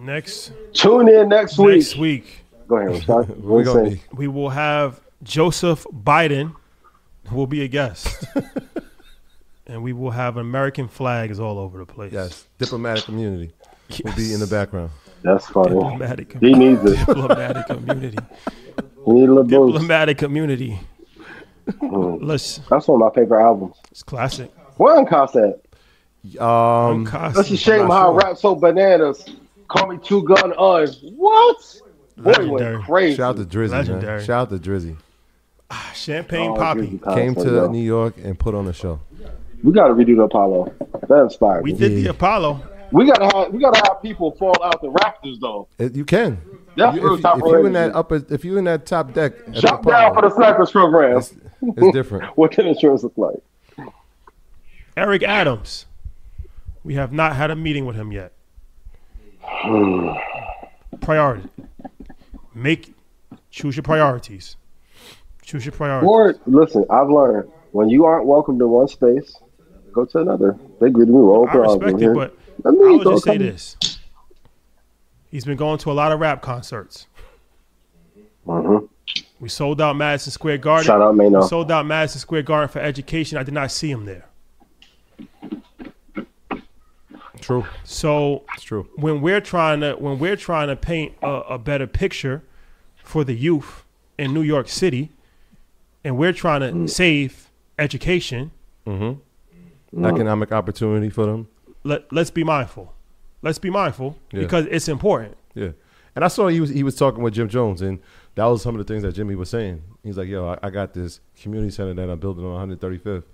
Next 0.00 0.52
Tune 0.72 1.08
in 1.08 1.28
next 1.28 1.56
week. 1.58 1.76
next 1.76 1.96
week, 1.96 2.44
Go 2.66 2.76
ahead, 2.78 3.06
We 3.08 3.44
What 3.44 3.64
gonna 3.64 3.90
be 3.90 4.02
we 4.12 4.26
will 4.28 4.50
have 4.50 5.00
Joseph 5.22 5.86
Biden, 5.92 6.54
who 7.28 7.36
will 7.36 7.46
be 7.46 7.62
a 7.62 7.68
guest, 7.68 8.24
and 9.66 9.82
we 9.82 9.92
will 9.92 10.10
have 10.10 10.36
American 10.36 10.88
flags 10.88 11.38
all 11.38 11.58
over 11.58 11.78
the 11.78 11.86
place. 11.86 12.12
yes, 12.12 12.46
diplomatic 12.58 13.04
community 13.04 13.52
will 14.04 14.12
be 14.16 14.32
in 14.32 14.40
the 14.40 14.46
background. 14.48 14.90
That's 15.22 15.46
funny. 15.46 15.70
Diplomatic, 15.70 16.36
He 16.40 16.52
needs 16.54 16.82
it. 16.84 16.96
diplomatic 17.06 17.66
community, 17.66 18.18
He 19.04 19.12
need 19.12 19.28
a 19.28 19.32
little 19.32 19.44
boost. 19.44 19.72
diplomatic 19.74 20.18
community. 20.18 20.80
Mm. 21.68 22.18
Let's. 22.22 22.58
That's 22.70 22.88
one 22.88 23.02
of 23.02 23.14
my 23.14 23.20
favorite 23.20 23.42
albums. 23.42 23.76
It's 23.90 24.02
classic. 24.02 24.50
Where 24.76 25.04
Uncast 25.04 25.36
at? 25.36 26.40
Um, 26.42 27.04
That's 27.04 27.50
a 27.50 27.56
shame 27.56 27.86
how 27.88 28.12
sure. 28.12 28.14
rap 28.18 28.36
so 28.36 28.54
bananas. 28.54 29.24
Call 29.68 29.86
me 29.88 29.98
two 30.02 30.22
gun 30.24 30.52
un. 30.58 30.88
What? 31.16 31.80
Boy 32.16 32.30
Legendary. 32.32 32.74
went 32.76 32.84
crazy. 32.86 33.16
shout 33.16 33.38
out 33.38 33.48
to 33.50 33.56
Drizzy, 33.58 33.70
man. 33.70 33.78
Legendary. 33.78 34.24
Shout 34.24 34.52
out 34.52 34.62
to 34.62 34.70
Drizzy. 34.70 34.96
Champagne 35.94 36.50
Oh, 36.52 36.54
Papi. 36.56 37.14
Came 37.14 37.34
to 37.34 37.40
you 37.42 37.46
go. 37.50 37.70
New 37.70 37.78
York 37.82 38.14
and 38.22 38.38
put 38.38 38.54
on 38.54 38.66
a 38.66 38.72
show. 38.72 39.00
We 39.62 39.72
gotta 39.72 39.92
redo 39.94 40.16
the 40.16 40.22
Apollo. 40.22 40.72
That 41.08 41.22
inspired 41.22 41.62
We 41.64 41.72
me. 41.72 41.78
did 41.78 41.92
the 41.92 42.06
Apollo. 42.10 42.62
We 42.90 43.06
gotta 43.06 43.36
have 43.36 43.52
we 43.52 43.60
gotta 43.60 43.78
have 43.88 44.00
people 44.02 44.30
fall 44.32 44.56
out 44.64 44.80
the 44.80 44.88
rafters 44.90 45.38
though. 45.40 45.68
It- 45.78 45.94
you 45.94 46.04
can. 46.04 46.40
That's 46.76 46.96
You- 46.96 47.14
if, 47.14 47.24
if 47.24 47.42
you 47.44 47.66
in 47.66 47.72
that 47.74 47.94
upper, 47.94 48.24
if 48.30 48.44
you 48.44 48.56
in 48.56 48.64
that 48.64 48.86
top 48.86 49.12
deck, 49.12 49.32
at 49.48 49.54
the 49.54 49.60
down 49.84 50.14
for 50.14 50.22
the 50.22 50.30
snipers 50.34 50.70
program. 50.70 51.18
it's, 51.18 51.34
it's 51.62 51.92
different. 51.92 52.24
What 52.36 52.52
can 52.52 52.66
insurance 52.66 53.02
look 53.02 53.16
like? 53.16 53.88
Eric 54.96 55.22
Adams. 55.22 55.86
We 56.84 56.94
have 56.94 57.12
not 57.12 57.36
had 57.36 57.50
a 57.50 57.56
meeting 57.56 57.86
with 57.86 57.96
him 57.96 58.12
yet. 58.12 58.32
Priority. 61.00 61.48
Make 62.54 62.94
choose 63.50 63.76
your 63.76 63.82
priorities. 63.82 64.56
Choose 65.42 65.64
your 65.64 65.72
priorities. 65.72 66.08
Or 66.08 66.34
listen, 66.46 66.84
I've 66.90 67.08
learned 67.08 67.50
when 67.72 67.88
you 67.88 68.04
aren't 68.04 68.26
welcome 68.26 68.58
to 68.58 68.66
one 68.66 68.88
space, 68.88 69.34
go 69.92 70.04
to 70.04 70.18
another. 70.18 70.58
They 70.80 70.90
greeted 70.90 71.14
me 71.14 71.20
with 71.20 71.50
I 71.50 71.54
respect 71.54 72.00
here. 72.00 72.12
it, 72.12 72.14
but 72.14 72.36
I 72.66 72.70
me 72.70 72.96
would 72.96 73.04
go 73.04 73.12
just 73.12 73.24
say 73.24 73.38
this. 73.38 73.76
He's 75.30 75.44
been 75.44 75.56
going 75.56 75.78
to 75.78 75.90
a 75.90 75.92
lot 75.92 76.10
of 76.12 76.20
rap 76.20 76.42
concerts. 76.42 77.06
Mhm. 78.46 78.88
We 79.40 79.48
sold 79.48 79.80
out 79.80 79.96
Madison 79.96 80.32
Square 80.32 80.58
Garden. 80.58 80.86
Shout 80.86 81.00
out 81.00 81.16
We 81.16 81.42
sold 81.46 81.70
out 81.70 81.86
Madison 81.86 82.20
Square 82.20 82.42
Garden 82.42 82.68
for 82.68 82.80
education. 82.80 83.38
I 83.38 83.42
did 83.44 83.54
not 83.54 83.70
see 83.70 83.90
him 83.90 84.04
there. 84.04 84.24
True. 87.40 87.64
So 87.84 88.42
It's 88.54 88.64
true. 88.64 88.88
when 88.96 89.20
we're 89.20 89.40
trying 89.40 89.80
to 89.80 89.92
when 89.94 90.18
we're 90.18 90.36
trying 90.36 90.68
to 90.68 90.76
paint 90.76 91.14
a, 91.22 91.28
a 91.54 91.58
better 91.58 91.86
picture 91.86 92.42
for 93.02 93.22
the 93.24 93.32
youth 93.34 93.84
in 94.18 94.34
New 94.34 94.42
York 94.42 94.68
City, 94.68 95.10
and 96.04 96.18
we're 96.18 96.32
trying 96.32 96.60
to 96.62 96.72
Mm. 96.72 96.90
save 96.90 97.48
education, 97.78 98.50
Economic 99.96 100.50
opportunity 100.52 101.08
for 101.10 101.26
them. 101.26 101.46
let 101.84 102.12
let's 102.12 102.30
be 102.30 102.42
mindful. 102.44 102.92
Let's 103.40 103.58
be 103.60 103.70
mindful 103.70 104.16
Yeah. 104.32 104.40
because 104.40 104.66
it's 104.66 104.88
important. 104.88 105.36
Yeah. 105.54 105.70
And 106.16 106.24
I 106.24 106.28
saw 106.28 106.48
he 106.48 106.60
was 106.60 106.70
he 106.70 106.82
was 106.82 106.96
talking 106.96 107.22
with 107.22 107.34
Jim 107.34 107.48
Jones, 107.48 107.80
and 107.80 108.00
that 108.38 108.44
was 108.46 108.62
some 108.62 108.76
of 108.78 108.86
the 108.86 108.90
things 108.92 109.02
that 109.02 109.12
Jimmy 109.14 109.34
was 109.34 109.50
saying. 109.50 109.82
He's 110.04 110.16
like, 110.16 110.28
"Yo, 110.28 110.46
I, 110.46 110.58
I 110.68 110.70
got 110.70 110.94
this 110.94 111.20
community 111.40 111.72
center 111.72 111.92
that 111.94 112.08
I'm 112.08 112.20
building 112.20 112.44
on 112.44 112.70
135th, 112.70 113.24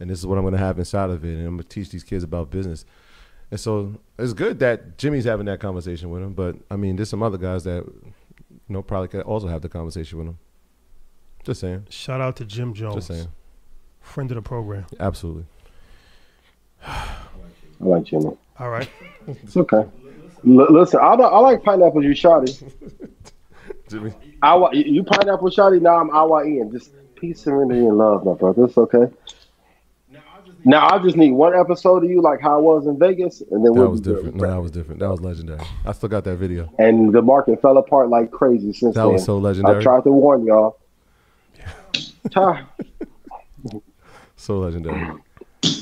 and 0.00 0.10
this 0.10 0.18
is 0.18 0.26
what 0.26 0.36
I'm 0.36 0.42
going 0.42 0.52
to 0.52 0.58
have 0.58 0.78
inside 0.80 1.10
of 1.10 1.24
it, 1.24 1.28
and 1.28 1.46
I'm 1.46 1.56
going 1.56 1.62
to 1.62 1.68
teach 1.68 1.90
these 1.90 2.02
kids 2.02 2.24
about 2.24 2.50
business." 2.50 2.84
And 3.52 3.60
so 3.60 3.94
it's 4.18 4.32
good 4.32 4.58
that 4.58 4.98
Jimmy's 4.98 5.24
having 5.24 5.46
that 5.46 5.60
conversation 5.60 6.10
with 6.10 6.22
him. 6.22 6.32
But 6.34 6.56
I 6.70 6.76
mean, 6.76 6.96
there's 6.96 7.08
some 7.08 7.22
other 7.22 7.38
guys 7.38 7.62
that 7.64 7.84
you 7.84 8.12
know 8.68 8.82
probably 8.82 9.06
could 9.08 9.22
also 9.22 9.46
have 9.46 9.62
the 9.62 9.68
conversation 9.68 10.18
with 10.18 10.26
him. 10.26 10.38
Just 11.44 11.60
saying. 11.60 11.86
Shout 11.88 12.20
out 12.20 12.34
to 12.36 12.44
Jim 12.44 12.74
Jones, 12.74 12.96
Just 12.96 13.06
saying. 13.08 13.28
friend 14.00 14.28
of 14.32 14.34
the 14.34 14.42
program. 14.42 14.86
Absolutely. 14.98 15.44
I 16.84 17.06
like 17.78 18.04
Jimmy. 18.04 18.36
All 18.58 18.70
right, 18.70 18.88
It's 19.28 19.56
okay. 19.56 19.84
L- 20.46 20.66
listen, 20.72 20.98
I, 21.00 21.12
I 21.14 21.38
like 21.38 21.62
pineapple. 21.62 22.02
You 22.02 22.10
shotty. 22.10 22.72
Jimmy. 23.88 24.12
Awa, 24.42 24.70
you 24.74 24.84
you 24.84 25.02
pineapple 25.04 25.48
shotty. 25.50 25.80
Now 25.80 25.96
I'm 25.96 26.10
Awa 26.10 26.44
Ian. 26.46 26.70
Just 26.70 26.92
peace, 27.14 27.40
serenity, 27.42 27.80
and 27.86 27.96
love, 27.98 28.24
my 28.24 28.34
brother. 28.34 28.64
It's 28.64 28.76
okay. 28.78 29.06
Now 30.64 30.88
I 30.88 30.98
just 30.98 31.16
need 31.16 31.30
one 31.32 31.54
episode 31.54 32.04
of 32.04 32.10
you, 32.10 32.20
like 32.20 32.40
how 32.40 32.56
I 32.56 32.60
was 32.60 32.86
in 32.86 32.98
Vegas, 32.98 33.40
and 33.40 33.64
then 33.64 33.72
That 33.72 33.80
we'll 33.80 33.90
was 33.90 34.00
different. 34.00 34.34
No, 34.36 34.46
that 34.50 34.60
was 34.60 34.70
different. 34.72 35.00
That 35.00 35.08
was 35.08 35.20
legendary. 35.20 35.60
I 35.86 35.92
still 35.92 36.08
got 36.08 36.24
that 36.24 36.36
video. 36.36 36.70
And 36.78 37.12
the 37.12 37.22
market 37.22 37.62
fell 37.62 37.78
apart 37.78 38.08
like 38.08 38.30
crazy 38.32 38.72
since 38.72 38.94
That 38.96 39.04
then. 39.04 39.12
was 39.14 39.24
so 39.24 39.38
legendary. 39.38 39.74
I 39.74 39.78
legendary. 39.78 39.84
tried 40.02 40.04
to 40.04 40.12
warn 40.12 40.44
y'all. 40.44 40.78
Ta- 42.32 42.66
So 44.36 44.58
legendary. 44.58 45.12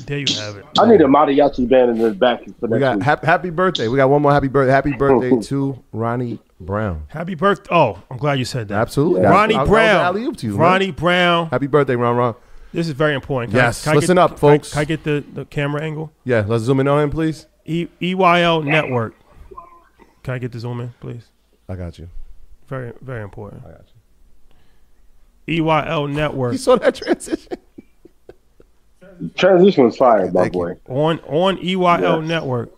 there 0.05 0.19
you 0.19 0.35
have 0.37 0.57
it. 0.57 0.65
I 0.79 0.87
need 0.89 1.01
a 1.01 1.05
mariachi 1.05 1.67
band 1.67 1.91
in 1.91 1.97
the 1.97 2.11
back 2.11 2.43
for 2.59 2.67
We 2.67 2.79
got 2.79 2.97
week. 2.97 3.03
happy, 3.03 3.25
happy 3.25 3.49
birthday. 3.49 3.87
We 3.87 3.97
got 3.97 4.09
one 4.09 4.21
more 4.21 4.31
happy 4.31 4.47
birthday. 4.47 4.71
Happy 4.71 4.93
birthday 4.93 5.39
to 5.47 5.83
Ronnie 5.91 6.39
Brown. 6.59 7.03
Happy 7.09 7.35
birthday! 7.35 7.69
Oh, 7.71 8.01
I'm 8.09 8.17
glad 8.17 8.39
you 8.39 8.45
said 8.45 8.67
that. 8.69 8.79
Absolutely. 8.79 9.21
Ronnie 9.21 9.55
I- 9.55 9.59
I 9.59 9.61
was 9.61 9.69
Brown. 9.69 10.33
to 10.35 10.45
you, 10.47 10.53
man. 10.53 10.59
Ronnie 10.61 10.91
Brown. 10.91 11.47
Happy 11.49 11.67
birthday, 11.67 11.95
Ron 11.95 12.15
Ron. 12.15 12.35
This 12.73 12.87
is 12.87 12.93
very 12.93 13.13
important. 13.13 13.51
Can 13.51 13.59
I- 13.59 13.63
Yes, 13.65 13.83
can 13.83 13.93
I 13.93 13.95
listen 13.95 14.15
get- 14.15 14.21
up, 14.23 14.39
folks. 14.39 14.71
Can 14.73 14.81
I 14.81 14.85
get 14.85 15.03
the, 15.03 15.23
the 15.33 15.45
camera 15.45 15.81
angle? 15.83 16.11
Yeah, 16.23 16.43
let's 16.47 16.63
zoom 16.63 16.79
in 16.79 16.87
on 16.87 17.03
him, 17.03 17.09
please. 17.11 17.45
E- 17.65 17.87
EYL 18.01 18.63
Network. 18.63 19.13
Can 20.23 20.33
I 20.33 20.37
get 20.39 20.51
the 20.51 20.59
zoom 20.59 20.81
in, 20.81 20.93
please? 20.99 21.27
I 21.69 21.75
got 21.75 21.99
you. 21.99 22.09
Very, 22.67 22.91
very 23.01 23.23
important. 23.23 23.63
I 23.65 23.69
got 23.71 23.85
you. 25.47 25.63
EYL 25.63 26.07
Network 26.11 26.51
You 26.53 26.57
saw 26.57 26.75
that 26.77 26.95
transition? 26.95 27.53
Transition 29.35 29.85
was 29.85 29.95
fire, 29.97 30.29
my 30.31 30.41
Thank 30.43 30.55
you. 30.55 30.75
on 30.87 31.19
on 31.21 31.57
EYL 31.57 32.19
Yes. 32.21 32.27
Network. 32.27 32.71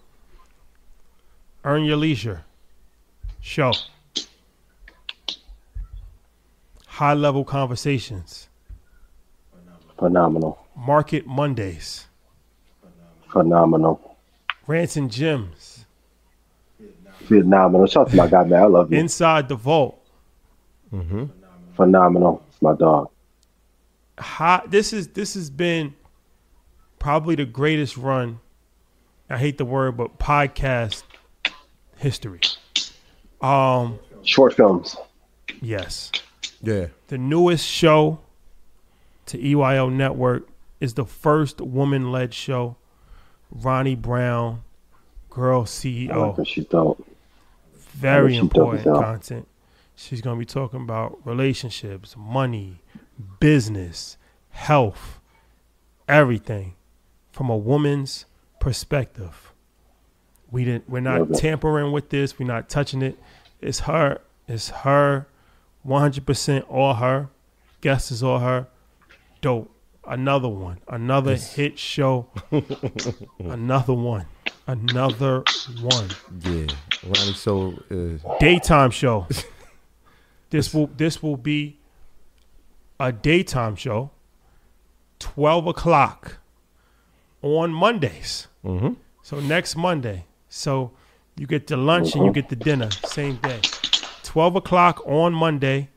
Earn 1.65 1.83
your 1.83 1.97
leisure. 1.97 2.43
Show. 3.49 3.71
High 6.85 7.15
level 7.15 7.43
conversations. 7.43 8.47
Phenomenal. 9.97 10.67
Market 10.77 11.25
Mondays. 11.25 12.05
Phenomenal. 13.31 14.17
Rants 14.67 14.97
and 14.97 15.11
Gems. 15.11 15.87
Phenomenal. 17.25 17.87
Shout 17.87 18.05
out 18.05 18.11
to 18.11 18.17
my 18.17 18.27
guy, 18.27 18.43
man. 18.43 18.61
I 18.61 18.65
love 18.67 18.93
you. 18.93 18.99
Inside 18.99 19.49
the 19.49 19.55
Vault. 19.55 19.99
Mm-hmm. 20.93 21.25
Phenomenal. 21.75 22.43
It's 22.49 22.61
my 22.61 22.75
dog. 22.75 23.09
High, 24.19 24.61
this 24.67 24.93
is 24.93 25.07
this 25.07 25.33
has 25.33 25.49
been 25.49 25.95
probably 26.99 27.33
the 27.33 27.45
greatest 27.45 27.97
run. 27.97 28.41
I 29.27 29.39
hate 29.39 29.57
the 29.57 29.65
word, 29.65 29.97
but 29.97 30.19
podcast 30.19 31.01
history. 31.97 32.41
Um, 33.41 33.99
Short 34.23 34.53
films. 34.53 34.95
yes. 35.61 36.11
Yeah. 36.61 36.87
The 37.07 37.17
newest 37.17 37.65
show 37.65 38.19
to 39.27 39.37
EYL 39.37 39.91
Network 39.91 40.47
is 40.79 40.93
the 40.95 41.05
first 41.05 41.61
woman 41.61 42.11
led 42.11 42.33
show. 42.33 42.75
Ronnie 43.51 43.95
Brown, 43.95 44.63
Girl 45.29 45.57
I 45.57 45.59
like 45.61 45.67
CEO. 45.69 46.47
she's 46.47 46.65
dope. 46.65 47.05
Very 47.75 48.33
she 48.33 48.39
important 48.39 48.85
as 48.85 48.93
content. 48.93 49.47
She's 49.95 50.21
going 50.21 50.35
to 50.37 50.39
be 50.39 50.45
talking 50.45 50.81
about 50.81 51.17
relationships, 51.25 52.15
money, 52.17 52.81
business, 53.39 54.17
health, 54.51 55.19
everything 56.07 56.75
from 57.31 57.49
a 57.49 57.57
woman's 57.57 58.25
perspective. 58.59 59.48
We 60.51 60.65
didn't 60.65 60.89
we're 60.89 60.99
not 61.01 61.29
Love 61.29 61.39
tampering 61.39 61.91
with 61.91 62.09
this, 62.09 62.39
we're 62.39 62.47
not 62.47 62.69
touching 62.69 63.01
it. 63.01 63.17
It's 63.61 63.81
her. 63.81 64.19
It's 64.47 64.69
her 64.69 65.27
100% 65.85 66.65
all 66.69 66.95
her. 66.95 67.29
Guests 67.81 68.11
is 68.11 68.23
all 68.23 68.39
her. 68.39 68.67
Dope. 69.41 69.71
Another 70.05 70.47
one. 70.49 70.79
Another 70.87 71.35
hit 71.35 71.77
show. 71.77 72.27
Another 73.39 73.93
one. 73.93 74.25
Another 74.65 75.43
one 75.81 76.07
Yeah. 76.41 76.67
Ronnie 77.03 77.33
so 77.33 77.81
is 77.89 78.21
daytime 78.39 78.91
show. 78.91 79.27
this 80.49 80.73
will 80.73 80.87
this 80.97 81.23
will 81.23 81.37
be 81.37 81.77
a 82.99 83.11
daytime 83.11 83.75
show, 83.75 84.11
twelve 85.17 85.65
o'clock 85.67 86.37
on 87.41 87.71
Mondays. 87.73 88.47
Mhm. 88.63 88.97
So 89.23 89.39
next 89.39 89.75
Monday. 89.75 90.25
So 90.49 90.91
you 91.37 91.47
get 91.47 91.67
the 91.67 91.77
lunch 91.77 92.15
and 92.15 92.25
you 92.25 92.31
get 92.31 92.49
the 92.49 92.55
dinner 92.55 92.89
same 93.05 93.37
day. 93.37 93.61
Twelve 94.23 94.55
o'clock 94.55 95.01
on 95.05 95.33
Monday. 95.33 95.89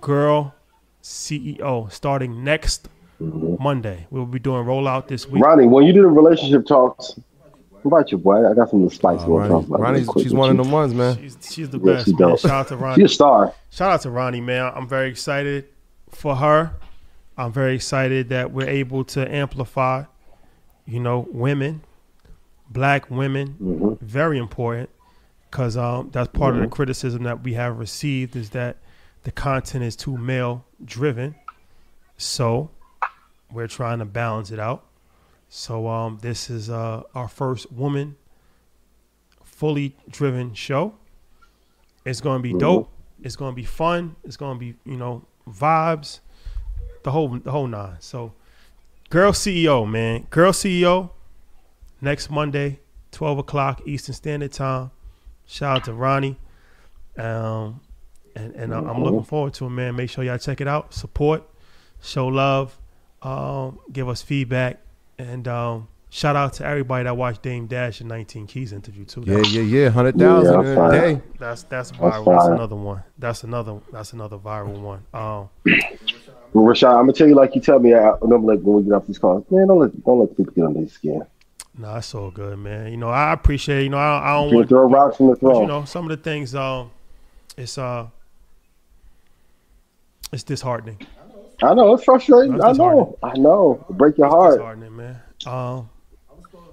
Girl 0.00 0.54
CEO 1.02 1.90
starting 1.92 2.44
next 2.44 2.88
Monday. 3.18 4.06
We'll 4.10 4.26
be 4.26 4.38
doing 4.38 4.64
rollout 4.64 5.08
this 5.08 5.26
week. 5.26 5.42
Ronnie, 5.42 5.66
when 5.66 5.84
you 5.84 5.92
do 5.92 6.02
the 6.02 6.08
relationship 6.08 6.66
talks, 6.66 7.18
about 7.84 8.10
your 8.10 8.18
boy. 8.18 8.48
I 8.48 8.52
got 8.54 8.68
some 8.70 8.88
spice 8.90 9.22
uh, 9.22 9.26
we 9.26 9.32
want 9.34 9.44
to 9.44 9.48
talk 9.48 9.78
Ronnie, 9.80 10.00
about. 10.02 10.10
Ronnie's 10.10 10.24
she's 10.24 10.34
one 10.34 10.50
of 10.50 10.56
the 10.66 10.72
ones, 10.72 10.92
man. 10.92 11.16
She's, 11.18 11.38
she's 11.54 11.70
the 11.70 11.78
Yeah, 11.78 11.92
best. 11.94 12.06
she 12.06 12.14
man. 12.16 12.36
Shout 12.36 12.50
out 12.50 12.68
to 12.68 12.74
She's 12.74 12.80
Ronnie. 12.82 13.04
a 13.04 13.08
star. 13.08 13.54
Shout 13.70 13.92
out 13.92 14.00
to 14.02 14.10
Ronnie, 14.10 14.40
man. 14.40 14.72
I'm 14.74 14.88
very 14.88 15.08
excited 15.08 15.66
for 16.10 16.34
her. 16.36 16.72
I'm 17.38 17.52
very 17.52 17.74
excited 17.76 18.28
that 18.30 18.50
we're 18.50 18.68
able 18.68 19.04
to 19.04 19.32
amplify, 19.32 20.04
you 20.86 20.98
know, 21.00 21.28
women, 21.30 21.82
black 22.70 23.10
women. 23.10 23.56
Mm-hmm. 23.60 24.04
Very 24.04 24.38
important 24.38 24.90
because 25.50 25.76
um, 25.76 26.10
that's 26.12 26.28
part 26.28 26.54
of 26.54 26.60
the 26.60 26.68
criticism 26.68 27.22
that 27.22 27.42
we 27.42 27.54
have 27.54 27.78
received 27.78 28.36
is 28.36 28.50
that 28.50 28.76
the 29.24 29.32
content 29.32 29.84
is 29.84 29.96
too 29.96 30.16
male 30.16 30.64
driven. 30.84 31.34
So 32.18 32.70
we're 33.50 33.66
trying 33.66 34.00
to 34.00 34.04
balance 34.04 34.50
it 34.50 34.60
out. 34.60 34.84
So 35.48 35.88
um, 35.88 36.18
this 36.20 36.50
is 36.50 36.68
uh, 36.68 37.02
our 37.14 37.28
first 37.28 37.72
woman 37.72 38.16
fully 39.44 39.96
driven 40.10 40.52
show. 40.54 40.94
It's 42.04 42.20
going 42.20 42.38
to 42.38 42.42
be 42.42 42.52
dope. 42.52 42.92
It's 43.22 43.36
going 43.36 43.52
to 43.52 43.56
be 43.56 43.64
fun. 43.64 44.16
It's 44.24 44.36
going 44.36 44.56
to 44.56 44.60
be 44.60 44.74
you 44.84 44.96
know 44.96 45.24
vibes, 45.48 46.20
the 47.02 47.10
whole 47.10 47.28
the 47.28 47.50
whole 47.50 47.66
nine. 47.66 47.96
So, 48.00 48.34
girl 49.08 49.32
CEO 49.32 49.88
man, 49.88 50.26
girl 50.30 50.52
CEO, 50.52 51.10
next 52.00 52.30
Monday, 52.30 52.80
twelve 53.12 53.38
o'clock 53.38 53.82
Eastern 53.86 54.14
Standard 54.14 54.52
Time. 54.52 54.90
Shout 55.46 55.76
out 55.78 55.84
to 55.84 55.92
Ronnie, 55.92 56.38
um, 57.18 57.80
and 58.34 58.54
and 58.54 58.74
I- 58.74 58.78
I'm 58.80 59.02
looking 59.02 59.22
forward 59.24 59.54
to 59.54 59.66
it, 59.66 59.70
man. 59.70 59.96
Make 59.96 60.10
sure 60.10 60.24
y'all 60.24 60.38
check 60.38 60.60
it 60.60 60.68
out, 60.68 60.92
support, 60.92 61.42
show 62.02 62.26
love, 62.26 62.78
um, 63.22 63.78
give 63.92 64.08
us 64.08 64.22
feedback, 64.22 64.80
and 65.18 65.46
um, 65.46 65.88
shout 66.10 66.34
out 66.36 66.54
to 66.54 66.66
everybody 66.66 67.04
that 67.04 67.16
watched 67.16 67.42
Dame 67.42 67.66
Dash 67.66 68.00
and 68.00 68.08
19 68.08 68.46
Keys 68.48 68.72
interview 68.72 69.04
too. 69.04 69.22
Yeah, 69.24 69.38
yeah, 69.50 69.60
yeah. 69.62 69.88
Hundred 69.88 70.18
thousand 70.18 70.52
Yeah, 70.54 70.60
in 70.60 70.66
a 70.66 70.74
fine. 70.74 70.90
day. 70.90 71.20
That's 71.38 71.62
that's 71.64 71.92
viral. 71.92 72.24
That's, 72.24 72.44
fire. 72.46 72.54
another 72.54 72.76
one. 72.76 73.02
That's 73.18 73.44
another 73.44 73.80
that's 73.92 74.12
another 74.12 74.38
viral 74.38 74.80
one. 74.80 75.02
Um, 75.14 75.48
Well, 76.52 76.64
Rashad, 76.64 76.88
I'm 76.90 77.02
gonna 77.02 77.12
tell 77.12 77.28
you 77.28 77.34
like 77.34 77.54
you 77.54 77.60
tell 77.60 77.78
me. 77.78 77.94
I, 77.94 78.12
I'm 78.22 78.44
like 78.44 78.60
when 78.62 78.76
we 78.76 78.82
get 78.82 78.92
off 78.94 79.06
these 79.06 79.18
calls, 79.18 79.44
man, 79.50 79.68
don't 79.68 79.78
let 79.78 80.04
don't 80.04 80.18
let 80.20 80.36
people 80.36 80.52
get 80.54 80.64
on 80.64 80.74
their 80.74 80.88
skin. 80.88 81.22
No, 81.78 81.94
that's 81.94 82.14
all 82.14 82.30
good, 82.30 82.58
man. 82.58 82.90
You 82.90 82.96
know, 82.96 83.08
I 83.08 83.32
appreciate. 83.32 83.84
You 83.84 83.90
know, 83.90 83.98
I, 83.98 84.30
I 84.30 84.34
don't 84.34 84.54
want. 84.54 84.68
throw 84.68 84.88
rocks 84.88 85.18
from 85.18 85.28
the 85.28 85.36
throne. 85.36 85.62
you 85.62 85.66
know, 85.66 85.84
some 85.84 86.04
of 86.04 86.10
the 86.10 86.22
things. 86.22 86.54
Um, 86.54 86.90
it's 87.56 87.76
uh, 87.78 88.06
it's 90.32 90.42
disheartening. 90.42 90.98
I 91.62 91.74
know 91.74 91.94
it's 91.94 92.04
frustrating. 92.04 92.56
That's 92.56 92.78
I 92.78 92.82
know. 92.82 93.18
I 93.22 93.38
know. 93.38 93.84
Break 93.90 94.18
your 94.18 94.28
heart. 94.28 94.54
Disheartening, 94.58 94.96
man. 94.96 95.20
Um, 95.46 95.88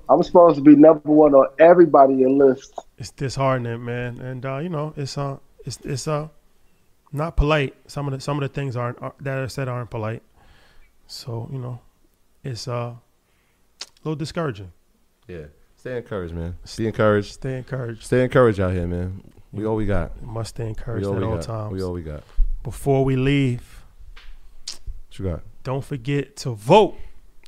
I 0.09 0.15
was 0.15 0.27
supposed 0.27 0.57
to 0.57 0.61
be 0.61 0.75
number 0.75 1.09
one 1.09 1.33
on 1.33 1.47
everybody 1.59 2.15
your 2.15 2.29
list. 2.29 2.73
it's 2.97 3.11
disheartening, 3.11 3.83
man. 3.83 4.19
And 4.19 4.45
uh, 4.45 4.57
you 4.57 4.69
know, 4.69 4.93
it's 4.95 5.17
uh, 5.17 5.37
it's 5.65 5.79
it's 5.83 6.07
uh, 6.07 6.27
not 7.11 7.35
polite. 7.35 7.75
Some 7.87 8.07
of 8.07 8.13
the 8.13 8.19
some 8.19 8.37
of 8.37 8.41
the 8.41 8.49
things 8.49 8.75
aren't 8.75 9.01
are, 9.01 9.13
that 9.21 9.37
are 9.37 9.47
said 9.49 9.67
aren't 9.67 9.89
polite. 9.89 10.23
So 11.07 11.49
you 11.51 11.59
know, 11.59 11.79
it's 12.43 12.67
uh, 12.67 12.93
a 12.93 12.97
little 14.03 14.15
discouraging. 14.15 14.71
Yeah. 15.27 15.45
Stay 15.75 15.97
encouraged, 15.97 16.33
man. 16.33 16.55
Stay 16.63 16.85
encouraged. 16.87 17.33
Stay 17.33 17.57
encouraged. 17.57 18.03
Stay 18.03 18.23
encouraged 18.23 18.59
out 18.59 18.71
here, 18.73 18.87
man. 18.87 19.21
We 19.51 19.65
all 19.65 19.75
we 19.75 19.85
got. 19.85 20.13
You 20.21 20.27
must 20.27 20.51
stay 20.55 20.67
encouraged 20.67 21.05
at 21.05 21.23
all 21.23 21.35
got. 21.35 21.43
times. 21.43 21.73
We 21.73 21.83
all 21.83 21.93
we 21.93 22.01
got. 22.01 22.23
Before 22.63 23.03
we 23.03 23.15
leave, 23.15 23.83
What 24.65 25.19
you 25.19 25.25
got? 25.25 25.41
don't 25.63 25.83
forget 25.83 26.35
to 26.37 26.51
vote. 26.51 26.95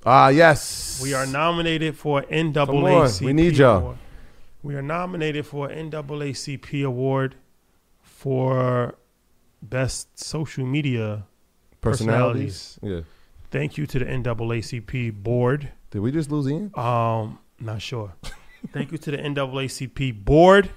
Ah, 0.05 0.27
yes. 0.27 0.99
We 1.01 1.13
are 1.13 1.25
nominated 1.25 1.97
for 1.97 2.19
on, 2.21 2.25
NAACP. 2.53 3.21
we 3.25 3.33
need 3.33 3.57
y'all. 3.57 3.77
award. 3.77 3.97
We 4.61 4.75
are 4.75 4.81
nominated 4.81 5.45
for 5.45 5.69
NAACP 5.69 6.85
award 6.85 7.35
for 8.01 8.95
best 9.61 10.19
social 10.19 10.65
media 10.65 11.25
personalities. 11.81 12.77
Yeah. 12.81 13.01
Thank 13.49 13.77
you 13.77 13.87
to 13.87 13.99
the 13.99 14.05
NAACP 14.05 15.13
board. 15.23 15.69
Did 15.91 15.99
we 16.01 16.11
just 16.11 16.29
lose 16.29 16.47
Ian? 16.47 16.71
Um, 16.75 17.39
not 17.59 17.81
sure. 17.81 18.13
Thank 18.73 18.91
you 18.91 18.97
to 18.97 19.11
the 19.11 19.17
NAACP 19.17 20.23
board, 20.25 20.69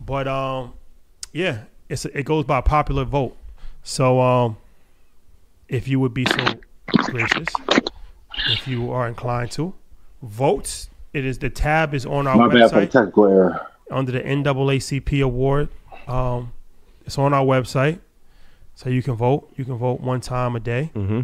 but 0.00 0.28
um, 0.28 0.74
yeah, 1.32 1.64
it's 1.88 2.04
it 2.04 2.24
goes 2.24 2.44
by 2.44 2.60
popular 2.60 3.04
vote. 3.04 3.36
So 3.82 4.20
um, 4.20 4.56
if 5.68 5.88
you 5.88 5.98
would 6.00 6.14
be 6.14 6.24
so 6.26 6.44
gracious, 7.04 7.48
if 8.48 8.66
you 8.68 8.90
are 8.92 9.08
inclined 9.08 9.50
to 9.52 9.74
vote, 10.22 10.88
it 11.12 11.24
is 11.24 11.38
the 11.38 11.50
tab 11.50 11.94
is 11.94 12.06
on 12.06 12.26
our 12.26 12.36
My 12.36 12.48
bad 12.48 12.70
for 12.70 12.80
the 12.80 12.86
website 12.86 12.90
technical 12.90 13.26
error. 13.26 13.66
under 13.90 14.12
the 14.12 14.20
NAACP 14.20 15.22
award. 15.24 15.68
Um, 16.06 16.52
it's 17.04 17.18
on 17.18 17.32
our 17.34 17.44
website, 17.44 17.98
so 18.74 18.88
you 18.90 19.02
can 19.02 19.14
vote. 19.14 19.50
You 19.56 19.64
can 19.64 19.76
vote 19.76 20.00
one 20.00 20.20
time 20.20 20.54
a 20.56 20.60
day, 20.60 20.90
Mm-hmm. 20.94 21.20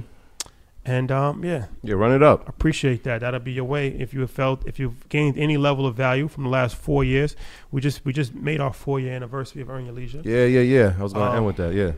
And 0.84 1.12
um, 1.12 1.44
yeah, 1.44 1.66
Yeah, 1.82 1.94
run 1.94 2.12
it 2.12 2.22
up. 2.22 2.48
appreciate 2.48 3.04
that. 3.04 3.20
That'll 3.20 3.38
be 3.40 3.52
your 3.52 3.64
way 3.64 3.88
if 3.88 4.12
you 4.12 4.20
have 4.20 4.30
felt 4.30 4.66
if 4.66 4.78
you've 4.80 5.08
gained 5.08 5.38
any 5.38 5.56
level 5.56 5.86
of 5.86 5.94
value 5.94 6.26
from 6.28 6.42
the 6.44 6.50
last 6.50 6.74
four 6.76 7.04
years. 7.04 7.36
We 7.70 7.80
just 7.80 8.04
we 8.04 8.12
just 8.12 8.34
made 8.34 8.60
our 8.60 8.72
four 8.72 8.98
year 8.98 9.12
anniversary 9.14 9.62
of 9.62 9.70
Earn 9.70 9.84
Your 9.86 9.94
Leisure. 9.94 10.22
Yeah, 10.24 10.44
yeah, 10.46 10.60
yeah. 10.60 10.94
I 10.98 11.02
was 11.02 11.12
gonna 11.12 11.30
Um, 11.30 11.36
end 11.36 11.46
with 11.46 11.56
that. 11.56 11.74
Yeah. 11.74 11.92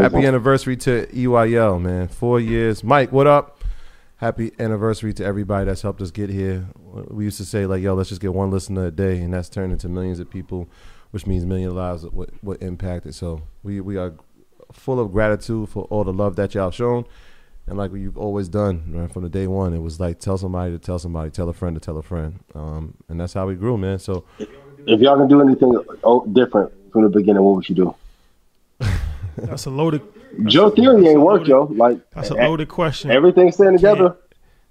Happy 0.00 0.24
anniversary 0.24 0.76
to 0.78 1.06
EYL, 1.06 1.80
man. 1.80 2.08
Four 2.08 2.38
years. 2.40 2.84
Mike, 2.84 3.10
what 3.12 3.26
up? 3.26 3.56
Happy 4.18 4.52
anniversary 4.58 5.14
to 5.14 5.24
everybody 5.24 5.64
that's 5.64 5.80
helped 5.82 6.02
us 6.02 6.10
get 6.10 6.28
here. 6.28 6.66
We 7.08 7.24
used 7.24 7.38
to 7.38 7.44
say 7.46 7.64
like, 7.66 7.82
yo, 7.82 7.94
let's 7.94 8.10
just 8.10 8.20
get 8.20 8.34
one 8.34 8.50
listener 8.50 8.86
a 8.86 8.90
day, 8.90 9.18
and 9.20 9.32
that's 9.32 9.48
turned 9.48 9.72
into 9.72 9.88
millions 9.88 10.20
of 10.20 10.28
people, 10.28 10.68
which 11.10 11.26
means 11.26 11.44
million 11.46 11.74
lives 11.74 12.04
what 12.04 12.30
what 12.42 12.62
impacted. 12.62 13.14
So 13.14 13.42
we 13.62 13.80
we 13.80 13.96
are 13.96 14.12
full 14.72 15.00
of 15.00 15.10
gratitude 15.10 15.68
for 15.68 15.84
all 15.84 16.04
the 16.04 16.12
love 16.12 16.36
that 16.36 16.54
y'all 16.54 16.70
shown. 16.70 17.06
And 17.70 17.78
like 17.78 17.92
what 17.92 18.00
you've 18.00 18.18
always 18.18 18.48
done 18.48 18.82
right, 18.88 19.10
from 19.12 19.22
the 19.22 19.28
day 19.28 19.46
one, 19.46 19.72
it 19.74 19.78
was 19.78 20.00
like 20.00 20.18
tell 20.18 20.36
somebody 20.36 20.72
to 20.72 20.78
tell 20.80 20.98
somebody, 20.98 21.30
tell 21.30 21.48
a 21.48 21.52
friend 21.52 21.76
to 21.76 21.80
tell 21.80 21.96
a 21.98 22.02
friend, 22.02 22.40
um, 22.56 22.94
and 23.08 23.20
that's 23.20 23.32
how 23.32 23.46
we 23.46 23.54
grew, 23.54 23.78
man. 23.78 24.00
So 24.00 24.24
If 24.88 25.00
y'all 25.00 25.16
can 25.16 25.28
do 25.28 25.40
anything 25.40 25.80
oh, 26.02 26.26
different 26.26 26.72
from 26.92 27.02
the 27.02 27.08
beginning, 27.08 27.44
what 27.44 27.54
would 27.54 27.68
you 27.68 27.76
do? 27.76 27.94
That's 29.36 29.66
a 29.66 29.70
loaded 29.70 30.02
Joe 30.46 30.70
theory 30.70 31.06
ain't 31.06 31.20
work, 31.20 31.46
yo. 31.46 31.64
Like 31.66 31.98
that's 32.10 32.30
a 32.30 32.34
loaded 32.34 32.68
question. 32.68 33.12
Everything's 33.12 33.54
staying 33.54 33.76
together. 33.76 34.16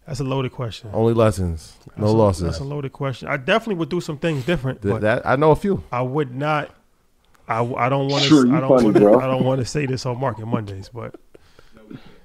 That's 0.06 0.20
a 0.20 0.26
loaded 0.26 0.52
question. 0.52 0.90
only 0.94 1.14
lessons, 1.14 1.78
no 1.96 2.04
That's 2.04 2.14
a- 2.14 2.18
losses. 2.18 2.44
That's 2.44 2.60
a 2.60 2.64
loaded 2.66 2.92
question. 2.92 3.30
I 3.30 3.38
definitely 3.38 3.76
would 3.76 3.90
do 3.90 4.02
some 4.02 4.18
things 4.18 4.46
different, 4.46 4.82
Th- 4.82 4.94
but 4.94 5.02
that 5.02 5.26
I 5.26 5.38
know 5.38 5.52
a 5.52 5.56
few. 5.56 5.84
I 5.92 6.02
would 6.02 6.36
not. 6.36 6.70
I, 7.48 7.64
I 7.64 7.88
don't 7.88 8.10
want 8.10 8.24
to. 8.24 8.30
Sure, 8.30 8.54
I 8.54 8.60
don't 8.60 8.70
want 8.84 8.98
to. 8.98 9.14
I 9.22 9.28
don't 9.28 9.46
want 9.46 9.60
to 9.60 9.66
say 9.66 9.86
this 9.86 10.06
on 10.06 10.20
Market 10.20 10.46
Mondays, 10.46 10.90
but 10.94 11.16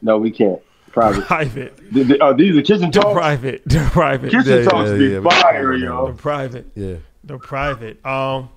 No, 0.04 0.18
we 0.18 0.30
can't. 0.30 0.60
Private. 0.92 1.24
private, 1.24 1.76
Th- 1.92 2.06
th- 2.06 2.20
oh, 2.20 2.34
these 2.34 2.56
are 2.56 2.62
kitchen 2.62 2.82
the 2.92 3.00
talks. 3.00 3.14
private, 3.14 3.62
the 3.66 3.80
private, 3.90 4.30
Kitchen 4.30 4.58
Yeah, 4.58 4.62
talks 4.64 4.90
yeah, 4.90 4.96
be 4.96 5.04
yeah, 5.08 5.20
fire, 5.22 5.74
yeah, 5.74 5.84
yo. 5.86 6.06
the 6.12 6.14
private. 6.14 6.66
Yeah. 6.76 6.94
the 7.24 7.38
private. 7.38 8.04
Um, 8.06 8.48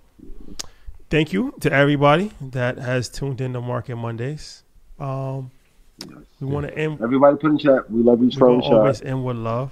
thank 1.09 1.33
you 1.33 1.55
to 1.61 1.71
everybody 1.73 2.31
that 2.51 2.77
has 2.77 3.09
tuned 3.09 3.41
in 3.41 3.53
to 3.53 3.61
Market 3.61 3.95
Mondays. 3.95 4.61
Um, 4.99 5.49
we 6.39 6.45
want 6.47 6.67
to 6.67 6.77
end. 6.77 7.01
Everybody 7.01 7.37
put 7.37 7.49
in 7.51 7.57
chat. 7.57 7.89
We 7.89 8.03
love 8.03 8.19
you, 8.19 8.25
We 8.25 8.31
strong 8.31 8.59
gonna 8.59 8.75
always 8.77 8.97
shot. 8.99 9.07
end 9.07 9.25
with 9.25 9.37
love, 9.37 9.71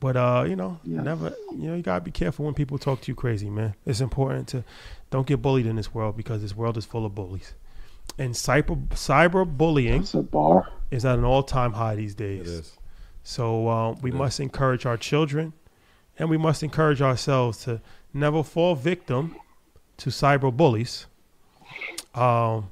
but 0.00 0.16
uh, 0.16 0.44
you 0.48 0.56
know, 0.56 0.78
Yes. 0.84 1.04
never. 1.04 1.34
You 1.50 1.68
know, 1.68 1.74
you 1.74 1.82
gotta 1.82 2.02
be 2.02 2.10
careful 2.10 2.46
when 2.46 2.54
people 2.54 2.78
talk 2.78 3.02
to 3.02 3.10
you 3.10 3.14
crazy, 3.14 3.50
man. 3.50 3.74
It's 3.84 4.00
important 4.00 4.48
to 4.48 4.64
don't 5.10 5.26
get 5.26 5.42
bullied 5.42 5.66
in 5.66 5.76
this 5.76 5.92
world 5.92 6.16
because 6.16 6.40
this 6.40 6.56
world 6.56 6.78
is 6.78 6.86
full 6.86 7.04
of 7.04 7.14
bullies, 7.14 7.52
and 8.18 8.34
cyber 8.34 8.86
cyberbullying 8.88 10.00
That's 10.00 10.66
is 10.90 11.04
at 11.04 11.18
an 11.18 11.24
all 11.24 11.42
time 11.42 11.72
high 11.72 11.94
these 11.96 12.14
days. 12.14 12.40
It 12.40 12.46
is. 12.60 12.78
So 13.24 13.68
uh, 13.68 13.92
we 14.02 14.10
It 14.10 14.14
is. 14.14 14.18
must 14.18 14.40
encourage 14.40 14.84
our 14.86 14.96
children, 14.96 15.52
and 16.18 16.28
we 16.28 16.36
must 16.36 16.62
encourage 16.62 17.00
ourselves 17.00 17.64
to 17.64 17.80
never 18.12 18.42
fall 18.42 18.74
victim 18.74 19.36
to 19.98 20.10
cyber 20.10 20.54
bullies. 20.54 21.06
Um, 22.14 22.68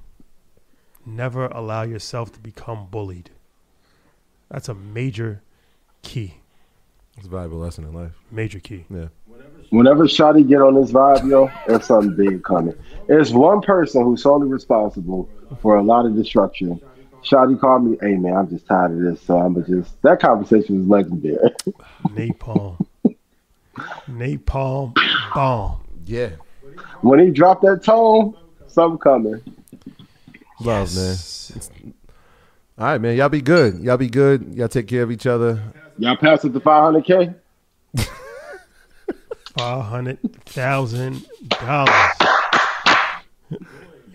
never 1.06 1.46
allow 1.46 1.82
yourself 1.82 2.32
to 2.32 2.40
become 2.40 2.86
bullied. 2.90 3.30
That's 4.50 4.68
a 4.68 4.74
major 4.74 5.42
key. 6.02 6.34
It's 7.16 7.26
a 7.26 7.30
valuable 7.30 7.58
lesson 7.58 7.84
in 7.84 7.92
life. 7.94 8.12
Major 8.30 8.60
key. 8.60 8.84
Yeah. 8.90 9.08
Whenever 9.70 10.04
Shotty 10.04 10.46
get 10.46 10.60
on 10.60 10.74
this 10.74 10.90
vibe, 10.90 11.28
yo, 11.28 11.50
there's 11.66 11.86
something 11.86 12.14
big 12.16 12.42
coming. 12.42 12.74
There's 13.06 13.32
one 13.32 13.60
person 13.60 14.04
who's 14.04 14.22
solely 14.22 14.48
responsible 14.48 15.28
for 15.62 15.76
a 15.76 15.82
lot 15.82 16.06
of 16.06 16.14
destruction. 16.14 16.80
Shotty 17.22 17.58
called 17.60 17.84
me, 17.84 17.96
hey 18.00 18.16
man, 18.16 18.34
I'm 18.34 18.48
just 18.48 18.66
tired 18.66 18.92
of 18.92 18.98
this, 19.00 19.22
so 19.22 19.38
I'm 19.38 19.54
just 19.64 20.00
that 20.02 20.20
conversation 20.20 20.78
was 20.78 20.88
legendary. 20.88 21.50
Napalm. 22.08 22.84
Napalm 24.08 24.94
bomb. 25.34 25.80
Yeah. 26.06 26.30
when 27.02 27.20
he 27.20 27.30
dropped 27.30 27.62
that 27.62 27.84
tone, 27.84 28.36
something 28.66 28.98
coming. 28.98 29.40
Love, 30.60 30.94
man. 30.94 31.16
All 32.78 32.86
right, 32.86 33.00
man. 33.00 33.16
Y'all 33.16 33.28
be 33.28 33.42
good. 33.42 33.78
Y'all 33.80 33.96
be 33.96 34.08
good. 34.08 34.54
Y'all 34.54 34.68
take 34.68 34.88
care 34.88 35.02
of 35.02 35.10
each 35.10 35.26
other. 35.26 35.62
Y'all 35.98 36.16
pass 36.16 36.44
it 36.44 36.52
to 36.52 36.60
500k. 36.60 37.34
Five 39.56 39.84
hundred 39.84 40.18
thousand 40.46 41.26
dollars. 41.48 41.90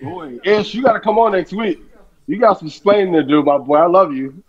Boy, 0.02 0.40
Ish, 0.44 0.74
you 0.74 0.84
gotta 0.84 1.00
come 1.00 1.20
on 1.20 1.34
next 1.34 1.52
week. 1.52 1.82
You 2.28 2.40
got 2.40 2.60
some 2.60 2.68
explaining 2.68 3.14
to 3.14 3.24
do, 3.24 3.44
my 3.44 3.58
boy. 3.58 3.78
I 3.78 3.86
love 3.88 4.14
you. 4.14 4.44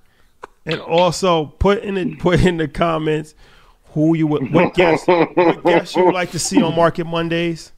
And 0.65 0.81
also 0.81 1.47
put 1.47 1.83
in 1.83 1.95
the 1.95 2.17
put 2.17 2.41
in 2.45 2.57
the 2.57 2.69
comments 2.69 3.35
who 3.91 4.15
you 4.15 4.27
would 4.27 4.53
what 4.53 4.75
guests 4.75 5.07
what 5.09 5.65
guests 5.65 5.97
you 5.97 6.05
would 6.05 6.15
like 6.15 6.31
to 6.33 6.39
see 6.39 6.63
on 6.63 6.75
Market 6.77 7.05
Mondays. 7.05 7.73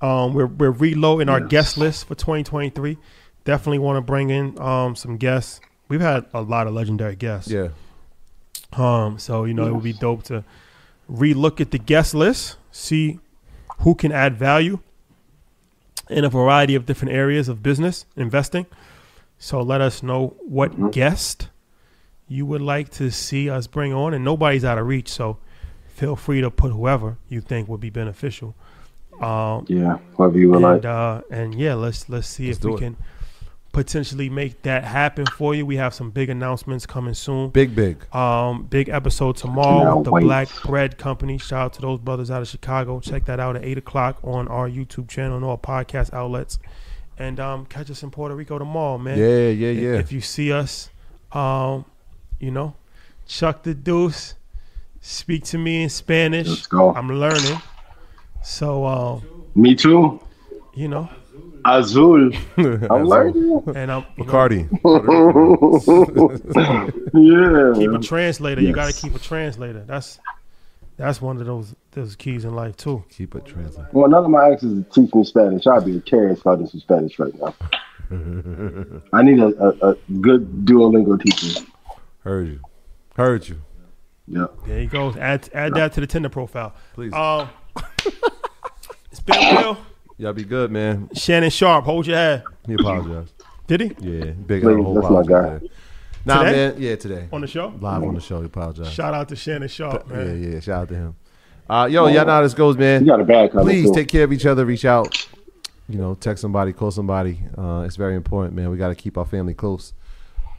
Um, 0.00 0.34
we're 0.34 0.46
we're 0.46 0.70
reloading 0.70 1.28
our 1.28 1.40
guest 1.40 1.78
list 1.78 2.06
for 2.06 2.14
2023. 2.14 2.98
Definitely 3.44 3.78
want 3.78 3.96
to 3.96 4.00
bring 4.00 4.30
in 4.30 4.60
um 4.60 4.94
some 4.94 5.16
guests. 5.16 5.60
We've 5.88 6.00
had 6.00 6.26
a 6.32 6.40
lot 6.42 6.66
of 6.66 6.74
legendary 6.74 7.16
guests. 7.16 7.50
Yeah. 7.50 7.68
Um, 8.72 9.18
so 9.18 9.44
you 9.44 9.54
know 9.54 9.66
it 9.66 9.72
would 9.72 9.84
be 9.84 9.92
dope 9.92 10.24
to 10.24 10.44
relook 11.10 11.60
at 11.60 11.70
the 11.70 11.78
guest 11.78 12.14
list, 12.14 12.56
see 12.70 13.18
who 13.78 13.94
can 13.94 14.12
add 14.12 14.36
value 14.36 14.78
in 16.08 16.24
a 16.24 16.28
variety 16.28 16.74
of 16.74 16.86
different 16.86 17.14
areas 17.14 17.48
of 17.48 17.62
business 17.62 18.06
investing. 18.16 18.66
So 19.38 19.60
let 19.62 19.80
us 19.80 20.02
know 20.02 20.36
what 20.40 20.92
guest 20.92 21.48
you 22.28 22.46
would 22.46 22.62
like 22.62 22.88
to 22.92 23.10
see 23.10 23.50
us 23.50 23.66
bring 23.66 23.92
on, 23.92 24.14
and 24.14 24.24
nobody's 24.24 24.64
out 24.64 24.78
of 24.78 24.86
reach. 24.86 25.08
So 25.08 25.38
feel 25.94 26.16
free 26.16 26.40
to 26.40 26.50
put 26.50 26.72
whoever 26.72 27.18
you 27.28 27.40
think 27.40 27.68
would 27.68 27.80
be 27.80 27.90
beneficial. 27.90 28.54
Um, 29.20 29.64
Yeah, 29.68 29.98
whoever 30.16 30.38
you 30.38 30.48
would 30.50 30.56
and 30.56 30.62
like. 30.64 30.84
uh, 30.84 31.22
and 31.30 31.54
yeah, 31.54 31.74
let's 31.74 32.08
let's 32.08 32.26
see 32.28 32.46
Let's 32.46 32.58
if 32.58 32.64
we 32.64 32.74
it. 32.74 32.78
can 32.78 32.96
potentially 33.74 34.30
make 34.30 34.62
that 34.62 34.84
happen 34.84 35.26
for 35.26 35.54
you. 35.54 35.66
We 35.66 35.76
have 35.76 35.92
some 35.92 36.10
big 36.10 36.30
announcements 36.30 36.86
coming 36.86 37.12
soon. 37.14 37.50
Big, 37.50 37.74
big. 37.74 38.06
Um, 38.14 38.62
big 38.64 38.88
episode 38.88 39.36
tomorrow 39.36 39.96
with 39.96 40.04
the 40.06 40.10
wait. 40.12 40.22
Black 40.22 40.48
Bread 40.62 40.96
Company. 40.96 41.36
Shout 41.36 41.60
out 41.60 41.72
to 41.74 41.82
those 41.82 41.98
brothers 42.00 42.30
out 42.30 42.40
of 42.40 42.48
Chicago. 42.48 43.00
Check 43.00 43.26
that 43.26 43.38
out 43.40 43.56
at 43.56 43.64
eight 43.64 43.76
o'clock 43.76 44.18
on 44.24 44.48
our 44.48 44.68
YouTube 44.70 45.08
channel 45.08 45.36
and 45.36 45.44
all 45.44 45.58
podcast 45.58 46.14
outlets. 46.14 46.58
And 47.18 47.38
um, 47.38 47.66
catch 47.66 47.90
us 47.90 48.02
in 48.02 48.10
Puerto 48.10 48.34
Rico 48.34 48.58
tomorrow, 48.58 48.96
man. 48.98 49.18
Yeah, 49.18 49.48
yeah, 49.50 49.68
If- 49.68 49.78
yeah. 49.82 49.92
If 49.98 50.12
you 50.12 50.20
see 50.22 50.50
us, 50.52 50.88
um, 51.32 51.84
you 52.40 52.50
know, 52.50 52.74
chuck 53.26 53.62
the 53.64 53.74
deuce. 53.74 54.34
Speak 55.00 55.44
to 55.44 55.58
me 55.58 55.82
in 55.82 55.90
Spanish. 55.90 56.48
Let's 56.48 56.66
go. 56.66 56.94
I'm 56.94 57.08
learning. 57.10 57.60
So, 58.42 58.86
um, 58.86 59.22
Me 59.54 59.74
too. 59.74 60.20
you 60.74 60.88
know, 60.88 61.08
Azul. 61.64 62.30
I'm 62.56 62.82
Azul. 62.84 63.08
learning. 63.08 63.62
and 63.74 63.92
I'm 63.92 64.04
you 64.16 64.24
know, 64.24 64.32
Bacardi. 64.32 64.68
Yeah. 67.14 67.72
keep 67.80 67.92
a 67.92 67.98
translator. 67.98 68.60
You 68.60 68.72
got 68.72 68.92
to 68.92 69.00
keep 69.00 69.14
a 69.14 69.18
translator. 69.18 69.84
That's 69.86 70.18
that's 70.96 71.20
one 71.20 71.38
of 71.40 71.46
those 71.46 71.74
those 71.92 72.16
keys 72.16 72.44
in 72.44 72.54
life 72.54 72.76
too. 72.76 73.04
Keep 73.10 73.34
a 73.34 73.40
translator. 73.40 73.88
Well, 73.92 74.08
none 74.08 74.24
of 74.24 74.30
my 74.30 74.50
exes 74.50 74.78
is 74.78 74.84
teach 74.92 75.14
me 75.14 75.24
Spanish. 75.24 75.66
I'd 75.66 75.84
be 75.84 75.96
a 75.96 76.00
terrorist 76.00 76.40
if 76.42 76.46
I 76.46 76.56
did 76.56 76.68
some 76.68 76.80
Spanish 76.80 77.18
right 77.18 77.34
now. 77.40 77.54
I 79.12 79.22
need 79.22 79.40
a, 79.40 79.46
a, 79.46 79.90
a 79.90 79.94
good 80.20 80.64
Duolingo 80.66 81.20
teacher. 81.20 81.60
Heard 82.20 82.48
you. 82.48 82.60
Heard 83.16 83.48
you. 83.48 83.60
Yeah. 84.26 84.46
There 84.66 84.80
you 84.80 84.88
go. 84.88 85.12
Add 85.14 85.48
add 85.52 85.74
that 85.74 85.92
to 85.94 86.00
the 86.00 86.06
Tinder 86.06 86.28
profile. 86.28 86.74
Please. 86.94 87.12
Um, 87.12 87.48
it's 89.10 89.20
been 89.20 89.56
real. 89.56 89.78
Y'all 90.16 90.32
be 90.32 90.44
good, 90.44 90.70
man. 90.70 91.08
Shannon 91.14 91.50
Sharpe, 91.50 91.84
hold 91.84 92.06
your 92.06 92.16
head. 92.16 92.44
He 92.66 92.74
apologized. 92.74 93.32
Did 93.66 93.80
he 93.80 93.86
Yeah, 93.98 94.30
big 94.32 94.62
Please, 94.62 94.66
up 94.66 94.76
the 94.76 94.82
whole 94.82 94.94
that's 94.94 95.10
my 95.10 95.22
guy. 95.22 95.54
today. 95.58 95.68
Nah, 96.26 96.42
Today? 96.42 96.52
man. 96.52 96.74
Yeah, 96.82 96.96
today. 96.96 97.28
on 97.32 97.40
the 97.40 97.46
show? 97.46 97.72
Live 97.80 98.02
on 98.02 98.14
the 98.14 98.20
show. 98.20 98.40
He 98.40 98.46
apologized. 98.46 98.92
Shout 98.92 99.12
out 99.12 99.28
to 99.30 99.36
Shannon 99.36 99.68
Sharpe, 99.68 100.06
man. 100.08 100.42
yeah. 100.42 100.48
Yeah. 100.54 100.60
Shout 100.60 100.82
out 100.82 100.88
to 100.88 100.94
him. 100.94 101.16
Uh, 101.68 101.88
yo, 101.90 102.06
y'all 102.06 102.24
know 102.26 102.32
how 102.32 102.42
this 102.42 102.54
goes, 102.54 102.76
man. 102.76 103.02
You 103.02 103.08
got 103.08 103.20
a 103.20 103.24
bad 103.24 103.50
coming 103.50 103.66
Please 103.66 103.86
too. 103.88 103.94
take 103.94 104.08
care 104.08 104.24
of 104.24 104.32
each 104.32 104.46
other. 104.46 104.64
Reach 104.64 104.84
out. 104.84 105.28
You 105.88 105.98
know, 105.98 106.14
text 106.14 106.40
somebody, 106.40 106.72
call 106.72 106.90
somebody. 106.90 107.40
Uh, 107.58 107.82
it's 107.86 107.96
very 107.96 108.14
important, 108.14 108.54
man. 108.54 108.70
We 108.70 108.76
got 108.78 108.88
to 108.88 108.94
keep 108.94 109.18
our 109.18 109.26
family 109.26 109.52
close. 109.52 109.92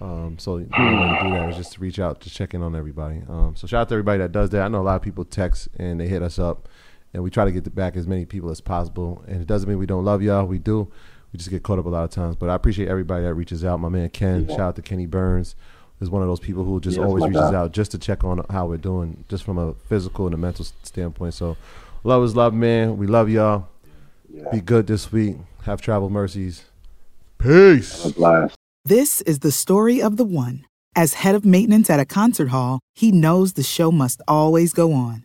Um, 0.01 0.37
so 0.37 0.59
the 0.59 0.67
only 0.77 0.99
way 0.99 1.07
to 1.17 1.23
do 1.23 1.29
that 1.31 1.49
is 1.49 1.55
just 1.57 1.73
to 1.73 1.79
reach 1.79 1.99
out, 1.99 2.19
just 2.19 2.35
check 2.35 2.53
in 2.53 2.61
on 2.61 2.75
everybody. 2.75 3.21
Um, 3.29 3.55
so 3.55 3.65
shout 3.65 3.81
out 3.81 3.89
to 3.89 3.95
everybody 3.95 4.19
that 4.19 4.31
does 4.31 4.49
that. 4.51 4.61
I 4.63 4.67
know 4.67 4.81
a 4.81 4.83
lot 4.83 4.97
of 4.97 5.01
people 5.01 5.23
text 5.25 5.67
and 5.77 5.99
they 5.99 6.07
hit 6.07 6.21
us 6.21 6.37
up, 6.37 6.67
and 7.15 7.23
we 7.23 7.31
try 7.31 7.45
to 7.45 7.51
get 7.51 7.73
back 7.73 7.95
as 7.95 8.05
many 8.05 8.25
people 8.25 8.49
as 8.51 8.61
possible. 8.61 9.23
And 9.27 9.41
it 9.41 9.47
doesn't 9.47 9.67
mean 9.67 9.79
we 9.79 9.85
don't 9.85 10.03
love 10.05 10.21
y'all. 10.21 10.45
We 10.45 10.59
do. 10.59 10.91
We 11.31 11.37
just 11.37 11.49
get 11.49 11.63
caught 11.63 11.79
up 11.79 11.85
a 11.85 11.89
lot 11.89 12.03
of 12.03 12.11
times. 12.11 12.35
But 12.35 12.49
I 12.49 12.55
appreciate 12.55 12.87
everybody 12.89 13.23
that 13.23 13.33
reaches 13.33 13.63
out. 13.65 13.79
My 13.79 13.89
man 13.89 14.09
Ken, 14.09 14.47
shout 14.47 14.59
out 14.59 14.75
to 14.75 14.81
Kenny 14.81 15.05
Burns, 15.05 15.55
is 16.01 16.09
one 16.09 16.21
of 16.21 16.27
those 16.27 16.39
people 16.39 16.63
who 16.65 16.79
just 16.79 16.97
Yes, 16.97 17.05
always 17.05 17.23
reaches 17.25 17.49
guy. 17.51 17.55
out 17.55 17.71
just 17.71 17.91
to 17.91 17.97
check 17.97 18.23
on 18.23 18.45
how 18.49 18.67
we're 18.67 18.77
doing, 18.77 19.23
just 19.29 19.43
from 19.43 19.57
a 19.57 19.73
physical 19.87 20.25
and 20.25 20.33
a 20.35 20.37
mental 20.37 20.65
standpoint. 20.83 21.33
So 21.33 21.57
love 22.03 22.23
is 22.23 22.35
love, 22.35 22.53
man. 22.53 22.97
We 22.97 23.07
love 23.07 23.29
y'all. 23.29 23.67
Be 24.51 24.59
good 24.61 24.87
this 24.87 25.11
week. 25.11 25.37
Have 25.63 25.81
travel 25.81 26.09
mercies. 26.09 26.65
Peace. 27.37 28.13
This 28.83 29.21
is 29.21 29.39
the 29.39 29.51
story 29.51 30.01
of 30.01 30.17
the 30.17 30.25
one. 30.25 30.65
As 30.95 31.15
head 31.15 31.35
of 31.35 31.43
maintenance 31.45 31.89
at 31.89 31.99
a 31.99 32.05
concert 32.05 32.49
hall, 32.49 32.79
he 32.93 33.11
knows 33.11 33.53
the 33.53 33.63
show 33.63 33.91
must 33.91 34.21
always 34.27 34.71
go 34.73 34.93
on. 34.93 35.24